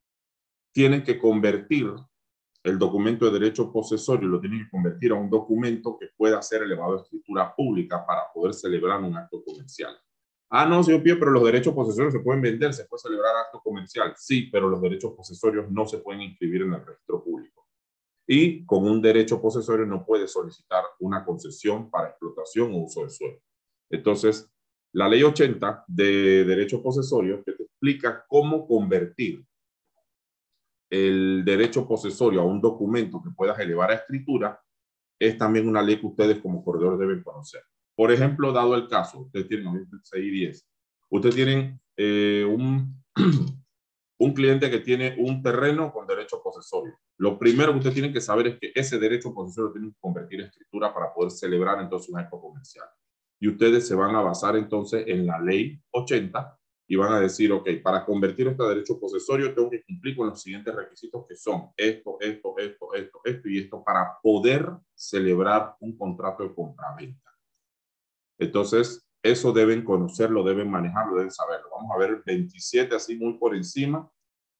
tienen 0.72 1.04
que 1.04 1.18
convertir 1.18 1.92
el 2.62 2.78
documento 2.78 3.26
de 3.26 3.38
derecho 3.38 3.70
posesorio, 3.70 4.28
lo 4.28 4.40
tienen 4.40 4.64
que 4.64 4.70
convertir 4.70 5.12
a 5.12 5.16
un 5.16 5.28
documento 5.28 5.98
que 5.98 6.08
pueda 6.16 6.40
ser 6.40 6.62
elevado 6.62 6.94
a 6.94 7.02
escritura 7.02 7.54
pública 7.54 8.06
para 8.06 8.32
poder 8.32 8.54
celebrar 8.54 9.02
un 9.02 9.14
acto 9.14 9.44
comercial. 9.44 9.94
Ah, 10.48 10.64
no, 10.64 10.82
señor 10.82 11.02
Pío, 11.02 11.18
pero 11.18 11.32
los 11.32 11.44
derechos 11.44 11.74
posesorios 11.74 12.14
se 12.14 12.20
pueden 12.20 12.40
vender, 12.40 12.72
se 12.72 12.86
puede 12.86 13.02
celebrar 13.02 13.36
acto 13.44 13.60
comercial. 13.62 14.14
Sí, 14.16 14.48
pero 14.50 14.70
los 14.70 14.80
derechos 14.80 15.12
posesorios 15.12 15.70
no 15.70 15.84
se 15.84 15.98
pueden 15.98 16.22
inscribir 16.22 16.62
en 16.62 16.72
el 16.72 16.86
registro 16.86 17.22
público 17.22 17.63
y 18.26 18.64
con 18.64 18.84
un 18.84 19.02
derecho 19.02 19.40
posesorio 19.40 19.86
no 19.86 20.04
puede 20.04 20.26
solicitar 20.26 20.84
una 21.00 21.24
concesión 21.24 21.90
para 21.90 22.08
explotación 22.08 22.72
o 22.72 22.84
uso 22.84 23.04
de 23.04 23.10
suelo. 23.10 23.40
Entonces, 23.90 24.50
la 24.92 25.08
ley 25.08 25.22
80 25.22 25.84
de 25.88 26.44
derecho 26.44 26.82
posesorio 26.82 27.42
que 27.44 27.52
te 27.52 27.64
explica 27.64 28.24
cómo 28.28 28.66
convertir 28.66 29.44
el 30.90 31.44
derecho 31.44 31.86
posesorio 31.86 32.40
a 32.40 32.44
un 32.44 32.60
documento 32.60 33.20
que 33.22 33.30
puedas 33.30 33.58
elevar 33.58 33.90
a 33.90 33.94
escritura 33.94 34.60
es 35.18 35.36
también 35.36 35.68
una 35.68 35.82
ley 35.82 35.98
que 35.98 36.06
ustedes 36.06 36.38
como 36.38 36.64
corredores 36.64 36.98
deben 36.98 37.22
conocer. 37.22 37.62
Por 37.96 38.12
ejemplo, 38.12 38.52
dado 38.52 38.74
el 38.74 38.88
caso, 38.88 39.20
ustedes 39.20 39.48
tienen 39.48 39.88
6 40.02 40.24
y 40.24 40.30
10, 40.30 40.68
ustedes 41.10 41.34
tienen 41.34 41.80
eh, 41.96 42.44
un, 42.44 43.02
un 44.24 44.32
cliente 44.32 44.70
que 44.70 44.78
tiene 44.78 45.16
un 45.18 45.42
terreno 45.42 45.92
con 45.92 46.06
derecho 46.06 46.42
posesorio. 46.42 46.98
Lo 47.18 47.38
primero 47.38 47.72
que 47.72 47.78
usted 47.78 47.92
tiene 47.92 48.12
que 48.12 48.22
saber 48.22 48.46
es 48.46 48.58
que 48.58 48.72
ese 48.74 48.98
derecho 48.98 49.34
posesorio 49.34 49.70
tiene 49.72 49.88
que 49.88 50.00
convertir 50.00 50.40
en 50.40 50.46
escritura 50.46 50.94
para 50.94 51.12
poder 51.12 51.30
celebrar 51.30 51.78
entonces 51.80 52.08
un 52.08 52.18
acto 52.18 52.40
comercial. 52.40 52.86
Y 53.38 53.48
ustedes 53.48 53.86
se 53.86 53.94
van 53.94 54.14
a 54.16 54.22
basar 54.22 54.56
entonces 54.56 55.04
en 55.06 55.26
la 55.26 55.38
ley 55.38 55.78
80 55.90 56.58
y 56.86 56.96
van 56.96 57.12
a 57.12 57.20
decir, 57.20 57.52
ok, 57.52 57.68
para 57.82 58.04
convertir 58.06 58.48
este 58.48 58.62
derecho 58.62 58.98
posesorio 58.98 59.54
tengo 59.54 59.68
que 59.68 59.84
cumplir 59.84 60.16
con 60.16 60.28
los 60.28 60.40
siguientes 60.40 60.74
requisitos 60.74 61.26
que 61.28 61.36
son 61.36 61.70
esto, 61.76 62.16
esto, 62.20 62.54
esto, 62.56 62.94
esto, 62.94 63.20
esto 63.24 63.48
y 63.48 63.58
esto 63.58 63.84
para 63.84 64.18
poder 64.22 64.70
celebrar 64.94 65.76
un 65.80 65.98
contrato 65.98 66.44
de 66.44 66.54
compraventa. 66.54 67.30
Entonces, 68.38 69.03
eso 69.24 69.52
deben 69.54 69.82
conocerlo, 69.82 70.44
deben 70.44 70.70
manejarlo, 70.70 71.16
deben 71.16 71.30
saberlo. 71.30 71.70
Vamos 71.74 71.90
a 71.94 71.98
ver 71.98 72.10
el 72.10 72.22
27 72.26 72.94
así 72.94 73.16
muy 73.16 73.38
por 73.38 73.56
encima. 73.56 74.06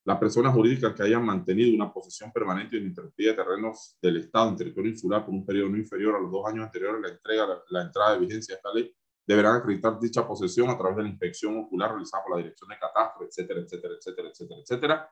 Las 0.03 0.17
personas 0.17 0.55
jurídicas 0.55 0.95
que 0.95 1.03
hayan 1.03 1.23
mantenido 1.23 1.75
una 1.75 1.93
posesión 1.93 2.31
permanente 2.31 2.75
y 2.75 2.79
ininterrumpida 2.79 3.29
de 3.29 3.37
terrenos 3.37 3.95
del 4.01 4.17
Estado 4.17 4.49
en 4.49 4.55
territorio 4.55 4.89
insular 4.89 5.23
por 5.23 5.35
un 5.35 5.45
periodo 5.45 5.69
no 5.69 5.77
inferior 5.77 6.15
a 6.15 6.19
los 6.19 6.31
dos 6.31 6.47
años 6.47 6.65
anteriores 6.65 6.97
a 6.97 7.07
la 7.07 7.13
entrega, 7.13 7.45
la, 7.45 7.61
la 7.69 7.81
entrada 7.83 8.13
de 8.13 8.19
vigencia 8.25 8.55
de 8.55 8.57
esta 8.57 8.73
ley, 8.73 8.91
deberán 9.27 9.57
acreditar 9.57 9.99
dicha 9.99 10.27
posesión 10.27 10.67
a 10.71 10.77
través 10.77 10.97
de 10.97 11.03
la 11.03 11.09
inspección 11.09 11.57
ocular 11.59 11.91
realizada 11.91 12.23
por 12.23 12.35
la 12.35 12.37
Dirección 12.37 12.67
de 12.67 12.79
Catastro, 12.79 13.23
etcétera, 13.23 13.59
etcétera, 13.59 13.93
etcétera, 13.99 14.29
etcétera, 14.29 14.59
etcétera. 14.61 15.11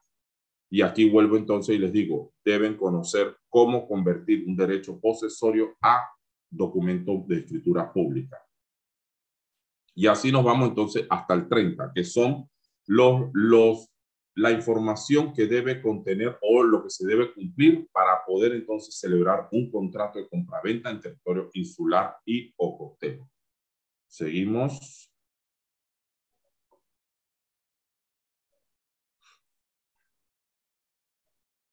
Y 0.72 0.82
aquí 0.82 1.08
vuelvo 1.08 1.38
entonces 1.38 1.76
y 1.76 1.78
les 1.78 1.94
digo, 1.94 2.34
deben 2.44 2.76
conocer 2.76 3.38
cómo 3.50 3.88
convertir 3.88 4.46
un 4.48 4.56
derecho 4.56 5.00
posesorio 5.00 5.76
a 5.80 6.10
documento 6.50 7.24
de 7.28 7.38
escritura 7.38 7.94
pública. 7.94 8.44
Y 9.96 10.08
así 10.08 10.32
nos 10.32 10.44
vamos 10.44 10.70
entonces 10.70 11.06
hasta 11.10 11.34
el 11.34 11.48
30, 11.48 11.92
que 11.94 12.04
son 12.04 12.50
los, 12.88 13.30
los, 13.34 13.90
la 14.36 14.52
información 14.52 15.34
que 15.34 15.46
debe 15.46 15.82
contener 15.82 16.38
o 16.42 16.64
lo 16.64 16.84
que 16.84 16.90
se 16.90 17.06
debe 17.06 17.34
cumplir 17.34 17.88
para 17.92 18.26
poder 18.26 18.54
entonces 18.54 19.00
celebrar 19.00 19.48
un 19.52 19.70
contrato 19.72 20.20
de 20.20 20.28
compraventa 20.28 20.90
en 20.90 21.00
territorio 21.00 21.50
insular 21.54 22.16
y 22.26 22.54
o. 22.58 22.98
Seguimos. 24.08 25.10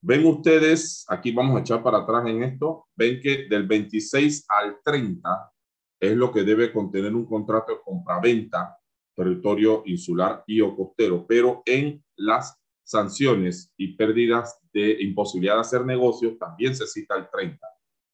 Ven 0.03 0.25
ustedes, 0.25 1.05
aquí 1.09 1.31
vamos 1.31 1.57
a 1.57 1.61
echar 1.61 1.83
para 1.83 1.99
atrás 1.99 2.27
en 2.27 2.43
esto, 2.43 2.89
ven 2.97 3.21
que 3.21 3.47
del 3.49 3.67
26 3.67 4.47
al 4.49 4.79
30 4.83 5.53
es 6.01 6.17
lo 6.17 6.33
que 6.33 6.43
debe 6.43 6.73
contener 6.73 7.15
un 7.15 7.27
contrato 7.27 7.73
de 7.73 7.81
compraventa, 7.85 8.79
territorio 9.15 9.83
insular 9.85 10.43
y 10.47 10.63
o 10.63 10.75
costero, 10.75 11.27
pero 11.29 11.63
en 11.67 12.03
las 12.17 12.59
sanciones 12.83 13.73
y 13.77 13.95
pérdidas 13.95 14.59
de 14.73 14.97
imposibilidad 15.03 15.57
de 15.57 15.61
hacer 15.61 15.85
negocios 15.85 16.39
también 16.39 16.75
se 16.75 16.87
cita 16.87 17.17
el 17.17 17.29
30. 17.31 17.67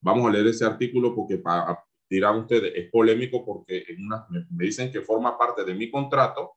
Vamos 0.03 0.27
a 0.27 0.33
leer 0.33 0.49
ese 0.49 0.65
artículo 0.65 1.15
porque 1.15 1.39
para, 1.39 1.79
dirán 2.11 2.41
ustedes, 2.41 2.73
es 2.75 2.91
polémico 2.91 3.45
porque 3.45 3.85
en 3.89 4.05
una, 4.05 4.27
me, 4.29 4.45
dicen 4.65 4.91
que 4.91 5.01
forma 5.01 5.39
parte 5.39 5.65
de 5.65 5.75
mi 5.75 5.91
contrato, 5.91 6.57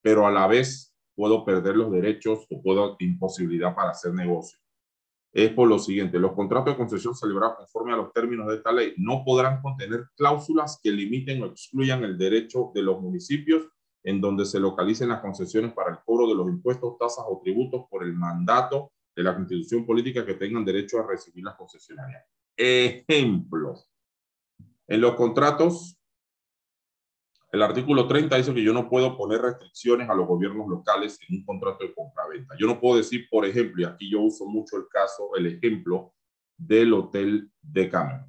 pero 0.00 0.26
a 0.26 0.30
la 0.30 0.46
vez 0.46 0.94
puedo 1.14 1.44
perder 1.44 1.76
los 1.76 1.90
derechos 1.90 2.46
o 2.48 2.62
puedo 2.62 2.96
imposibilidad 3.00 3.74
para 3.74 3.90
hacer 3.90 4.14
negocio. 4.14 4.58
Es 5.32 5.50
por 5.52 5.68
lo 5.68 5.78
siguiente, 5.78 6.18
los 6.18 6.32
contratos 6.32 6.74
de 6.74 6.76
concesión 6.76 7.14
celebrados 7.14 7.56
conforme 7.56 7.92
a 7.92 7.96
los 7.96 8.12
términos 8.12 8.48
de 8.48 8.56
esta 8.56 8.72
ley 8.72 8.94
no 8.96 9.22
podrán 9.24 9.62
contener 9.62 10.08
cláusulas 10.16 10.80
que 10.82 10.90
limiten 10.90 11.42
o 11.42 11.46
excluyan 11.46 12.02
el 12.02 12.18
derecho 12.18 12.72
de 12.74 12.82
los 12.82 13.00
municipios 13.00 13.68
en 14.02 14.20
donde 14.20 14.44
se 14.44 14.58
localicen 14.58 15.10
las 15.10 15.20
concesiones 15.20 15.72
para 15.72 15.90
el 15.92 15.98
cobro 16.04 16.26
de 16.26 16.34
los 16.34 16.48
impuestos, 16.48 16.98
tasas 16.98 17.24
o 17.28 17.40
tributos 17.42 17.84
por 17.88 18.02
el 18.02 18.14
mandato 18.14 18.92
de 19.14 19.22
la 19.22 19.34
constitución 19.36 19.86
política 19.86 20.24
que 20.24 20.34
tengan 20.34 20.64
derecho 20.64 20.98
a 20.98 21.06
recibir 21.06 21.44
las 21.44 21.56
concesionarias. 21.56 22.24
Ejemplos 22.56 23.88
en 24.88 25.00
los 25.00 25.14
contratos, 25.14 25.99
el 27.52 27.62
artículo 27.62 28.06
30 28.06 28.36
dice 28.36 28.54
que 28.54 28.62
yo 28.62 28.72
no 28.72 28.88
puedo 28.88 29.16
poner 29.16 29.42
restricciones 29.42 30.08
a 30.08 30.14
los 30.14 30.26
gobiernos 30.26 30.68
locales 30.68 31.18
en 31.28 31.38
un 31.38 31.44
contrato 31.44 31.84
de 31.84 31.92
compraventa. 31.94 32.54
Yo 32.58 32.66
no 32.66 32.78
puedo 32.78 32.96
decir, 32.96 33.26
por 33.30 33.44
ejemplo, 33.44 33.82
y 33.82 33.84
aquí 33.84 34.10
yo 34.10 34.20
uso 34.20 34.46
mucho 34.46 34.76
el 34.76 34.86
caso, 34.88 35.30
el 35.36 35.46
ejemplo 35.46 36.14
del 36.56 36.92
Hotel 36.92 37.50
de 37.60 37.88
Cameron. 37.88 38.26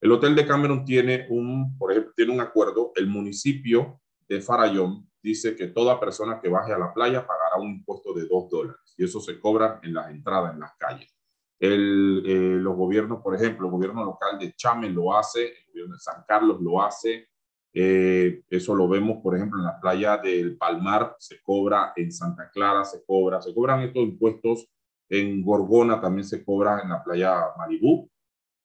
El 0.00 0.12
Hotel 0.12 0.34
de 0.34 0.46
Cameron 0.46 0.84
tiene 0.84 1.26
un, 1.30 1.76
por 1.78 1.90
ejemplo, 1.90 2.12
tiene 2.14 2.32
un 2.32 2.40
acuerdo, 2.40 2.92
el 2.96 3.06
municipio 3.06 4.00
de 4.28 4.40
Farallón 4.40 5.08
dice 5.22 5.56
que 5.56 5.68
toda 5.68 5.98
persona 5.98 6.40
que 6.40 6.48
baje 6.48 6.72
a 6.72 6.78
la 6.78 6.92
playa 6.92 7.26
pagará 7.26 7.56
un 7.56 7.70
impuesto 7.70 8.12
de 8.12 8.26
dos 8.26 8.48
dólares 8.48 8.94
y 8.96 9.04
eso 9.04 9.20
se 9.20 9.40
cobra 9.40 9.80
en 9.82 9.94
las 9.94 10.10
entradas, 10.10 10.54
en 10.54 10.60
las 10.60 10.76
calles. 10.78 11.14
El, 11.58 12.22
eh, 12.24 12.56
los 12.60 12.76
gobiernos, 12.76 13.20
por 13.22 13.34
ejemplo, 13.34 13.66
el 13.66 13.72
gobierno 13.72 14.04
local 14.04 14.38
de 14.38 14.54
Chame 14.54 14.90
lo 14.90 15.16
hace, 15.16 15.46
el 15.46 15.66
gobierno 15.72 15.94
de 15.94 16.00
San 16.00 16.24
Carlos 16.26 16.60
lo 16.60 16.82
hace. 16.82 17.27
Eh, 17.72 18.42
eso 18.48 18.74
lo 18.74 18.88
vemos, 18.88 19.18
por 19.22 19.36
ejemplo, 19.36 19.58
en 19.58 19.64
la 19.66 19.78
playa 19.80 20.16
del 20.16 20.56
Palmar, 20.56 21.16
se 21.18 21.40
cobra, 21.42 21.92
en 21.96 22.10
Santa 22.10 22.50
Clara 22.50 22.84
se 22.84 23.04
cobra, 23.04 23.40
se 23.40 23.54
cobran 23.54 23.82
estos 23.82 24.02
impuestos, 24.02 24.68
en 25.08 25.42
Gorgona 25.42 26.00
también 26.00 26.24
se 26.24 26.44
cobra, 26.44 26.80
en 26.82 26.90
la 26.90 27.02
playa 27.02 27.34
Maribú, 27.56 28.10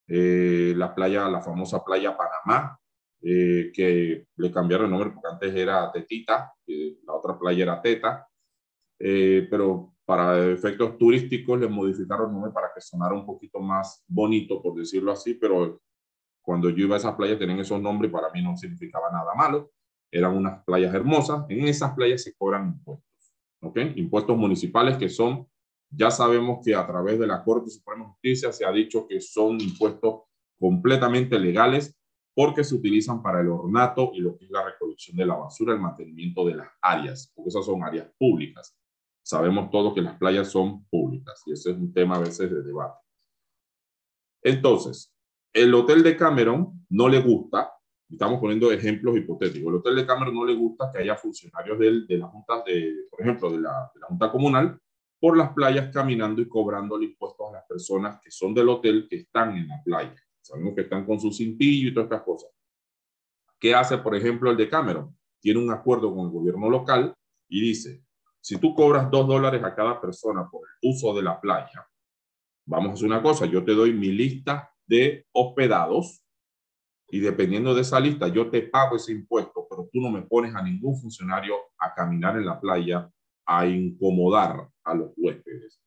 eh, 0.07 0.73
la 0.75 0.93
playa, 0.93 1.30
la 1.30 1.41
famosa 1.41 1.84
playa 1.84 2.17
Panamá, 2.17 2.80
que 3.21 4.25
le 4.35 4.51
cambiaron 4.51 4.88
el 4.88 4.91
nombre 4.91 5.11
porque 5.11 5.30
antes 5.31 5.55
era 5.55 5.89
Tetita, 5.91 6.53
la 6.67 7.13
otra 7.13 7.39
playa 7.39 7.63
era 7.63 7.81
Teta, 7.81 8.27
pero 8.97 9.93
para 10.05 10.45
efectos 10.51 10.97
turísticos 10.97 11.59
le 11.59 11.69
modificaron 11.69 12.27
el 12.27 12.34
nombre 12.34 12.51
para 12.51 12.71
que 12.73 12.81
sonara 12.81 13.13
un 13.13 13.25
poquito 13.25 13.59
más 13.59 14.03
bonito, 14.07 14.61
por 14.61 14.75
decirlo 14.75 15.13
así, 15.13 15.35
pero 15.35 15.80
cuando 16.43 16.69
yo 16.69 16.85
iba 16.85 16.95
a 16.95 16.99
esas 16.99 17.15
playas 17.15 17.39
tenían 17.39 17.59
esos 17.59 17.81
nombres 17.81 18.11
para 18.11 18.29
mí 18.31 18.41
no 18.41 18.55
significaba 18.57 19.09
nada 19.11 19.33
malo. 19.35 19.71
Eran 20.11 20.35
unas 20.35 20.63
playas 20.63 20.93
hermosas. 20.93 21.45
En 21.49 21.67
esas 21.67 21.93
playas 21.93 22.21
se 22.21 22.35
cobran 22.35 22.67
impuestos, 22.67 23.33
¿ok? 23.61 23.79
Impuestos 23.95 24.37
municipales 24.37 24.97
que 24.97 25.09
son, 25.09 25.47
ya 25.89 26.11
sabemos 26.11 26.59
que 26.63 26.75
a 26.75 26.85
través 26.85 27.17
de 27.17 27.27
la 27.27 27.43
Corte 27.43 27.69
Suprema 27.69 28.03
de 28.03 28.11
Justicia 28.11 28.51
se 28.51 28.65
ha 28.65 28.71
dicho 28.71 29.07
que 29.07 29.21
son 29.21 29.59
impuestos 29.61 30.23
completamente 30.59 31.39
legales 31.39 31.97
porque 32.35 32.63
se 32.63 32.75
utilizan 32.75 33.21
para 33.21 33.41
el 33.41 33.49
ornato 33.49 34.11
y 34.13 34.19
lo 34.19 34.37
que 34.37 34.45
es 34.45 34.51
la 34.51 34.65
recolección 34.65 35.15
de 35.15 35.25
la 35.25 35.35
basura, 35.35 35.73
el 35.73 35.79
mantenimiento 35.79 36.45
de 36.45 36.55
las 36.55 36.67
áreas, 36.81 37.31
porque 37.33 37.49
esas 37.49 37.65
son 37.65 37.83
áreas 37.83 38.09
públicas. 38.17 38.75
Sabemos 39.21 39.69
todos 39.69 39.93
que 39.93 40.01
las 40.01 40.17
playas 40.17 40.49
son 40.49 40.83
públicas 40.85 41.41
y 41.45 41.53
ese 41.53 41.71
es 41.71 41.77
un 41.77 41.93
tema 41.93 42.15
a 42.15 42.19
veces 42.19 42.51
de 42.51 42.63
debate. 42.63 42.99
Entonces, 44.41 45.12
el 45.53 45.73
hotel 45.75 46.01
de 46.01 46.17
Cameron 46.17 46.85
no 46.89 47.07
le 47.07 47.21
gusta, 47.21 47.71
estamos 48.09 48.39
poniendo 48.39 48.71
ejemplos 48.71 49.15
hipotéticos, 49.15 49.69
el 49.69 49.80
hotel 49.80 49.95
de 49.95 50.05
Cameron 50.05 50.34
no 50.34 50.45
le 50.45 50.55
gusta 50.55 50.91
que 50.91 50.99
haya 50.99 51.15
funcionarios 51.15 51.77
de, 51.77 52.05
de 52.07 52.17
la 52.17 52.27
Junta, 52.27 52.63
de, 52.65 53.05
por 53.09 53.21
ejemplo, 53.21 53.51
de 53.51 53.59
la, 53.59 53.91
de 53.93 53.99
la 53.99 54.07
Junta 54.07 54.31
Comunal, 54.31 54.80
por 55.19 55.38
las 55.38 55.53
playas 55.53 55.93
caminando 55.93 56.41
y 56.41 56.49
cobrando 56.49 57.01
impuestos 57.01 57.47
a 57.49 57.53
las 57.53 57.63
personas 57.65 58.19
que 58.21 58.30
son 58.30 58.53
del 58.53 58.67
hotel 58.67 59.07
que 59.09 59.17
están 59.17 59.55
en 59.55 59.67
la 59.67 59.81
playa. 59.81 60.15
Sabemos 60.41 60.73
que 60.75 60.81
están 60.81 61.05
con 61.05 61.19
su 61.19 61.31
cintillo 61.31 61.89
y 61.89 61.93
todas 61.93 62.07
estas 62.07 62.23
cosas. 62.23 62.49
¿Qué 63.57 63.73
hace, 63.73 63.99
por 63.99 64.15
ejemplo, 64.15 64.51
el 64.51 64.57
de 64.57 64.67
Cameron? 64.67 65.17
Tiene 65.39 65.61
un 65.61 65.71
acuerdo 65.71 66.13
con 66.13 66.25
el 66.25 66.31
gobierno 66.31 66.69
local 66.69 67.13
y 67.47 67.61
dice, 67.61 68.03
si 68.41 68.57
tú 68.57 68.75
cobras 68.75 69.09
dos 69.09 69.25
dólares 69.25 69.63
a 69.63 69.73
cada 69.73 70.01
persona 70.01 70.49
por 70.49 70.67
el 70.67 70.89
uso 70.89 71.13
de 71.13 71.21
la 71.21 71.39
playa, 71.39 71.88
vamos 72.65 72.89
a 72.89 72.93
hacer 72.95 73.05
una 73.05 73.21
cosa, 73.21 73.45
yo 73.45 73.63
te 73.63 73.73
doy 73.73 73.93
mi 73.93 74.11
lista 74.11 74.72
de 74.88 75.26
hospedados 75.31 76.23
y 77.10 77.19
dependiendo 77.19 77.76
de 77.76 77.81
esa 77.81 77.99
lista 77.99 78.27
yo 78.27 78.49
te 78.49 78.64
pago 78.64 78.95
ese 78.95 79.11
impuesto, 79.11 79.68
pero 79.69 79.88
tú 79.91 80.01
no 80.01 80.10
me 80.10 80.23
pones 80.23 80.55
a 80.55 80.64
ningún 80.64 80.99
funcionario 80.99 81.55
a 81.77 81.93
caminar 81.93 82.38
en 82.38 82.45
la 82.45 82.60
playa 82.60 83.10
a 83.45 83.68
incomodar 83.68 84.68
a 84.84 84.93
los 84.93 85.11
huéspedes. 85.18 85.80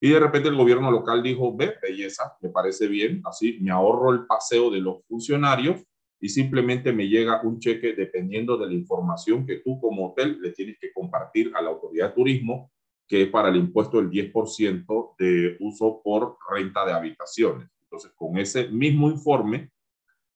Y 0.00 0.10
de 0.10 0.20
repente 0.20 0.48
el 0.48 0.56
gobierno 0.56 0.90
local 0.90 1.22
dijo, 1.22 1.56
ve, 1.56 1.74
belleza, 1.82 2.36
me 2.40 2.50
parece 2.50 2.88
bien, 2.88 3.22
así 3.24 3.58
me 3.60 3.70
ahorro 3.70 4.12
el 4.12 4.26
paseo 4.26 4.70
de 4.70 4.80
los 4.80 5.04
funcionarios 5.06 5.82
y 6.20 6.28
simplemente 6.28 6.92
me 6.92 7.08
llega 7.08 7.42
un 7.42 7.58
cheque 7.58 7.92
dependiendo 7.92 8.56
de 8.56 8.66
la 8.66 8.72
información 8.72 9.46
que 9.46 9.58
tú 9.58 9.78
como 9.80 10.08
hotel 10.08 10.40
le 10.40 10.52
tienes 10.52 10.78
que 10.80 10.92
compartir 10.92 11.52
a 11.54 11.60
la 11.60 11.70
autoridad 11.70 12.08
de 12.08 12.14
turismo, 12.14 12.70
que 13.06 13.22
es 13.22 13.28
para 13.28 13.50
el 13.50 13.56
impuesto 13.56 13.98
del 13.98 14.10
10% 14.10 15.16
de 15.18 15.56
uso 15.60 16.00
por 16.02 16.38
renta 16.50 16.86
de 16.86 16.92
habitaciones. 16.92 17.68
Entonces, 17.94 18.12
con 18.16 18.36
ese 18.38 18.66
mismo 18.70 19.08
informe 19.08 19.70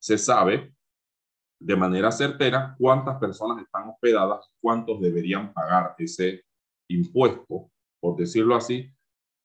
se 0.00 0.16
sabe 0.16 0.72
de 1.60 1.74
manera 1.74 2.12
certera 2.12 2.76
cuántas 2.78 3.18
personas 3.18 3.60
están 3.60 3.88
hospedadas, 3.88 4.48
cuántos 4.60 5.00
deberían 5.00 5.52
pagar 5.52 5.96
ese 5.98 6.44
impuesto, 6.88 7.72
por 8.00 8.14
decirlo 8.16 8.54
así. 8.54 8.88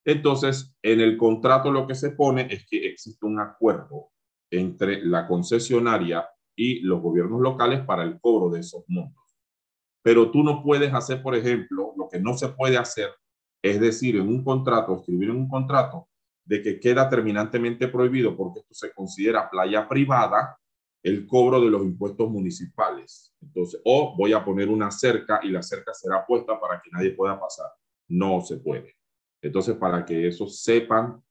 Entonces, 0.06 0.76
en 0.84 1.02
el 1.02 1.18
contrato 1.18 1.72
lo 1.72 1.88
que 1.88 1.95
se 1.95 2.11
pone 2.11 2.48
es 2.52 2.68
que 2.69 2.85
existe 2.85 3.26
un 3.26 3.40
acuerdo 3.40 4.11
entre 4.52 5.03
la 5.03 5.27
concesionaria 5.27 6.30
y 6.56 6.81
los 6.81 7.02
gobiernos 7.02 7.41
locales 7.41 7.84
para 7.84 8.03
el 8.03 8.19
cobro 8.22 8.52
de 8.52 8.60
esos 8.60 8.84
montos. 8.90 9.23
Pero 10.03 10.30
tú 10.30 10.44
no 10.44 10.61
puedes 10.61 10.94
hacer, 10.94 11.23
por 11.23 11.34
ejemplo, 11.34 11.94
lo 11.98 12.07
que 12.10 12.19
no 12.19 12.38
se 12.38 12.49
puede 12.49 12.77
hacer, 12.77 13.10
es 13.64 13.80
decir, 13.80 14.18
en 14.18 14.27
un 14.27 14.44
contrato, 14.44 14.98
escribir 14.98 15.31
en 15.31 15.38
un 15.38 15.49
contrato, 15.49 16.10
de 16.45 16.61
que 16.61 16.80
queda 16.80 17.10
terminantemente 17.10 17.88
prohibido 17.88 18.36
porque 18.36 18.60
esto 18.60 18.74
se 18.74 18.94
considera 18.94 19.49
playa 19.49 19.88
privada 19.88 20.57
el 21.03 21.28
cobro 21.28 21.60
de 21.60 21.70
los 21.70 21.84
impuestos 21.84 22.30
municipales. 22.30 23.34
Entonces, 23.41 23.82
o 23.84 24.15
voy 24.18 24.34
a 24.34 24.44
poner 24.44 24.70
una 24.70 24.90
cerca 24.90 25.41
y 25.44 25.49
la 25.49 25.61
cerca 25.61 25.94
será 25.94 26.26
puesta 26.26 26.60
para 26.60 26.82
que 26.82 26.90
nadie 26.91 27.11
pueda 27.11 27.40
pasar. 27.40 27.68
No 28.07 28.41
se 28.41 28.57
puede. 28.57 28.95
Entonces, 29.41 29.76
para 29.76 30.06
que 30.06 30.28
eso 30.28 30.48
sepan 30.48 31.22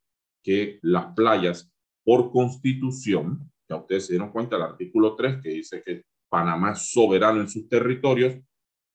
que 0.42 0.78
las 0.82 1.14
playas, 1.14 1.72
por 2.04 2.30
constitución, 2.30 3.50
ya 3.68 3.76
ustedes 3.76 4.06
se 4.06 4.12
dieron 4.12 4.32
cuenta 4.32 4.56
el 4.56 4.62
artículo 4.62 5.16
3 5.16 5.40
que 5.42 5.48
dice 5.50 5.82
que 5.82 6.02
Panamá 6.28 6.72
es 6.72 6.92
soberano 6.92 7.40
en 7.40 7.48
sus 7.48 7.68
territorios 7.68 8.36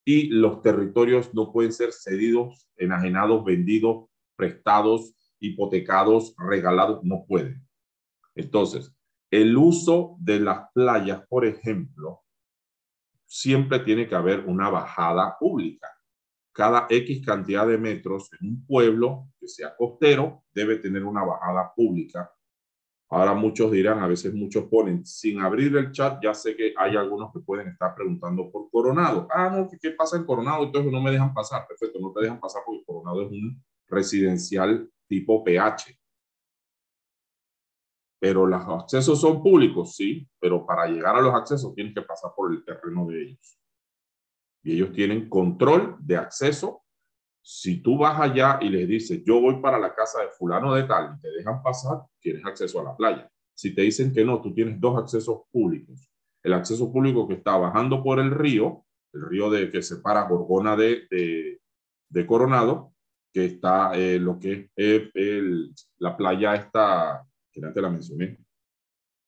y 0.05 0.27
los 0.27 0.61
territorios 0.61 1.33
no 1.33 1.51
pueden 1.51 1.73
ser 1.73 1.91
cedidos, 1.91 2.69
enajenados, 2.77 3.43
vendidos, 3.43 4.05
prestados, 4.35 5.15
hipotecados, 5.39 6.35
regalados, 6.37 7.03
no 7.03 7.25
pueden. 7.27 7.67
Entonces, 8.35 8.95
el 9.31 9.57
uso 9.57 10.15
de 10.19 10.39
las 10.39 10.71
playas, 10.73 11.25
por 11.27 11.45
ejemplo, 11.45 12.21
siempre 13.25 13.79
tiene 13.79 14.07
que 14.07 14.15
haber 14.15 14.45
una 14.45 14.69
bajada 14.69 15.37
pública. 15.37 15.89
Cada 16.53 16.87
X 16.89 17.25
cantidad 17.25 17.67
de 17.67 17.77
metros 17.77 18.29
en 18.39 18.49
un 18.49 18.65
pueblo 18.65 19.27
que 19.39 19.47
sea 19.47 19.75
costero 19.75 20.43
debe 20.53 20.77
tener 20.77 21.03
una 21.03 21.23
bajada 21.23 21.71
pública. 21.75 22.31
Ahora 23.09 23.33
muchos 23.33 23.71
dirán, 23.71 23.99
a 23.99 24.07
veces 24.07 24.33
muchos 24.33 24.65
ponen, 24.65 25.05
sin 25.05 25.39
abrir 25.39 25.75
el 25.77 25.91
chat, 25.91 26.21
ya 26.21 26.33
sé 26.33 26.57
que 26.57 26.73
hay 26.75 26.95
algunos 26.95 27.31
que 27.31 27.39
pueden 27.39 27.69
estar 27.69 27.95
preguntando 27.95 28.51
por 28.51 28.69
Coronado. 28.69 29.27
Ah, 29.31 29.49
no, 29.49 29.69
¿qué, 29.81 29.91
pasa 29.91 30.17
en 30.17 30.25
Coronado? 30.25 30.63
Entonces 30.65 30.91
no 30.91 31.01
me 31.01 31.11
dejan 31.11 31.33
pasar. 31.33 31.65
Perfecto, 31.67 31.99
no 31.99 32.11
te 32.11 32.21
dejan 32.21 32.39
pasar 32.39 32.63
porque 32.65 32.83
Coronado 32.85 33.21
es 33.21 33.31
un 33.31 33.63
residencial 33.87 34.89
tipo 35.07 35.43
PH. 35.43 35.97
Pero 38.19 38.47
los 38.47 38.61
accesos 38.67 39.21
son 39.21 39.43
públicos, 39.43 39.95
sí, 39.95 40.27
pero 40.39 40.65
para 40.65 40.87
llegar 40.87 41.15
a 41.15 41.21
los 41.21 41.33
accesos 41.33 41.73
tienes 41.75 41.93
que 41.93 42.01
pasar 42.01 42.31
por 42.35 42.51
el 42.51 42.63
terreno 42.65 43.05
de 43.05 43.23
ellos. 43.23 43.59
Y 44.63 44.73
ellos 44.73 44.91
tienen 44.91 45.29
control 45.29 45.97
de 45.99 46.17
acceso. 46.17 46.83
Si 47.41 47.81
tú 47.81 47.99
vas 47.99 48.19
allá 48.19 48.57
y 48.61 48.69
les 48.69 48.87
dices, 48.87 49.23
yo 49.23 49.39
voy 49.39 49.61
para 49.61 49.77
la 49.77 49.93
casa 49.93 50.21
de 50.21 50.29
fulano 50.29 50.73
de 50.73 50.83
tal 50.83 51.15
y 51.15 51.21
te 51.21 51.29
dejan 51.29 51.61
pasar, 51.61 52.01
tienes 52.19 52.43
acceso 52.43 52.81
a 52.81 52.83
la 52.83 52.95
playa. 52.95 53.31
Si 53.53 53.73
te 53.73 53.83
dicen 53.83 54.11
que 54.11 54.25
no, 54.25 54.41
tú 54.41 54.53
tienes 54.53 54.79
dos 54.79 54.97
accesos 54.97 55.43
públicos. 55.51 56.11
El 56.43 56.53
acceso 56.53 56.91
público 56.91 57.27
que 57.27 57.35
está 57.35 57.55
bajando 57.55 58.03
por 58.03 58.19
el 58.19 58.31
río, 58.31 58.85
el 59.13 59.21
río 59.29 59.49
de, 59.49 59.71
que 59.71 59.81
separa 59.81 60.27
Gorgona 60.27 60.75
de, 60.75 61.07
de, 61.09 61.61
de 62.09 62.27
Coronado, 62.27 62.93
que 63.37 63.45
está 63.45 63.93
eh, 63.93 64.17
lo 64.17 64.39
que 64.39 64.71
es 64.75 65.11
el, 65.13 65.71
la 65.99 66.17
playa 66.17 66.55
esta 66.55 67.23
que 67.51 67.63
antes 67.63 67.83
la 67.83 67.89
mencioné. 67.91 68.35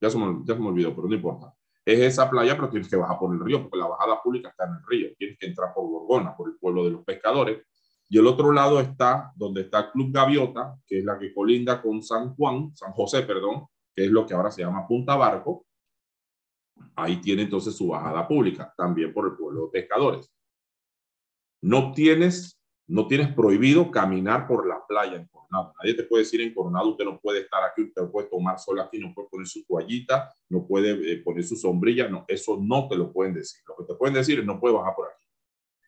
Ya 0.01 0.09
se, 0.09 0.17
me, 0.17 0.41
ya 0.45 0.55
se 0.55 0.59
me 0.59 0.69
olvidó, 0.69 0.95
pero 0.95 1.07
no 1.07 1.13
importa. 1.13 1.53
Es 1.85 1.99
esa 1.99 2.27
playa, 2.27 2.55
pero 2.55 2.71
tienes 2.71 2.89
que 2.89 2.95
bajar 2.95 3.19
por 3.19 3.31
el 3.35 3.39
río, 3.39 3.61
porque 3.61 3.77
la 3.77 3.85
bajada 3.85 4.19
pública 4.23 4.49
está 4.49 4.65
en 4.65 4.71
el 4.71 4.83
río. 4.87 5.09
Tienes 5.15 5.37
que 5.37 5.45
entrar 5.45 5.75
por 5.75 5.87
Gorgona, 5.87 6.35
por 6.35 6.49
el 6.49 6.57
pueblo 6.57 6.85
de 6.85 6.89
los 6.89 7.03
pescadores. 7.03 7.63
Y 8.09 8.17
el 8.17 8.25
otro 8.25 8.51
lado 8.51 8.79
está 8.79 9.31
donde 9.35 9.61
está 9.61 9.81
el 9.81 9.91
Club 9.91 10.11
Gaviota, 10.11 10.75
que 10.87 10.97
es 10.97 11.05
la 11.05 11.19
que 11.19 11.31
colinda 11.31 11.79
con 11.79 12.01
San 12.01 12.33
Juan, 12.33 12.75
San 12.75 12.91
José, 12.93 13.21
perdón, 13.21 13.67
que 13.95 14.05
es 14.05 14.11
lo 14.11 14.25
que 14.25 14.33
ahora 14.33 14.49
se 14.49 14.63
llama 14.63 14.87
Punta 14.87 15.15
Barco. 15.17 15.67
Ahí 16.95 17.21
tiene 17.21 17.43
entonces 17.43 17.75
su 17.75 17.89
bajada 17.89 18.27
pública, 18.27 18.73
también 18.75 19.13
por 19.13 19.27
el 19.27 19.37
pueblo 19.37 19.65
de 19.65 19.81
pescadores. 19.81 20.33
No 21.61 21.91
tienes 21.91 22.58
no 22.89 23.07
tienes 23.07 23.31
prohibido 23.33 23.91
caminar 23.91 24.47
por 24.47 24.67
la 24.67 24.83
playa 24.87 25.15
en 25.15 25.27
Coronado. 25.27 25.73
Nadie 25.79 25.93
te 25.93 26.03
puede 26.03 26.23
decir 26.23 26.41
en 26.41 26.55
Coronado, 26.55 26.89
usted 26.89 27.05
no 27.05 27.19
puede 27.19 27.41
estar 27.41 27.63
aquí, 27.63 27.83
usted 27.83 28.01
no 28.01 28.11
puede 28.11 28.27
tomar 28.27 28.57
sol 28.57 28.79
aquí, 28.79 28.97
no 28.99 29.13
puede 29.13 29.29
poner 29.29 29.47
su 29.47 29.63
toallita, 29.63 30.33
no 30.49 30.65
puede 30.65 31.13
eh, 31.13 31.21
poner 31.23 31.43
su 31.43 31.55
sombrilla. 31.55 32.09
No, 32.09 32.25
eso 32.27 32.57
no 32.59 32.87
te 32.87 32.95
lo 32.95 33.13
pueden 33.13 33.35
decir. 33.35 33.61
Lo 33.67 33.75
que 33.77 33.93
te 33.93 33.95
pueden 33.97 34.15
decir 34.15 34.39
es 34.39 34.45
no 34.45 34.59
puede 34.59 34.73
bajar 34.73 34.95
por 34.95 35.07
aquí. 35.07 35.23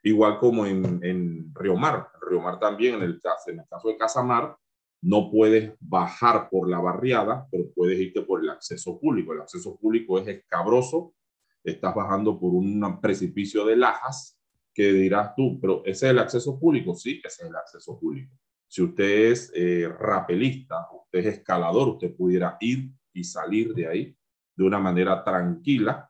Igual 0.04 0.38
como 0.38 0.64
en, 0.68 1.00
en 1.04 1.52
Río 1.56 1.76
Mar. 1.76 2.08
Río 2.22 2.40
Mar 2.40 2.60
también, 2.60 2.96
en 2.96 3.02
el, 3.02 3.20
en 3.48 3.60
el 3.60 3.68
caso 3.68 3.88
de 3.88 3.98
Casamar, 3.98 4.56
no 5.02 5.32
puedes 5.32 5.74
bajar 5.80 6.50
por 6.52 6.70
la 6.70 6.80
barriada, 6.80 7.48
pero 7.52 7.66
puedes 7.76 8.00
irte 8.00 8.22
por 8.22 8.44
el 8.44 8.50
acceso 8.52 9.00
público. 9.00 9.34
El 9.34 9.42
acceso 9.42 9.76
público 9.76 10.20
es 10.20 10.28
escabroso. 10.28 11.16
Estás 11.64 11.96
bajando 11.96 12.40
por 12.40 12.54
un 12.54 13.02
precipicio 13.02 13.66
de 13.66 13.76
lajas 13.76 14.38
que 14.74 14.94
dirás 14.94 15.36
tú, 15.36 15.60
pero 15.60 15.82
ese 15.86 16.08
es 16.08 16.12
el 16.12 16.20
acceso 16.20 16.60
público. 16.60 16.96
Sí, 16.96 17.22
ese 17.24 17.44
es 17.44 17.50
el 17.50 17.56
acceso 17.56 18.00
público. 18.00 18.36
Si 18.68 18.82
usted 18.82 19.32
es 19.32 19.52
eh, 19.54 19.90
rapelista, 20.00 20.88
usted 20.94 21.20
es 21.20 21.26
escalador, 21.38 21.90
usted 21.90 22.16
pudiera 22.16 22.58
ir 22.62 22.90
y 23.14 23.24
salir 23.24 23.74
de 23.74 23.88
ahí 23.88 24.18
de 24.56 24.64
una 24.64 24.80
manera 24.80 25.24
tranquila, 25.24 26.10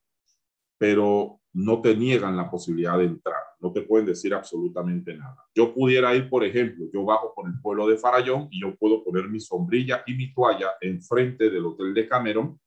pero 0.77 1.39
no 1.53 1.81
te 1.81 1.95
niegan 1.95 2.37
la 2.37 2.49
posibilidad 2.49 2.97
de 2.97 3.05
entrar, 3.05 3.41
no 3.59 3.71
te 3.71 3.81
pueden 3.81 4.05
decir 4.05 4.33
absolutamente 4.33 5.15
nada. 5.15 5.37
Yo 5.53 5.73
pudiera 5.73 6.15
ir, 6.15 6.29
por 6.29 6.43
ejemplo, 6.43 6.85
yo 6.93 7.03
bajo 7.03 7.33
por 7.35 7.47
el 7.47 7.59
pueblo 7.61 7.87
de 7.87 7.97
Farallón 7.97 8.47
y 8.51 8.61
yo 8.61 8.75
puedo 8.75 9.03
poner 9.03 9.27
mi 9.27 9.39
sombrilla 9.39 10.03
y 10.05 10.13
mi 10.13 10.33
toalla 10.33 10.71
enfrente 10.79 11.49
del 11.49 11.65
hotel 11.65 11.93
de 11.93 12.07
Cameron 12.07 12.59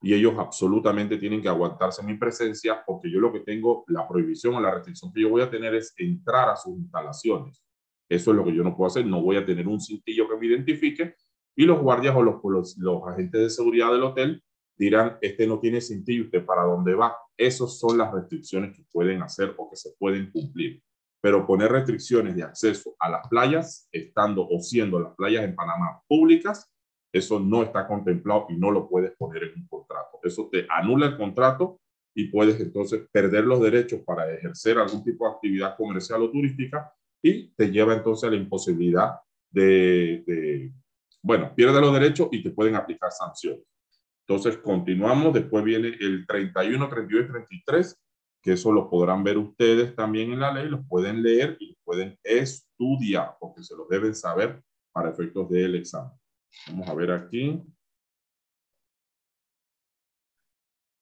y 0.00 0.14
ellos 0.14 0.34
absolutamente 0.38 1.16
tienen 1.16 1.42
que 1.42 1.48
aguantarse 1.48 2.02
mi 2.04 2.14
presencia 2.14 2.82
porque 2.86 3.10
yo 3.10 3.18
lo 3.18 3.32
que 3.32 3.40
tengo, 3.40 3.84
la 3.88 4.06
prohibición 4.06 4.54
o 4.54 4.60
la 4.60 4.72
restricción 4.72 5.12
que 5.12 5.22
yo 5.22 5.30
voy 5.30 5.42
a 5.42 5.50
tener 5.50 5.74
es 5.74 5.92
entrar 5.96 6.48
a 6.48 6.56
sus 6.56 6.78
instalaciones. 6.78 7.64
Eso 8.08 8.30
es 8.30 8.36
lo 8.36 8.44
que 8.44 8.54
yo 8.54 8.62
no 8.62 8.76
puedo 8.76 8.88
hacer, 8.88 9.04
no 9.04 9.20
voy 9.20 9.36
a 9.36 9.44
tener 9.44 9.66
un 9.66 9.80
cintillo 9.80 10.28
que 10.28 10.36
me 10.36 10.46
identifique 10.46 11.14
y 11.56 11.64
los 11.64 11.80
guardias 11.80 12.14
o 12.14 12.22
los, 12.22 12.76
agentes 13.08 13.40
de 13.40 13.50
seguridad 13.50 13.90
del 13.90 14.04
hotel 14.04 14.42
dirán, 14.76 15.18
este 15.20 15.44
no 15.44 15.58
tiene 15.58 15.80
cintillo, 15.80 16.26
¿usted 16.26 16.46
para 16.46 16.62
dónde 16.62 16.94
va? 16.94 17.16
Esas 17.36 17.80
son 17.80 17.98
las 17.98 18.12
restricciones 18.12 18.76
que 18.76 18.84
pueden 18.92 19.22
hacer 19.22 19.54
o 19.58 19.68
que 19.68 19.76
se 19.76 19.90
pueden 19.98 20.30
cumplir. 20.30 20.80
Pero 21.20 21.44
poner 21.44 21.72
restricciones 21.72 22.36
de 22.36 22.44
acceso 22.44 22.94
a 23.00 23.10
las 23.10 23.26
playas, 23.26 23.88
estando 23.90 24.46
o 24.48 24.60
siendo 24.60 25.00
las 25.00 25.16
playas 25.16 25.42
en 25.42 25.56
Panamá 25.56 26.00
públicas, 26.06 26.72
eso 27.12 27.40
no 27.40 27.62
está 27.62 27.86
contemplado 27.86 28.46
y 28.48 28.56
no 28.56 28.70
lo 28.70 28.88
puedes 28.88 29.12
poner 29.16 29.44
en 29.44 29.60
un 29.60 29.66
contrato. 29.66 30.18
Eso 30.22 30.48
te 30.50 30.66
anula 30.68 31.06
el 31.06 31.16
contrato 31.16 31.80
y 32.14 32.24
puedes 32.28 32.60
entonces 32.60 33.06
perder 33.10 33.44
los 33.44 33.60
derechos 33.60 34.00
para 34.04 34.32
ejercer 34.32 34.78
algún 34.78 35.04
tipo 35.04 35.26
de 35.26 35.34
actividad 35.34 35.76
comercial 35.76 36.22
o 36.22 36.30
turística 36.30 36.92
y 37.22 37.48
te 37.50 37.70
lleva 37.70 37.94
entonces 37.94 38.28
a 38.28 38.30
la 38.30 38.36
imposibilidad 38.36 39.20
de, 39.50 40.72
bueno, 41.22 41.54
pierde 41.54 41.80
los 41.80 41.92
derechos 41.92 42.28
y 42.32 42.42
te 42.42 42.50
pueden 42.50 42.74
aplicar 42.74 43.10
sanciones. 43.10 43.64
Entonces 44.26 44.58
continuamos, 44.58 45.32
después 45.32 45.64
viene 45.64 45.88
el 46.00 46.26
31, 46.26 46.88
32 46.88 47.24
y 47.24 47.28
33, 47.28 48.02
que 48.42 48.52
eso 48.52 48.72
lo 48.72 48.90
podrán 48.90 49.24
ver 49.24 49.38
ustedes 49.38 49.94
también 49.96 50.32
en 50.32 50.40
la 50.40 50.52
ley, 50.52 50.68
los 50.68 50.86
pueden 50.86 51.22
leer 51.22 51.56
y 51.60 51.76
pueden 51.82 52.18
estudiar, 52.22 53.36
porque 53.40 53.62
se 53.62 53.74
lo 53.74 53.86
deben 53.86 54.14
saber 54.14 54.62
para 54.92 55.10
efectos 55.10 55.48
del 55.48 55.76
examen. 55.76 56.12
Vamos 56.68 56.88
a 56.88 56.94
ver 56.94 57.10
aquí. 57.12 57.62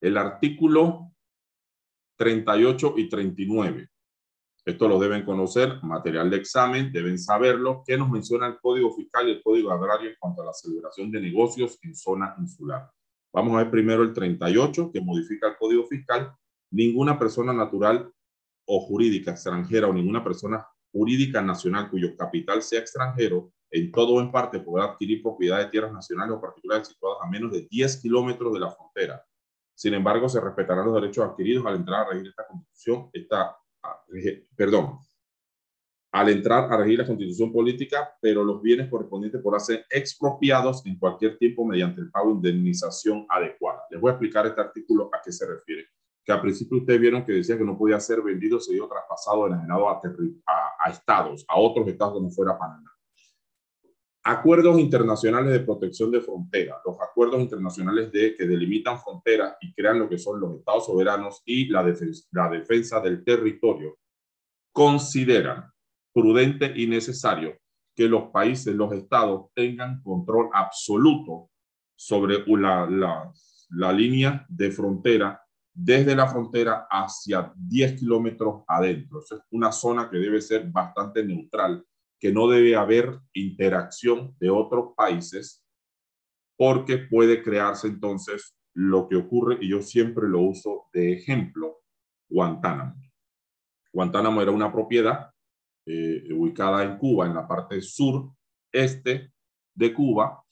El 0.00 0.16
artículo 0.16 1.12
38 2.16 2.94
y 2.96 3.08
39. 3.08 3.88
Esto 4.64 4.88
lo 4.88 4.98
deben 4.98 5.24
conocer, 5.24 5.80
material 5.84 6.28
de 6.28 6.38
examen, 6.38 6.92
deben 6.92 7.18
saberlo. 7.18 7.84
¿Qué 7.86 7.96
nos 7.96 8.10
menciona 8.10 8.48
el 8.48 8.58
Código 8.58 8.92
Fiscal 8.94 9.28
y 9.28 9.32
el 9.32 9.42
Código 9.42 9.70
Agrario 9.70 10.10
en 10.10 10.16
cuanto 10.18 10.42
a 10.42 10.46
la 10.46 10.52
celebración 10.52 11.10
de 11.12 11.20
negocios 11.20 11.78
en 11.82 11.94
zona 11.94 12.34
insular? 12.38 12.90
Vamos 13.32 13.54
a 13.54 13.58
ver 13.58 13.70
primero 13.70 14.02
el 14.02 14.12
38, 14.12 14.90
que 14.92 15.00
modifica 15.00 15.48
el 15.48 15.56
Código 15.56 15.86
Fiscal. 15.86 16.32
Ninguna 16.72 17.16
persona 17.16 17.52
natural 17.52 18.10
o 18.66 18.80
jurídica 18.80 19.30
extranjera 19.30 19.86
o 19.86 19.92
ninguna 19.92 20.24
persona 20.24 20.66
jurídica 20.90 21.40
nacional 21.42 21.88
cuyo 21.88 22.16
capital 22.16 22.60
sea 22.62 22.80
extranjero 22.80 23.52
en 23.70 23.92
todo 23.92 24.14
o 24.14 24.20
en 24.20 24.30
parte 24.30 24.60
podrá 24.60 24.84
adquirir 24.84 25.22
propiedad 25.22 25.58
de 25.58 25.66
tierras 25.66 25.92
nacionales 25.92 26.36
o 26.36 26.40
particulares 26.40 26.88
situadas 26.88 27.18
a 27.22 27.28
menos 27.28 27.52
de 27.52 27.66
10 27.70 28.00
kilómetros 28.00 28.52
de 28.52 28.60
la 28.60 28.70
frontera. 28.70 29.24
Sin 29.74 29.92
embargo, 29.94 30.28
se 30.28 30.40
respetarán 30.40 30.86
los 30.86 30.94
derechos 30.94 31.28
adquiridos 31.28 31.66
al 31.66 31.76
entrar 31.76 32.06
a 32.06 32.10
regir 32.10 32.28
esta 32.28 32.46
constitución, 32.46 33.10
esta, 33.12 33.56
perdón, 34.56 34.98
al 36.12 36.30
entrar 36.30 36.72
a 36.72 36.78
regir 36.78 36.98
la 36.98 37.06
constitución 37.06 37.52
política, 37.52 38.16
pero 38.22 38.42
los 38.42 38.62
bienes 38.62 38.88
correspondientes 38.88 39.42
podrán 39.42 39.60
ser 39.60 39.84
expropiados 39.90 40.84
en 40.86 40.98
cualquier 40.98 41.36
tiempo 41.36 41.66
mediante 41.66 42.00
el 42.00 42.10
pago 42.10 42.30
de 42.30 42.48
indemnización 42.48 43.26
adecuada. 43.28 43.82
Les 43.90 44.00
voy 44.00 44.08
a 44.08 44.12
explicar 44.12 44.46
este 44.46 44.62
artículo 44.62 45.10
a 45.12 45.20
qué 45.22 45.30
se 45.30 45.46
refiere. 45.46 45.88
Que 46.24 46.32
al 46.32 46.40
principio 46.40 46.78
ustedes 46.78 46.98
vieron 46.98 47.24
que 47.24 47.32
decía 47.32 47.58
que 47.58 47.64
no 47.64 47.76
podía 47.76 48.00
ser 48.00 48.22
vendido, 48.22 48.58
seguido 48.58 48.88
traspasado, 48.88 49.46
enajenado 49.46 49.90
a, 49.90 50.00
a, 50.46 50.86
a 50.86 50.90
estados, 50.90 51.44
a 51.46 51.60
otros 51.60 51.86
estados 51.86 52.14
que 52.14 52.22
no 52.22 52.30
fuera 52.30 52.58
Panamá. 52.58 52.95
Acuerdos 54.28 54.80
internacionales 54.80 55.52
de 55.52 55.60
protección 55.60 56.10
de 56.10 56.20
fronteras, 56.20 56.78
los 56.84 56.96
acuerdos 57.00 57.40
internacionales 57.40 58.10
de, 58.10 58.34
que 58.34 58.44
delimitan 58.44 59.00
fronteras 59.00 59.56
y 59.60 59.72
crean 59.72 60.00
lo 60.00 60.08
que 60.08 60.18
son 60.18 60.40
los 60.40 60.56
estados 60.56 60.86
soberanos 60.86 61.42
y 61.44 61.68
la 61.68 61.84
defensa, 61.84 62.26
la 62.32 62.48
defensa 62.50 63.00
del 63.00 63.22
territorio, 63.22 63.96
consideran 64.72 65.70
prudente 66.12 66.72
y 66.74 66.88
necesario 66.88 67.56
que 67.94 68.08
los 68.08 68.30
países, 68.30 68.74
los 68.74 68.92
estados, 68.92 69.46
tengan 69.54 70.02
control 70.02 70.50
absoluto 70.52 71.50
sobre 71.94 72.44
la, 72.46 73.32
la 73.70 73.92
línea 73.92 74.44
de 74.48 74.72
frontera 74.72 75.40
desde 75.72 76.16
la 76.16 76.26
frontera 76.26 76.86
hacia 76.90 77.52
10 77.54 78.00
kilómetros 78.00 78.64
adentro. 78.66 79.20
es 79.20 79.40
una 79.50 79.70
zona 79.70 80.08
que 80.08 80.16
debe 80.16 80.40
ser 80.40 80.66
bastante 80.70 81.22
neutral, 81.22 81.84
que 82.18 82.32
no 82.32 82.48
debe 82.48 82.76
haber 82.76 83.18
interacción 83.32 84.34
de 84.38 84.50
otros 84.50 84.94
países 84.96 85.64
porque 86.56 86.98
puede 86.98 87.42
crearse 87.42 87.86
entonces 87.86 88.56
lo 88.74 89.08
que 89.08 89.16
ocurre, 89.16 89.58
y 89.60 89.70
yo 89.70 89.82
siempre 89.82 90.28
lo 90.28 90.40
uso 90.40 90.86
de 90.92 91.12
ejemplo, 91.12 91.82
Guantánamo. 92.28 92.94
Guantánamo 93.92 94.42
era 94.42 94.50
una 94.50 94.72
propiedad 94.72 95.30
eh, 95.86 96.32
ubicada 96.32 96.82
en 96.82 96.98
Cuba, 96.98 97.26
en 97.26 97.34
la 97.34 97.46
parte 97.46 97.80
sur 97.80 98.30
este 98.72 99.32
de 99.74 99.94
Cuba, 99.94 100.42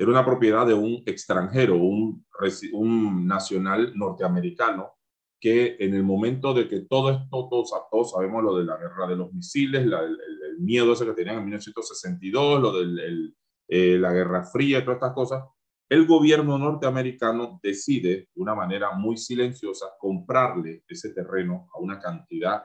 era 0.00 0.10
una 0.10 0.24
propiedad 0.24 0.66
de 0.66 0.72
un 0.72 1.02
extranjero, 1.04 1.76
un, 1.76 2.24
un 2.72 3.26
nacional 3.26 3.92
norteamericano, 3.94 4.94
que 5.40 5.76
en 5.80 5.94
el 5.94 6.02
momento 6.02 6.52
de 6.52 6.68
que 6.68 6.80
todo 6.80 7.10
esto, 7.10 7.48
todos, 7.48 7.72
todos 7.90 8.10
sabemos 8.12 8.44
lo 8.44 8.56
de 8.56 8.64
la 8.64 8.76
guerra 8.76 9.06
de 9.08 9.16
los 9.16 9.32
misiles, 9.32 9.82
el, 9.82 10.18
miedo 10.58 10.92
ese 10.92 11.06
que 11.06 11.14
tenían 11.14 11.38
en 11.38 11.44
1962, 11.44 12.60
lo 12.60 12.72
de 12.72 13.32
eh, 13.68 13.98
la 13.98 14.12
Guerra 14.12 14.44
Fría 14.44 14.78
y 14.78 14.82
todas 14.82 14.96
estas 14.96 15.14
cosas, 15.14 15.44
el 15.88 16.06
gobierno 16.06 16.58
norteamericano 16.58 17.58
decide 17.62 18.28
de 18.34 18.40
una 18.42 18.54
manera 18.54 18.92
muy 18.92 19.16
silenciosa 19.16 19.86
comprarle 19.98 20.84
ese 20.86 21.14
terreno 21.14 21.68
a 21.74 21.80
una 21.80 21.98
cantidad 21.98 22.64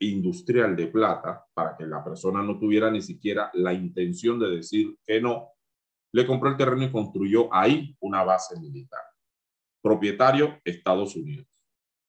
industrial 0.00 0.76
de 0.76 0.88
plata 0.88 1.44
para 1.54 1.74
que 1.76 1.86
la 1.86 2.04
persona 2.04 2.42
no 2.42 2.58
tuviera 2.58 2.90
ni 2.90 3.00
siquiera 3.00 3.50
la 3.54 3.72
intención 3.72 4.38
de 4.38 4.50
decir 4.50 4.96
que 5.04 5.20
no 5.20 5.48
le 6.12 6.26
compró 6.26 6.50
el 6.50 6.56
terreno 6.56 6.84
y 6.84 6.92
construyó 6.92 7.52
ahí 7.52 7.96
una 8.00 8.22
base 8.22 8.60
militar. 8.60 9.02
Propietario, 9.82 10.60
Estados 10.64 11.16
Unidos, 11.16 11.46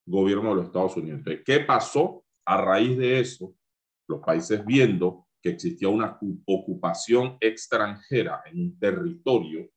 gobierno 0.08 0.50
de 0.50 0.56
los 0.56 0.66
Estados 0.66 0.98
Unidos. 0.98 1.22
¿Qué 1.46 1.60
pasó 1.60 2.24
a 2.46 2.58
raíz 2.62 2.98
de 2.98 3.20
eso? 3.20 3.54
Los 4.08 4.22
países 4.22 4.66
viendo 4.66 5.28
que 5.42 5.50
existía 5.50 5.90
una 5.90 6.18
ocupación 6.46 7.38
extranjera 7.40 8.42
en 8.46 8.62
un 8.62 8.80
territorio, 8.80 9.70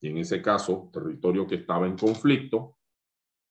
y 0.00 0.08
en 0.08 0.18
ese 0.18 0.42
caso, 0.42 0.90
territorio 0.92 1.46
que 1.46 1.54
estaba 1.54 1.86
en 1.86 1.96
conflicto, 1.96 2.76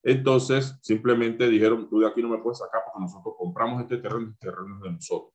entonces 0.04 0.78
simplemente 0.84 1.50
dijeron, 1.50 1.90
tú 1.90 2.00
de 2.00 2.08
aquí 2.08 2.22
no 2.22 2.30
me 2.30 2.38
puedes 2.38 2.60
sacar 2.60 2.82
porque 2.86 3.02
nosotros 3.02 3.34
compramos 3.38 3.82
este 3.82 3.98
terreno, 3.98 4.30
este 4.30 4.48
terreno 4.48 4.76
es 4.76 4.82
de 4.84 4.92
nosotros. 4.92 5.34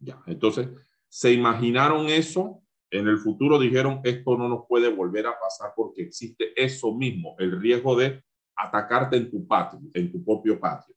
Ya, 0.00 0.20
entonces 0.26 0.68
se 1.08 1.32
imaginaron 1.32 2.08
eso 2.08 2.66
en 2.90 3.08
el 3.08 3.18
futuro 3.18 3.58
dijeron, 3.58 4.00
esto 4.04 4.36
no 4.36 4.48
nos 4.48 4.66
puede 4.68 4.88
volver 4.88 5.26
a 5.26 5.38
pasar 5.38 5.72
porque 5.74 6.02
existe 6.02 6.52
eso 6.56 6.94
mismo, 6.94 7.34
el 7.38 7.60
riesgo 7.60 7.96
de 7.96 8.22
atacarte 8.56 9.16
en 9.16 9.30
tu 9.30 9.46
patio, 9.46 9.80
en 9.94 10.10
tu 10.10 10.24
propio 10.24 10.58
patio. 10.58 10.94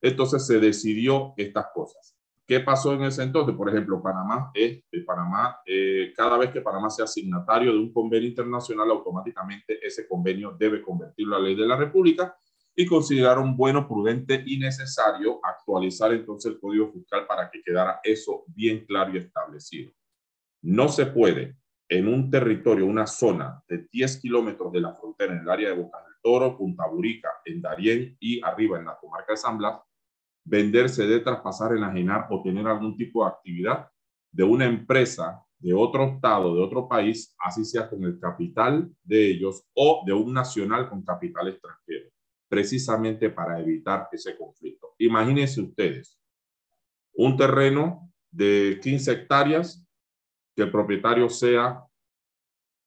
Entonces 0.00 0.46
se 0.46 0.58
decidió 0.58 1.32
estas 1.36 1.66
cosas. 1.72 2.16
¿Qué 2.44 2.58
pasó 2.60 2.92
en 2.92 3.04
ese 3.04 3.22
entonces? 3.22 3.54
Por 3.54 3.68
ejemplo, 3.68 4.02
Panamá 4.02 4.50
es, 4.52 4.82
eh, 4.90 5.04
Panamá, 5.06 5.58
eh, 5.64 6.12
cada 6.16 6.36
vez 6.36 6.50
que 6.50 6.60
Panamá 6.60 6.90
sea 6.90 7.06
signatario 7.06 7.72
de 7.72 7.78
un 7.78 7.92
convenio 7.92 8.28
internacional, 8.28 8.90
automáticamente 8.90 9.78
ese 9.86 10.08
convenio 10.08 10.56
debe 10.58 10.82
convertirlo 10.82 11.36
a 11.36 11.40
ley 11.40 11.54
de 11.54 11.66
la 11.66 11.76
República 11.76 12.36
y 12.74 12.84
consideraron 12.86 13.56
bueno, 13.56 13.86
prudente 13.86 14.42
y 14.44 14.58
necesario 14.58 15.38
actualizar 15.42 16.12
entonces 16.12 16.52
el 16.52 16.60
Código 16.60 16.90
Fiscal 16.90 17.26
para 17.26 17.48
que 17.50 17.62
quedara 17.62 18.00
eso 18.02 18.44
bien 18.48 18.84
claro 18.86 19.14
y 19.14 19.18
establecido. 19.18 19.92
No 20.62 20.88
se 20.88 21.06
puede 21.06 21.56
en 21.88 22.08
un 22.08 22.30
territorio, 22.30 22.86
una 22.86 23.06
zona 23.06 23.62
de 23.68 23.86
10 23.90 24.20
kilómetros 24.20 24.72
de 24.72 24.80
la 24.80 24.94
frontera 24.94 25.34
en 25.34 25.40
el 25.40 25.50
área 25.50 25.68
de 25.68 25.76
Bocas 25.76 26.02
Toro, 26.22 26.56
Punta 26.56 26.86
Burica, 26.86 27.28
en 27.44 27.60
Darién 27.60 28.16
y 28.20 28.40
arriba 28.44 28.78
en 28.78 28.86
la 28.86 28.96
comarca 28.96 29.32
de 29.32 29.36
San 29.36 29.58
Blas, 29.58 29.80
venderse 30.44 31.06
de 31.06 31.20
traspasar, 31.20 31.76
enajenar 31.76 32.26
o 32.30 32.42
tener 32.42 32.66
algún 32.66 32.96
tipo 32.96 33.24
de 33.24 33.30
actividad 33.30 33.88
de 34.30 34.44
una 34.44 34.66
empresa 34.66 35.44
de 35.58 35.74
otro 35.74 36.04
estado, 36.04 36.54
de 36.56 36.62
otro 36.62 36.88
país, 36.88 37.36
así 37.38 37.64
sea 37.64 37.88
con 37.88 38.02
el 38.04 38.18
capital 38.18 38.90
de 39.04 39.30
ellos 39.30 39.64
o 39.74 40.02
de 40.04 40.12
un 40.12 40.32
nacional 40.32 40.88
con 40.88 41.04
capital 41.04 41.48
extranjero, 41.48 42.10
precisamente 42.48 43.30
para 43.30 43.60
evitar 43.60 44.08
ese 44.10 44.36
conflicto. 44.36 44.94
Imagínense 44.98 45.60
ustedes 45.60 46.18
un 47.14 47.36
terreno 47.36 48.10
de 48.30 48.80
15 48.82 49.12
hectáreas 49.12 49.86
que 50.56 50.62
el 50.62 50.70
propietario 50.70 51.28
sea, 51.28 51.84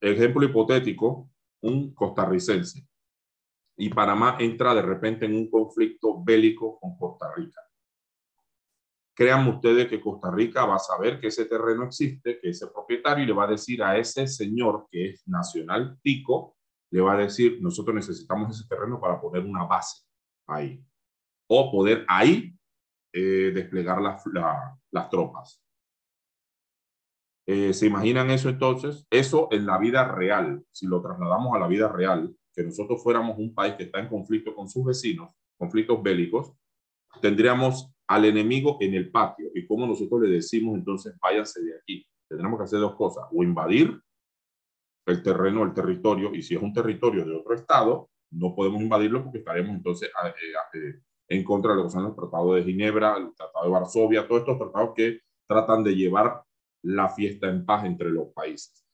ejemplo 0.00 0.44
hipotético, 0.44 1.30
un 1.62 1.94
costarricense. 1.94 2.86
Y 3.76 3.90
Panamá 3.90 4.36
entra 4.40 4.74
de 4.74 4.82
repente 4.82 5.26
en 5.26 5.34
un 5.34 5.50
conflicto 5.50 6.22
bélico 6.22 6.78
con 6.80 6.96
Costa 6.96 7.32
Rica. 7.34 7.60
Créanme 9.14 9.50
ustedes 9.50 9.88
que 9.88 10.00
Costa 10.00 10.30
Rica 10.30 10.66
va 10.66 10.76
a 10.76 10.78
saber 10.78 11.18
que 11.18 11.28
ese 11.28 11.46
terreno 11.46 11.84
existe, 11.84 12.38
que 12.38 12.50
ese 12.50 12.66
propietario 12.68 13.24
le 13.24 13.32
va 13.32 13.44
a 13.44 13.48
decir 13.48 13.82
a 13.82 13.96
ese 13.96 14.26
señor 14.26 14.86
que 14.90 15.10
es 15.10 15.26
nacional 15.26 15.98
tico, 16.02 16.56
le 16.90 17.00
va 17.00 17.14
a 17.14 17.18
decir, 17.18 17.58
nosotros 17.60 17.94
necesitamos 17.94 18.58
ese 18.58 18.68
terreno 18.68 19.00
para 19.00 19.20
poner 19.20 19.44
una 19.44 19.64
base 19.64 20.02
ahí. 20.46 20.82
O 21.48 21.70
poder 21.70 22.04
ahí 22.08 22.54
eh, 23.12 23.52
desplegar 23.54 24.00
las 24.02 25.10
tropas. 25.10 25.62
Eh, 27.46 27.72
¿Se 27.72 27.86
imaginan 27.86 28.30
eso 28.30 28.48
entonces? 28.48 29.06
Eso 29.08 29.48
en 29.52 29.66
la 29.66 29.78
vida 29.78 30.06
real, 30.06 30.64
si 30.72 30.86
lo 30.86 31.00
trasladamos 31.00 31.54
a 31.54 31.58
la 31.60 31.68
vida 31.68 31.88
real, 31.88 32.36
que 32.56 32.64
nosotros 32.64 33.02
fuéramos 33.02 33.38
un 33.38 33.54
país 33.54 33.74
que 33.74 33.84
está 33.84 34.00
en 34.00 34.08
conflicto 34.08 34.54
con 34.54 34.68
sus 34.68 34.84
vecinos, 34.84 35.30
conflictos 35.58 36.02
bélicos, 36.02 36.52
tendríamos 37.20 37.92
al 38.08 38.24
enemigo 38.24 38.78
en 38.80 38.94
el 38.94 39.10
patio. 39.10 39.50
¿Y 39.54 39.66
como 39.66 39.86
nosotros 39.86 40.22
le 40.22 40.28
decimos 40.30 40.74
entonces 40.76 41.14
váyanse 41.20 41.62
de 41.62 41.76
aquí? 41.76 42.06
Tendremos 42.28 42.58
que 42.58 42.64
hacer 42.64 42.80
dos 42.80 42.96
cosas, 42.96 43.24
o 43.30 43.42
invadir 43.42 44.00
el 45.06 45.22
terreno, 45.22 45.62
el 45.62 45.74
territorio, 45.74 46.34
y 46.34 46.42
si 46.42 46.54
es 46.54 46.62
un 46.62 46.72
territorio 46.72 47.24
de 47.24 47.36
otro 47.36 47.54
estado, 47.54 48.08
no 48.32 48.54
podemos 48.54 48.80
invadirlo 48.80 49.22
porque 49.22 49.38
estaremos 49.38 49.76
entonces 49.76 50.08
eh, 50.08 50.78
eh, 50.78 51.00
en 51.28 51.44
contra 51.44 51.72
de 51.72 51.76
lo 51.76 51.84
que 51.84 51.90
son 51.90 52.04
los 52.04 52.16
tratados 52.16 52.56
de 52.56 52.64
Ginebra, 52.64 53.18
el 53.18 53.34
tratado 53.34 53.66
de 53.66 53.70
Varsovia, 53.70 54.26
todos 54.26 54.40
estos 54.40 54.58
tratados 54.58 54.94
que 54.96 55.20
tratan 55.46 55.84
de 55.84 55.94
llevar 55.94 56.42
la 56.82 57.08
fiesta 57.08 57.48
en 57.48 57.64
paz 57.64 57.84
entre 57.84 58.10
los 58.10 58.28
países. 58.28 58.84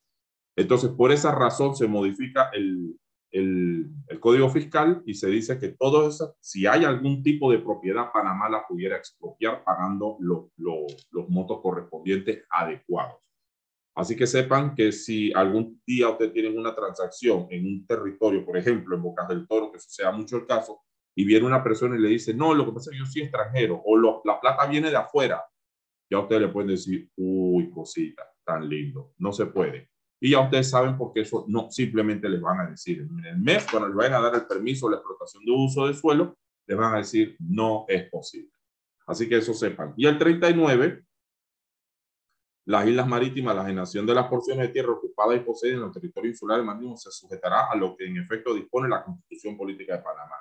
Entonces, 0.56 0.90
por 0.90 1.12
esa 1.12 1.34
razón 1.34 1.74
se 1.74 1.86
modifica 1.86 2.50
el, 2.52 2.98
el, 3.32 3.90
código 4.20 4.48
fiscal 4.50 5.02
y 5.06 5.14
se 5.14 5.28
dice 5.28 5.58
que 5.58 5.70
todo 5.70 6.06
eso, 6.06 6.36
si 6.40 6.66
hay 6.66 6.84
algún 6.84 7.22
tipo 7.22 7.50
de 7.50 7.58
propiedad, 7.58 8.12
Panamá 8.12 8.48
la 8.48 8.66
pudiera 8.66 8.96
expropiar 8.96 9.64
pagando 9.64 10.16
los 10.20 10.50
los 10.56 11.28
montos 11.28 11.60
correspondientes 11.60 12.44
adecuados. 12.50 13.22
Así 13.94 14.16
que 14.16 14.26
sepan 14.26 14.74
que 14.74 14.90
si 14.92 15.32
algún 15.34 15.82
día 15.86 16.08
usted 16.08 16.32
tiene 16.32 16.48
una 16.56 16.74
transacción 16.74 17.46
en 17.50 17.66
un 17.66 17.86
territorio, 17.86 18.44
por 18.44 18.56
ejemplo, 18.56 18.96
en 18.96 19.02
Bocas 19.02 19.28
del 19.28 19.46
Toro, 19.46 19.70
que 19.70 19.78
sea 19.78 20.10
mucho 20.12 20.36
el 20.36 20.46
caso, 20.46 20.80
y 21.14 21.24
viene 21.24 21.46
una 21.46 21.62
persona 21.62 21.96
y 21.96 22.00
le 22.00 22.08
dice, 22.08 22.32
no, 22.32 22.54
lo 22.54 22.64
que 22.64 22.72
pasa 22.72 22.90
es 22.90 22.94
que 22.94 22.98
yo 22.98 23.06
soy 23.06 23.22
extranjero, 23.22 23.82
o 23.84 23.98
la 24.24 24.40
plata 24.40 24.66
viene 24.66 24.88
de 24.88 24.96
afuera, 24.96 25.44
ya 26.10 26.20
ustedes 26.20 26.42
le 26.42 26.48
pueden 26.48 26.70
decir, 26.70 27.10
uy, 27.16 27.70
cosita, 27.70 28.22
tan 28.44 28.66
lindo, 28.66 29.12
no 29.18 29.32
se 29.32 29.46
puede. 29.46 29.91
Y 30.24 30.30
ya 30.30 30.40
ustedes 30.40 30.70
saben 30.70 30.96
por 30.96 31.12
qué 31.12 31.22
eso 31.22 31.44
no 31.48 31.68
simplemente 31.68 32.28
les 32.28 32.40
van 32.40 32.60
a 32.60 32.70
decir. 32.70 33.00
En 33.00 33.24
el 33.24 33.38
mes, 33.38 33.66
cuando 33.68 33.88
les 33.88 33.96
vayan 33.96 34.14
a 34.14 34.20
dar 34.20 34.36
el 34.36 34.46
permiso 34.46 34.88
de 34.88 34.94
explotación 34.94 35.44
de 35.44 35.50
uso 35.50 35.88
de 35.88 35.94
suelo, 35.94 36.38
les 36.64 36.78
van 36.78 36.94
a 36.94 36.98
decir, 36.98 37.34
no 37.40 37.86
es 37.88 38.08
posible. 38.08 38.52
Así 39.04 39.28
que 39.28 39.38
eso 39.38 39.52
sepan. 39.52 39.94
Y 39.96 40.06
el 40.06 40.16
39, 40.18 41.04
las 42.66 42.86
islas 42.86 43.08
marítimas, 43.08 43.56
la 43.56 43.64
generación 43.64 44.06
de 44.06 44.14
las 44.14 44.28
porciones 44.28 44.68
de 44.68 44.72
tierra 44.72 44.92
ocupadas 44.92 45.38
y 45.38 45.40
poseídas 45.40 45.78
en 45.78 45.82
los 45.82 45.92
territorios 45.92 46.34
insulares 46.34 46.64
marítimos 46.64 47.02
se 47.02 47.10
sujetará 47.10 47.72
a 47.72 47.74
lo 47.74 47.96
que 47.96 48.06
en 48.06 48.18
efecto 48.18 48.54
dispone 48.54 48.88
la 48.88 49.02
Constitución 49.02 49.56
Política 49.56 49.96
de 49.96 50.04
Panamá, 50.04 50.36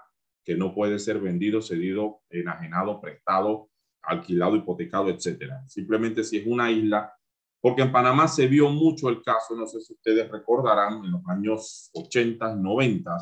que 0.46 0.56
no 0.56 0.76
puede 0.76 1.00
ser 1.00 1.20
vendido, 1.20 1.60
cedido, 1.60 2.22
enajenado, 2.30 3.02
prestado, 3.02 3.72
alquilado, 4.04 4.56
hipotecado, 4.56 5.10
etcétera. 5.10 5.68
Simplemente 5.68 6.24
si 6.24 6.38
es 6.38 6.46
una 6.46 6.70
isla, 6.70 7.16
porque 7.62 7.84
en 7.84 7.92
Panamá 7.92 8.28
se 8.28 8.48
vio 8.48 8.70
mucho 8.70 9.08
el 9.08 9.22
caso, 9.22 9.56
no 9.56 9.68
sé 9.68 9.80
si 9.82 9.94
ustedes 9.94 10.30
recordarán, 10.30 11.06
en 11.06 11.12
los 11.12 11.22
años 11.28 11.92
80, 11.94 12.56
90, 12.56 13.18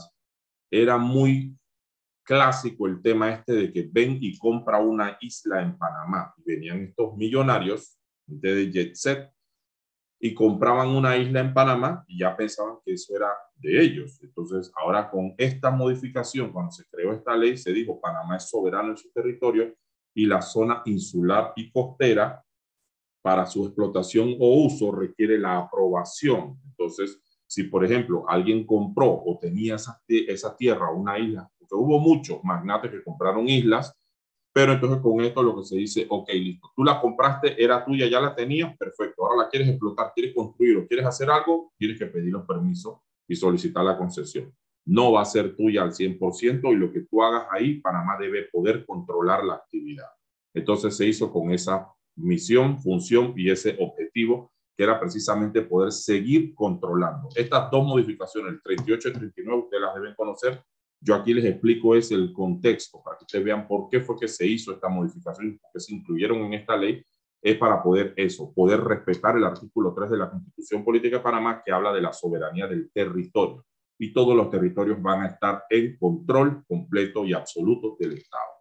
era 0.72 0.98
muy 0.98 1.56
clásico 2.24 2.88
el 2.88 3.02
tema 3.02 3.32
este 3.32 3.54
de 3.54 3.74
que 3.74 3.90
ven 3.92 4.18
y 4.22 4.38
compra 4.38 4.80
una 4.80 5.18
isla 5.20 5.62
en 5.62 5.78
Panamá. 5.78 6.34
Venían 6.38 6.84
estos 6.84 7.18
millonarios 7.18 7.98
de 8.26 8.72
jet 8.72 8.96
set 8.96 9.30
y 10.22 10.34
compraban 10.34 10.90
una 10.90 11.18
isla 11.18 11.40
en 11.40 11.54
Panamá 11.54 12.06
y 12.08 12.20
ya 12.20 12.38
pensaban 12.38 12.78
que 12.86 12.94
eso 12.94 13.16
era 13.16 13.30
de 13.56 13.82
ellos. 13.82 14.22
Entonces, 14.22 14.72
ahora 14.76 15.10
con 15.10 15.34
esta 15.38 15.72
modificación, 15.72 16.54
cuando 16.54 16.72
se 16.72 16.86
creó 16.90 17.14
esta 17.14 17.36
ley, 17.36 17.58
se 17.58 17.74
dijo 17.74 18.00
Panamá 18.00 18.38
es 18.38 18.50
soberano 18.50 18.92
en 18.92 18.98
su 18.98 19.12
territorio 19.12 19.76
y 20.14 20.26
la 20.26 20.42
zona 20.42 20.82
insular 20.86 21.54
y 21.56 21.72
costera 21.72 22.44
para 23.30 23.46
su 23.46 23.64
explotación 23.64 24.38
o 24.40 24.64
uso 24.66 24.92
requiere 24.92 25.38
la 25.38 25.60
aprobación. 25.60 26.60
Entonces, 26.66 27.22
si 27.46 27.66
por 27.66 27.86
ejemplo 27.86 28.26
alguien 28.28 28.66
compró 28.66 29.06
o 29.24 29.38
tenía 29.40 29.76
esa, 29.76 30.02
esa 30.08 30.58
tierra, 30.58 30.92
una 30.92 31.20
isla, 31.20 31.48
porque 31.60 31.76
hubo 31.76 32.00
muchos 32.00 32.44
magnates 32.44 32.90
que 32.90 33.04
compraron 33.04 33.48
islas, 33.48 33.96
pero 34.52 34.74
entonces 34.74 35.00
con 35.04 35.22
esto 35.22 35.44
lo 35.44 35.56
que 35.58 35.64
se 35.64 35.78
dice, 35.78 36.08
ok, 36.10 36.28
listo, 36.34 36.72
tú 36.76 36.84
la 36.84 37.00
compraste, 37.00 37.64
era 37.64 37.86
tuya, 37.86 38.08
ya 38.08 38.20
la 38.20 38.34
tenías, 38.34 38.76
perfecto, 38.76 39.24
ahora 39.24 39.44
la 39.44 39.50
quieres 39.50 39.70
explotar, 39.70 40.12
quieres 40.16 40.34
construir 40.34 40.78
o 40.78 40.88
quieres 40.88 41.06
hacer 41.06 41.30
algo, 41.30 41.72
tienes 41.78 42.00
que 42.00 42.08
pedir 42.08 42.34
los 42.34 42.48
permisos 42.48 42.98
y 43.28 43.36
solicitar 43.36 43.86
la 43.86 43.96
concesión. 43.96 44.52
No 44.88 45.12
va 45.12 45.22
a 45.22 45.26
ser 45.26 45.56
tuya 45.56 45.84
al 45.84 45.92
100% 45.92 46.74
y 46.74 46.76
lo 46.76 46.92
que 46.92 47.02
tú 47.02 47.22
hagas 47.22 47.46
ahí, 47.52 47.80
Panamá 47.80 48.18
debe 48.20 48.46
poder 48.52 48.88
controlar 48.88 49.44
la 49.44 49.54
actividad. 49.54 50.08
Entonces 50.52 50.98
se 50.98 51.06
hizo 51.06 51.32
con 51.32 51.52
esa 51.52 51.94
misión, 52.16 52.80
función 52.80 53.34
y 53.36 53.50
ese 53.50 53.78
objetivo 53.80 54.52
que 54.80 54.84
era 54.84 54.98
precisamente 54.98 55.62
poder 55.62 55.92
seguir 55.92 56.54
controlando. 56.56 57.28
Estas 57.36 57.70
dos 57.70 57.86
modificaciones, 57.86 58.54
el 58.54 58.62
38 58.62 59.10
y 59.10 59.12
39, 59.12 59.64
ustedes 59.64 59.82
las 59.82 59.94
deben 59.94 60.16
conocer. 60.16 60.64
Yo 61.02 61.16
aquí 61.16 61.34
les 61.34 61.44
explico 61.44 61.96
es 61.96 62.12
el 62.12 62.32
contexto 62.32 63.02
para 63.04 63.18
que 63.18 63.26
ustedes 63.26 63.44
vean 63.44 63.68
por 63.68 63.90
qué 63.90 64.00
fue 64.00 64.18
que 64.18 64.30
se 64.30 64.48
hizo 64.48 64.72
esta 64.72 64.88
modificación 64.88 65.60
por 65.60 65.72
qué 65.74 65.80
se 65.82 65.94
incluyeron 65.94 66.40
en 66.40 66.54
esta 66.54 66.78
ley. 66.78 67.04
Es 67.42 67.58
para 67.58 67.84
poder 67.84 68.14
eso, 68.16 68.54
poder 68.54 68.82
respetar 68.82 69.36
el 69.36 69.44
artículo 69.44 69.94
3 69.94 70.12
de 70.12 70.18
la 70.18 70.30
Constitución 70.30 70.86
Política 70.86 71.18
de 71.18 71.24
Panamá 71.24 71.62
que 71.66 71.74
habla 71.74 71.92
de 71.92 72.02
la 72.02 72.14
soberanía 72.14 72.66
del 72.68 72.90
territorio. 72.92 73.66
Y 73.98 74.14
todos 74.14 74.34
los 74.34 74.50
territorios 74.50 75.02
van 75.02 75.24
a 75.24 75.28
estar 75.28 75.64
en 75.70 75.98
control 75.98 76.64
completo 76.66 77.26
y 77.26 77.34
absoluto 77.34 77.98
del 78.00 78.14
Estado. 78.14 78.59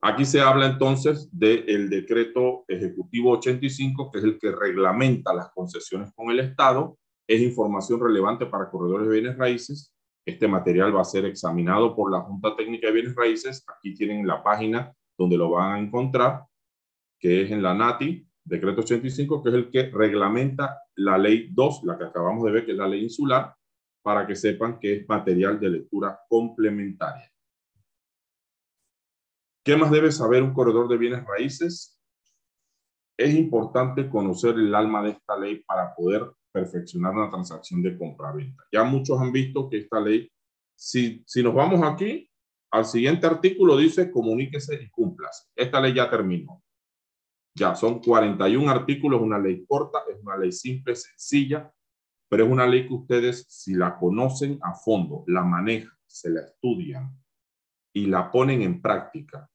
Aquí 0.00 0.24
se 0.24 0.40
habla 0.40 0.66
entonces 0.66 1.28
del 1.32 1.90
decreto 1.90 2.64
ejecutivo 2.68 3.32
85, 3.32 4.12
que 4.12 4.18
es 4.18 4.24
el 4.24 4.38
que 4.38 4.52
reglamenta 4.52 5.34
las 5.34 5.50
concesiones 5.50 6.12
con 6.14 6.30
el 6.30 6.38
Estado. 6.38 6.96
Es 7.26 7.40
información 7.42 8.00
relevante 8.00 8.46
para 8.46 8.70
corredores 8.70 9.08
de 9.08 9.12
bienes 9.12 9.36
raíces. 9.36 9.92
Este 10.24 10.46
material 10.46 10.94
va 10.94 11.00
a 11.00 11.04
ser 11.04 11.24
examinado 11.24 11.96
por 11.96 12.12
la 12.12 12.20
Junta 12.20 12.54
Técnica 12.54 12.86
de 12.86 12.92
Bienes 12.92 13.16
Raíces. 13.16 13.64
Aquí 13.66 13.94
tienen 13.94 14.26
la 14.26 14.42
página 14.42 14.92
donde 15.16 15.36
lo 15.36 15.50
van 15.50 15.72
a 15.72 15.78
encontrar, 15.80 16.44
que 17.18 17.42
es 17.42 17.50
en 17.50 17.60
la 17.60 17.74
NATI, 17.74 18.24
decreto 18.44 18.82
85, 18.82 19.42
que 19.42 19.48
es 19.48 19.54
el 19.54 19.70
que 19.70 19.90
reglamenta 19.90 20.78
la 20.94 21.18
ley 21.18 21.48
2, 21.50 21.82
la 21.84 21.98
que 21.98 22.04
acabamos 22.04 22.44
de 22.44 22.52
ver, 22.52 22.66
que 22.66 22.72
es 22.72 22.78
la 22.78 22.86
ley 22.86 23.02
insular, 23.02 23.52
para 24.02 24.26
que 24.26 24.36
sepan 24.36 24.78
que 24.78 24.98
es 24.98 25.08
material 25.08 25.58
de 25.58 25.70
lectura 25.70 26.20
complementaria. 26.28 27.32
¿Qué 29.68 29.76
más 29.76 29.90
debe 29.90 30.10
saber 30.10 30.42
un 30.42 30.54
corredor 30.54 30.88
de 30.88 30.96
bienes 30.96 31.22
raíces? 31.26 32.00
Es 33.18 33.34
importante 33.34 34.08
conocer 34.08 34.54
el 34.54 34.74
alma 34.74 35.02
de 35.02 35.10
esta 35.10 35.38
ley 35.38 35.62
para 35.62 35.94
poder 35.94 36.32
perfeccionar 36.50 37.12
una 37.12 37.28
transacción 37.28 37.82
de 37.82 37.98
compra-venta. 37.98 38.64
Ya 38.72 38.82
muchos 38.82 39.20
han 39.20 39.30
visto 39.30 39.68
que 39.68 39.80
esta 39.80 40.00
ley, 40.00 40.32
si, 40.74 41.22
si 41.26 41.42
nos 41.42 41.52
vamos 41.52 41.82
aquí, 41.82 42.30
al 42.70 42.86
siguiente 42.86 43.26
artículo 43.26 43.76
dice 43.76 44.10
comuníquese 44.10 44.82
y 44.82 44.88
cúmplase. 44.88 45.50
Esta 45.54 45.82
ley 45.82 45.92
ya 45.92 46.08
terminó. 46.08 46.62
Ya 47.54 47.74
son 47.74 48.00
41 48.00 48.70
artículos, 48.70 49.20
una 49.20 49.38
ley 49.38 49.66
corta, 49.66 49.98
es 50.10 50.18
una 50.22 50.38
ley 50.38 50.50
simple, 50.50 50.96
sencilla, 50.96 51.70
pero 52.30 52.46
es 52.46 52.50
una 52.50 52.66
ley 52.66 52.88
que 52.88 52.94
ustedes, 52.94 53.44
si 53.50 53.74
la 53.74 53.98
conocen 53.98 54.58
a 54.62 54.72
fondo, 54.72 55.24
la 55.26 55.42
manejan, 55.42 55.92
se 56.06 56.30
la 56.30 56.40
estudian 56.40 57.14
y 57.92 58.06
la 58.06 58.30
ponen 58.30 58.62
en 58.62 58.80
práctica, 58.80 59.46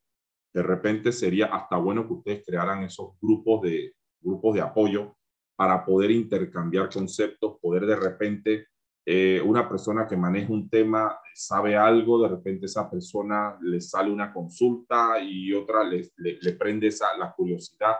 de 0.54 0.64
repente 0.64 1.12
sería 1.12 1.48
hasta 1.48 1.78
bueno 1.78 2.08
que 2.08 2.14
ustedes 2.14 2.44
crearan 2.46 2.84
esos 2.84 3.18
grupos 3.20 3.62
de, 3.64 3.94
grupos 4.22 4.56
de 4.56 4.62
apoyo 4.62 5.16
para 5.56 5.86
poder 5.86 6.12
intercambiar 6.12 6.90
conceptos, 6.90 7.58
poder 7.62 7.86
de 7.86 7.96
repente 7.96 8.68
eh, 9.06 9.42
una 9.44 9.68
persona 9.68 10.08
que 10.08 10.16
maneja 10.16 10.54
un 10.54 10.70
tema 10.70 11.20
sabe 11.34 11.76
algo, 11.76 12.22
de 12.22 12.30
repente 12.30 12.68
esa 12.68 12.90
persona 12.90 13.58
le 13.62 13.82
sale 13.82 14.12
una 14.12 14.32
consulta 14.32 15.20
y 15.22 15.54
otra 15.54 15.84
le, 15.84 16.10
le, 16.18 16.54
prende 16.54 16.88
esa, 16.88 17.18
la 17.18 17.34
curiosidad 17.34 17.96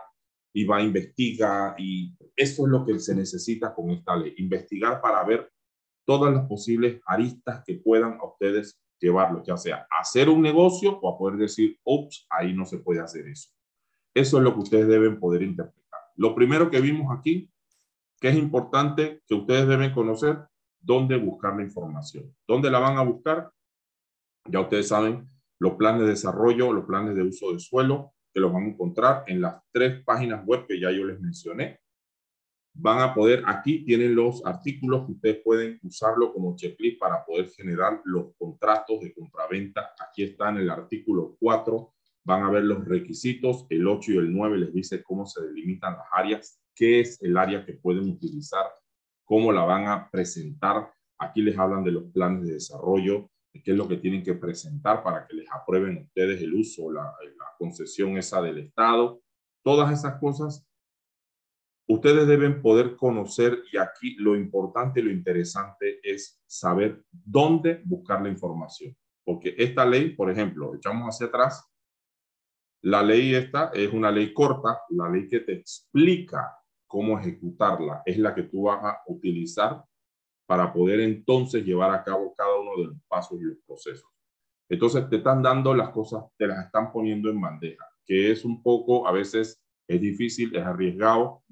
y 0.54 0.64
va 0.64 0.78
a 0.78 0.82
investigar 0.82 1.74
y 1.78 2.16
eso 2.34 2.64
es 2.64 2.68
lo 2.70 2.86
que 2.86 2.98
se 3.00 3.14
necesita 3.14 3.74
con 3.74 3.90
esta 3.90 4.16
ley, 4.16 4.34
investigar 4.38 5.00
para 5.00 5.22
ver 5.24 5.50
todas 6.06 6.32
las 6.32 6.46
posibles 6.46 7.00
aristas 7.06 7.62
que 7.66 7.74
puedan 7.74 8.14
a 8.14 8.26
ustedes 8.26 8.80
llevarlo, 9.04 9.42
ya 9.44 9.56
sea 9.56 9.86
hacer 9.90 10.28
un 10.28 10.42
negocio 10.42 10.98
o 11.00 11.14
a 11.14 11.18
poder 11.18 11.38
decir, 11.38 11.78
ups, 11.84 12.26
ahí 12.30 12.52
no 12.52 12.64
se 12.64 12.78
puede 12.78 13.00
hacer 13.00 13.28
eso. 13.28 13.50
Eso 14.14 14.38
es 14.38 14.44
lo 14.44 14.54
que 14.54 14.60
ustedes 14.60 14.88
deben 14.88 15.20
poder 15.20 15.42
interpretar. 15.42 16.00
Lo 16.16 16.34
primero 16.34 16.70
que 16.70 16.80
vimos 16.80 17.16
aquí, 17.16 17.50
que 18.20 18.28
es 18.28 18.36
importante 18.36 19.22
que 19.26 19.34
ustedes 19.34 19.66
deben 19.68 19.92
conocer, 19.92 20.38
dónde 20.80 21.16
buscar 21.16 21.56
la 21.56 21.62
información. 21.62 22.34
¿Dónde 22.46 22.70
la 22.70 22.78
van 22.78 22.96
a 22.96 23.02
buscar? 23.02 23.50
Ya 24.46 24.60
ustedes 24.60 24.88
saben, 24.88 25.28
los 25.58 25.74
planes 25.74 26.02
de 26.02 26.08
desarrollo, 26.08 26.72
los 26.72 26.84
planes 26.84 27.14
de 27.14 27.22
uso 27.22 27.52
de 27.52 27.58
suelo, 27.58 28.12
que 28.32 28.40
los 28.40 28.52
van 28.52 28.64
a 28.64 28.68
encontrar 28.68 29.24
en 29.26 29.40
las 29.40 29.62
tres 29.72 30.02
páginas 30.04 30.44
web 30.44 30.66
que 30.66 30.80
ya 30.80 30.90
yo 30.90 31.04
les 31.04 31.20
mencioné 31.20 31.80
van 32.74 33.00
a 33.00 33.14
poder, 33.14 33.44
aquí 33.46 33.84
tienen 33.84 34.16
los 34.16 34.44
artículos 34.44 35.06
que 35.06 35.12
ustedes 35.12 35.40
pueden 35.44 35.78
usarlo 35.84 36.32
como 36.32 36.56
checklist 36.56 36.98
para 36.98 37.24
poder 37.24 37.48
generar 37.50 38.00
los 38.04 38.34
contratos 38.36 39.00
de 39.00 39.14
compraventa. 39.14 39.92
Aquí 39.98 40.24
está 40.24 40.50
en 40.50 40.58
el 40.58 40.70
artículo 40.70 41.36
4, 41.38 41.92
van 42.24 42.42
a 42.42 42.50
ver 42.50 42.64
los 42.64 42.84
requisitos, 42.84 43.66
el 43.70 43.86
8 43.86 44.12
y 44.12 44.16
el 44.16 44.32
9 44.32 44.58
les 44.58 44.74
dice 44.74 45.02
cómo 45.04 45.24
se 45.24 45.42
delimitan 45.44 45.96
las 45.96 46.06
áreas, 46.12 46.60
qué 46.74 47.00
es 47.00 47.22
el 47.22 47.36
área 47.36 47.64
que 47.64 47.74
pueden 47.74 48.10
utilizar, 48.10 48.66
cómo 49.24 49.52
la 49.52 49.64
van 49.64 49.86
a 49.86 50.10
presentar. 50.10 50.92
Aquí 51.18 51.42
les 51.42 51.56
hablan 51.56 51.84
de 51.84 51.92
los 51.92 52.04
planes 52.12 52.44
de 52.44 52.54
desarrollo, 52.54 53.30
de 53.52 53.62
qué 53.62 53.70
es 53.70 53.76
lo 53.76 53.86
que 53.86 53.98
tienen 53.98 54.24
que 54.24 54.34
presentar 54.34 55.04
para 55.04 55.28
que 55.28 55.36
les 55.36 55.46
aprueben 55.52 55.98
ustedes 55.98 56.42
el 56.42 56.52
uso, 56.52 56.90
la, 56.90 57.02
la 57.02 57.46
concesión 57.56 58.18
esa 58.18 58.42
del 58.42 58.58
Estado. 58.58 59.22
Todas 59.62 59.92
esas 59.92 60.18
cosas 60.18 60.66
Ustedes 61.86 62.26
deben 62.26 62.62
poder 62.62 62.96
conocer, 62.96 63.62
y 63.70 63.76
aquí 63.76 64.16
lo 64.16 64.36
importante 64.36 65.00
y 65.00 65.02
lo 65.02 65.10
interesante 65.10 66.00
es 66.02 66.42
saber 66.46 67.04
dónde 67.10 67.82
buscar 67.84 68.22
la 68.22 68.30
información. 68.30 68.96
Porque 69.22 69.54
esta 69.58 69.84
ley, 69.84 70.10
por 70.10 70.30
ejemplo, 70.30 70.74
echamos 70.74 71.08
hacia 71.08 71.26
atrás, 71.26 71.64
la 72.82 73.02
ley 73.02 73.34
esta 73.34 73.70
es 73.74 73.92
una 73.92 74.10
ley 74.10 74.32
corta, 74.32 74.80
la 74.90 75.08
ley 75.08 75.28
que 75.28 75.40
te 75.40 75.52
explica 75.54 76.54
cómo 76.86 77.18
ejecutarla 77.18 78.02
es 78.04 78.18
la 78.18 78.34
que 78.34 78.44
tú 78.44 78.64
vas 78.64 78.84
a 78.84 79.02
utilizar 79.06 79.82
para 80.46 80.72
poder 80.72 81.00
entonces 81.00 81.64
llevar 81.64 81.90
a 81.90 82.04
cabo 82.04 82.34
cada 82.36 82.60
uno 82.60 82.76
de 82.76 82.84
los 82.88 82.96
pasos 83.08 83.40
y 83.40 83.44
los 83.44 83.58
procesos. 83.66 84.10
Entonces 84.68 85.08
te 85.08 85.16
están 85.16 85.42
dando 85.42 85.74
las 85.74 85.90
cosas, 85.90 86.24
te 86.36 86.46
las 86.46 86.66
están 86.66 86.92
poniendo 86.92 87.30
en 87.30 87.40
bandeja, 87.40 87.86
que 88.04 88.30
es 88.30 88.44
un 88.44 88.62
poco, 88.62 89.06
a 89.06 89.12
veces 89.12 89.62
es 89.88 90.00
difícil, 90.00 90.54
es 90.54 90.62
arriesgado, 90.62 91.42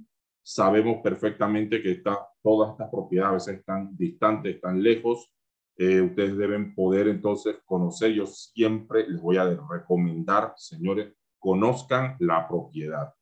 sabemos 0.43 1.01
perfectamente 1.02 1.81
que 1.82 1.93
está, 1.93 2.19
todas 2.43 2.73
estas 2.73 2.90
propiedades 2.90 3.47
están 3.48 3.97
distantes, 3.97 4.56
están 4.56 4.82
lejos. 4.82 5.32
Eh, 5.77 6.01
ustedes 6.01 6.36
deben 6.36 6.74
poder 6.74 7.09
entonces 7.09 7.56
conocer. 7.64 8.12
Yo 8.12 8.27
siempre 8.27 9.09
les 9.09 9.20
voy 9.20 9.36
a 9.36 9.48
recomendar, 9.70 10.52
señores, 10.56 11.14
conozcan 11.39 12.16
la 12.19 12.47
propiedad. 12.48 13.14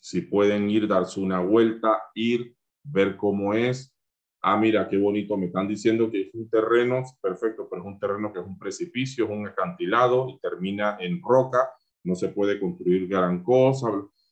Si 0.00 0.22
pueden 0.22 0.70
ir, 0.70 0.86
darse 0.86 1.20
una 1.20 1.40
vuelta, 1.40 2.00
ir, 2.14 2.54
ver 2.82 3.16
cómo 3.16 3.52
es. 3.52 3.94
Ah, 4.40 4.56
mira, 4.56 4.88
qué 4.88 4.96
bonito, 4.96 5.36
me 5.36 5.46
están 5.46 5.66
diciendo 5.66 6.08
que 6.10 6.22
es 6.22 6.34
un 6.34 6.48
terreno, 6.48 7.02
perfecto, 7.20 7.68
pero 7.68 7.82
es 7.82 7.88
un 7.88 7.98
terreno 7.98 8.32
que 8.32 8.38
es 8.38 8.46
un 8.46 8.56
precipicio, 8.56 9.24
es 9.24 9.30
un 9.30 9.48
acantilado 9.48 10.28
y 10.28 10.38
termina 10.38 10.96
en 11.00 11.20
roca, 11.20 11.68
no 12.04 12.14
se 12.14 12.28
puede 12.28 12.60
construir 12.60 13.08
gran 13.08 13.42
cosa 13.42 13.88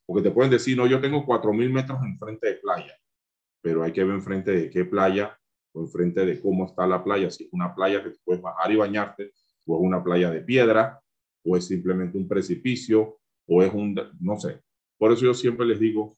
porque 0.07 0.23
te 0.23 0.31
pueden 0.31 0.51
decir, 0.51 0.77
no, 0.77 0.87
yo 0.87 1.01
tengo 1.01 1.27
4.000 1.27 1.73
metros 1.73 1.99
enfrente 2.03 2.47
de 2.47 2.55
playa, 2.55 2.97
pero 3.61 3.83
hay 3.83 3.93
que 3.93 4.05
ver 4.05 4.15
enfrente 4.15 4.53
de 4.53 4.71
qué 4.71 4.85
playa 4.85 5.39
o 5.73 5.83
enfrente 5.83 6.25
de 6.25 6.41
cómo 6.41 6.65
está 6.65 6.87
la 6.87 7.03
playa, 7.03 7.29
si 7.31 7.45
es 7.45 7.53
una 7.53 7.75
playa 7.75 8.03
que 8.03 8.11
te 8.11 8.19
puedes 8.25 8.41
bajar 8.41 8.71
y 8.71 8.77
bañarte, 8.77 9.33
o 9.67 9.77
es 9.77 9.83
una 9.83 10.03
playa 10.03 10.31
de 10.31 10.41
piedra, 10.41 11.01
o 11.45 11.57
es 11.57 11.67
simplemente 11.67 12.17
un 12.17 12.29
precipicio, 12.29 13.19
o 13.47 13.63
es 13.63 13.75
un, 13.75 13.95
no 14.21 14.39
sé. 14.39 14.63
Por 14.97 15.13
eso 15.13 15.25
yo 15.25 15.35
siempre 15.35 15.67
les 15.67 15.81
digo, 15.81 16.17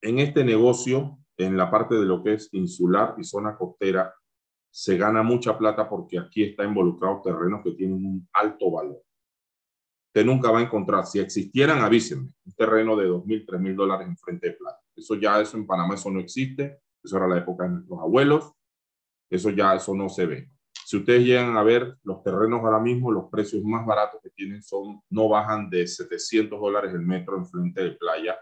en 0.00 0.20
este 0.20 0.44
negocio, 0.44 1.18
en 1.36 1.56
la 1.56 1.70
parte 1.70 1.96
de 1.96 2.06
lo 2.06 2.22
que 2.22 2.34
es 2.34 2.48
insular 2.52 3.16
y 3.18 3.24
zona 3.24 3.56
costera, 3.56 4.14
se 4.70 4.96
gana 4.96 5.22
mucha 5.22 5.58
plata 5.58 5.88
porque 5.88 6.18
aquí 6.18 6.44
está 6.44 6.64
involucrado 6.64 7.20
terrenos 7.22 7.62
que 7.64 7.72
tienen 7.72 8.04
un 8.04 8.28
alto 8.32 8.70
valor 8.70 9.05
usted 10.16 10.24
nunca 10.24 10.50
va 10.50 10.60
a 10.60 10.62
encontrar. 10.62 11.04
Si 11.04 11.18
existieran, 11.18 11.80
avísenme. 11.80 12.30
Un 12.46 12.52
terreno 12.54 12.96
de 12.96 13.06
2.000, 13.06 13.44
3.000 13.44 13.74
dólares 13.74 14.08
en 14.08 14.16
frente 14.16 14.48
de 14.48 14.52
playa. 14.54 14.78
Eso 14.96 15.14
ya, 15.14 15.42
eso 15.42 15.58
en 15.58 15.66
Panamá, 15.66 15.94
eso 15.94 16.10
no 16.10 16.20
existe. 16.20 16.80
Eso 17.04 17.18
era 17.18 17.28
la 17.28 17.36
época 17.36 17.64
de 17.64 17.70
nuestros 17.70 18.00
abuelos. 18.00 18.52
Eso 19.28 19.50
ya, 19.50 19.74
eso 19.74 19.94
no 19.94 20.08
se 20.08 20.24
ve. 20.24 20.50
Si 20.86 20.96
ustedes 20.96 21.22
llegan 21.22 21.54
a 21.58 21.62
ver 21.62 21.98
los 22.02 22.22
terrenos 22.22 22.60
ahora 22.60 22.80
mismo, 22.80 23.12
los 23.12 23.28
precios 23.28 23.62
más 23.62 23.84
baratos 23.84 24.22
que 24.22 24.30
tienen 24.30 24.62
son, 24.62 25.02
no 25.10 25.28
bajan 25.28 25.68
de 25.68 25.86
700 25.86 26.58
dólares 26.58 26.94
el 26.94 27.02
metro 27.02 27.36
en 27.36 27.44
frente 27.44 27.84
de 27.84 27.90
playa. 27.90 28.38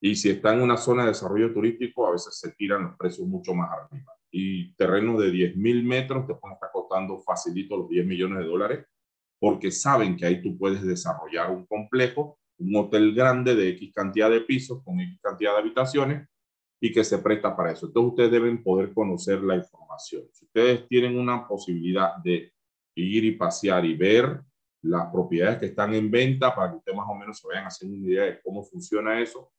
Y 0.00 0.14
si 0.14 0.30
está 0.30 0.54
en 0.54 0.60
una 0.60 0.76
zona 0.76 1.02
de 1.02 1.08
desarrollo 1.08 1.52
turístico, 1.52 2.06
a 2.06 2.12
veces 2.12 2.38
se 2.38 2.52
tiran 2.52 2.84
los 2.84 2.96
precios 2.96 3.26
mucho 3.26 3.52
más 3.52 3.68
arriba. 3.72 4.12
Y 4.30 4.74
terreno 4.74 5.18
de 5.18 5.32
10 5.32 5.56
mil 5.56 5.82
metros 5.82 6.24
te 6.24 6.34
pueden 6.34 6.54
estar 6.54 6.70
costando 6.72 7.18
facilito 7.18 7.76
los 7.76 7.88
10 7.88 8.06
millones 8.06 8.38
de 8.38 8.44
dólares 8.44 8.86
porque 9.38 9.70
saben 9.70 10.16
que 10.16 10.26
ahí 10.26 10.42
tú 10.42 10.56
puedes 10.58 10.82
desarrollar 10.82 11.50
un 11.50 11.66
complejo, 11.66 12.38
un 12.58 12.74
hotel 12.76 13.14
grande 13.14 13.54
de 13.54 13.68
X 13.70 13.92
cantidad 13.94 14.30
de 14.30 14.40
pisos 14.40 14.82
con 14.82 15.00
X 15.00 15.18
cantidad 15.22 15.52
de 15.52 15.58
habitaciones 15.58 16.28
y 16.80 16.92
que 16.92 17.04
se 17.04 17.18
presta 17.18 17.56
para 17.56 17.72
eso. 17.72 17.86
Entonces 17.86 18.10
ustedes 18.10 18.30
deben 18.30 18.62
poder 18.62 18.92
conocer 18.92 19.42
la 19.42 19.56
información. 19.56 20.24
Si 20.32 20.44
ustedes 20.44 20.86
tienen 20.88 21.18
una 21.18 21.46
posibilidad 21.46 22.16
de 22.22 22.52
ir 22.94 23.24
y 23.24 23.32
pasear 23.32 23.84
y 23.84 23.94
ver 23.94 24.42
las 24.82 25.10
propiedades 25.10 25.58
que 25.58 25.66
están 25.66 25.94
en 25.94 26.10
venta 26.10 26.54
para 26.54 26.70
que 26.70 26.76
ustedes 26.78 26.96
más 26.96 27.08
o 27.08 27.14
menos 27.14 27.38
se 27.38 27.48
vayan 27.48 27.64
haciendo 27.64 27.96
una 27.98 28.06
idea 28.06 28.24
de 28.24 28.40
cómo 28.42 28.62
funciona 28.62 29.20
eso, 29.20 29.52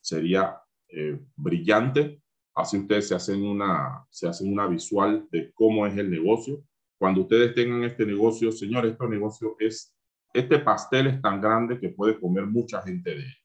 sería 0.00 0.60
eh, 0.88 1.18
brillante. 1.36 2.20
Así 2.54 2.78
ustedes 2.78 3.08
se 3.08 3.14
hacen, 3.14 3.42
una, 3.44 4.04
se 4.10 4.28
hacen 4.28 4.52
una 4.52 4.66
visual 4.66 5.26
de 5.30 5.52
cómo 5.54 5.86
es 5.86 5.96
el 5.96 6.10
negocio. 6.10 6.62
Cuando 7.02 7.22
ustedes 7.22 7.52
tengan 7.52 7.82
este 7.82 8.06
negocio, 8.06 8.52
señores, 8.52 8.92
este 8.92 9.08
negocio 9.08 9.56
es, 9.58 9.92
este 10.32 10.60
pastel 10.60 11.08
es 11.08 11.20
tan 11.20 11.40
grande 11.40 11.80
que 11.80 11.88
puede 11.88 12.16
comer 12.20 12.46
mucha 12.46 12.80
gente 12.80 13.10
de 13.10 13.22
él. 13.22 13.36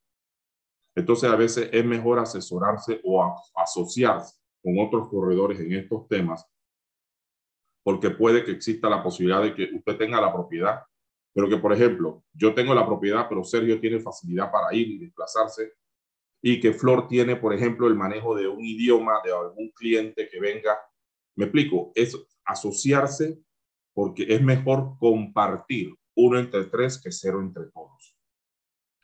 Entonces 0.96 1.28
a 1.28 1.36
veces 1.36 1.68
es 1.74 1.84
mejor 1.84 2.20
asesorarse 2.20 3.02
o 3.04 3.36
asociarse 3.56 4.36
con 4.62 4.78
otros 4.78 5.10
corredores 5.10 5.60
en 5.60 5.74
estos 5.74 6.08
temas, 6.08 6.46
porque 7.84 8.12
puede 8.12 8.46
que 8.46 8.52
exista 8.52 8.92
la 8.92 9.02
posibilidad 9.02 9.42
de 9.42 9.56
que 9.56 9.72
usted 9.76 9.98
tenga 9.98 10.22
la 10.22 10.32
propiedad, 10.32 10.84
pero 11.34 11.50
que, 11.50 11.58
por 11.58 11.74
ejemplo, 11.74 12.24
yo 12.34 12.54
tengo 12.54 12.76
la 12.76 12.86
propiedad, 12.86 13.26
pero 13.28 13.44
Sergio 13.44 13.80
tiene 13.80 14.00
facilidad 14.00 14.52
para 14.52 14.72
ir 14.76 14.88
y 14.88 15.00
desplazarse 15.00 15.74
y 16.44 16.60
que 16.60 16.74
Flor 16.74 17.08
tiene, 17.08 17.38
por 17.38 17.56
ejemplo, 17.56 17.88
el 17.88 17.96
manejo 17.96 18.36
de 18.36 18.48
un 18.48 18.64
idioma 18.64 19.14
de 19.26 19.34
algún 19.34 19.72
cliente 19.72 20.30
que 20.30 20.40
venga. 20.40 20.78
Me 21.36 21.46
explico, 21.46 21.92
es 21.96 22.16
asociarse 22.46 23.47
porque 23.98 24.28
es 24.30 24.44
mejor 24.44 24.96
compartir 25.00 25.92
uno 26.16 26.38
entre 26.38 26.66
tres 26.66 27.02
que 27.02 27.12
cero 27.12 27.42
entre 27.42 27.66
todos. 27.72 28.16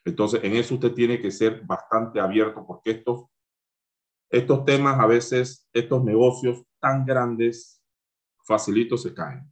Entonces, 0.06 0.42
en 0.44 0.54
eso 0.54 0.76
usted 0.76 0.94
tiene 0.94 1.20
que 1.20 1.32
ser 1.32 1.64
bastante 1.66 2.20
abierto 2.20 2.64
porque 2.64 2.92
estos, 2.92 3.26
estos 4.30 4.64
temas 4.66 5.00
a 5.00 5.08
veces, 5.08 5.68
estos 5.74 6.04
negocios 6.04 6.64
tan 6.80 7.08
grandes, 7.08 7.84
facilitos 8.46 9.02
se 9.02 9.16
caen. 9.16 9.52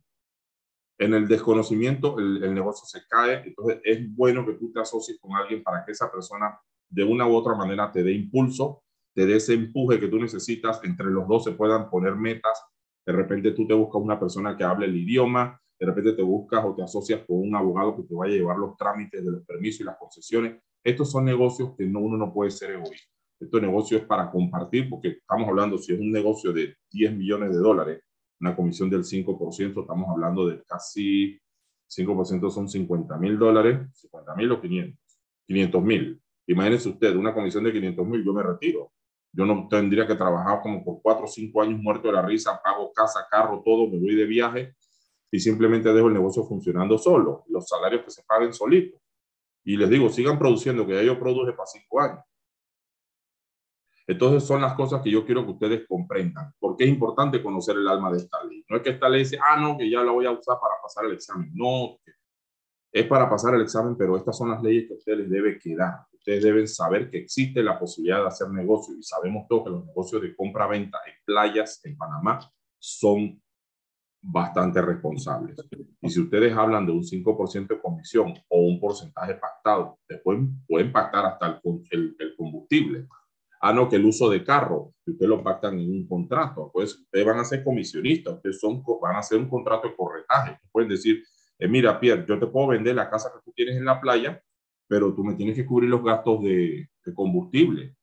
En 1.00 1.16
el 1.16 1.28
desconocimiento, 1.28 2.20
el, 2.20 2.44
el 2.44 2.54
negocio 2.54 2.86
se 2.86 3.08
cae. 3.08 3.42
Entonces, 3.44 3.82
es 3.84 4.16
bueno 4.16 4.46
que 4.46 4.54
tú 4.54 4.72
te 4.72 4.82
asocies 4.82 5.20
con 5.20 5.34
alguien 5.34 5.64
para 5.64 5.84
que 5.84 5.94
esa 5.94 6.12
persona 6.12 6.56
de 6.88 7.04
una 7.04 7.26
u 7.26 7.34
otra 7.34 7.56
manera 7.56 7.92
te 7.92 8.04
dé 8.04 8.12
impulso, 8.12 8.84
te 9.16 9.26
dé 9.26 9.38
ese 9.38 9.56
empuje 9.56 10.00
que 10.00 10.08
tú 10.08 10.20
necesitas, 10.20 10.84
entre 10.84 11.08
los 11.08 11.28
dos 11.28 11.46
se 11.46 11.54
puedan 11.54 11.90
poner 11.90 12.16
metas. 12.16 12.64
De 13.06 13.14
repente 13.14 13.52
tú 13.52 13.68
te 13.68 13.74
buscas 13.74 14.02
una 14.02 14.20
persona 14.20 14.56
que 14.56 14.64
hable 14.64 14.86
el 14.86 14.96
idioma, 14.96 15.60
de 15.80 15.86
repente 15.86 16.14
te 16.14 16.22
buscas 16.22 16.64
o 16.64 16.76
te 16.76 16.84
asocias 16.84 17.22
con 17.26 17.40
un 17.40 17.56
abogado 17.56 17.96
que 17.96 18.04
te 18.04 18.14
vaya 18.14 18.34
a 18.34 18.38
llevar 18.38 18.58
los 18.58 18.78
trámites 18.78 19.24
de 19.26 19.32
los 19.32 19.46
permisos 19.46 19.82
y 19.82 19.84
las 19.86 19.98
concesiones. 19.98 20.62
Estos 20.84 21.12
son 21.12 21.26
negocios 21.26 21.76
que 21.76 21.86
no, 21.86 22.00
uno 22.00 22.18
no 22.18 22.34
puede 22.34 22.52
ser 22.52 22.72
egoísta. 22.72 23.10
Este 23.40 23.60
negocio 23.60 23.98
es 23.98 24.06
para 24.06 24.30
compartir, 24.30 24.88
porque 24.88 25.10
estamos 25.10 25.48
hablando, 25.50 25.80
si 25.80 25.94
es 25.94 26.00
un 26.00 26.12
negocio 26.12 26.54
de 26.54 26.76
10 26.92 27.18
millones 27.18 27.52
de 27.52 27.58
dólares, 27.58 28.02
una 28.40 28.56
comisión 28.56 28.90
del 28.90 29.04
5%, 29.04 29.82
estamos 29.82 30.10
hablando 30.10 30.48
de 30.48 30.62
casi 30.64 31.40
5% 31.92 32.50
son 32.50 32.70
50 32.70 33.18
mil 33.18 33.38
dólares, 33.38 33.80
50 33.94 34.36
mil 34.36 34.52
o 34.52 34.62
500, 34.62 35.00
500 35.48 35.84
mil. 35.84 36.22
Imagínense 36.48 36.90
usted, 36.90 37.16
una 37.16 37.34
comisión 37.34 37.64
de 37.64 37.74
500 37.74 38.08
mil, 38.08 38.24
yo 38.24 38.34
me 38.34 38.44
retiro. 38.44 38.92
Yo 39.34 39.46
no 39.46 39.68
tendría 39.70 40.06
que 40.06 40.16
trabajar 40.16 40.62
como 40.62 40.84
por 40.84 41.02
cuatro 41.02 41.26
o 41.26 41.28
cinco 41.28 41.62
años 41.62 41.80
muerto 41.80 42.08
de 42.10 42.14
la 42.14 42.22
risa, 42.22 42.62
pago 42.62 42.92
casa, 42.94 43.26
carro, 43.30 43.62
todo, 43.64 43.88
me 43.88 43.98
voy 43.98 44.16
de 44.16 44.26
viaje 44.26 44.76
y 45.32 45.40
simplemente 45.40 45.94
dejo 45.94 46.08
el 46.08 46.14
negocio 46.14 46.44
funcionando 46.44 46.98
solo. 46.98 47.46
Los 47.48 47.68
salarios 47.68 48.04
que 48.04 48.12
se 48.12 48.24
paguen 48.24 48.54
solitos. 48.54 49.00
Y 49.64 49.78
les 49.78 49.90
digo, 49.90 50.10
sigan 50.10 50.38
produciendo, 50.38 50.86
que 50.86 50.96
ya 50.96 51.04
yo 51.04 51.18
produje 51.20 51.54
para 51.54 51.68
cinco 51.68 52.02
años. 52.02 52.24
Entonces 54.08 54.44
son 54.44 54.62
las 54.62 54.74
cosas 54.74 55.02
que 55.02 55.10
yo 55.12 55.26
quiero 55.26 55.46
que 55.46 55.52
ustedes 55.52 55.88
comprendan. 55.88 56.54
Porque 56.60 56.84
es 56.84 56.90
importante 56.90 57.42
conocer 57.42 57.78
el 57.78 57.88
alma 57.88 58.12
de 58.12 58.18
esta 58.18 58.44
ley. 58.44 58.66
No 58.68 58.78
es 58.78 58.84
que 58.84 58.90
esta 58.90 59.08
ley 59.08 59.20
dice, 59.20 59.40
ah, 59.42 59.58
no, 59.58 59.78
que 59.78 59.90
ya 59.90 60.04
la 60.04 60.12
voy 60.12 60.26
a 60.26 60.32
usar 60.32 60.58
para 60.60 60.76
pasar 60.82 61.06
el 61.06 61.14
examen. 61.14 61.50
No, 61.54 61.98
es 62.92 63.06
para 63.08 63.30
pasar 63.30 63.56
el 63.56 63.62
examen, 63.62 63.96
pero 63.98 64.18
estas 64.18 64.38
son 64.38 64.50
las 64.50 64.62
leyes 64.62 64.88
que 64.88 64.96
ustedes 64.96 65.20
les 65.20 65.30
debe 65.30 65.60
quedar 65.60 66.06
ustedes 66.22 66.44
deben 66.44 66.68
saber 66.68 67.10
que 67.10 67.18
existe 67.18 67.64
la 67.64 67.80
posibilidad 67.80 68.22
de 68.22 68.28
hacer 68.28 68.50
negocio 68.50 68.96
y 68.96 69.02
sabemos 69.02 69.48
todos 69.50 69.64
que 69.64 69.70
los 69.72 69.86
negocios 69.86 70.22
de 70.22 70.36
compra-venta 70.36 71.00
en 71.08 71.14
playas 71.26 71.82
en 71.84 71.98
Panamá 71.98 72.40
son 72.80 73.42
bastante 74.24 74.84
responsables. 74.84 75.58
Y 76.00 76.10
si 76.12 76.22
ustedes 76.22 76.56
hablan 76.56 76.86
de 76.86 76.92
un 76.92 77.02
5% 77.02 77.68
de 77.68 77.82
comisión 77.82 78.36
o 78.50 78.60
un 78.60 78.80
porcentaje 78.80 79.34
pactado, 79.34 79.98
después 80.08 80.40
pueden 80.68 80.92
pactar 80.92 81.26
hasta 81.26 81.60
el, 81.90 82.16
el, 82.20 82.36
combustible. 82.38 83.08
Ah, 83.60 83.74
no, 83.74 83.90
que 83.90 83.96
el 83.96 84.06
uso 84.06 84.30
de 84.30 84.44
carro, 84.44 84.94
que 85.04 85.12
ustedes 85.12 85.30
lo 85.30 85.44
pactan 85.44 85.80
en 85.80 85.90
un 85.90 86.08
contrato, 86.08 86.70
pues 86.72 87.00
ustedes 87.00 87.26
van 87.26 87.40
a 87.40 87.46
ser 87.46 87.64
comisionistas, 87.64 88.36
ustedes 88.36 88.60
son, 88.60 88.84
van 89.02 89.16
a 89.16 89.20
hacer 89.20 89.40
un 89.40 89.50
contrato 89.50 89.88
de 89.88 89.96
corretaje. 89.96 90.60
Pueden 90.72 90.90
decir, 90.90 91.24
eh, 91.62 91.68
mira, 91.70 92.00
Pierre, 92.00 92.26
yo 92.28 92.38
te 92.38 92.48
puedo 92.48 92.68
vender 92.68 92.96
la 92.96 93.10
casa 93.10 93.32
que 93.34 93.42
tú 93.44 93.54
tienes 93.54 93.78
en 93.78 93.86
la 93.86 94.02
playa 94.02 94.42
pero 94.92 95.16
tú 95.16 95.24
me 95.24 95.36
tienes 95.36 95.56
que 95.56 95.66
cubrir 95.66 95.90
los 95.90 96.04
gastos 96.04 96.44
de, 96.44 96.90
combustible. 97.16 97.96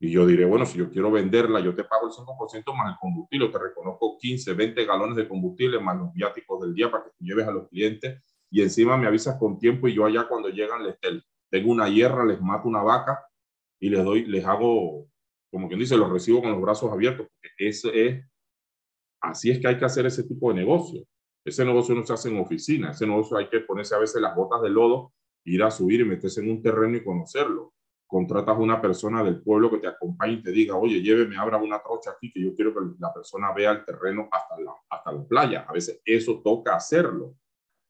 Y 0.00 0.10
yo 0.10 0.26
diré, 0.26 0.44
bueno, 0.44 0.66
si 0.66 0.76
yo 0.76 0.90
quiero 0.90 1.12
venderla, 1.12 1.60
yo 1.60 1.76
te 1.76 1.84
pago 1.84 2.08
el 2.08 2.12
5% 2.12 2.74
más 2.74 2.94
el 2.94 2.98
combustible, 2.98 3.48
te 3.50 3.58
reconozco 3.60 4.18
15, 4.18 4.52
20 4.52 4.84
galones 4.84 5.14
de 5.14 5.28
combustible 5.28 5.78
más 5.78 5.96
los 5.96 6.12
viáticos 6.12 6.60
del 6.60 6.74
día 6.74 6.90
para 6.90 7.04
que 7.04 7.10
tú 7.10 7.24
lleves 7.24 7.46
a 7.46 7.52
los 7.52 7.68
clientes 7.68 8.20
y 8.50 8.62
encima 8.62 8.96
me 8.96 9.06
avisas 9.06 9.36
con 9.38 9.60
tiempo 9.60 9.86
y 9.86 9.94
yo 9.94 10.04
allá 10.04 10.26
cuando 10.26 10.48
llegan 10.48 10.82
les 10.82 10.96
tengo 11.48 11.70
una 11.70 11.88
hierra, 11.88 12.24
les 12.24 12.40
mato 12.40 12.66
una 12.66 12.82
vaca 12.82 13.24
y 13.78 13.88
les 13.88 14.02
doy, 14.02 14.26
les 14.26 14.44
hago, 14.44 15.06
como 15.52 15.68
quien 15.68 15.78
dice, 15.78 15.96
los 15.96 16.10
recibo 16.10 16.40
con 16.40 16.50
los 16.50 16.60
brazos 16.60 16.90
abiertos, 16.90 17.28
ese 17.56 18.08
es, 18.08 18.24
así 19.20 19.52
es 19.52 19.60
que 19.60 19.68
hay 19.68 19.78
que 19.78 19.84
hacer 19.84 20.04
ese 20.06 20.24
tipo 20.24 20.48
de 20.48 20.56
negocio. 20.56 21.06
Ese 21.44 21.64
negocio 21.64 21.94
no 21.94 22.06
se 22.06 22.12
hace 22.12 22.28
en 22.28 22.38
oficina, 22.38 22.92
ese 22.92 23.06
negocio 23.06 23.36
hay 23.36 23.48
que 23.48 23.60
ponerse 23.60 23.94
a 23.94 23.98
veces 23.98 24.22
las 24.22 24.34
botas 24.36 24.62
de 24.62 24.70
lodo 24.70 25.12
ir 25.44 25.62
a 25.62 25.70
subir 25.70 26.00
y 26.00 26.04
meterse 26.04 26.40
en 26.40 26.50
un 26.50 26.62
terreno 26.62 26.96
y 26.96 27.04
conocerlo. 27.04 27.74
Contratas 28.06 28.56
a 28.56 28.60
una 28.60 28.80
persona 28.80 29.24
del 29.24 29.40
pueblo 29.42 29.70
que 29.70 29.78
te 29.78 29.88
acompañe 29.88 30.34
y 30.34 30.42
te 30.42 30.52
diga, 30.52 30.76
oye, 30.76 31.00
lléveme, 31.02 31.36
abra 31.36 31.56
una 31.56 31.82
trocha 31.82 32.10
aquí, 32.10 32.30
que 32.32 32.42
yo 32.42 32.54
quiero 32.54 32.74
que 32.74 32.80
la 32.98 33.12
persona 33.12 33.52
vea 33.52 33.72
el 33.72 33.84
terreno 33.84 34.28
hasta 34.30 34.60
la, 34.60 34.72
hasta 34.90 35.12
la 35.12 35.24
playa. 35.24 35.66
A 35.68 35.72
veces 35.72 36.00
eso 36.04 36.40
toca 36.44 36.76
hacerlo. 36.76 37.34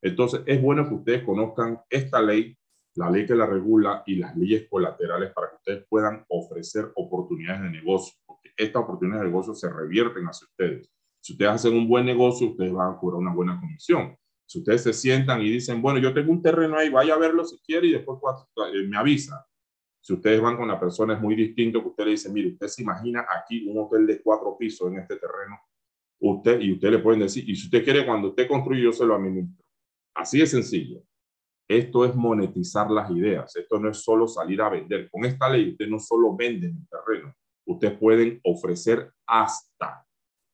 Entonces, 0.00 0.42
es 0.46 0.62
bueno 0.62 0.88
que 0.88 0.94
ustedes 0.94 1.24
conozcan 1.24 1.80
esta 1.90 2.22
ley, 2.22 2.56
la 2.94 3.10
ley 3.10 3.26
que 3.26 3.34
la 3.34 3.46
regula 3.46 4.02
y 4.06 4.16
las 4.16 4.36
leyes 4.36 4.68
colaterales 4.68 5.32
para 5.32 5.50
que 5.50 5.56
ustedes 5.56 5.86
puedan 5.88 6.24
ofrecer 6.28 6.90
oportunidades 6.94 7.62
de 7.62 7.70
negocio, 7.70 8.14
porque 8.24 8.50
estas 8.56 8.82
oportunidades 8.82 9.24
de 9.24 9.28
negocio 9.28 9.54
se 9.54 9.70
revierten 9.70 10.24
hacia 10.24 10.46
ustedes. 10.46 10.90
Si 11.22 11.34
ustedes 11.34 11.52
hacen 11.52 11.74
un 11.74 11.88
buen 11.88 12.04
negocio, 12.04 12.48
ustedes 12.48 12.72
van 12.72 12.94
a 12.94 12.98
cobrar 12.98 13.20
una 13.20 13.32
buena 13.32 13.58
comisión. 13.60 14.16
Si 14.44 14.58
ustedes 14.58 14.82
se 14.82 14.92
sientan 14.92 15.40
y 15.40 15.50
dicen, 15.50 15.80
bueno, 15.80 16.00
yo 16.00 16.12
tengo 16.12 16.32
un 16.32 16.42
terreno 16.42 16.76
ahí, 16.76 16.90
vaya 16.90 17.14
a 17.14 17.18
verlo 17.18 17.44
si 17.44 17.58
quiere 17.60 17.86
y 17.86 17.92
después 17.92 18.18
eh, 18.74 18.86
me 18.88 18.96
avisa. 18.96 19.46
Si 20.00 20.12
ustedes 20.12 20.40
van 20.40 20.56
con 20.56 20.66
la 20.66 20.80
persona 20.80 21.14
es 21.14 21.20
muy 21.20 21.36
distinto 21.36 21.80
que 21.80 21.88
usted 21.90 22.04
le 22.04 22.10
dice, 22.10 22.28
mire, 22.28 22.48
usted 22.48 22.66
se 22.66 22.82
imagina 22.82 23.24
aquí 23.38 23.68
un 23.68 23.78
hotel 23.78 24.04
de 24.04 24.20
cuatro 24.20 24.56
pisos 24.58 24.90
en 24.90 24.98
este 24.98 25.16
terreno. 25.16 25.60
Usted 26.20 26.60
y 26.60 26.72
usted 26.72 26.90
le 26.90 26.98
pueden 26.98 27.20
decir, 27.20 27.48
y 27.48 27.54
si 27.54 27.66
usted 27.66 27.84
quiere, 27.84 28.04
cuando 28.04 28.30
usted 28.30 28.48
construye, 28.48 28.82
yo 28.82 28.92
se 28.92 29.06
lo 29.06 29.14
administro. 29.14 29.64
Así 30.14 30.40
de 30.40 30.46
sencillo. 30.46 31.04
Esto 31.68 32.04
es 32.04 32.14
monetizar 32.16 32.90
las 32.90 33.10
ideas. 33.12 33.54
Esto 33.54 33.78
no 33.78 33.88
es 33.90 33.98
solo 33.98 34.26
salir 34.26 34.60
a 34.60 34.68
vender. 34.68 35.08
Con 35.08 35.24
esta 35.24 35.48
ley, 35.48 35.70
usted 35.70 35.86
no 35.86 36.00
solo 36.00 36.34
vende 36.34 36.66
el 36.66 36.86
terreno. 36.88 37.32
Ustedes 37.64 37.96
pueden 37.96 38.40
ofrecer 38.42 39.10
hasta, 39.24 40.04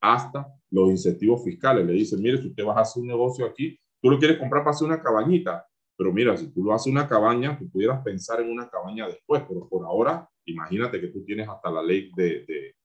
hasta 0.01 0.47
los 0.70 0.91
incentivos 0.91 1.45
fiscales. 1.45 1.87
Le 1.87 1.93
dicen, 1.93 2.20
mire, 2.20 2.39
si 2.39 2.49
usted 2.49 2.65
va 2.65 2.75
a 2.75 2.81
hacer 2.81 3.01
un 3.01 3.09
negocio 3.09 3.47
aquí, 3.47 3.79
Tú 4.01 4.11
lo 4.11 4.19
quieres 4.19 4.39
comprar 4.39 4.62
para 4.62 4.75
hacer 4.75 4.87
una 4.87 5.03
cabañita, 5.03 5.66
pero 5.97 6.12
mira, 6.12 6.37
si 6.37 6.53
tú 6.53 6.62
lo 6.62 6.73
haces 6.73 6.93
una 6.93 7.09
cabaña, 7.09 7.59
tú 7.59 7.69
pudieras 7.69 8.01
pensar 8.03 8.41
en 8.41 8.51
una 8.51 8.69
cabaña 8.69 9.07
después, 9.09 9.43
pero 9.49 9.69
por 9.69 9.85
ahora, 9.85 10.29
imagínate 10.45 11.01
que 11.01 11.09
tú 11.09 11.25
tienes 11.25 11.49
hasta 11.49 11.70
la 11.70 11.83
ley 11.83 12.11
de, 12.15 12.45
de, 12.47 12.77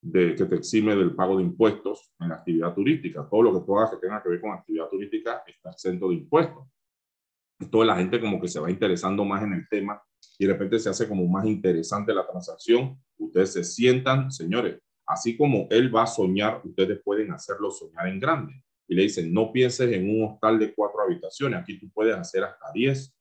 de 0.00 0.34
que 0.36 0.44
te 0.44 0.54
exime 0.54 0.94
del 0.94 1.14
pago 1.16 1.38
de 1.38 1.42
impuestos 1.42 2.12
en 2.20 2.28
la 2.28 2.36
actividad 2.36 2.72
turística. 2.72 3.26
Todo 3.28 3.42
lo 3.42 3.54
que 3.54 3.66
tú 3.66 3.76
hagas 3.76 3.90
que 3.90 3.96
tenga 3.96 4.22
que 4.22 4.28
ver 4.28 4.40
con 4.40 4.52
actividad 4.52 4.88
turística 4.88 5.42
está 5.44 5.70
exento 5.70 6.08
de 6.08 6.14
impuestos. 6.14 6.68
Entonces 7.60 7.88
la 7.88 7.96
gente 7.96 8.20
como 8.20 8.40
que 8.40 8.46
se 8.46 8.60
va 8.60 8.70
interesando 8.70 9.24
más 9.24 9.42
en 9.42 9.54
el 9.54 9.68
tema 9.68 10.00
y 10.38 10.46
de 10.46 10.52
repente 10.52 10.78
se 10.78 10.88
hace 10.88 11.08
como 11.08 11.26
más 11.26 11.44
interesante 11.46 12.14
la 12.14 12.24
transacción. 12.24 12.96
Ustedes 13.18 13.52
se 13.52 13.64
sientan, 13.64 14.30
señores, 14.30 14.80
así 15.08 15.36
como 15.36 15.66
él 15.70 15.94
va 15.94 16.02
a 16.04 16.06
soñar, 16.06 16.60
ustedes 16.64 17.00
pueden 17.02 17.32
hacerlo 17.32 17.70
soñar 17.70 18.06
en 18.08 18.20
grande 18.20 18.62
y 18.86 18.94
le 18.94 19.02
dicen, 19.02 19.32
no 19.32 19.52
pienses 19.52 19.92
en 19.92 20.08
un 20.08 20.30
hostal 20.30 20.58
de 20.58 20.74
cuatro 20.74 21.00
habitaciones, 21.02 21.60
aquí 21.60 21.78
tú 21.78 21.90
puedes 21.92 22.16
hacer 22.16 22.44
hasta 22.44 22.72
diez. 22.72 23.14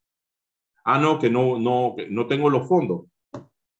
Ah, 0.83 0.99
no, 0.99 1.19
que 1.19 1.29
no, 1.29 1.59
no, 1.59 1.95
no 2.09 2.27
tengo 2.27 2.49
los 2.49 2.67
fondos. 2.67 3.07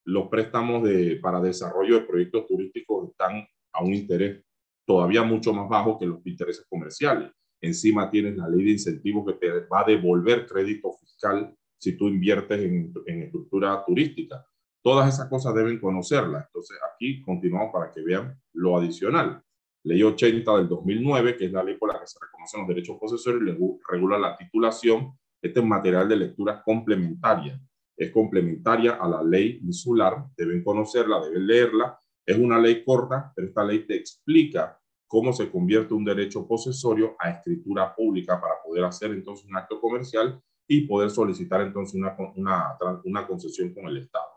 los 0.05 0.27
préstamos 0.29 0.83
de, 0.83 1.17
para 1.21 1.41
desarrollo 1.41 1.95
de 1.95 2.05
proyectos 2.05 2.47
turísticos 2.47 3.09
están 3.09 3.45
a 3.73 3.83
un 3.83 3.93
interés 3.93 4.43
todavía 4.85 5.23
mucho 5.23 5.53
más 5.53 5.67
bajo 5.67 5.99
que 5.99 6.05
los 6.05 6.25
intereses 6.25 6.65
comerciales. 6.69 7.31
Encima 7.61 8.09
tienes 8.09 8.37
la 8.37 8.47
ley 8.47 8.63
de 8.63 8.71
incentivos 8.71 9.25
que 9.25 9.33
te 9.33 9.67
va 9.67 9.81
a 9.81 9.85
devolver 9.85 10.45
crédito 10.45 10.93
fiscal 10.93 11.53
si 11.77 11.97
tú 11.97 12.07
inviertes 12.07 12.59
en, 12.59 12.93
en 13.05 13.23
estructura 13.23 13.83
turística. 13.85 14.45
Todas 14.87 15.13
esas 15.13 15.27
cosas 15.27 15.53
deben 15.53 15.81
conocerlas. 15.81 16.45
Entonces, 16.45 16.77
aquí 16.89 17.21
continuamos 17.21 17.73
para 17.73 17.91
que 17.91 18.01
vean 18.01 18.39
lo 18.53 18.77
adicional. 18.77 19.43
Ley 19.83 20.01
80 20.01 20.49
del 20.55 20.69
2009, 20.69 21.35
que 21.35 21.47
es 21.47 21.51
la 21.51 21.61
ley 21.61 21.75
por 21.75 21.91
la 21.91 21.99
que 21.99 22.07
se 22.07 22.17
reconocen 22.21 22.61
los 22.61 22.69
derechos 22.69 22.97
posesorios 22.97 23.57
y 23.59 23.79
regula 23.91 24.17
la 24.17 24.37
titulación. 24.37 25.11
Este 25.41 25.59
es 25.59 25.65
material 25.65 26.07
de 26.07 26.15
lectura 26.15 26.63
complementaria. 26.63 27.59
Es 27.97 28.11
complementaria 28.11 28.93
a 28.93 29.09
la 29.09 29.21
ley 29.21 29.59
insular. 29.61 30.23
Deben 30.37 30.63
conocerla, 30.63 31.19
deben 31.19 31.45
leerla. 31.45 31.99
Es 32.25 32.37
una 32.37 32.57
ley 32.57 32.85
corta, 32.85 33.33
pero 33.35 33.49
esta 33.49 33.65
ley 33.65 33.85
te 33.85 33.97
explica 33.97 34.79
cómo 35.05 35.33
se 35.33 35.51
convierte 35.51 35.95
un 35.95 36.05
derecho 36.05 36.47
posesorio 36.47 37.17
a 37.19 37.31
escritura 37.31 37.93
pública 37.93 38.39
para 38.39 38.53
poder 38.65 38.85
hacer 38.85 39.11
entonces 39.11 39.47
un 39.49 39.57
acto 39.57 39.81
comercial 39.81 40.41
y 40.65 40.87
poder 40.87 41.09
solicitar 41.09 41.59
entonces 41.59 41.95
una, 41.95 42.15
una, 42.37 42.77
una 43.03 43.27
concesión 43.27 43.73
con 43.73 43.87
el 43.87 43.97
Estado. 43.97 44.36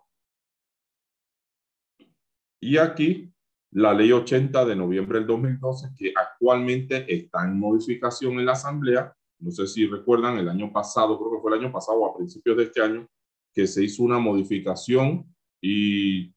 Y 2.60 2.76
aquí 2.76 3.32
la 3.72 3.94
ley 3.94 4.12
80 4.12 4.64
de 4.64 4.76
noviembre 4.76 5.18
del 5.18 5.26
2012, 5.28 5.90
que 5.96 6.12
actualmente 6.14 7.12
está 7.12 7.44
en 7.44 7.58
modificación 7.58 8.38
en 8.38 8.46
la 8.46 8.52
Asamblea. 8.52 9.14
No 9.38 9.50
sé 9.50 9.66
si 9.66 9.86
recuerdan, 9.86 10.38
el 10.38 10.48
año 10.48 10.72
pasado, 10.72 11.18
creo 11.18 11.32
que 11.32 11.40
fue 11.40 11.52
el 11.54 11.60
año 11.60 11.72
pasado 11.72 11.98
o 11.98 12.10
a 12.10 12.16
principios 12.16 12.56
de 12.56 12.64
este 12.64 12.82
año, 12.82 13.06
que 13.54 13.66
se 13.66 13.84
hizo 13.84 14.02
una 14.02 14.18
modificación 14.18 15.34
y 15.60 16.34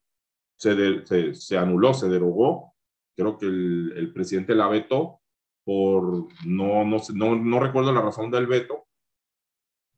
se, 0.58 1.36
se, 1.36 1.58
anuló, 1.58 1.94
se 1.94 2.08
derogó. 2.08 2.74
Creo 3.16 3.38
que 3.38 3.48
el, 3.48 3.94
el 3.96 4.14
presidente 4.14 4.56
la 4.56 4.68
vetó 4.68 5.20
por, 5.64 6.28
no, 6.46 6.86
no, 6.86 6.98
no, 7.14 7.36
no 7.36 7.60
recuerdo 7.60 7.92
la 7.92 8.02
razón 8.02 8.32
del 8.32 8.48
veto, 8.48 8.83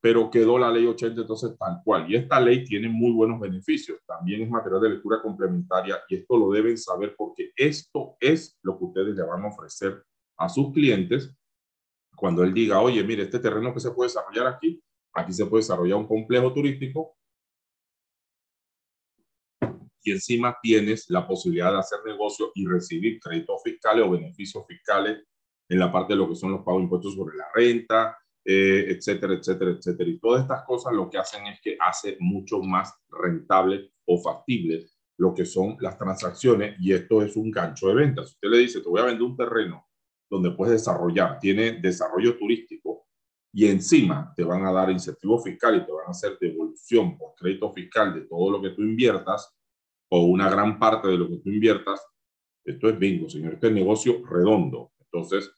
pero 0.05 0.29
quedó 0.29 0.59
la 0.59 0.69
ley 0.69 0.85
80 0.85 1.21
entonces 1.21 1.57
tal 1.57 1.81
cual. 1.83 2.05
Y 2.07 2.15
esta 2.15 2.39
ley 2.39 2.63
tiene 2.63 2.87
muy 2.87 3.11
buenos 3.11 3.39
beneficios. 3.39 3.97
También 4.05 4.43
es 4.43 4.49
material 4.51 4.79
de 4.79 4.89
lectura 4.91 5.19
complementaria 5.19 5.99
y 6.07 6.17
esto 6.17 6.37
lo 6.37 6.51
deben 6.51 6.77
saber 6.77 7.15
porque 7.17 7.51
esto 7.55 8.15
es 8.19 8.55
lo 8.61 8.77
que 8.77 8.85
ustedes 8.85 9.15
le 9.15 9.23
van 9.23 9.43
a 9.43 9.47
ofrecer 9.47 10.03
a 10.37 10.47
sus 10.47 10.71
clientes 10.71 11.35
cuando 12.15 12.43
él 12.43 12.53
diga, 12.53 12.81
oye, 12.81 13.03
mire, 13.03 13.23
este 13.23 13.39
terreno 13.39 13.73
que 13.73 13.79
se 13.79 13.89
puede 13.89 14.09
desarrollar 14.09 14.45
aquí, 14.45 14.79
aquí 15.11 15.33
se 15.33 15.47
puede 15.47 15.63
desarrollar 15.63 15.97
un 15.97 16.07
complejo 16.07 16.53
turístico 16.53 17.17
y 20.03 20.11
encima 20.11 20.55
tienes 20.61 21.09
la 21.09 21.27
posibilidad 21.27 21.71
de 21.71 21.79
hacer 21.79 22.01
negocio 22.05 22.51
y 22.53 22.67
recibir 22.67 23.19
créditos 23.19 23.59
fiscales 23.63 24.05
o 24.05 24.11
beneficios 24.11 24.63
fiscales 24.67 25.23
en 25.67 25.79
la 25.79 25.91
parte 25.91 26.13
de 26.13 26.17
lo 26.17 26.29
que 26.29 26.35
son 26.35 26.51
los 26.51 26.61
pagos 26.61 26.81
de 26.81 26.83
impuestos 26.83 27.15
sobre 27.15 27.37
la 27.37 27.47
renta, 27.55 28.15
eh, 28.45 28.85
etcétera, 28.89 29.33
etcétera, 29.33 29.71
etcétera. 29.71 30.09
Y 30.09 30.19
todas 30.19 30.43
estas 30.43 30.63
cosas 30.65 30.93
lo 30.93 31.09
que 31.09 31.17
hacen 31.17 31.47
es 31.47 31.59
que 31.61 31.75
hace 31.79 32.15
mucho 32.19 32.59
más 32.59 32.93
rentable 33.09 33.91
o 34.05 34.21
factible 34.21 34.87
lo 35.17 35.33
que 35.33 35.45
son 35.45 35.77
las 35.79 35.97
transacciones 35.97 36.75
y 36.79 36.93
esto 36.93 37.23
es 37.23 37.35
un 37.35 37.49
gancho 37.49 37.87
de 37.87 37.95
ventas. 37.95 38.31
usted 38.31 38.49
le 38.49 38.59
dice, 38.59 38.81
te 38.81 38.89
voy 38.89 39.01
a 39.01 39.05
vender 39.05 39.23
un 39.23 39.35
terreno 39.35 39.87
donde 40.29 40.51
puedes 40.51 40.73
desarrollar, 40.73 41.39
tiene 41.39 41.79
desarrollo 41.79 42.37
turístico 42.37 43.07
y 43.53 43.67
encima 43.67 44.33
te 44.35 44.43
van 44.43 44.65
a 44.65 44.71
dar 44.71 44.91
incentivo 44.91 45.39
fiscal 45.39 45.77
y 45.77 45.85
te 45.85 45.91
van 45.91 46.07
a 46.07 46.11
hacer 46.11 46.37
devolución 46.39 47.17
por 47.17 47.33
crédito 47.35 47.71
fiscal 47.71 48.13
de 48.13 48.27
todo 48.27 48.51
lo 48.51 48.61
que 48.61 48.71
tú 48.71 48.81
inviertas 48.81 49.55
o 50.09 50.25
una 50.25 50.49
gran 50.49 50.77
parte 50.77 51.07
de 51.07 51.17
lo 51.17 51.29
que 51.29 51.37
tú 51.37 51.49
inviertas, 51.49 52.05
esto 52.63 52.89
es 52.89 52.99
bingo, 52.99 53.29
señor, 53.29 53.53
este 53.53 53.67
es 53.67 53.73
negocio 53.73 54.25
redondo. 54.25 54.91
Entonces, 54.99 55.51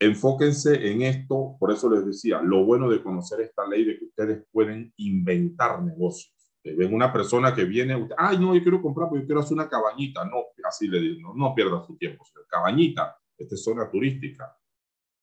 enfóquense 0.00 0.90
en 0.90 1.02
esto, 1.02 1.56
por 1.58 1.72
eso 1.72 1.90
les 1.90 2.06
decía, 2.06 2.40
lo 2.40 2.64
bueno 2.64 2.88
de 2.88 3.02
conocer 3.02 3.40
esta 3.40 3.66
ley 3.66 3.84
de 3.84 3.98
que 3.98 4.04
ustedes 4.04 4.44
pueden 4.52 4.92
inventar 4.96 5.82
negocios. 5.82 6.34
Ven 6.62 6.92
una 6.92 7.12
persona 7.12 7.54
que 7.54 7.64
viene, 7.64 8.08
ay, 8.16 8.38
no, 8.38 8.54
yo 8.54 8.62
quiero 8.62 8.82
comprar, 8.82 9.08
porque 9.08 9.22
yo 9.22 9.26
quiero 9.26 9.40
hacer 9.40 9.54
una 9.54 9.68
cabañita. 9.68 10.24
No, 10.24 10.44
así 10.64 10.86
le 10.86 11.00
digo, 11.00 11.28
no, 11.28 11.34
no 11.34 11.54
pierda 11.54 11.82
su 11.84 11.96
tiempo. 11.96 12.24
Cabañita, 12.48 13.16
esta 13.36 13.54
es 13.54 13.62
zona 13.62 13.90
turística. 13.90 14.54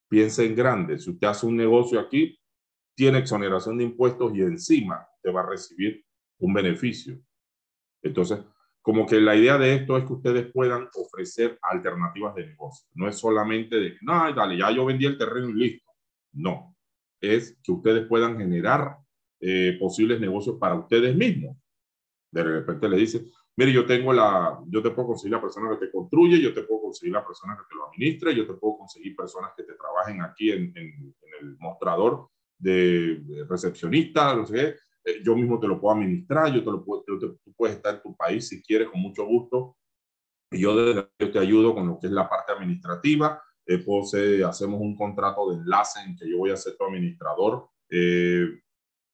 Piense 0.09 0.45
en 0.45 0.55
grande. 0.55 0.97
Si 0.97 1.11
usted 1.11 1.27
hace 1.27 1.45
un 1.45 1.55
negocio 1.55 1.99
aquí, 1.99 2.39
tiene 2.95 3.19
exoneración 3.19 3.77
de 3.77 3.83
impuestos 3.83 4.33
y 4.35 4.41
encima 4.41 5.07
te 5.21 5.31
va 5.31 5.41
a 5.41 5.49
recibir 5.49 6.03
un 6.39 6.53
beneficio. 6.53 7.19
Entonces, 8.01 8.39
como 8.85 9.07
que 9.07 9.19
la 9.19 9.35
idea 9.35 9.57
de 9.57 9.73
esto 9.73 9.97
es 9.97 10.05
que 10.05 10.13
ustedes 10.13 10.51
puedan 10.53 10.87
ofrecer 10.93 11.57
alternativas 11.63 12.35
de 12.35 12.45
negocio. 12.45 12.87
No 12.93 13.07
es 13.07 13.17
solamente 13.17 13.77
de, 13.77 13.97
no, 14.01 14.31
dale, 14.31 14.59
ya 14.59 14.69
yo 14.69 14.85
vendí 14.85 15.07
el 15.07 15.17
terreno 15.17 15.49
y 15.49 15.53
listo. 15.53 15.91
No, 16.33 16.77
es 17.19 17.57
que 17.63 17.71
ustedes 17.71 18.05
puedan 18.05 18.37
generar 18.37 18.97
eh, 19.39 19.75
posibles 19.79 20.19
negocios 20.19 20.57
para 20.59 20.75
ustedes 20.75 21.15
mismos. 21.15 21.57
De 22.31 22.43
repente 22.43 22.87
le 22.87 22.97
dice, 22.97 23.25
mire, 23.55 23.73
yo 23.73 23.87
tengo 23.87 24.13
la, 24.13 24.59
yo 24.67 24.83
te 24.83 24.91
puedo 24.91 25.07
conseguir 25.07 25.31
la 25.31 25.41
persona 25.41 25.71
que 25.71 25.87
te 25.87 25.91
construye, 25.91 26.39
yo 26.39 26.53
te 26.53 26.61
puedo 26.61 26.83
conseguir 26.83 27.13
la 27.13 27.25
persona 27.25 27.57
que 27.57 27.63
te 27.67 27.75
lo 27.75 27.87
administre, 27.87 28.35
yo 28.35 28.45
te 28.45 28.53
puedo 28.53 28.77
conseguir 28.77 29.15
personas 29.15 29.49
que 29.57 29.63
te 29.63 29.73
trabajen 29.73 30.21
aquí 30.21 30.51
en, 30.51 30.71
en, 30.77 31.15
el 31.41 31.57
mostrador 31.57 32.29
de 32.59 33.19
recepcionista, 33.49 34.35
no 34.35 34.45
sé 34.45 34.53
qué 34.53 34.75
eh, 35.05 35.21
yo 35.23 35.35
mismo 35.35 35.59
te 35.59 35.67
lo 35.67 35.79
puedo 35.79 35.95
administrar, 35.95 36.51
yo 36.51 36.63
te 36.63 36.71
lo 36.71 36.83
puedo, 36.83 37.03
tú 37.05 37.37
puedes 37.55 37.77
estar 37.77 37.95
en 37.95 38.01
tu 38.01 38.15
país 38.15 38.47
si 38.47 38.61
quieres, 38.61 38.89
con 38.89 38.99
mucho 38.99 39.25
gusto. 39.25 39.77
Y 40.51 40.61
yo, 40.61 40.73
yo 41.19 41.31
te 41.31 41.39
ayudo 41.39 41.73
con 41.73 41.87
lo 41.87 41.99
que 41.99 42.07
es 42.07 42.13
la 42.13 42.27
parte 42.27 42.51
administrativa. 42.51 43.41
Eh, 43.67 44.43
hacemos 44.43 44.79
un 44.79 44.95
contrato 44.95 45.49
de 45.49 45.57
enlace 45.57 45.99
en 46.01 46.15
que 46.15 46.29
yo 46.29 46.37
voy 46.37 46.51
a 46.51 46.57
ser 46.57 46.75
tu 46.77 46.85
administrador, 46.85 47.69
eh, 47.89 48.61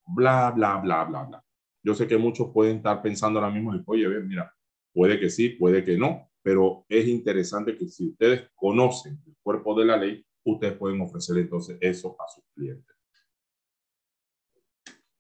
bla, 0.06 0.52
bla, 0.52 0.78
bla, 0.78 1.06
bla, 1.06 1.24
bla. 1.24 1.46
Yo 1.84 1.94
sé 1.94 2.08
que 2.08 2.18
muchos 2.18 2.52
pueden 2.54 2.78
estar 2.78 3.02
pensando 3.02 3.40
ahora 3.40 3.52
mismo, 3.52 3.74
oye, 3.86 4.08
mira, 4.22 4.54
puede 4.94 5.20
que 5.20 5.30
sí, 5.30 5.50
puede 5.50 5.84
que 5.84 5.98
no, 5.98 6.30
pero 6.44 6.86
es 6.90 7.08
interesante 7.08 7.78
que 7.78 7.88
si 7.88 8.10
ustedes 8.10 8.50
conocen 8.56 9.22
el 9.26 9.36
cuerpo 9.42 9.78
de 9.80 9.86
la 9.86 9.98
ley, 9.98 10.26
ustedes 10.44 10.78
pueden 10.78 11.02
ofrecer 11.02 11.38
entonces 11.38 11.78
eso 11.80 12.16
a 12.20 12.28
sus 12.28 12.44
clientes. 12.54 12.96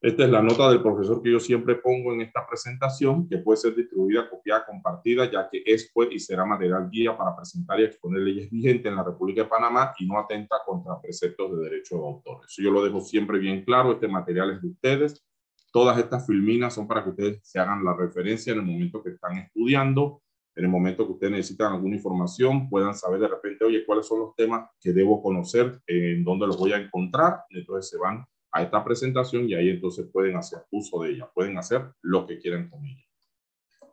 Esta 0.02 0.23
es 0.23 0.32
la 0.32 0.41
nota 0.41 0.68
del 0.68 0.82
profesor 0.82 1.22
que 1.22 1.32
yo 1.32 1.40
siempre 1.40 1.76
pongo 1.76 2.11
en 2.11 2.22
esta 2.22 2.48
presentación, 2.48 3.30
que 3.30 3.38
puede 3.38 3.57
ser 3.57 3.76
distribuida, 3.76 4.28
copiada, 4.28 4.65
compartida, 4.65 5.30
ya 5.30 5.48
que 5.48 5.61
es 5.64 5.91
pues 5.94 6.10
y 6.11 6.18
será 6.18 6.44
material 6.44 6.90
guía 6.90 7.15
para 7.15 7.36
presentar 7.36 7.80
y 7.80 7.84
exponer 7.84 8.22
leyes 8.22 8.49
vigentes 8.49 8.88
en 8.88 8.95
la 8.95 9.03
República 9.03 9.44
de 9.44 9.49
Panamá 9.49 9.94
y 9.99 10.07
no 10.07 10.18
atenta 10.18 10.56
contra 10.65 10.99
preceptos 10.99 11.56
de 11.56 11.69
derecho 11.69 11.98
de 11.98 12.02
autor. 12.02 12.40
Eso 12.48 12.64
yo 12.64 12.72
lo 12.72 12.84
dejo 12.84 12.99
siempre 13.02 13.38
bien 13.38 13.64
claro, 13.64 13.91
este 13.91 14.07
material 14.07 14.56
es 14.56 14.61
de 14.64 14.69
ustedes. 14.69 15.23
Todas 15.72 15.99
estas 15.99 16.26
filminas 16.26 16.73
son 16.73 16.88
para 16.88 17.03
que 17.03 17.11
ustedes 17.11 17.40
se 17.44 17.60
hagan 17.60 17.86
la 17.86 17.95
referencia 17.95 18.53
en 18.53 18.60
el 18.60 18.65
momento 18.65 19.03
que 19.03 19.11
están 19.11 19.38
estudiando, 19.38 20.23
en 20.56 20.64
el 20.64 20.72
momento 20.72 21.06
que 21.06 21.14
ustedes 21.14 21.34
necesitan 21.34 21.73
alguna 21.73 21.95
información, 21.95 22.68
puedan 22.72 22.95
saber 22.95 23.19
de 23.19 23.28
repente, 23.28 23.65
oye, 23.65 23.86
cuáles 23.86 24.07
son 24.07 24.22
los 24.22 24.36
temas 24.36 24.68
que 24.80 24.94
debo 24.94 25.22
conocer, 25.22 25.80
en 25.86 26.23
dónde 26.23 26.48
los 26.48 26.57
voy 26.57 26.73
a 26.73 26.78
encontrar, 26.78 27.44
entonces 27.52 27.88
se 27.88 27.99
van 27.99 28.26
a 28.52 28.61
esta 28.61 28.84
presentación 28.84 29.49
y 29.49 29.53
ahí 29.53 29.69
entonces 29.69 30.07
pueden 30.11 30.36
hacer 30.36 30.65
uso 30.72 31.02
de 31.02 31.11
ella, 31.11 31.30
pueden 31.34 31.57
hacer 31.57 31.94
lo 32.02 32.26
que 32.26 32.38
quieran 32.40 32.69
con 32.69 32.86
ella. 32.86 33.06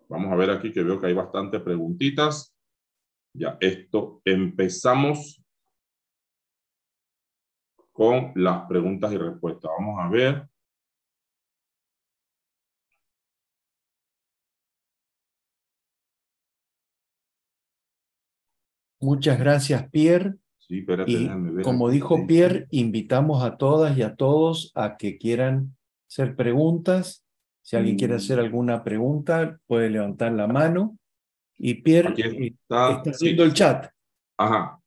Vamos 0.08 0.32
a 0.32 0.36
ver 0.36 0.50
aquí 0.50 0.72
que 0.72 0.82
veo 0.82 1.00
que 1.00 1.06
hay 1.06 1.14
bastantes 1.14 1.60
preguntitas. 1.62 2.54
Ya, 3.34 3.56
esto, 3.60 4.20
empezamos 4.24 5.42
con 7.92 8.32
las 8.34 8.66
preguntas 8.66 9.12
y 9.12 9.16
respuestas. 9.18 9.70
Vamos 9.78 10.00
a 10.00 10.08
ver. 10.08 10.48
Muchas 19.00 19.38
gracias, 19.38 19.88
Pierre 19.90 20.38
y 20.68 21.62
como 21.62 21.88
dijo 21.88 22.26
Pierre, 22.26 22.66
invitamos 22.70 23.42
a 23.42 23.56
todas 23.56 23.96
y 23.96 24.02
a 24.02 24.16
todos 24.16 24.70
a 24.74 24.98
que 24.98 25.16
quieran 25.16 25.76
hacer 26.06 26.36
preguntas. 26.36 27.24
Si 27.62 27.76
alguien 27.76 27.96
quiere 27.96 28.14
mm. 28.14 28.16
hacer 28.16 28.38
alguna 28.38 28.84
pregunta, 28.84 29.58
puede 29.66 29.88
levantar 29.88 30.32
la 30.32 30.46
mano. 30.46 30.98
Y 31.56 31.74
Pierre 31.74 32.14
eh, 32.18 32.54
está, 32.54 33.00
haciendo 33.00 33.44
el 33.44 33.54
chat. 33.54 33.90
Ajá. 34.36 34.78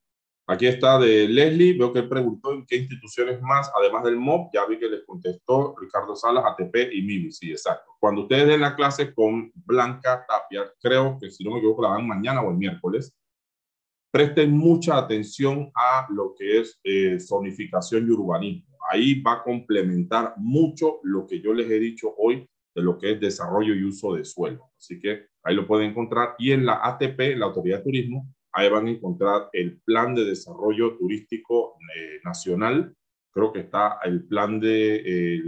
Aquí 0.48 0.68
está 0.68 1.00
de 1.00 1.28
Leslie. 1.28 1.78
Veo 1.78 1.92
que 1.92 2.00
él 2.00 2.10
preguntó 2.10 2.54
en 2.54 2.66
qué 2.66 2.78
instituciones 2.78 3.42
más, 3.42 3.72
además 3.76 4.04
del 4.04 4.18
MOB, 4.18 4.52
ya 4.54 4.66
vi 4.66 4.78
que 4.78 4.88
les 4.88 5.04
contestó 5.06 5.76
Ricardo 5.80 6.16
Salas, 6.16 6.44
ATP 6.46 6.94
y 6.94 7.02
MIMI. 7.02 7.32
Sí, 7.32 7.52
exacto. 7.52 7.92
Cuando 8.00 8.24
ustedes 8.24 8.48
den 8.48 8.62
la 8.62 8.76
clase 8.76 9.14
con 9.14 9.52
Blanca 9.56 10.26
Tapia, 10.28 10.72
creo 10.80 11.18
que 11.20 11.32
si 11.32 11.44
no 11.44 11.52
me 11.52 11.58
equivoco, 11.58 11.82
la 11.82 11.90
dan 11.90 12.08
mañana 12.08 12.42
o 12.42 12.52
el 12.52 12.58
miércoles 12.58 13.16
presten 14.12 14.52
mucha 14.52 14.98
atención 14.98 15.72
a 15.74 16.06
lo 16.14 16.36
que 16.38 16.60
es 16.60 16.80
eh, 16.84 17.18
zonificación 17.20 18.06
y 18.08 18.12
urbanismo. 18.12 18.78
Ahí 18.90 19.22
va 19.22 19.34
a 19.34 19.44
complementar 19.44 20.34
mucho 20.38 21.00
lo 21.04 21.26
que 21.26 21.42
yo 21.42 21.54
les 21.54 21.70
he 21.72 21.80
dicho 21.80 22.14
hoy 22.18 22.48
de 22.76 22.82
lo 22.82 22.98
que 22.98 23.12
es 23.12 23.20
desarrollo 23.20 23.74
y 23.74 23.84
uso 23.84 24.14
de 24.14 24.26
suelo. 24.26 24.72
Así 24.78 25.00
que 25.00 25.28
ahí 25.44 25.56
lo 25.56 25.66
pueden 25.66 25.92
encontrar. 25.92 26.36
Y 26.38 26.52
en 26.52 26.66
la 26.66 26.82
ATP, 26.84 27.38
la 27.38 27.46
Autoridad 27.46 27.78
de 27.78 27.84
Turismo, 27.84 28.28
ahí 28.52 28.70
van 28.70 28.88
a 28.88 28.92
encontrar 28.92 29.50
el 29.54 29.82
plan 29.82 30.14
de 30.14 30.26
desarrollo 30.26 30.98
turístico 30.98 31.78
eh, 31.96 32.20
nacional. 32.24 32.94
Creo 33.32 33.54
que 33.54 33.62
está 33.62 34.00
el 34.04 34.26
plan 34.26 34.60
de 34.60 35.40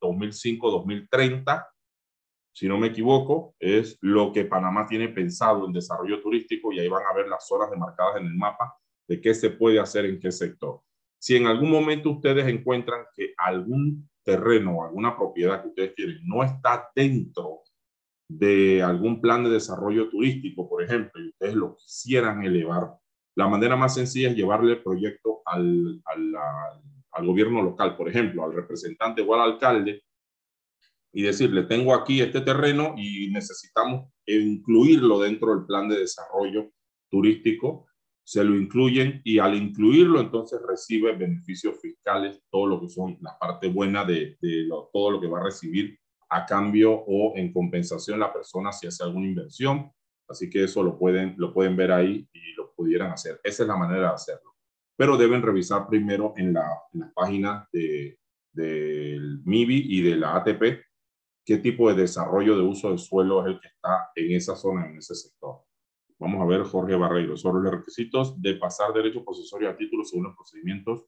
2005-2030, 0.00 1.66
si 2.52 2.68
no 2.68 2.78
me 2.78 2.88
equivoco, 2.88 3.54
es 3.58 3.98
lo 4.00 4.32
que 4.32 4.44
Panamá 4.44 4.86
tiene 4.86 5.08
pensado 5.08 5.66
en 5.66 5.72
desarrollo 5.72 6.20
turístico 6.20 6.72
y 6.72 6.80
ahí 6.80 6.88
van 6.88 7.04
a 7.10 7.14
ver 7.14 7.28
las 7.28 7.46
zonas 7.46 7.70
demarcadas 7.70 8.20
en 8.20 8.26
el 8.26 8.34
mapa 8.34 8.74
de 9.08 9.20
qué 9.20 9.34
se 9.34 9.50
puede 9.50 9.80
hacer 9.80 10.04
en 10.04 10.20
qué 10.20 10.30
sector. 10.32 10.80
Si 11.18 11.36
en 11.36 11.46
algún 11.46 11.70
momento 11.70 12.10
ustedes 12.10 12.46
encuentran 12.48 13.04
que 13.14 13.34
algún 13.36 14.08
terreno 14.24 14.78
o 14.78 14.84
alguna 14.84 15.16
propiedad 15.16 15.62
que 15.62 15.68
ustedes 15.68 15.94
quieren 15.94 16.18
no 16.22 16.42
está 16.42 16.90
dentro 16.94 17.60
de 18.28 18.82
algún 18.82 19.20
plan 19.20 19.42
de 19.42 19.50
desarrollo 19.50 20.08
turístico, 20.08 20.68
por 20.68 20.82
ejemplo, 20.82 21.20
y 21.20 21.28
ustedes 21.28 21.54
lo 21.54 21.76
quisieran 21.76 22.44
elevar, 22.44 22.94
la 23.34 23.48
manera 23.48 23.76
más 23.76 23.94
sencilla 23.94 24.30
es 24.30 24.36
llevarle 24.36 24.72
el 24.72 24.82
proyecto 24.82 25.42
al, 25.44 26.00
al, 26.04 27.26
gobierno 27.26 27.62
local, 27.62 27.96
por 27.96 28.08
ejemplo, 28.08 28.44
al 28.44 28.54
representante 28.54 29.22
o 29.22 29.34
al 29.34 29.52
alcalde, 29.52 30.02
y 31.12 31.22
decirle, 31.22 31.64
tengo 31.64 31.94
aquí 31.94 32.20
este 32.20 32.40
terreno 32.40 32.94
y 32.96 33.30
necesitamos 33.30 34.12
incluirlo 34.26 35.20
dentro 35.20 35.54
del 35.54 35.66
plan 35.66 35.88
de 35.88 35.98
desarrollo 35.98 36.70
turístico 37.10 37.86
se 38.30 38.44
lo 38.44 38.54
incluyen 38.54 39.20
y 39.24 39.40
al 39.40 39.56
incluirlo 39.56 40.20
entonces 40.20 40.60
recibe 40.64 41.16
beneficios 41.16 41.80
fiscales, 41.80 42.40
todo 42.48 42.64
lo 42.64 42.80
que 42.80 42.88
son 42.88 43.18
la 43.20 43.36
parte 43.36 43.66
buena 43.66 44.04
de, 44.04 44.36
todo 44.92 45.10
lo 45.10 45.20
que 45.20 45.26
va 45.26 45.40
a 45.40 45.44
recibir 45.44 45.98
a 46.28 46.46
cambio 46.46 46.92
o 46.92 47.36
en 47.36 47.52
compensación 47.52 48.20
la 48.20 48.32
persona 48.32 48.70
si 48.70 48.86
hace 48.86 49.02
alguna 49.02 49.26
inversión. 49.26 49.90
Así 50.28 50.48
que 50.48 50.62
eso 50.62 50.84
lo 50.84 50.96
pueden, 50.96 51.34
lo 51.38 51.52
pueden 51.52 51.74
ver 51.74 51.90
ahí 51.90 52.28
y 52.32 52.52
lo 52.56 52.72
pudieran 52.72 53.10
hacer. 53.10 53.40
Esa 53.42 53.64
es 53.64 53.68
la 53.68 53.76
manera 53.76 54.10
de 54.10 54.14
hacerlo. 54.14 54.54
Pero 54.96 55.16
deben 55.16 55.42
revisar 55.42 55.88
primero 55.88 56.32
en 56.36 56.52
la, 56.52 56.68
en 56.92 57.00
la 57.00 57.12
página 57.12 57.68
de, 57.72 58.16
del 58.52 59.40
MIBI 59.44 59.86
y 59.88 60.02
de 60.02 60.14
la 60.14 60.36
ATP 60.36 60.62
qué 61.44 61.58
tipo 61.58 61.88
de 61.88 62.02
desarrollo 62.02 62.56
de 62.56 62.62
uso 62.62 62.90
de 62.90 62.98
suelo 62.98 63.40
es 63.40 63.54
el 63.54 63.60
que 63.60 63.68
está 63.68 64.10
en 64.14 64.32
esa 64.32 64.56
zona, 64.56 64.86
en 64.86 64.98
ese 64.98 65.14
sector. 65.14 65.62
Vamos 66.18 66.42
a 66.42 66.44
ver, 66.44 66.64
Jorge 66.64 66.96
Barreiro, 66.96 67.36
sobre 67.36 67.62
los 67.62 67.72
requisitos 67.72 68.40
de 68.40 68.54
pasar 68.56 68.92
derecho 68.92 69.24
posesorio 69.24 69.70
a 69.70 69.76
título 69.76 70.04
según 70.04 70.24
los 70.24 70.36
procedimientos, 70.36 71.06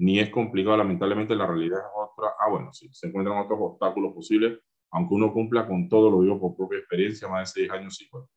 ni 0.00 0.18
es 0.18 0.30
complicado, 0.30 0.76
lamentablemente 0.76 1.36
la 1.36 1.46
realidad 1.46 1.78
es 1.78 1.92
otra. 1.94 2.32
Ah, 2.40 2.50
bueno, 2.50 2.72
sí, 2.72 2.88
se 2.90 3.08
encuentran 3.08 3.38
otros 3.38 3.58
obstáculos 3.60 4.12
posibles, 4.14 4.58
aunque 4.90 5.14
uno 5.14 5.32
cumpla 5.32 5.68
con 5.68 5.88
todo, 5.88 6.10
lo 6.10 6.22
digo 6.22 6.40
por 6.40 6.56
propia 6.56 6.78
experiencia, 6.78 7.28
más 7.28 7.54
de 7.54 7.60
seis 7.60 7.70
años 7.70 8.00
y 8.00 8.08
bueno. 8.10 8.28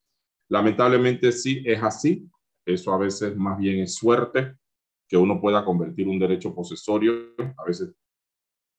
Lamentablemente 0.50 1.32
sí 1.32 1.64
es 1.66 1.82
así, 1.82 2.30
eso 2.66 2.94
a 2.94 2.98
veces 2.98 3.36
más 3.36 3.58
bien 3.58 3.80
es 3.80 3.96
suerte, 3.96 4.56
que 5.08 5.18
uno 5.18 5.40
pueda 5.42 5.66
convertir 5.66 6.08
un 6.08 6.20
derecho 6.20 6.54
posesorio, 6.54 7.34
a 7.58 7.66
veces 7.66 7.96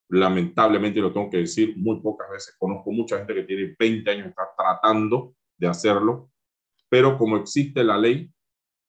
lamentablemente 0.09 1.01
lo 1.01 1.13
tengo 1.13 1.31
que 1.31 1.39
decir, 1.39 1.75
muy 1.77 2.01
pocas 2.01 2.31
veces 2.31 2.57
conozco 2.59 2.93
mucha 2.93 3.19
gente 3.19 3.35
que 3.35 3.45
tiene 3.45 3.75
20 3.79 4.11
años 4.11 4.27
está 4.29 4.49
tratando 4.57 5.35
de 5.57 5.67
hacerlo 5.67 6.31
pero 6.95 7.19
como 7.19 7.37
existe 7.39 7.83
la 7.83 7.99
ley, 7.99 8.33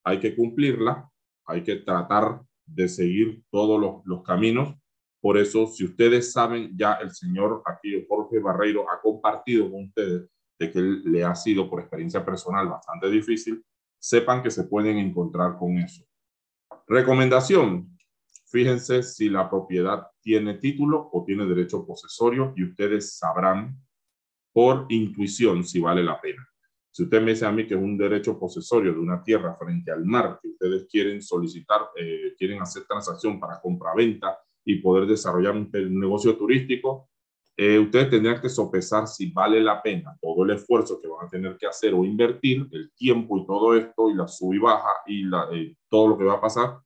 hay 0.03 0.19
que 0.19 0.35
cumplirla, 0.35 1.09
hay 1.47 1.63
que 1.63 1.77
tratar 1.77 2.39
de 2.63 2.87
seguir 2.87 3.41
todos 3.49 3.81
los, 3.81 4.05
los 4.05 4.21
caminos. 4.21 4.75
Por 5.19 5.39
eso, 5.39 5.65
si 5.65 5.85
ustedes 5.85 6.31
saben, 6.31 6.77
ya 6.77 6.93
el 7.01 7.09
señor 7.09 7.63
aquí, 7.65 8.05
Jorge 8.07 8.37
Barreiro, 8.37 8.85
ha 8.91 9.01
compartido 9.01 9.71
con 9.71 9.85
ustedes 9.85 10.29
de 10.59 10.71
que 10.71 10.79
le 10.81 11.23
ha 11.23 11.33
sido 11.33 11.67
por 11.67 11.79
experiencia 11.79 12.23
personal 12.23 12.67
bastante 12.67 13.09
difícil, 13.09 13.65
sepan 13.99 14.43
que 14.43 14.51
se 14.51 14.65
pueden 14.65 14.97
encontrar 14.97 15.57
con 15.57 15.75
eso. 15.79 16.05
Recomendación, 16.85 17.94
fíjense 18.56 19.03
si 19.03 19.27
la 19.27 19.49
propiedad 19.49 20.07
tiene 20.22 20.53
título 20.53 21.10
o 21.11 21.26
tiene 21.26 21.45
derecho 21.45 21.86
posesorio 21.86 22.53
y 22.56 22.64
ustedes 22.64 23.18
sabrán 23.18 23.77
por 24.53 24.86
intuición 24.88 25.65
si 25.65 25.82
vale 25.82 26.02
la 26.02 26.22
pena. 26.22 26.48
Si 26.90 27.03
usted 27.03 27.22
me 27.22 27.32
dice 27.32 27.45
a 27.45 27.52
mí 27.52 27.68
que 27.68 27.73
es 27.73 27.82
un 27.82 27.98
derecho 27.98 28.40
posesorio 28.40 28.94
de 28.94 28.99
una 28.99 29.22
tierra 29.22 29.57
frente 29.57 29.91
al 29.91 30.06
mar, 30.06 30.40
que 30.41 30.48
ustedes 30.48 30.88
quieren 30.90 31.22
solicitar, 31.22 31.82
eh, 31.98 32.34
quieren 32.38 32.61
hacer 32.61 32.86
transacción 32.86 33.41
para 33.41 33.60
compra-venta 33.60 34.38
y 34.64 34.76
poder 34.76 35.06
desarrollar 35.06 35.53
un, 35.53 35.69
negocio 35.99 36.38
turístico, 36.38 37.10
eh, 37.57 37.77
ustedes 37.77 38.10
tendrían 38.10 38.40
que 38.40 38.48
sopesar 38.48 39.06
si 39.06 39.32
vale 39.32 39.60
la 39.60 39.82
pena 39.82 40.18
todo 40.22 40.45
el 40.45 40.52
esfuerzo 40.52 41.02
que 41.02 41.10
van 41.10 41.27
a 41.27 41.30
tener 41.30 41.57
que 41.57 41.68
hacer 41.68 41.94
o 41.94 42.06
invertir, 42.06 42.65
el 42.72 42.94
tiempo 42.94 43.38
y 43.38 43.45
todo 43.45 43.76
esto, 43.76 44.10
y 44.10 44.14
la 44.14 44.30
sub 44.30 44.53
y 44.53 44.60
baja 44.60 44.94
y 45.07 45.23
la, 45.23 45.49
eh, 45.52 45.76
todo 45.90 46.07
lo 46.07 46.18
que 46.18 46.23
va 46.23 46.36
a 46.36 46.41
pasar, 46.41 46.84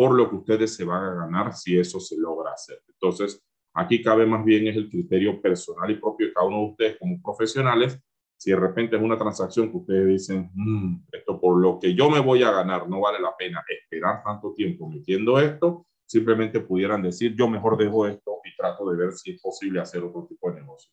por 0.00 0.14
lo 0.14 0.30
que 0.30 0.36
ustedes 0.36 0.74
se 0.74 0.82
van 0.82 1.04
a 1.04 1.14
ganar 1.14 1.52
si 1.52 1.78
eso 1.78 2.00
se 2.00 2.16
logra 2.16 2.52
hacer. 2.52 2.82
Entonces, 2.88 3.44
aquí 3.74 4.02
cabe 4.02 4.24
más 4.24 4.42
bien 4.46 4.66
es 4.66 4.74
el 4.74 4.88
criterio 4.88 5.42
personal 5.42 5.90
y 5.90 5.96
propio 5.96 6.28
de 6.28 6.32
cada 6.32 6.46
uno 6.46 6.56
de 6.56 6.70
ustedes 6.70 6.98
como 6.98 7.20
profesionales 7.20 8.00
si 8.38 8.50
de 8.50 8.56
repente 8.56 8.96
es 8.96 9.02
una 9.02 9.18
transacción 9.18 9.70
que 9.70 9.76
ustedes 9.76 10.08
dicen, 10.08 10.50
mm, 10.54 11.02
esto 11.12 11.38
por 11.38 11.60
lo 11.60 11.78
que 11.78 11.94
yo 11.94 12.08
me 12.08 12.20
voy 12.20 12.42
a 12.42 12.50
ganar 12.50 12.88
no 12.88 13.00
vale 13.02 13.20
la 13.20 13.36
pena 13.36 13.62
esperar 13.68 14.22
tanto 14.24 14.54
tiempo 14.54 14.88
metiendo 14.88 15.38
esto, 15.38 15.86
simplemente 16.06 16.60
pudieran 16.60 17.02
decir, 17.02 17.36
yo 17.36 17.46
mejor 17.46 17.76
dejo 17.76 18.06
esto 18.06 18.38
y 18.42 18.56
trato 18.56 18.90
de 18.90 18.96
ver 18.96 19.12
si 19.12 19.32
es 19.32 19.42
posible 19.42 19.80
hacer 19.80 20.02
otro 20.02 20.24
tipo 20.26 20.50
de 20.50 20.62
negocio. 20.62 20.90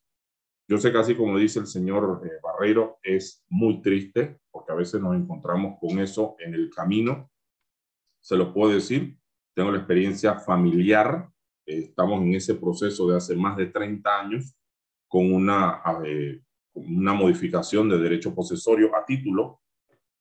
Yo 0.68 0.78
sé 0.80 0.92
que 0.92 0.98
así 0.98 1.16
como 1.16 1.38
dice 1.38 1.60
el 1.60 1.68
señor 1.68 2.24
eh, 2.26 2.42
Barreiro, 2.44 2.98
es 3.02 3.46
muy 3.48 3.82
triste 3.82 4.42
porque 4.52 4.74
a 4.74 4.76
veces 4.76 5.00
nos 5.00 5.16
encontramos 5.16 5.80
con 5.80 5.98
eso 5.98 6.36
en 6.40 6.54
el 6.54 6.70
camino. 6.70 7.32
Se 8.28 8.36
lo 8.36 8.54
puedo 8.54 8.74
decir, 8.74 9.18
tengo 9.56 9.72
la 9.72 9.78
experiencia 9.78 10.36
familiar, 10.36 11.30
estamos 11.66 12.22
en 12.24 12.36
ese 12.36 12.56
proceso 12.56 13.08
de 13.08 13.16
hace 13.16 13.38
más 13.38 13.56
de 13.56 13.68
30 13.68 14.20
años 14.20 14.54
con 15.08 15.32
una 15.32 15.82
eh, 16.04 16.42
una 16.74 17.14
modificación 17.14 17.88
de 17.88 17.98
derecho 17.98 18.36
posesorio 18.36 18.94
a 18.98 19.06
título 19.06 19.62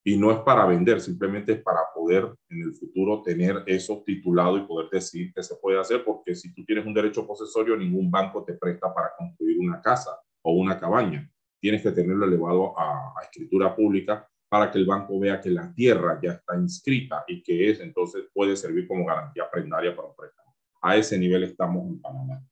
y 0.04 0.16
no 0.16 0.30
es 0.30 0.38
para 0.38 0.64
vender, 0.66 1.00
simplemente 1.00 1.54
es 1.54 1.62
para 1.62 1.80
poder 1.92 2.32
en 2.48 2.62
el 2.62 2.74
futuro 2.76 3.22
tener 3.22 3.64
eso 3.66 4.04
titulado 4.06 4.56
y 4.56 4.66
poder 4.68 4.88
decir 4.88 5.32
que 5.34 5.42
se 5.42 5.56
puede 5.56 5.80
hacer, 5.80 6.04
porque 6.04 6.36
si 6.36 6.54
tú 6.54 6.64
tienes 6.64 6.86
un 6.86 6.94
derecho 6.94 7.26
posesorio, 7.26 7.76
ningún 7.76 8.08
banco 8.08 8.44
te 8.44 8.52
presta 8.54 8.94
para 8.94 9.10
construir 9.18 9.58
una 9.58 9.80
casa 9.80 10.16
o 10.42 10.52
una 10.52 10.78
cabaña. 10.78 11.28
Tienes 11.60 11.82
que 11.82 11.90
tenerlo 11.90 12.24
elevado 12.24 12.78
a, 12.78 13.14
escritura 13.20 13.74
pública 13.74 14.30
para 14.48 14.70
que 14.70 14.78
el 14.78 14.86
banco 14.86 15.18
vea 15.18 15.40
que 15.40 15.50
la 15.50 15.72
tierra 15.74 16.18
ya 16.22 16.32
está 16.32 16.56
inscrita 16.56 17.24
y 17.26 17.42
que 17.42 17.70
es, 17.70 17.80
entonces 17.80 18.24
puede 18.32 18.56
servir 18.56 18.86
como 18.86 19.04
garantía 19.04 19.50
prendaria 19.50 19.94
para 19.94 20.08
un 20.08 20.16
préstamo. 20.16 20.54
A 20.82 20.96
ese 20.96 21.18
nivel 21.18 21.44
estamos 21.44 21.86
en 21.86 22.00
Panamá. 22.00 22.42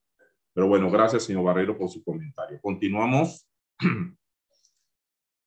Pero 0.53 0.69
bueno, 0.69 0.91
gracias, 0.91 1.25
señor 1.25 1.45
Barrero, 1.45 1.77
por 1.77 1.89
su 1.89 2.03
comentario. 2.03 2.61
Continuamos 2.61 3.49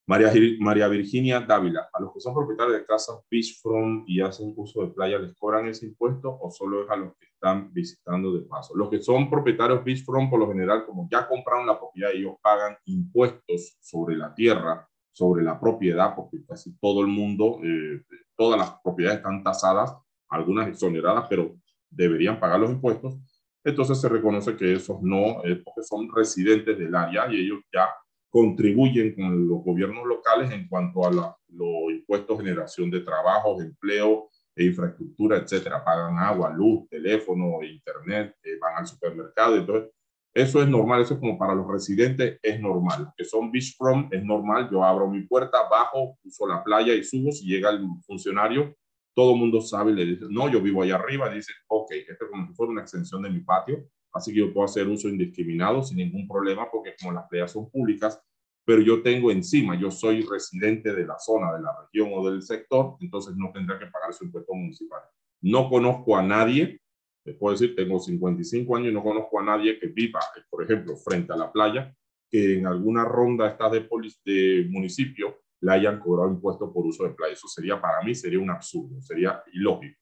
María, 0.07 0.31
María 0.59 0.87
Virginia 0.87 1.41
Dávila, 1.41 1.89
¿a 1.91 2.01
los 2.01 2.13
que 2.13 2.21
son 2.21 2.33
propietarios 2.33 2.79
de 2.79 2.85
casas 2.85 3.17
beachfront 3.29 4.07
y 4.07 4.21
hacen 4.21 4.53
uso 4.55 4.81
de 4.81 4.93
playa 4.93 5.19
les 5.19 5.35
cobran 5.35 5.67
ese 5.67 5.85
impuesto 5.85 6.37
o 6.41 6.49
solo 6.49 6.85
es 6.85 6.89
a 6.89 6.95
los 6.95 7.13
que 7.17 7.25
están 7.25 7.73
visitando 7.73 8.33
de 8.33 8.43
paso? 8.43 8.73
Los 8.73 8.89
que 8.89 9.01
son 9.01 9.29
propietarios 9.29 9.83
beachfront, 9.83 10.29
por 10.29 10.39
lo 10.39 10.47
general, 10.47 10.85
como 10.85 11.09
ya 11.11 11.27
compraron 11.27 11.67
la 11.67 11.77
propiedad, 11.77 12.11
ellos 12.13 12.35
pagan 12.41 12.77
impuestos 12.85 13.77
sobre 13.81 14.15
la 14.15 14.33
tierra, 14.33 14.87
sobre 15.17 15.43
la 15.43 15.59
propiedad, 15.59 16.15
porque 16.15 16.45
casi 16.45 16.77
todo 16.77 17.01
el 17.01 17.07
mundo, 17.07 17.59
eh, 17.63 18.03
todas 18.35 18.59
las 18.59 18.75
propiedades 18.83 19.17
están 19.17 19.43
tasadas, 19.43 19.91
algunas 20.29 20.67
exoneradas, 20.67 21.25
pero 21.27 21.55
deberían 21.89 22.39
pagar 22.39 22.59
los 22.59 22.69
impuestos. 22.69 23.17
Entonces 23.63 23.99
se 23.99 24.07
reconoce 24.09 24.55
que 24.55 24.73
esos 24.73 25.01
no, 25.01 25.43
eh, 25.43 25.55
porque 25.65 25.81
son 25.81 26.07
residentes 26.13 26.77
del 26.77 26.93
área 26.93 27.31
y 27.31 27.41
ellos 27.41 27.61
ya 27.73 27.89
contribuyen 28.29 29.15
con 29.15 29.47
los 29.47 29.63
gobiernos 29.63 30.05
locales 30.05 30.51
en 30.51 30.67
cuanto 30.67 31.07
a 31.07 31.11
los 31.11 31.91
impuestos, 31.91 32.37
generación 32.37 32.91
de 32.91 32.99
trabajos, 32.99 33.63
empleo 33.63 34.29
e 34.55 34.65
infraestructura, 34.65 35.37
etcétera. 35.37 35.83
Pagan 35.83 36.19
agua, 36.19 36.51
luz, 36.51 36.87
teléfono, 36.89 37.63
internet, 37.63 38.35
eh, 38.43 38.59
van 38.61 38.77
al 38.77 38.87
supermercado. 38.87 39.55
Entonces, 39.55 39.89
eso 40.37 40.61
es 40.61 40.69
normal, 40.69 41.01
eso 41.01 41.15
es 41.15 41.19
como 41.19 41.37
para 41.37 41.55
los 41.55 41.67
residentes, 41.67 42.39
es 42.43 42.59
normal. 42.59 43.11
Que 43.17 43.25
son 43.25 43.51
beachfront, 43.51 44.13
es 44.13 44.23
normal. 44.23 44.69
Yo 44.71 44.83
abro 44.83 45.09
mi 45.09 45.21
puerta, 45.23 45.67
bajo, 45.69 46.17
uso 46.23 46.45
la 46.45 46.63
playa 46.63 46.93
y 46.93 47.03
subo. 47.03 47.31
Si 47.31 47.45
llega 47.45 47.71
el 47.71 47.85
funcionario, 48.05 48.75
todo 49.15 49.33
el 49.33 49.39
mundo 49.39 49.61
sabe 49.61 49.91
y 49.91 49.95
le 49.95 50.05
dice, 50.05 50.25
no, 50.29 50.47
yo 50.47 50.61
vivo 50.61 50.83
allá 50.83 50.95
arriba. 50.95 51.29
Dice, 51.29 51.53
ok, 51.67 51.91
esto 52.07 52.25
es 52.25 52.31
como 52.31 52.45
si 52.47 52.53
fuera 52.53 52.71
una 52.71 52.81
extensión 52.81 53.23
de 53.23 53.31
mi 53.31 53.39
patio 53.39 53.89
Así 54.13 54.33
que 54.33 54.39
yo 54.39 54.53
puedo 54.53 54.65
hacer 54.65 54.87
uso 54.87 55.09
indiscriminado 55.09 55.83
sin 55.83 55.97
ningún 55.97 56.27
problema 56.27 56.69
porque 56.71 56.95
como 56.99 57.13
las 57.13 57.27
playas 57.27 57.51
son 57.51 57.69
públicas, 57.69 58.21
pero 58.65 58.81
yo 58.81 59.01
tengo 59.01 59.31
encima, 59.31 59.79
yo 59.79 59.91
soy 59.91 60.21
residente 60.21 60.93
de 60.93 61.05
la 61.05 61.17
zona, 61.19 61.53
de 61.53 61.61
la 61.61 61.71
región 61.81 62.11
o 62.13 62.29
del 62.29 62.41
sector, 62.41 62.97
entonces 62.99 63.35
no 63.37 63.51
tendrá 63.53 63.79
que 63.79 63.85
pagar 63.87 64.13
su 64.13 64.25
impuesto 64.25 64.53
municipal. 64.53 65.01
No 65.41 65.69
conozco 65.69 66.17
a 66.17 66.23
nadie 66.23 66.81
Les 67.27 67.35
puedo 67.35 67.51
decir, 67.51 67.75
tengo 67.75 67.99
55 67.99 68.77
años 68.77 68.87
y 68.89 68.93
no 68.93 69.03
conozco 69.03 69.37
a 69.37 69.43
nadie 69.43 69.77
que 69.77 69.87
viva, 69.87 70.21
por 70.49 70.63
ejemplo, 70.63 70.95
frente 70.95 71.33
a 71.33 71.35
la 71.35 71.51
playa, 71.51 71.93
que 72.31 72.57
en 72.57 72.65
alguna 72.65 73.03
ronda 73.03 73.49
esta 73.49 73.69
de, 73.69 73.85
de 74.23 74.65
municipio 74.69 75.41
le 75.59 75.73
hayan 75.73 75.99
cobrado 75.99 76.29
impuestos 76.31 76.71
por 76.73 76.85
uso 76.85 77.03
de 77.03 77.09
playa. 77.09 77.33
Eso 77.33 77.49
sería, 77.49 77.81
para 77.81 78.01
mí, 78.01 78.15
sería 78.15 78.39
un 78.39 78.49
absurdo, 78.49 79.01
sería 79.01 79.43
ilógico. 79.51 79.99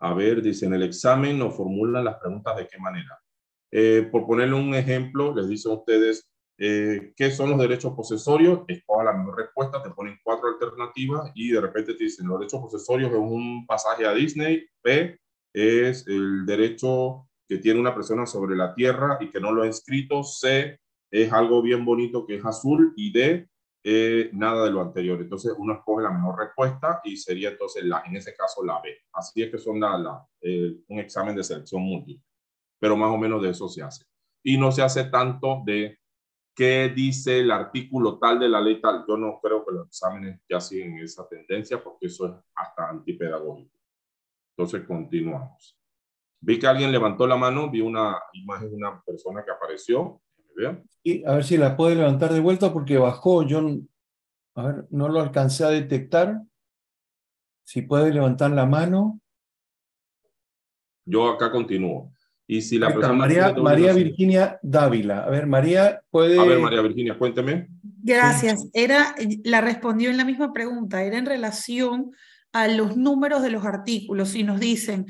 A 0.00 0.14
ver, 0.14 0.40
dice, 0.40 0.64
en 0.64 0.72
el 0.72 0.84
examen 0.84 1.38
nos 1.38 1.54
formulan 1.54 2.06
las 2.06 2.16
preguntas 2.16 2.56
de 2.56 2.66
qué 2.66 2.78
manera. 2.78 3.20
Eh, 3.70 4.08
por 4.10 4.26
ponerle 4.26 4.54
un 4.54 4.74
ejemplo, 4.74 5.34
les 5.34 5.50
dicen 5.50 5.72
ustedes, 5.72 6.32
eh, 6.58 7.12
¿qué 7.16 7.30
son 7.30 7.50
los 7.50 7.58
derechos 7.58 7.94
posesorios? 7.94 8.62
Escoja 8.66 9.04
la 9.04 9.12
mejor 9.12 9.38
respuesta, 9.38 9.82
te 9.82 9.90
ponen 9.90 10.18
cuatro 10.24 10.48
alternativas 10.48 11.30
y 11.34 11.50
de 11.50 11.60
repente 11.60 11.94
te 11.94 12.04
dicen, 12.04 12.26
los 12.26 12.40
derechos 12.40 12.60
posesorios 12.60 13.12
es 13.12 13.18
un 13.18 13.64
pasaje 13.66 14.04
a 14.06 14.12
Disney, 14.12 14.66
B 14.82 15.18
es 15.54 16.06
el 16.08 16.44
derecho 16.44 17.28
que 17.48 17.58
tiene 17.58 17.80
una 17.80 17.94
persona 17.94 18.26
sobre 18.26 18.56
la 18.56 18.74
tierra 18.74 19.18
y 19.20 19.30
que 19.30 19.40
no 19.40 19.52
lo 19.52 19.62
ha 19.62 19.66
inscrito, 19.66 20.22
C 20.22 20.78
es 21.10 21.32
algo 21.32 21.62
bien 21.62 21.84
bonito 21.84 22.26
que 22.26 22.36
es 22.36 22.44
azul 22.44 22.92
y 22.96 23.12
D 23.12 23.48
eh, 23.84 24.30
nada 24.32 24.64
de 24.64 24.70
lo 24.70 24.82
anterior. 24.82 25.20
Entonces 25.20 25.54
uno 25.56 25.74
escoge 25.74 26.02
la 26.02 26.10
mejor 26.10 26.38
respuesta 26.40 27.00
y 27.04 27.16
sería 27.16 27.50
entonces 27.50 27.84
la, 27.84 28.02
en 28.04 28.16
ese 28.16 28.34
caso 28.34 28.64
la 28.64 28.80
B. 28.82 28.90
Así 29.12 29.42
es 29.42 29.50
que 29.50 29.58
son 29.58 29.80
la, 29.80 29.96
la 29.96 30.26
un 30.88 30.98
examen 30.98 31.34
de 31.34 31.44
selección 31.44 31.82
múltiple, 31.82 32.22
pero 32.78 32.96
más 32.96 33.10
o 33.10 33.16
menos 33.16 33.40
de 33.42 33.50
eso 33.50 33.68
se 33.68 33.82
hace. 33.82 34.04
Y 34.42 34.58
no 34.58 34.70
se 34.72 34.82
hace 34.82 35.04
tanto 35.04 35.62
de 35.64 35.97
qué 36.58 36.88
dice 36.88 37.38
el 37.38 37.52
artículo 37.52 38.18
tal 38.18 38.40
de 38.40 38.48
la 38.48 38.60
ley 38.60 38.80
tal. 38.80 39.04
Yo 39.06 39.16
no 39.16 39.38
creo 39.40 39.64
que 39.64 39.72
los 39.72 39.86
exámenes 39.86 40.40
ya 40.50 40.60
siguen 40.60 40.98
esa 40.98 41.28
tendencia 41.28 41.80
porque 41.80 42.06
eso 42.06 42.26
es 42.26 42.32
hasta 42.52 42.88
antipedagógico. 42.88 43.78
Entonces 44.56 44.84
continuamos. 44.84 45.78
Vi 46.40 46.58
que 46.58 46.66
alguien 46.66 46.90
levantó 46.90 47.28
la 47.28 47.36
mano, 47.36 47.70
vi 47.70 47.80
una 47.80 48.20
imagen 48.32 48.70
de 48.70 48.74
una 48.76 49.00
persona 49.02 49.44
que 49.44 49.52
apareció. 49.52 50.20
Y 51.04 51.24
a 51.24 51.34
ver 51.34 51.44
si 51.44 51.56
la 51.56 51.76
puede 51.76 51.94
levantar 51.94 52.32
de 52.32 52.40
vuelta 52.40 52.72
porque 52.72 52.98
bajó. 52.98 53.44
Yo 53.44 53.60
a 54.56 54.62
ver, 54.66 54.86
no 54.90 55.08
lo 55.08 55.20
alcancé 55.20 55.64
a 55.64 55.70
detectar. 55.70 56.42
Si 57.62 57.82
puede 57.82 58.12
levantar 58.12 58.50
la 58.50 58.66
mano. 58.66 59.20
Yo 61.04 61.30
acá 61.30 61.52
continúo. 61.52 62.12
Y 62.50 62.62
si 62.62 62.78
la 62.78 62.88
persona 62.88 63.12
María, 63.12 63.52
María 63.52 63.92
Virginia 63.92 64.58
Dávila. 64.62 65.24
A 65.24 65.28
ver, 65.28 65.46
María, 65.46 66.00
puede. 66.10 66.40
A 66.40 66.44
ver, 66.44 66.58
María 66.58 66.80
Virginia, 66.80 67.18
cuénteme. 67.18 67.68
Gracias. 68.02 68.70
Era, 68.72 69.14
la 69.44 69.60
respondió 69.60 70.08
en 70.08 70.16
la 70.16 70.24
misma 70.24 70.50
pregunta. 70.54 71.02
Era 71.02 71.18
en 71.18 71.26
relación 71.26 72.12
a 72.54 72.66
los 72.66 72.96
números 72.96 73.42
de 73.42 73.50
los 73.50 73.66
artículos. 73.66 74.30
Si 74.30 74.44
nos 74.44 74.60
dicen, 74.60 75.04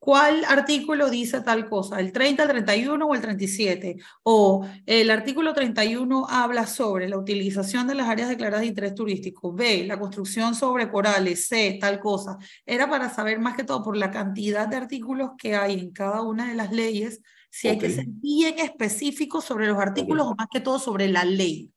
¿Cuál 0.00 0.46
artículo 0.46 1.10
dice 1.10 1.42
tal 1.42 1.68
cosa? 1.68 2.00
¿El 2.00 2.10
30, 2.10 2.44
el 2.44 2.48
31 2.48 3.06
o 3.06 3.14
el 3.14 3.20
37? 3.20 3.98
O 4.22 4.66
el 4.86 5.10
artículo 5.10 5.52
31 5.52 6.26
habla 6.26 6.66
sobre 6.66 7.06
la 7.06 7.18
utilización 7.18 7.86
de 7.86 7.94
las 7.94 8.08
áreas 8.08 8.30
declaradas 8.30 8.62
de 8.62 8.68
interés 8.68 8.94
turístico. 8.94 9.52
B, 9.52 9.84
la 9.86 10.00
construcción 10.00 10.54
sobre 10.54 10.90
corales. 10.90 11.46
C, 11.48 11.76
tal 11.78 12.00
cosa. 12.00 12.38
Era 12.64 12.88
para 12.88 13.10
saber 13.10 13.40
más 13.40 13.54
que 13.54 13.64
todo 13.64 13.82
por 13.82 13.94
la 13.94 14.10
cantidad 14.10 14.66
de 14.68 14.76
artículos 14.76 15.32
que 15.36 15.54
hay 15.54 15.78
en 15.78 15.90
cada 15.92 16.22
una 16.22 16.48
de 16.48 16.54
las 16.54 16.72
leyes, 16.72 17.20
si 17.50 17.68
hay 17.68 17.76
que 17.76 17.90
ser 17.90 18.06
bien 18.08 18.58
específicos 18.58 19.44
sobre 19.44 19.66
los 19.66 19.78
artículos 19.78 20.26
o 20.26 20.34
más 20.34 20.46
que 20.50 20.60
todo 20.60 20.78
sobre 20.78 21.08
la 21.08 21.26
ley. 21.26 21.70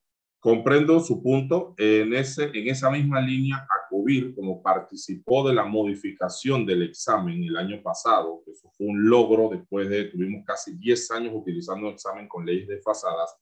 Comprendo 0.43 0.99
su 0.99 1.23
punto. 1.23 1.73
En, 1.77 2.13
ese, 2.13 2.51
en 2.53 2.67
esa 2.67 2.91
misma 2.91 3.21
línea, 3.21 3.65
ACOBIR, 3.85 4.35
como 4.35 4.61
participó 4.61 5.47
de 5.47 5.55
la 5.55 5.63
modificación 5.63 6.65
del 6.65 6.83
examen 6.83 7.41
el 7.45 7.55
año 7.55 7.81
pasado, 7.81 8.43
eso 8.45 8.69
fue 8.75 8.87
un 8.87 9.09
logro 9.09 9.47
después 9.49 9.87
de, 9.87 10.03
tuvimos 10.03 10.43
casi 10.45 10.77
10 10.77 11.11
años 11.11 11.31
utilizando 11.33 11.87
el 11.87 11.93
examen 11.93 12.27
con 12.27 12.45
leyes 12.45 12.67
desfasadas, 12.67 13.37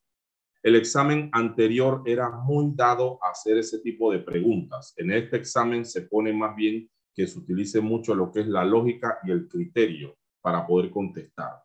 el 0.61 0.75
examen 0.75 1.31
anterior 1.33 2.03
era 2.05 2.29
muy 2.29 2.71
dado 2.75 3.17
a 3.23 3.31
hacer 3.31 3.57
ese 3.57 3.79
tipo 3.79 4.11
de 4.11 4.19
preguntas. 4.19 4.93
En 4.95 5.11
este 5.11 5.37
examen 5.37 5.85
se 5.85 6.03
pone 6.03 6.31
más 6.31 6.55
bien 6.55 6.87
que 7.15 7.25
se 7.25 7.39
utilice 7.39 7.81
mucho 7.81 8.13
lo 8.13 8.31
que 8.31 8.41
es 8.41 8.47
la 8.47 8.63
lógica 8.63 9.17
y 9.23 9.31
el 9.31 9.47
criterio 9.47 10.19
para 10.39 10.67
poder 10.67 10.91
contestar 10.91 11.63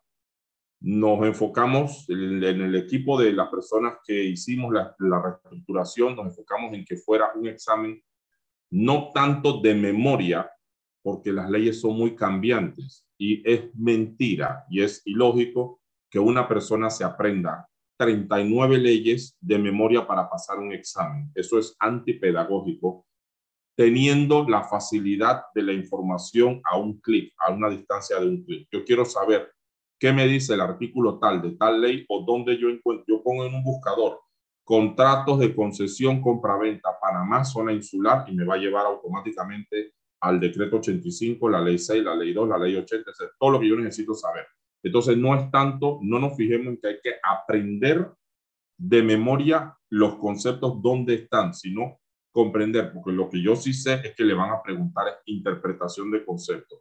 nos 0.86 1.20
enfocamos 1.26 2.08
en, 2.08 2.44
el 2.44 2.76
equipo 2.76 3.20
de 3.20 3.32
las 3.32 3.48
personas 3.48 3.98
que 4.06 4.22
hicimos 4.22 4.72
la, 4.72 4.94
reestructuración, 5.20 6.14
nos 6.14 6.26
enfocamos 6.26 6.72
en 6.74 6.84
que 6.84 6.96
fuera 6.96 7.32
un 7.34 7.48
examen 7.48 8.00
no 8.70 9.10
tanto 9.12 9.60
de 9.60 9.74
memoria, 9.74 10.48
porque 11.02 11.32
las 11.32 11.50
leyes 11.50 11.80
son 11.80 11.96
muy 11.96 12.14
cambiantes 12.14 13.04
y 13.18 13.42
es 13.50 13.74
mentira 13.74 14.64
y 14.70 14.80
es 14.80 15.02
ilógico 15.06 15.80
que 16.08 16.20
una 16.20 16.46
persona 16.46 16.88
se 16.88 17.02
aprenda 17.02 17.68
39 17.98 18.78
leyes 18.78 19.36
de 19.40 19.58
memoria 19.58 20.06
para 20.06 20.30
pasar 20.30 20.60
un 20.60 20.72
examen. 20.72 21.32
Eso 21.34 21.58
es 21.58 21.74
antipedagógico, 21.80 23.06
teniendo 23.76 24.48
la 24.48 24.62
facilidad 24.62 25.46
de 25.52 25.62
la 25.62 25.72
información 25.72 26.60
a 26.62 26.78
un 26.78 27.00
clic, 27.00 27.34
a 27.38 27.50
una 27.50 27.70
distancia 27.70 28.20
de 28.20 28.28
un 28.28 28.44
clic. 28.44 28.68
Yo 28.70 28.84
quiero 28.84 29.04
saber 29.04 29.55
qué 29.98 30.12
me 30.12 30.26
dice 30.26 30.54
el 30.54 30.60
artículo 30.60 31.18
tal 31.18 31.42
de 31.42 31.52
tal 31.52 31.80
ley 31.80 32.04
o 32.08 32.24
dónde 32.24 32.58
yo 32.58 32.68
encuentro, 32.68 33.04
yo 33.08 33.22
pongo 33.22 33.44
en 33.44 33.54
un 33.54 33.62
buscador 33.62 34.20
contratos 34.66 35.38
de 35.38 35.54
concesión 35.54 36.20
compra-venta 36.20 36.98
Panamá, 37.00 37.44
zona 37.44 37.72
insular, 37.72 38.24
y 38.26 38.34
me 38.34 38.44
va 38.44 38.54
a 38.54 38.58
llevar 38.58 38.84
automáticamente 38.84 39.94
al 40.20 40.40
decreto 40.40 40.78
85, 40.78 41.48
la 41.48 41.60
ley 41.60 41.78
6, 41.78 42.02
la 42.02 42.16
ley 42.16 42.32
2, 42.32 42.48
la 42.48 42.58
ley 42.58 42.74
80, 42.74 43.12
todo 43.38 43.50
lo 43.50 43.60
que 43.60 43.68
yo 43.68 43.76
necesito 43.76 44.12
saber. 44.12 44.44
Entonces, 44.82 45.16
no 45.16 45.36
es 45.36 45.48
tanto, 45.52 46.00
no 46.02 46.18
nos 46.18 46.36
fijemos 46.36 46.66
en 46.66 46.78
que 46.78 46.88
hay 46.88 47.00
que 47.00 47.14
aprender 47.22 48.10
de 48.76 49.02
memoria 49.04 49.78
los 49.88 50.16
conceptos 50.16 50.82
dónde 50.82 51.14
están, 51.14 51.54
sino 51.54 52.00
comprender, 52.32 52.92
porque 52.92 53.12
lo 53.12 53.30
que 53.30 53.40
yo 53.40 53.54
sí 53.54 53.72
sé 53.72 54.00
es 54.02 54.16
que 54.16 54.24
le 54.24 54.34
van 54.34 54.50
a 54.50 54.60
preguntar 54.62 55.06
interpretación 55.26 56.10
de 56.10 56.24
conceptos. 56.24 56.80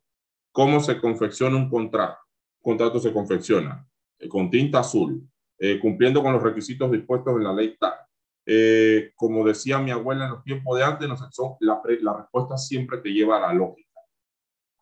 ¿Cómo 0.52 0.80
se 0.80 1.00
confecciona 1.00 1.56
un 1.56 1.70
contrato? 1.70 2.18
Contrato 2.66 3.00
se 3.00 3.14
confecciona 3.14 3.88
eh, 4.18 4.28
con 4.28 4.50
tinta 4.50 4.80
azul, 4.80 5.22
eh, 5.60 5.80
cumpliendo 5.80 6.24
con 6.24 6.34
los 6.34 6.42
requisitos 6.42 6.92
dispuestos 6.92 7.38
en 7.38 7.44
la 7.44 7.54
ley 7.54 7.78
TAC. 7.80 7.94
Eh, 8.48 9.12
como 9.16 9.46
decía 9.46 9.78
mi 9.78 9.92
abuela 9.92 10.26
en 10.26 10.32
los 10.32 10.44
tiempos 10.44 10.78
de 10.78 10.84
antes, 10.84 11.08
no 11.08 11.16
son, 11.16 11.56
la, 11.60 11.80
la 12.02 12.18
respuesta 12.18 12.58
siempre 12.58 12.98
te 12.98 13.10
lleva 13.10 13.38
a 13.38 13.42
la 13.42 13.54
lógica. 13.54 14.02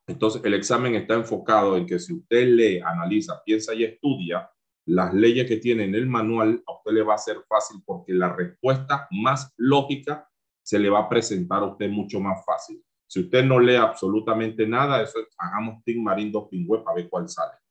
Entonces, 0.07 0.41
el 0.43 0.53
examen 0.53 0.95
está 0.95 1.14
enfocado 1.14 1.77
en 1.77 1.85
que 1.85 1.99
si 1.99 2.14
usted 2.14 2.47
lee, 2.47 2.80
analiza, 2.80 3.41
piensa 3.43 3.73
y 3.73 3.84
estudia 3.84 4.49
las 4.85 5.14
leyes 5.14 5.47
que 5.47 5.57
tiene 5.57 5.85
en 5.85 5.95
el 5.95 6.07
manual, 6.07 6.61
a 6.65 6.73
usted 6.73 6.91
le 6.91 7.03
va 7.03 7.15
a 7.15 7.18
ser 7.18 7.38
fácil 7.47 7.81
porque 7.85 8.14
la 8.14 8.34
respuesta 8.34 9.07
más 9.11 9.53
lógica 9.57 10.30
se 10.61 10.80
le 10.80 10.89
va 10.89 10.99
a 10.99 11.10
presentar 11.10 11.64
a 11.64 11.68
usted 11.68 11.89
mucho 11.89 12.19
más 12.19 12.43
fácil. 12.45 12.84
Si 13.07 13.22
usted 13.22 13.45
no 13.45 13.60
lee 13.60 13.76
absolutamente 13.76 14.68
nada, 14.68 15.01
eso 15.01 15.19
es, 15.19 15.27
hagamos 15.38 15.84
Team 15.84 16.01
Marín 16.01 16.31
2 16.31 16.49
Pingüe 16.49 16.84
para 16.84 16.95
ver 16.95 17.10
cuál 17.10 17.30
sale. 17.30 17.62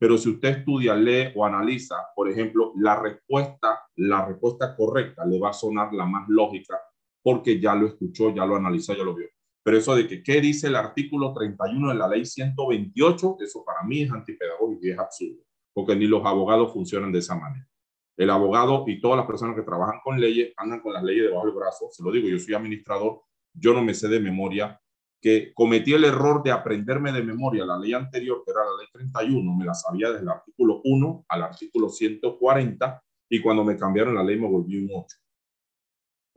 Pero 0.00 0.16
si 0.16 0.30
usted 0.30 0.60
estudia, 0.60 0.96
lee 0.96 1.30
o 1.36 1.44
analiza, 1.44 1.94
por 2.16 2.30
ejemplo, 2.30 2.72
la 2.76 2.98
respuesta, 2.98 3.82
la 3.96 4.24
respuesta 4.24 4.74
correcta 4.74 5.26
le 5.26 5.38
va 5.38 5.50
a 5.50 5.52
sonar 5.52 5.92
la 5.92 6.06
más 6.06 6.26
lógica 6.26 6.80
porque 7.22 7.60
ya 7.60 7.74
lo 7.74 7.86
escuchó, 7.86 8.34
ya 8.34 8.46
lo 8.46 8.56
analizó, 8.56 8.94
ya 8.94 9.04
lo 9.04 9.14
vio. 9.14 9.26
Pero 9.62 9.76
eso 9.76 9.94
de 9.94 10.08
que 10.08 10.22
qué 10.22 10.40
dice 10.40 10.68
el 10.68 10.76
artículo 10.76 11.34
31 11.34 11.90
de 11.90 11.94
la 11.94 12.08
ley 12.08 12.24
128, 12.24 13.36
eso 13.40 13.62
para 13.62 13.82
mí 13.82 14.00
es 14.00 14.10
antipedagógico 14.10 14.80
y 14.86 14.90
es 14.90 14.98
absurdo, 14.98 15.42
porque 15.74 15.94
ni 15.94 16.06
los 16.06 16.24
abogados 16.24 16.72
funcionan 16.72 17.12
de 17.12 17.18
esa 17.18 17.34
manera. 17.34 17.68
El 18.16 18.30
abogado 18.30 18.84
y 18.86 19.02
todas 19.02 19.18
las 19.18 19.26
personas 19.26 19.54
que 19.54 19.62
trabajan 19.62 20.00
con 20.02 20.18
leyes 20.18 20.54
andan 20.56 20.80
con 20.80 20.94
las 20.94 21.02
leyes 21.02 21.24
debajo 21.24 21.44
del 21.44 21.54
brazo. 21.54 21.88
Se 21.90 22.02
lo 22.02 22.10
digo, 22.10 22.26
yo 22.26 22.38
soy 22.38 22.54
administrador, 22.54 23.20
yo 23.52 23.74
no 23.74 23.82
me 23.82 23.92
sé 23.92 24.08
de 24.08 24.18
memoria 24.18 24.80
que 25.20 25.52
cometí 25.52 25.92
el 25.92 26.04
error 26.04 26.42
de 26.42 26.50
aprenderme 26.50 27.12
de 27.12 27.22
memoria 27.22 27.66
la 27.66 27.78
ley 27.78 27.92
anterior, 27.92 28.42
que 28.44 28.52
era 28.52 28.64
la 28.64 28.76
ley 28.78 28.86
31, 28.92 29.56
me 29.56 29.64
la 29.66 29.74
sabía 29.74 30.10
desde 30.10 30.22
el 30.22 30.30
artículo 30.30 30.80
1 30.84 31.26
al 31.28 31.42
artículo 31.42 31.90
140, 31.90 33.04
y 33.28 33.40
cuando 33.40 33.64
me 33.64 33.76
cambiaron 33.76 34.14
la 34.14 34.24
ley 34.24 34.38
me 34.38 34.48
volví 34.48 34.78
un 34.78 34.90
8. 34.92 35.16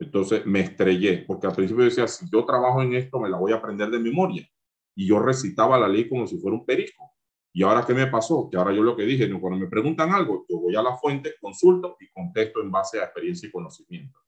Entonces 0.00 0.44
me 0.44 0.60
estrellé, 0.60 1.24
porque 1.26 1.46
al 1.46 1.54
principio 1.54 1.84
decía, 1.84 2.06
si 2.06 2.28
yo 2.30 2.44
trabajo 2.44 2.82
en 2.82 2.94
esto, 2.94 3.18
me 3.18 3.30
la 3.30 3.38
voy 3.38 3.52
a 3.52 3.56
aprender 3.56 3.90
de 3.90 3.98
memoria. 3.98 4.46
Y 4.94 5.08
yo 5.08 5.18
recitaba 5.18 5.78
la 5.78 5.88
ley 5.88 6.08
como 6.08 6.26
si 6.26 6.38
fuera 6.38 6.56
un 6.56 6.66
perico. 6.66 7.12
¿Y 7.52 7.62
ahora 7.62 7.84
qué 7.86 7.94
me 7.94 8.06
pasó? 8.08 8.48
Que 8.50 8.56
ahora 8.56 8.72
yo 8.72 8.82
lo 8.82 8.96
que 8.96 9.04
dije, 9.04 9.30
cuando 9.40 9.58
me 9.58 9.68
preguntan 9.68 10.12
algo, 10.12 10.44
yo 10.48 10.58
voy 10.58 10.76
a 10.76 10.82
la 10.82 10.96
fuente, 10.96 11.34
consulto 11.40 11.96
y 12.00 12.10
contesto 12.10 12.60
en 12.60 12.70
base 12.70 13.00
a 13.00 13.04
experiencia 13.04 13.48
y 13.48 13.52
conocimiento. 13.52 14.18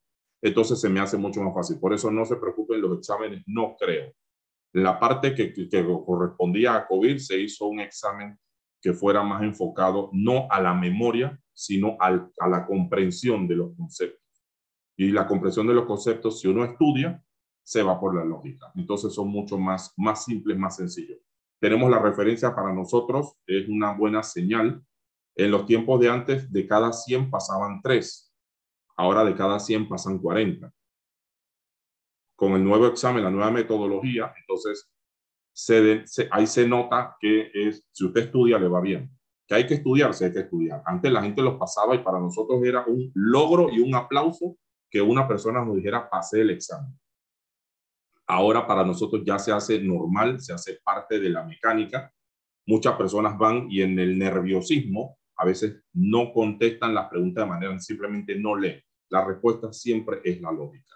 Entonces 0.41 0.81
se 0.81 0.89
me 0.89 1.01
hace 1.01 1.17
mucho 1.17 1.43
más 1.43 1.55
fácil. 1.55 1.79
Por 1.79 1.93
eso 1.93 2.11
no 2.11 2.25
se 2.25 2.37
preocupen 2.37 2.81
los 2.81 2.99
exámenes, 2.99 3.43
no 3.47 3.77
creo 3.79 4.13
la 4.83 5.01
parte 5.01 5.35
que, 5.35 5.55
correspondía 6.05 6.77
a 6.77 6.87
COVID 6.87 7.17
se 7.17 7.41
hizo 7.41 7.67
un 7.67 7.81
examen 7.81 8.39
que 8.83 8.93
fuera 8.93 9.23
más 9.23 9.43
enfocado 9.43 10.11
no 10.13 10.49
a 10.51 10.61
la 10.61 10.75
memoria, 10.75 11.41
sino 11.55 11.97
a 11.99 12.11
la 12.47 12.67
comprensión 12.67 13.49
de 13.49 13.57
los 13.57 13.75
conceptos. 13.75 14.23
Y 14.99 15.13
la 15.13 15.27
comprensión 15.27 15.67
de 15.67 15.73
los 15.73 15.87
conceptos, 15.87 16.41
si 16.41 16.49
uno 16.49 16.63
estudia, 16.63 17.23
se 17.63 17.83
va 17.83 17.99
por 17.99 18.15
la 18.15 18.25
lógica. 18.25 18.71
Entonces 18.75 19.15
son 19.15 19.29
mucho 19.29 19.57
más, 19.57 19.95
más 19.97 20.25
simples, 20.25 20.59
más 20.59 20.77
sencillos. 20.77 21.19
tenemos 21.59 21.91
la 21.91 21.99
referencia 21.99 22.55
para 22.55 22.75
nosotros, 22.75 23.35
es 23.47 23.67
una 23.69 23.95
buena 23.97 24.23
señal. 24.23 24.85
En 25.35 25.51
los 25.53 25.65
tiempos 25.65 26.01
de 26.01 26.11
antes, 26.11 26.53
de 26.53 26.67
cada 26.67 26.93
100 26.93 27.31
pasaban 27.31 27.81
3. 27.83 28.35
Ahora 28.99 29.25
de 29.25 29.35
cada 29.35 29.59
100 29.59 29.89
pasan 29.89 30.19
40. 30.19 30.71
Con 32.37 32.53
el 32.53 32.63
nuevo 32.63 32.87
examen, 32.87 33.25
la 33.25 33.31
nueva 33.31 33.51
metodología, 33.51 34.33
entonces 34.39 34.89
se, 35.57 36.05
ahí 36.31 36.47
se 36.47 36.69
nota 36.69 37.17
que 37.19 37.51
es, 37.53 37.85
si 37.91 38.05
usted 38.05 38.25
estudia, 38.25 38.59
le 38.59 38.69
va 38.69 38.81
bien. 38.81 39.11
Que 39.47 39.55
hay 39.55 39.67
que 39.67 39.75
estudiar, 39.75 40.13
se 40.13 40.27
hay 40.27 40.33
que 40.33 40.41
estudiar. 40.41 40.83
Antes 40.85 41.11
la 41.11 41.23
gente 41.23 41.41
los 41.41 41.57
pasaba 41.57 41.95
y 41.95 42.01
para 42.01 42.21
nosotros 42.21 42.63
era 42.63 42.85
un 42.87 43.11
logro 43.15 43.71
y 43.71 43.81
un 43.81 43.95
aplauso 43.95 44.59
que 44.91 45.01
una 45.01 45.27
persona 45.27 45.65
nos 45.65 45.77
dijera, 45.77 46.11
pasé 46.11 46.43
el 46.43 46.51
examen. 46.51 46.93
Ahora 48.27 48.67
para 48.67 48.85
nosotros 48.85 49.23
ya 49.25 49.39
se 49.39 49.53
hace 49.53 49.81
normal, 49.81 50.41
se 50.41 50.53
hace 50.53 50.79
parte 50.85 51.19
de 51.19 51.31
la 51.31 51.45
mecánica. 51.45 52.13
Muchas 52.67 52.97
personas 52.97 53.39
van 53.39 53.67
y 53.71 53.83
en 53.83 53.99
el 53.99 54.19
nerviosismo 54.19 55.17
a 55.37 55.45
veces 55.45 55.81
no 55.93 56.33
contestan 56.33 56.95
las 56.95 57.09
preguntas 57.09 57.45
de 57.45 57.49
manera, 57.49 57.79
simplemente 57.79 58.37
no 58.39 58.57
leen. 58.57 58.83
La 59.09 59.25
respuesta 59.25 59.73
siempre 59.73 60.21
es 60.25 60.41
la 60.41 60.51
lógica. 60.51 60.96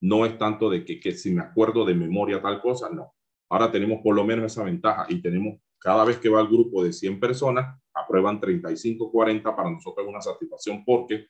No 0.00 0.24
es 0.24 0.38
tanto 0.38 0.70
de 0.70 0.84
que, 0.84 0.98
que 0.98 1.12
si 1.12 1.30
me 1.30 1.42
acuerdo 1.42 1.84
de 1.84 1.94
memoria 1.94 2.40
tal 2.40 2.60
cosa, 2.60 2.88
no. 2.90 3.14
Ahora 3.50 3.70
tenemos 3.70 4.00
por 4.02 4.14
lo 4.14 4.24
menos 4.24 4.52
esa 4.52 4.64
ventaja 4.64 5.06
y 5.08 5.20
tenemos 5.20 5.60
cada 5.78 6.04
vez 6.04 6.18
que 6.18 6.28
va 6.28 6.40
el 6.40 6.48
grupo 6.48 6.84
de 6.84 6.92
100 6.92 7.18
personas, 7.18 7.80
aprueban 7.94 8.38
35, 8.38 9.10
40, 9.10 9.56
para 9.56 9.70
nosotros 9.70 10.06
es 10.06 10.10
una 10.10 10.20
satisfacción 10.20 10.84
porque 10.84 11.26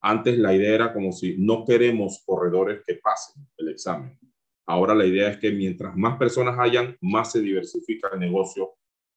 antes 0.00 0.38
la 0.38 0.54
idea 0.54 0.74
era 0.74 0.92
como 0.92 1.12
si 1.12 1.36
no 1.36 1.64
queremos 1.64 2.22
corredores 2.24 2.82
que 2.86 2.94
pasen 2.94 3.46
el 3.58 3.68
examen. 3.68 4.18
Ahora 4.66 4.94
la 4.94 5.04
idea 5.04 5.28
es 5.28 5.38
que 5.38 5.50
mientras 5.50 5.96
más 5.96 6.16
personas 6.16 6.56
hayan, 6.58 6.96
más 7.00 7.32
se 7.32 7.40
diversifica 7.40 8.08
el 8.12 8.20
negocio 8.20 8.74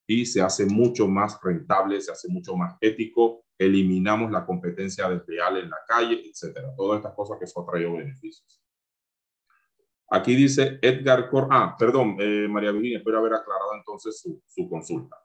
y 0.07 0.26
se 0.26 0.41
hace 0.41 0.65
mucho 0.65 1.07
más 1.07 1.40
rentable, 1.41 2.02
se 2.02 2.11
hace 2.11 2.28
mucho 2.28 2.56
más 2.57 2.76
ético, 2.82 3.45
eliminamos 3.57 4.32
la 4.32 4.45
competencia 4.45 5.07
desleal 5.07 5.57
en 5.57 5.70
la 5.70 5.78
calle, 5.88 6.22
etcétera. 6.28 6.74
Todas 6.76 6.98
estas 6.98 7.14
cosas 7.14 7.38
que 7.38 7.45
eso 7.45 7.61
ha 7.61 7.72
traído 7.72 7.94
beneficios. 7.94 8.62
Aquí 10.10 10.36
dice 10.36 10.80
Edgar 10.82 11.30
Cor. 11.30 11.48
Ah, 11.50 11.76
perdón, 11.78 12.18
eh, 12.20 12.48
María 12.48 12.72
Virginia, 12.72 13.00
espero 13.00 13.20
haber 13.20 13.34
aclarado 13.34 13.74
entonces 13.76 14.20
su, 14.20 14.42
su 14.48 14.70
consulta. 14.70 15.18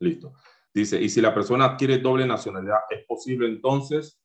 Listo. 0.00 0.32
Dice, 0.72 1.00
y 1.00 1.08
si 1.08 1.20
la 1.20 1.32
persona 1.32 1.66
adquiere 1.66 1.98
doble 1.98 2.26
nacionalidad, 2.26 2.80
¿es 2.90 3.04
posible 3.06 3.46
entonces? 3.46 4.20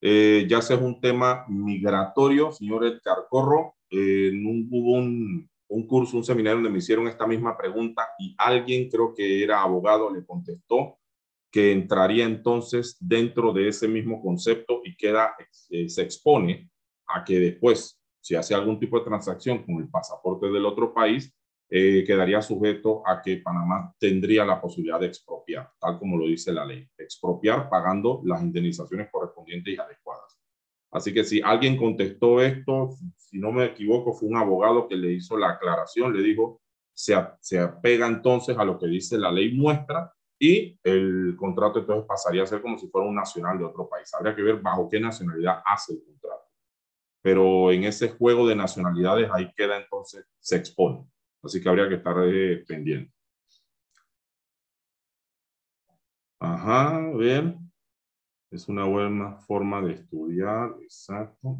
Eh, 0.00 0.46
ya 0.48 0.60
sea 0.60 0.76
un 0.76 1.00
tema 1.00 1.46
migratorio, 1.48 2.52
señor 2.52 2.84
Edgar 2.84 3.26
Corro, 3.30 3.76
eh, 3.90 4.30
hubo 4.70 4.92
un, 4.92 5.48
un, 5.68 5.86
curso, 5.86 6.18
un 6.18 6.24
seminario 6.24 6.56
donde 6.56 6.68
me 6.68 6.78
hicieron 6.78 7.08
esta 7.08 7.26
misma 7.26 7.56
pregunta 7.56 8.08
y 8.18 8.34
alguien, 8.36 8.90
creo 8.90 9.14
que 9.14 9.42
era 9.42 9.62
abogado, 9.62 10.12
le 10.12 10.26
contestó 10.26 10.98
que 11.50 11.72
entraría 11.72 12.24
entonces 12.24 12.96
dentro 13.00 13.52
de 13.52 13.68
ese 13.68 13.88
mismo 13.88 14.20
concepto 14.20 14.80
y 14.84 14.96
queda, 14.96 15.34
eh, 15.70 15.88
se 15.88 16.02
expone 16.02 16.68
a 17.06 17.24
que 17.24 17.38
después, 17.38 18.00
si 18.20 18.34
hace 18.34 18.54
algún 18.54 18.78
tipo 18.78 18.98
de 18.98 19.04
transacción 19.04 19.64
con 19.64 19.76
el 19.76 19.88
pasaporte 19.88 20.46
del 20.46 20.64
otro 20.66 20.92
país, 20.92 21.32
eh, 21.70 22.04
quedaría 22.06 22.42
sujeto 22.42 23.02
a 23.06 23.22
que 23.22 23.38
Panamá 23.38 23.94
tendría 23.98 24.44
la 24.44 24.60
posibilidad 24.60 25.00
de 25.00 25.06
expropiar, 25.06 25.70
tal 25.80 25.98
como 25.98 26.16
lo 26.16 26.26
dice 26.26 26.52
la 26.52 26.64
ley, 26.64 26.86
expropiar 26.98 27.68
pagando 27.68 28.20
las 28.24 28.42
indemnizaciones 28.42 29.08
correspondientes 29.10 29.74
y 29.74 29.78
adecuadas. 29.78 30.38
Así 30.92 31.12
que 31.12 31.24
si 31.24 31.40
alguien 31.42 31.76
contestó 31.76 32.40
esto, 32.40 32.90
si 33.16 33.38
no 33.38 33.50
me 33.50 33.64
equivoco, 33.64 34.12
fue 34.12 34.28
un 34.28 34.36
abogado 34.36 34.86
que 34.86 34.94
le 34.94 35.12
hizo 35.12 35.36
la 35.36 35.50
aclaración, 35.50 36.14
le 36.14 36.22
dijo, 36.22 36.60
se, 36.92 37.16
se 37.40 37.58
apega 37.58 38.06
entonces 38.06 38.56
a 38.56 38.64
lo 38.64 38.78
que 38.78 38.86
dice 38.86 39.18
la 39.18 39.32
ley 39.32 39.56
nuestra 39.56 40.14
y 40.38 40.78
el 40.84 41.34
contrato 41.36 41.80
entonces 41.80 42.06
pasaría 42.06 42.42
a 42.42 42.46
ser 42.46 42.62
como 42.62 42.78
si 42.78 42.86
fuera 42.88 43.08
un 43.08 43.14
nacional 43.14 43.58
de 43.58 43.64
otro 43.64 43.88
país. 43.88 44.12
Habría 44.14 44.36
que 44.36 44.42
ver 44.42 44.60
bajo 44.60 44.88
qué 44.88 45.00
nacionalidad 45.00 45.62
hace 45.64 45.94
el 45.94 46.04
contrato. 46.04 46.43
Pero 47.24 47.72
en 47.72 47.84
ese 47.84 48.10
juego 48.10 48.46
de 48.46 48.54
nacionalidades 48.54 49.30
ahí 49.32 49.50
queda 49.56 49.78
entonces, 49.78 50.26
se 50.40 50.56
expone. 50.56 51.08
Así 51.42 51.58
que 51.58 51.70
habría 51.70 51.88
que 51.88 51.94
estar 51.94 52.14
eh, 52.22 52.62
pendiente. 52.68 53.14
Ajá, 56.38 57.00
bien. 57.16 57.72
Es 58.50 58.68
una 58.68 58.84
buena 58.84 59.38
forma 59.38 59.80
de 59.80 59.94
estudiar, 59.94 60.76
exacto. 60.82 61.56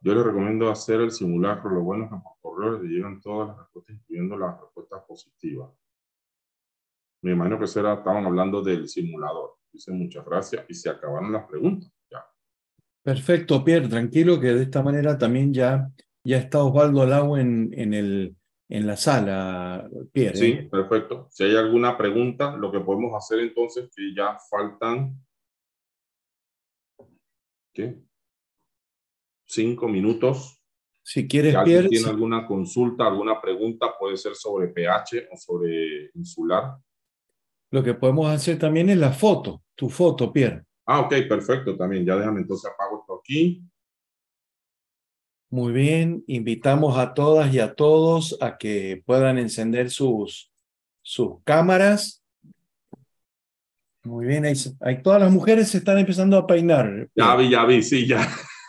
Yo 0.00 0.14
les 0.14 0.24
recomiendo 0.24 0.70
hacer 0.70 1.02
el 1.02 1.10
simulacro. 1.10 1.68
Lo 1.68 1.82
bueno 1.82 2.04
es 2.04 2.10
que 2.10 2.16
por 2.16 2.38
correo 2.40 2.82
les 2.82 2.90
llegan 2.90 3.20
todas 3.20 3.48
las 3.48 3.58
respuestas, 3.58 3.96
incluyendo 3.96 4.38
las 4.38 4.58
respuestas 4.58 5.02
positivas. 5.06 5.70
Me 7.20 7.32
imagino 7.32 7.58
que 7.58 7.66
será, 7.66 7.92
estaban 7.92 8.24
hablando 8.24 8.62
del 8.62 8.88
simulador. 8.88 9.58
Dice 9.70 9.92
muchas 9.92 10.24
gracias 10.24 10.64
y 10.70 10.74
se 10.74 10.88
acabaron 10.88 11.32
las 11.32 11.46
preguntas. 11.46 11.95
Perfecto, 13.06 13.64
Pierre. 13.64 13.88
Tranquilo 13.88 14.40
que 14.40 14.48
de 14.48 14.64
esta 14.64 14.82
manera 14.82 15.16
también 15.16 15.54
ya 15.54 15.88
ya 16.24 16.38
está 16.38 16.64
Osvaldo 16.64 17.06
Lau 17.06 17.36
en, 17.36 17.72
en, 17.72 17.94
el, 17.94 18.34
en 18.68 18.84
la 18.84 18.96
sala, 18.96 19.88
Pierre. 20.12 20.36
Sí, 20.36 20.50
¿eh? 20.50 20.68
perfecto. 20.68 21.28
Si 21.30 21.44
hay 21.44 21.54
alguna 21.54 21.96
pregunta, 21.96 22.56
lo 22.56 22.72
que 22.72 22.80
podemos 22.80 23.14
hacer 23.14 23.38
entonces, 23.38 23.88
que 23.94 24.12
ya 24.12 24.36
faltan 24.50 25.24
¿qué? 27.72 27.96
cinco 29.44 29.86
minutos. 29.86 30.60
Si 31.04 31.28
quieres, 31.28 31.54
si 31.54 31.64
Pierre. 31.64 31.88
tiene 31.88 32.08
alguna 32.10 32.44
consulta, 32.44 33.06
alguna 33.06 33.40
pregunta, 33.40 33.94
puede 33.96 34.16
ser 34.16 34.34
sobre 34.34 34.66
pH 34.66 35.28
o 35.30 35.36
sobre 35.36 36.10
insular. 36.14 36.76
Lo 37.70 37.84
que 37.84 37.94
podemos 37.94 38.28
hacer 38.28 38.58
también 38.58 38.90
es 38.90 38.98
la 38.98 39.12
foto, 39.12 39.62
tu 39.76 39.88
foto, 39.88 40.32
Pierre. 40.32 40.64
Ah, 40.86 41.00
ok, 41.00 41.12
perfecto, 41.28 41.76
también. 41.76 42.06
Ya 42.06 42.16
déjame 42.16 42.40
entonces 42.40 42.70
apago 42.70 43.00
esto 43.00 43.18
aquí. 43.18 43.62
Muy 45.50 45.72
bien, 45.72 46.24
invitamos 46.26 46.96
a 46.96 47.12
todas 47.12 47.52
y 47.52 47.58
a 47.58 47.74
todos 47.74 48.36
a 48.40 48.56
que 48.56 49.02
puedan 49.04 49.38
encender 49.38 49.90
sus, 49.90 50.50
sus 51.02 51.42
cámaras. 51.44 52.22
Muy 54.04 54.26
bien, 54.26 54.44
ahí, 54.44 55.02
todas 55.02 55.20
las 55.20 55.32
mujeres 55.32 55.68
se 55.68 55.78
están 55.78 55.98
empezando 55.98 56.36
a 56.36 56.46
peinar. 56.46 57.08
Ya 57.14 57.34
vi, 57.34 57.50
ya 57.50 57.64
vi, 57.64 57.82
sí, 57.82 58.06
ya. 58.06 58.28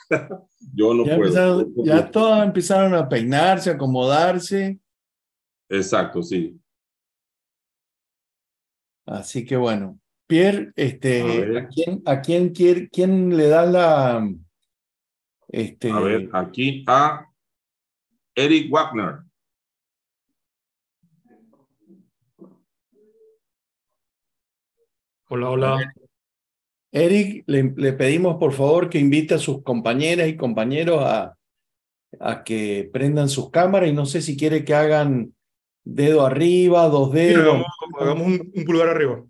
Yo 0.73 0.93
no 0.93 1.03
puedo. 1.03 1.67
ya 1.83 2.09
todas 2.09 2.45
empezaron 2.45 2.93
a 2.95 3.07
peinarse, 3.07 3.69
a 3.69 3.73
acomodarse. 3.73 4.79
Exacto, 5.69 6.23
sí. 6.23 6.59
Así 9.05 9.45
que 9.45 9.55
bueno, 9.55 9.99
Pierre, 10.27 10.73
este, 10.75 11.57
¿a, 11.57 11.67
quién, 11.69 12.01
a 12.05 12.21
quién, 12.21 12.49
quiere, 12.49 12.89
quién 12.89 13.35
le 13.35 13.47
da 13.47 13.65
la, 13.65 14.29
este... 15.47 15.89
A 15.89 15.99
ver, 15.99 16.29
aquí 16.33 16.83
a 16.85 17.25
Eric 18.35 18.69
Wagner. 18.69 19.19
Hola, 25.29 25.49
hola. 25.49 25.93
Eric, 26.91 27.43
le, 27.47 27.93
pedimos 27.93 28.37
por 28.37 28.53
favor 28.53 28.89
que 28.89 28.99
invite 28.99 29.35
a 29.35 29.39
sus 29.39 29.61
compañeras 29.63 30.27
y 30.27 30.37
compañeros 30.37 31.01
a, 31.03 31.37
a 32.19 32.43
que 32.43 32.89
prendan 32.91 33.29
sus 33.29 33.49
cámaras 33.49 33.89
y 33.89 33.93
no 33.93 34.05
sé 34.05 34.21
si 34.21 34.37
quiere 34.37 34.63
que 34.63 34.73
hagan 34.73 35.33
dedo 35.83 36.25
arriba, 36.25 36.87
dos 36.87 37.11
dedos. 37.13 37.65
hagamos, 37.99 38.27
un, 38.27 38.51
un, 38.55 38.65
pulgar 38.65 38.89
arriba. 38.89 39.23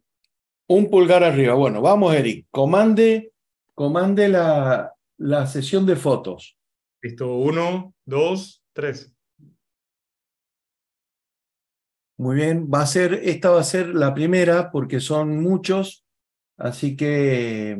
Un 0.68 0.90
pulgar 0.90 1.24
arriba. 1.24 1.54
Bueno, 1.54 1.82
vamos, 1.82 2.14
Eric. 2.14 2.48
Comande, 2.52 3.32
comande 3.74 4.28
la, 4.28 4.94
la 5.18 5.48
sesión 5.48 5.86
de 5.86 5.96
fotos. 5.96 6.58
Listo, 7.02 7.36
uno, 7.36 7.94
dos, 8.06 8.64
tres. 8.74 9.14
Muy 12.20 12.36
bien, 12.36 12.68
va 12.74 12.82
a 12.82 12.88
ser, 12.88 13.14
esta 13.24 13.52
va 13.52 13.62
a 13.62 13.64
ser 13.64 13.90
la 13.90 14.14
primera 14.16 14.72
porque 14.72 15.00
son 15.00 15.40
muchos, 15.40 16.04
así 16.58 16.98
que, 16.98 17.80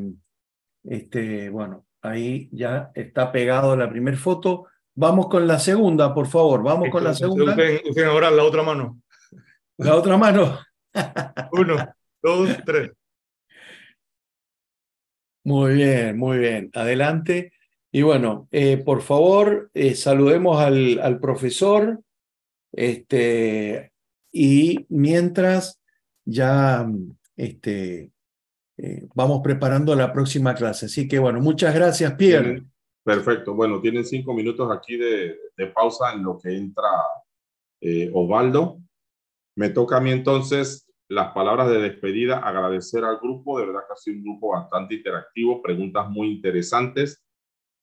este, 0.84 1.50
bueno, 1.50 1.88
ahí 2.04 2.48
ya 2.52 2.92
está 2.94 3.32
pegado 3.32 3.76
la 3.76 3.90
primera 3.90 4.16
foto. 4.16 4.68
Vamos 4.96 5.28
con 5.28 5.48
la 5.48 5.58
segunda, 5.58 6.14
por 6.14 6.28
favor, 6.28 6.62
vamos 6.62 6.90
con 6.92 7.04
la 7.04 7.16
segunda. 7.16 7.56
Usen, 7.90 8.06
ahora 8.06 8.30
la 8.30 8.44
otra 8.44 8.62
mano. 8.62 9.02
La 9.78 9.96
otra 9.96 10.18
mano. 10.18 10.60
Uno, 11.54 11.76
dos, 12.28 12.50
tres. 12.66 12.92
Muy 15.46 15.76
bien, 15.76 16.18
muy 16.18 16.40
bien. 16.40 16.70
Adelante. 16.74 17.54
Y 17.90 18.02
bueno, 18.02 18.50
eh, 18.52 18.78
por 18.78 19.02
favor, 19.02 19.72
eh, 19.74 19.96
saludemos 19.96 20.60
al, 20.60 21.00
al, 21.00 21.20
profesor. 21.22 22.02
Este, 22.74 23.94
y 24.30 24.86
mientras 24.90 25.80
ya 26.26 26.86
este, 27.38 28.12
eh, 28.78 29.08
vamos 29.16 29.40
preparando 29.42 29.96
la 29.96 30.12
próxima 30.12 30.54
clase. 30.54 30.88
Así 30.88 31.08
que 31.08 31.18
bueno, 31.18 31.40
muchas 31.40 31.74
gracias, 31.74 32.14
Pierre. 32.16 32.66
Perfecto. 33.06 33.54
Bueno, 33.56 33.80
tienen 33.80 34.04
cinco 34.04 34.34
minutos 34.34 34.70
aquí 34.70 34.98
de, 34.98 35.38
de 35.56 35.68
pausa 35.68 36.12
en 36.12 36.24
lo 36.24 36.38
que 36.38 36.58
entra 36.58 36.90
Osvaldo. 38.12 38.82
Me 39.56 39.70
toca 39.70 39.98
a 39.98 40.02
mí 40.02 40.12
entonces 40.12 40.87
las 41.10 41.32
palabras 41.32 41.70
de 41.70 41.80
despedida, 41.80 42.40
agradecer 42.40 43.04
al 43.04 43.20
grupo, 43.20 43.60
de 43.60 43.68
verdad 43.68 43.82
que 43.88 43.94
ha 43.94 43.98
sido 43.98 44.18
un 44.18 44.24
grupo 44.24 44.50
bastante 44.50 44.96
interactivo, 44.96 45.62
preguntas 45.62 46.10
muy 46.10 46.30
interesantes, 46.30 47.24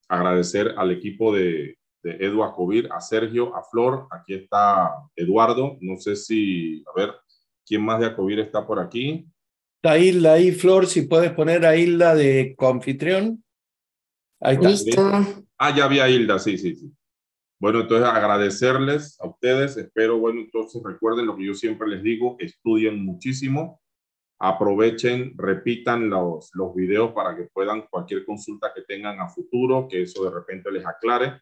agradecer 0.09 0.75
al 0.77 0.91
equipo 0.91 1.35
de, 1.35 1.79
de 2.03 2.17
Edu 2.21 2.45
Acovir, 2.45 2.89
a 2.93 3.01
Sergio, 3.01 3.57
a 3.57 3.65
Flor, 3.65 4.07
aquí 4.11 4.35
está 4.35 4.93
Eduardo, 5.17 5.79
no 5.81 5.97
sé 5.97 6.17
si, 6.17 6.85
a 6.87 6.99
ver, 6.99 7.15
¿quién 7.67 7.83
más 7.83 7.99
de 8.01 8.07
Acovir 8.07 8.41
está 8.41 8.67
por 8.67 8.79
aquí? 8.79 9.27
Está 9.83 9.99
Hilda 9.99 10.35
ahí, 10.35 10.53
Flor, 10.53 10.87
si 10.87 11.03
puedes 11.03 11.33
poner 11.33 11.65
a 11.65 11.77
Hilda 11.77 12.15
de 12.15 12.55
confitrión. 12.57 13.43
Ahí 14.41 14.59
está. 14.63 15.27
Ah, 15.59 15.75
ya 15.75 15.85
había 15.85 16.09
Hilda, 16.09 16.39
sí, 16.39 16.59
sí, 16.59 16.75
sí. 16.75 16.93
Bueno, 17.61 17.81
entonces 17.81 18.07
agradecerles 18.09 19.19
a 19.21 19.29
ustedes. 19.29 19.77
Espero, 19.77 20.19
bueno, 20.19 20.41
entonces 20.41 20.83
recuerden 20.85 21.27
lo 21.27 21.37
que 21.37 21.47
yo 21.47 21.55
siempre 21.55 21.89
les 21.89 22.03
digo, 22.03 22.37
estudien 22.39 23.05
muchísimo, 23.05 23.81
aprovechen, 24.39 25.35
repitan 25.37 26.11
los, 26.11 26.51
los 26.55 26.75
videos 26.75 27.13
para 27.13 27.37
que 27.37 27.45
puedan 27.45 27.87
cualquier 27.89 28.25
consulta 28.25 28.73
que 28.75 28.83
tengan 28.83 29.21
a 29.21 29.29
futuro, 29.29 29.87
que 29.89 30.03
eso 30.03 30.25
de 30.25 30.31
repente 30.31 30.71
les 30.71 30.85
aclare. 30.85 31.41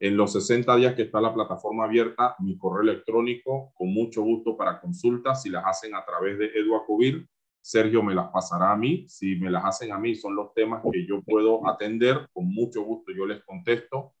En 0.00 0.16
los 0.16 0.32
60 0.32 0.76
días 0.76 0.94
que 0.94 1.02
está 1.02 1.20
la 1.20 1.32
plataforma 1.32 1.84
abierta, 1.84 2.36
mi 2.40 2.58
correo 2.58 2.82
electrónico, 2.82 3.72
con 3.74 3.92
mucho 3.92 4.22
gusto 4.22 4.56
para 4.56 4.80
consultas, 4.80 5.42
si 5.42 5.50
las 5.50 5.64
hacen 5.64 5.94
a 5.94 6.04
través 6.04 6.38
de 6.38 6.46
Eduacovir, 6.46 7.26
Sergio 7.64 8.02
me 8.02 8.14
las 8.14 8.30
pasará 8.30 8.72
a 8.72 8.76
mí. 8.76 9.06
Si 9.08 9.36
me 9.36 9.50
las 9.50 9.64
hacen 9.64 9.90
a 9.92 9.98
mí, 9.98 10.14
son 10.14 10.36
los 10.36 10.52
temas 10.52 10.82
que 10.92 11.06
yo 11.06 11.22
puedo 11.22 11.66
atender, 11.66 12.28
con 12.34 12.46
mucho 12.52 12.82
gusto 12.82 13.12
yo 13.12 13.24
les 13.24 13.42
contesto. 13.42 14.13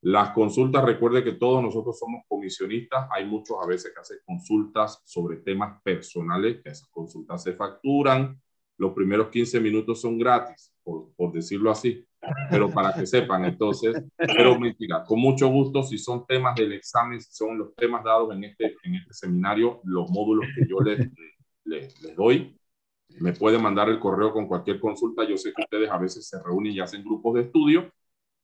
Las 0.00 0.30
consultas, 0.30 0.84
recuerde 0.84 1.24
que 1.24 1.32
todos 1.32 1.60
nosotros 1.60 1.98
somos 1.98 2.22
comisionistas. 2.28 3.08
Hay 3.10 3.26
muchos 3.26 3.56
a 3.60 3.66
veces 3.66 3.92
que 3.92 4.00
hacen 4.00 4.18
consultas 4.24 5.02
sobre 5.04 5.38
temas 5.38 5.82
personales, 5.82 6.62
que 6.62 6.70
esas 6.70 6.88
consultas 6.90 7.42
se 7.42 7.54
facturan. 7.54 8.40
Los 8.76 8.92
primeros 8.92 9.28
15 9.28 9.58
minutos 9.58 10.00
son 10.00 10.16
gratis, 10.16 10.72
por, 10.84 11.32
decirlo 11.32 11.72
así. 11.72 12.06
Pero 12.48 12.70
para 12.70 12.92
que 12.92 13.06
sepan, 13.06 13.44
entonces, 13.44 14.00
pero 14.16 14.58
mentira, 14.58 15.04
con 15.04 15.20
mucho 15.20 15.48
gusto, 15.48 15.82
si 15.82 15.98
son 15.98 16.24
temas 16.26 16.54
del 16.54 16.72
examen, 16.72 17.20
si 17.20 17.32
son 17.32 17.58
los 17.58 17.74
temas 17.74 18.04
dados 18.04 18.32
en 18.34 18.44
este, 18.44 18.76
en 18.84 18.94
este 18.96 19.14
seminario, 19.14 19.80
los 19.84 20.10
módulos 20.10 20.46
que 20.54 20.66
yo 20.68 20.80
les, 20.80 21.10
les, 21.64 22.02
les 22.02 22.16
doy, 22.16 22.56
me 23.20 23.32
puede 23.32 23.58
mandar 23.58 23.88
el 23.88 23.98
correo 23.98 24.32
con 24.32 24.46
cualquier 24.46 24.78
consulta. 24.78 25.24
Yo 25.28 25.36
sé 25.36 25.52
que 25.52 25.62
ustedes 25.62 25.90
a 25.90 25.98
veces 25.98 26.28
se 26.28 26.40
reúnen 26.40 26.72
y 26.72 26.80
hacen 26.80 27.02
grupos 27.02 27.34
de 27.34 27.42
estudio 27.42 27.92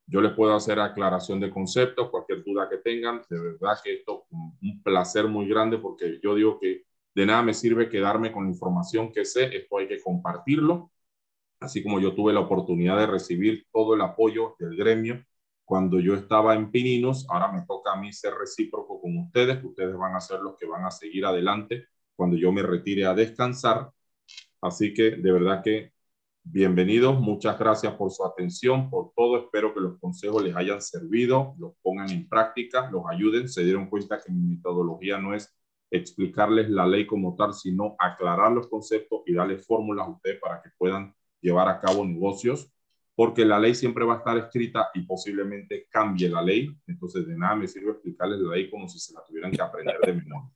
yo 0.07 0.21
les 0.21 0.33
puedo 0.33 0.55
hacer 0.55 0.79
aclaración 0.79 1.41
de 1.41 1.51
conceptos, 1.51 2.11
cualquier 2.11 2.45
duda 2.45 2.69
que 2.69 2.79
tengan. 2.79 3.23
De 3.29 3.41
verdad 3.41 3.79
que 3.83 3.95
esto 3.95 4.25
es 4.31 4.39
un 4.63 4.83
placer 4.83 5.27
muy 5.29 5.49
grande 5.49 5.79
porque 5.79 6.21
yo 6.23 6.35
digo 6.35 6.59
que 6.61 6.83
de 7.15 7.27
nada 7.27 7.43
me 7.43 7.55
sirve 7.55 7.89
quedarme 7.89 8.33
con 8.33 8.45
la 8.45 8.51
información 8.51 9.13
que 9.13 9.25
sé, 9.25 9.57
esto 9.57 9.79
hay 9.79 9.89
que 9.89 10.01
compartirlo. 10.01 10.91
Así 11.61 11.83
como 11.83 12.01
yo 12.01 12.15
tuve 12.15 12.33
la 12.33 12.41
oportunidad 12.41 12.99
de 12.99 13.07
recibir 13.07 13.67
todo 13.73 13.95
el 13.95 14.03
apoyo 14.03 14.57
del 14.59 14.77
gremio 14.77 15.25
cuando 15.65 15.99
yo 15.99 16.15
estaba 16.15 16.55
en 16.55 16.71
Pininos, 16.71 17.27
ahora 17.31 17.51
me 17.51 17.63
toca 17.63 17.93
a 17.93 17.97
mí 17.97 18.13
ser 18.13 18.35
recíproco 18.35 19.01
con 19.01 19.17
ustedes, 19.19 19.65
ustedes 19.65 19.97
van 19.97 20.15
a 20.15 20.21
ser 20.21 20.41
los 20.41 20.57
que 20.59 20.67
van 20.67 20.85
a 20.85 20.91
seguir 20.91 21.25
adelante 21.25 21.87
cuando 22.15 22.37
yo 22.37 22.53
me 22.53 22.63
retire 22.63 23.07
a 23.07 23.15
descansar. 23.15 23.91
Así 24.61 24.93
que 24.93 25.13
de 25.13 25.33
verdad 25.33 25.63
que 25.63 25.94
Bienvenidos, 26.47 27.19
muchas 27.19 27.59
gracias 27.59 27.95
por 27.95 28.11
su 28.11 28.23
atención, 28.25 28.91
por 28.91 29.13
todo. 29.17 29.39
Espero 29.39 29.73
que 29.73 29.81
los 29.81 29.99
consejos 29.99 30.45
les 30.45 30.55
hayan 30.55 30.81
servido, 30.81 31.55
los 31.59 31.73
pongan 31.83 32.11
en 32.11 32.29
práctica, 32.29 32.89
los 32.91 33.03
ayuden. 33.11 33.49
Se 33.49 33.65
dieron 33.65 33.89
cuenta 33.89 34.21
que 34.21 34.31
mi 34.31 34.55
metodología 34.55 35.19
no 35.19 35.35
es 35.35 35.53
explicarles 35.91 36.69
la 36.69 36.87
ley 36.87 37.07
como 37.07 37.35
tal, 37.35 37.55
sino 37.55 37.97
aclarar 37.99 38.53
los 38.53 38.69
conceptos 38.69 39.23
y 39.27 39.33
darles 39.33 39.67
fórmulas 39.67 40.07
a 40.07 40.11
ustedes 40.11 40.39
para 40.39 40.61
que 40.63 40.69
puedan 40.77 41.15
llevar 41.41 41.67
a 41.67 41.81
cabo 41.81 42.05
negocios, 42.05 42.71
porque 43.17 43.45
la 43.45 43.59
ley 43.59 43.75
siempre 43.75 44.05
va 44.05 44.15
a 44.15 44.19
estar 44.19 44.37
escrita 44.37 44.91
y 44.93 45.01
posiblemente 45.01 45.89
cambie 45.91 46.29
la 46.29 46.43
ley. 46.43 46.71
Entonces, 46.87 47.27
de 47.27 47.37
nada 47.37 47.57
me 47.57 47.67
sirve 47.67 47.93
explicarles 47.93 48.41
la 48.41 48.55
ley 48.55 48.71
como 48.71 48.87
si 48.87 48.99
se 48.99 49.15
la 49.15 49.25
tuvieran 49.25 49.51
que 49.51 49.63
aprender 49.63 49.99
de 49.99 50.13
memoria. 50.13 50.51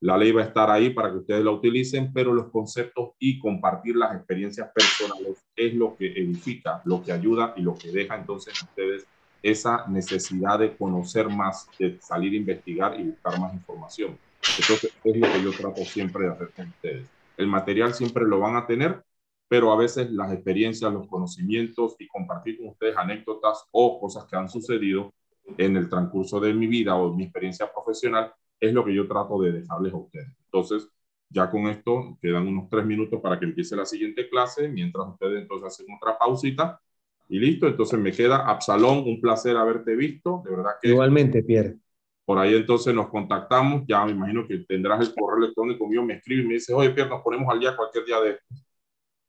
La 0.00 0.16
ley 0.16 0.30
va 0.30 0.42
a 0.42 0.46
estar 0.46 0.70
ahí 0.70 0.90
para 0.90 1.10
que 1.10 1.18
ustedes 1.18 1.44
la 1.44 1.50
utilicen, 1.50 2.12
pero 2.12 2.32
los 2.32 2.50
conceptos 2.50 3.10
y 3.18 3.38
compartir 3.38 3.96
las 3.96 4.14
experiencias 4.14 4.70
personales 4.72 5.44
es 5.56 5.74
lo 5.74 5.96
que 5.96 6.06
edifica, 6.06 6.80
lo 6.84 7.02
que 7.02 7.12
ayuda 7.12 7.52
y 7.56 7.62
lo 7.62 7.74
que 7.74 7.90
deja 7.90 8.16
entonces 8.16 8.62
a 8.62 8.66
ustedes 8.66 9.06
esa 9.42 9.86
necesidad 9.88 10.58
de 10.58 10.76
conocer 10.76 11.28
más, 11.28 11.68
de 11.78 11.98
salir 12.00 12.32
a 12.32 12.36
investigar 12.36 12.98
y 12.98 13.04
buscar 13.04 13.38
más 13.40 13.54
información. 13.54 14.18
Entonces, 14.58 14.92
es 15.02 15.16
lo 15.16 15.32
que 15.32 15.42
yo 15.42 15.52
trato 15.52 15.84
siempre 15.84 16.24
de 16.24 16.30
hacer 16.30 16.50
con 16.50 16.68
ustedes. 16.68 17.08
El 17.36 17.46
material 17.46 17.94
siempre 17.94 18.24
lo 18.24 18.40
van 18.40 18.56
a 18.56 18.66
tener, 18.66 19.02
pero 19.48 19.72
a 19.72 19.76
veces 19.76 20.10
las 20.10 20.32
experiencias, 20.32 20.92
los 20.92 21.06
conocimientos 21.06 21.96
y 21.98 22.06
compartir 22.08 22.58
con 22.58 22.68
ustedes 22.68 22.96
anécdotas 22.96 23.64
o 23.70 24.00
cosas 24.00 24.26
que 24.26 24.36
han 24.36 24.48
sucedido 24.48 25.12
en 25.56 25.76
el 25.76 25.88
transcurso 25.88 26.40
de 26.40 26.52
mi 26.52 26.66
vida 26.66 26.94
o 26.96 27.14
mi 27.14 27.24
experiencia 27.24 27.70
profesional 27.72 28.32
es 28.60 28.72
lo 28.72 28.84
que 28.84 28.94
yo 28.94 29.06
trato 29.06 29.40
de 29.40 29.52
dejarles 29.52 29.92
a 29.92 29.96
ustedes. 29.96 30.28
Entonces, 30.44 30.88
ya 31.30 31.50
con 31.50 31.66
esto 31.68 32.18
quedan 32.20 32.46
unos 32.46 32.68
tres 32.70 32.84
minutos 32.84 33.20
para 33.20 33.38
que 33.38 33.44
empiece 33.44 33.76
la 33.76 33.84
siguiente 33.84 34.28
clase, 34.28 34.68
mientras 34.68 35.08
ustedes 35.08 35.42
entonces 35.42 35.66
hacen 35.66 35.86
otra 35.94 36.18
pausita 36.18 36.80
y 37.28 37.38
listo. 37.38 37.66
Entonces 37.66 37.98
me 37.98 38.12
queda 38.12 38.48
Absalón, 38.48 38.98
un 38.98 39.20
placer 39.20 39.56
haberte 39.56 39.94
visto, 39.94 40.42
de 40.44 40.56
verdad 40.56 40.72
que... 40.80 40.88
Igualmente, 40.88 41.42
Pierre. 41.42 41.76
Por 42.24 42.38
ahí 42.38 42.54
entonces 42.54 42.94
nos 42.94 43.08
contactamos, 43.08 43.84
ya 43.86 44.04
me 44.04 44.12
imagino 44.12 44.46
que 44.46 44.58
tendrás 44.58 45.00
el 45.00 45.14
correo 45.14 45.44
electrónico 45.44 45.86
mío, 45.86 46.02
me 46.02 46.14
escribe 46.14 46.42
y 46.42 46.46
me 46.46 46.54
dice, 46.54 46.74
oye 46.74 46.90
Pierre, 46.90 47.08
nos 47.08 47.22
ponemos 47.22 47.50
al 47.50 47.58
día 47.58 47.74
cualquier 47.74 48.04
día 48.04 48.20
de 48.20 48.30
esto. 48.32 48.44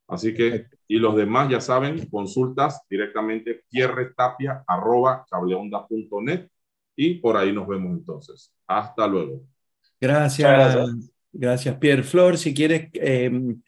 Así 0.08 0.34
que, 0.34 0.66
y 0.88 0.98
los 0.98 1.16
demás 1.16 1.50
ya 1.50 1.62
saben, 1.62 2.10
consultas 2.10 2.82
directamente 2.90 3.64
pierretapia 3.70 4.64
arroba 4.68 5.26
cableonda.net 5.30 6.50
y 7.02 7.14
por 7.14 7.38
ahí 7.38 7.54
nos 7.54 7.66
vemos 7.66 7.98
entonces. 7.98 8.54
Hasta 8.68 9.08
luego. 9.08 9.42
Gracias. 10.02 10.90
Gracias, 11.32 11.78
Pierre 11.78 12.04
Flor. 12.04 12.38
Si 12.38 12.54
quieres, 12.54 12.90
em, 12.94 13.62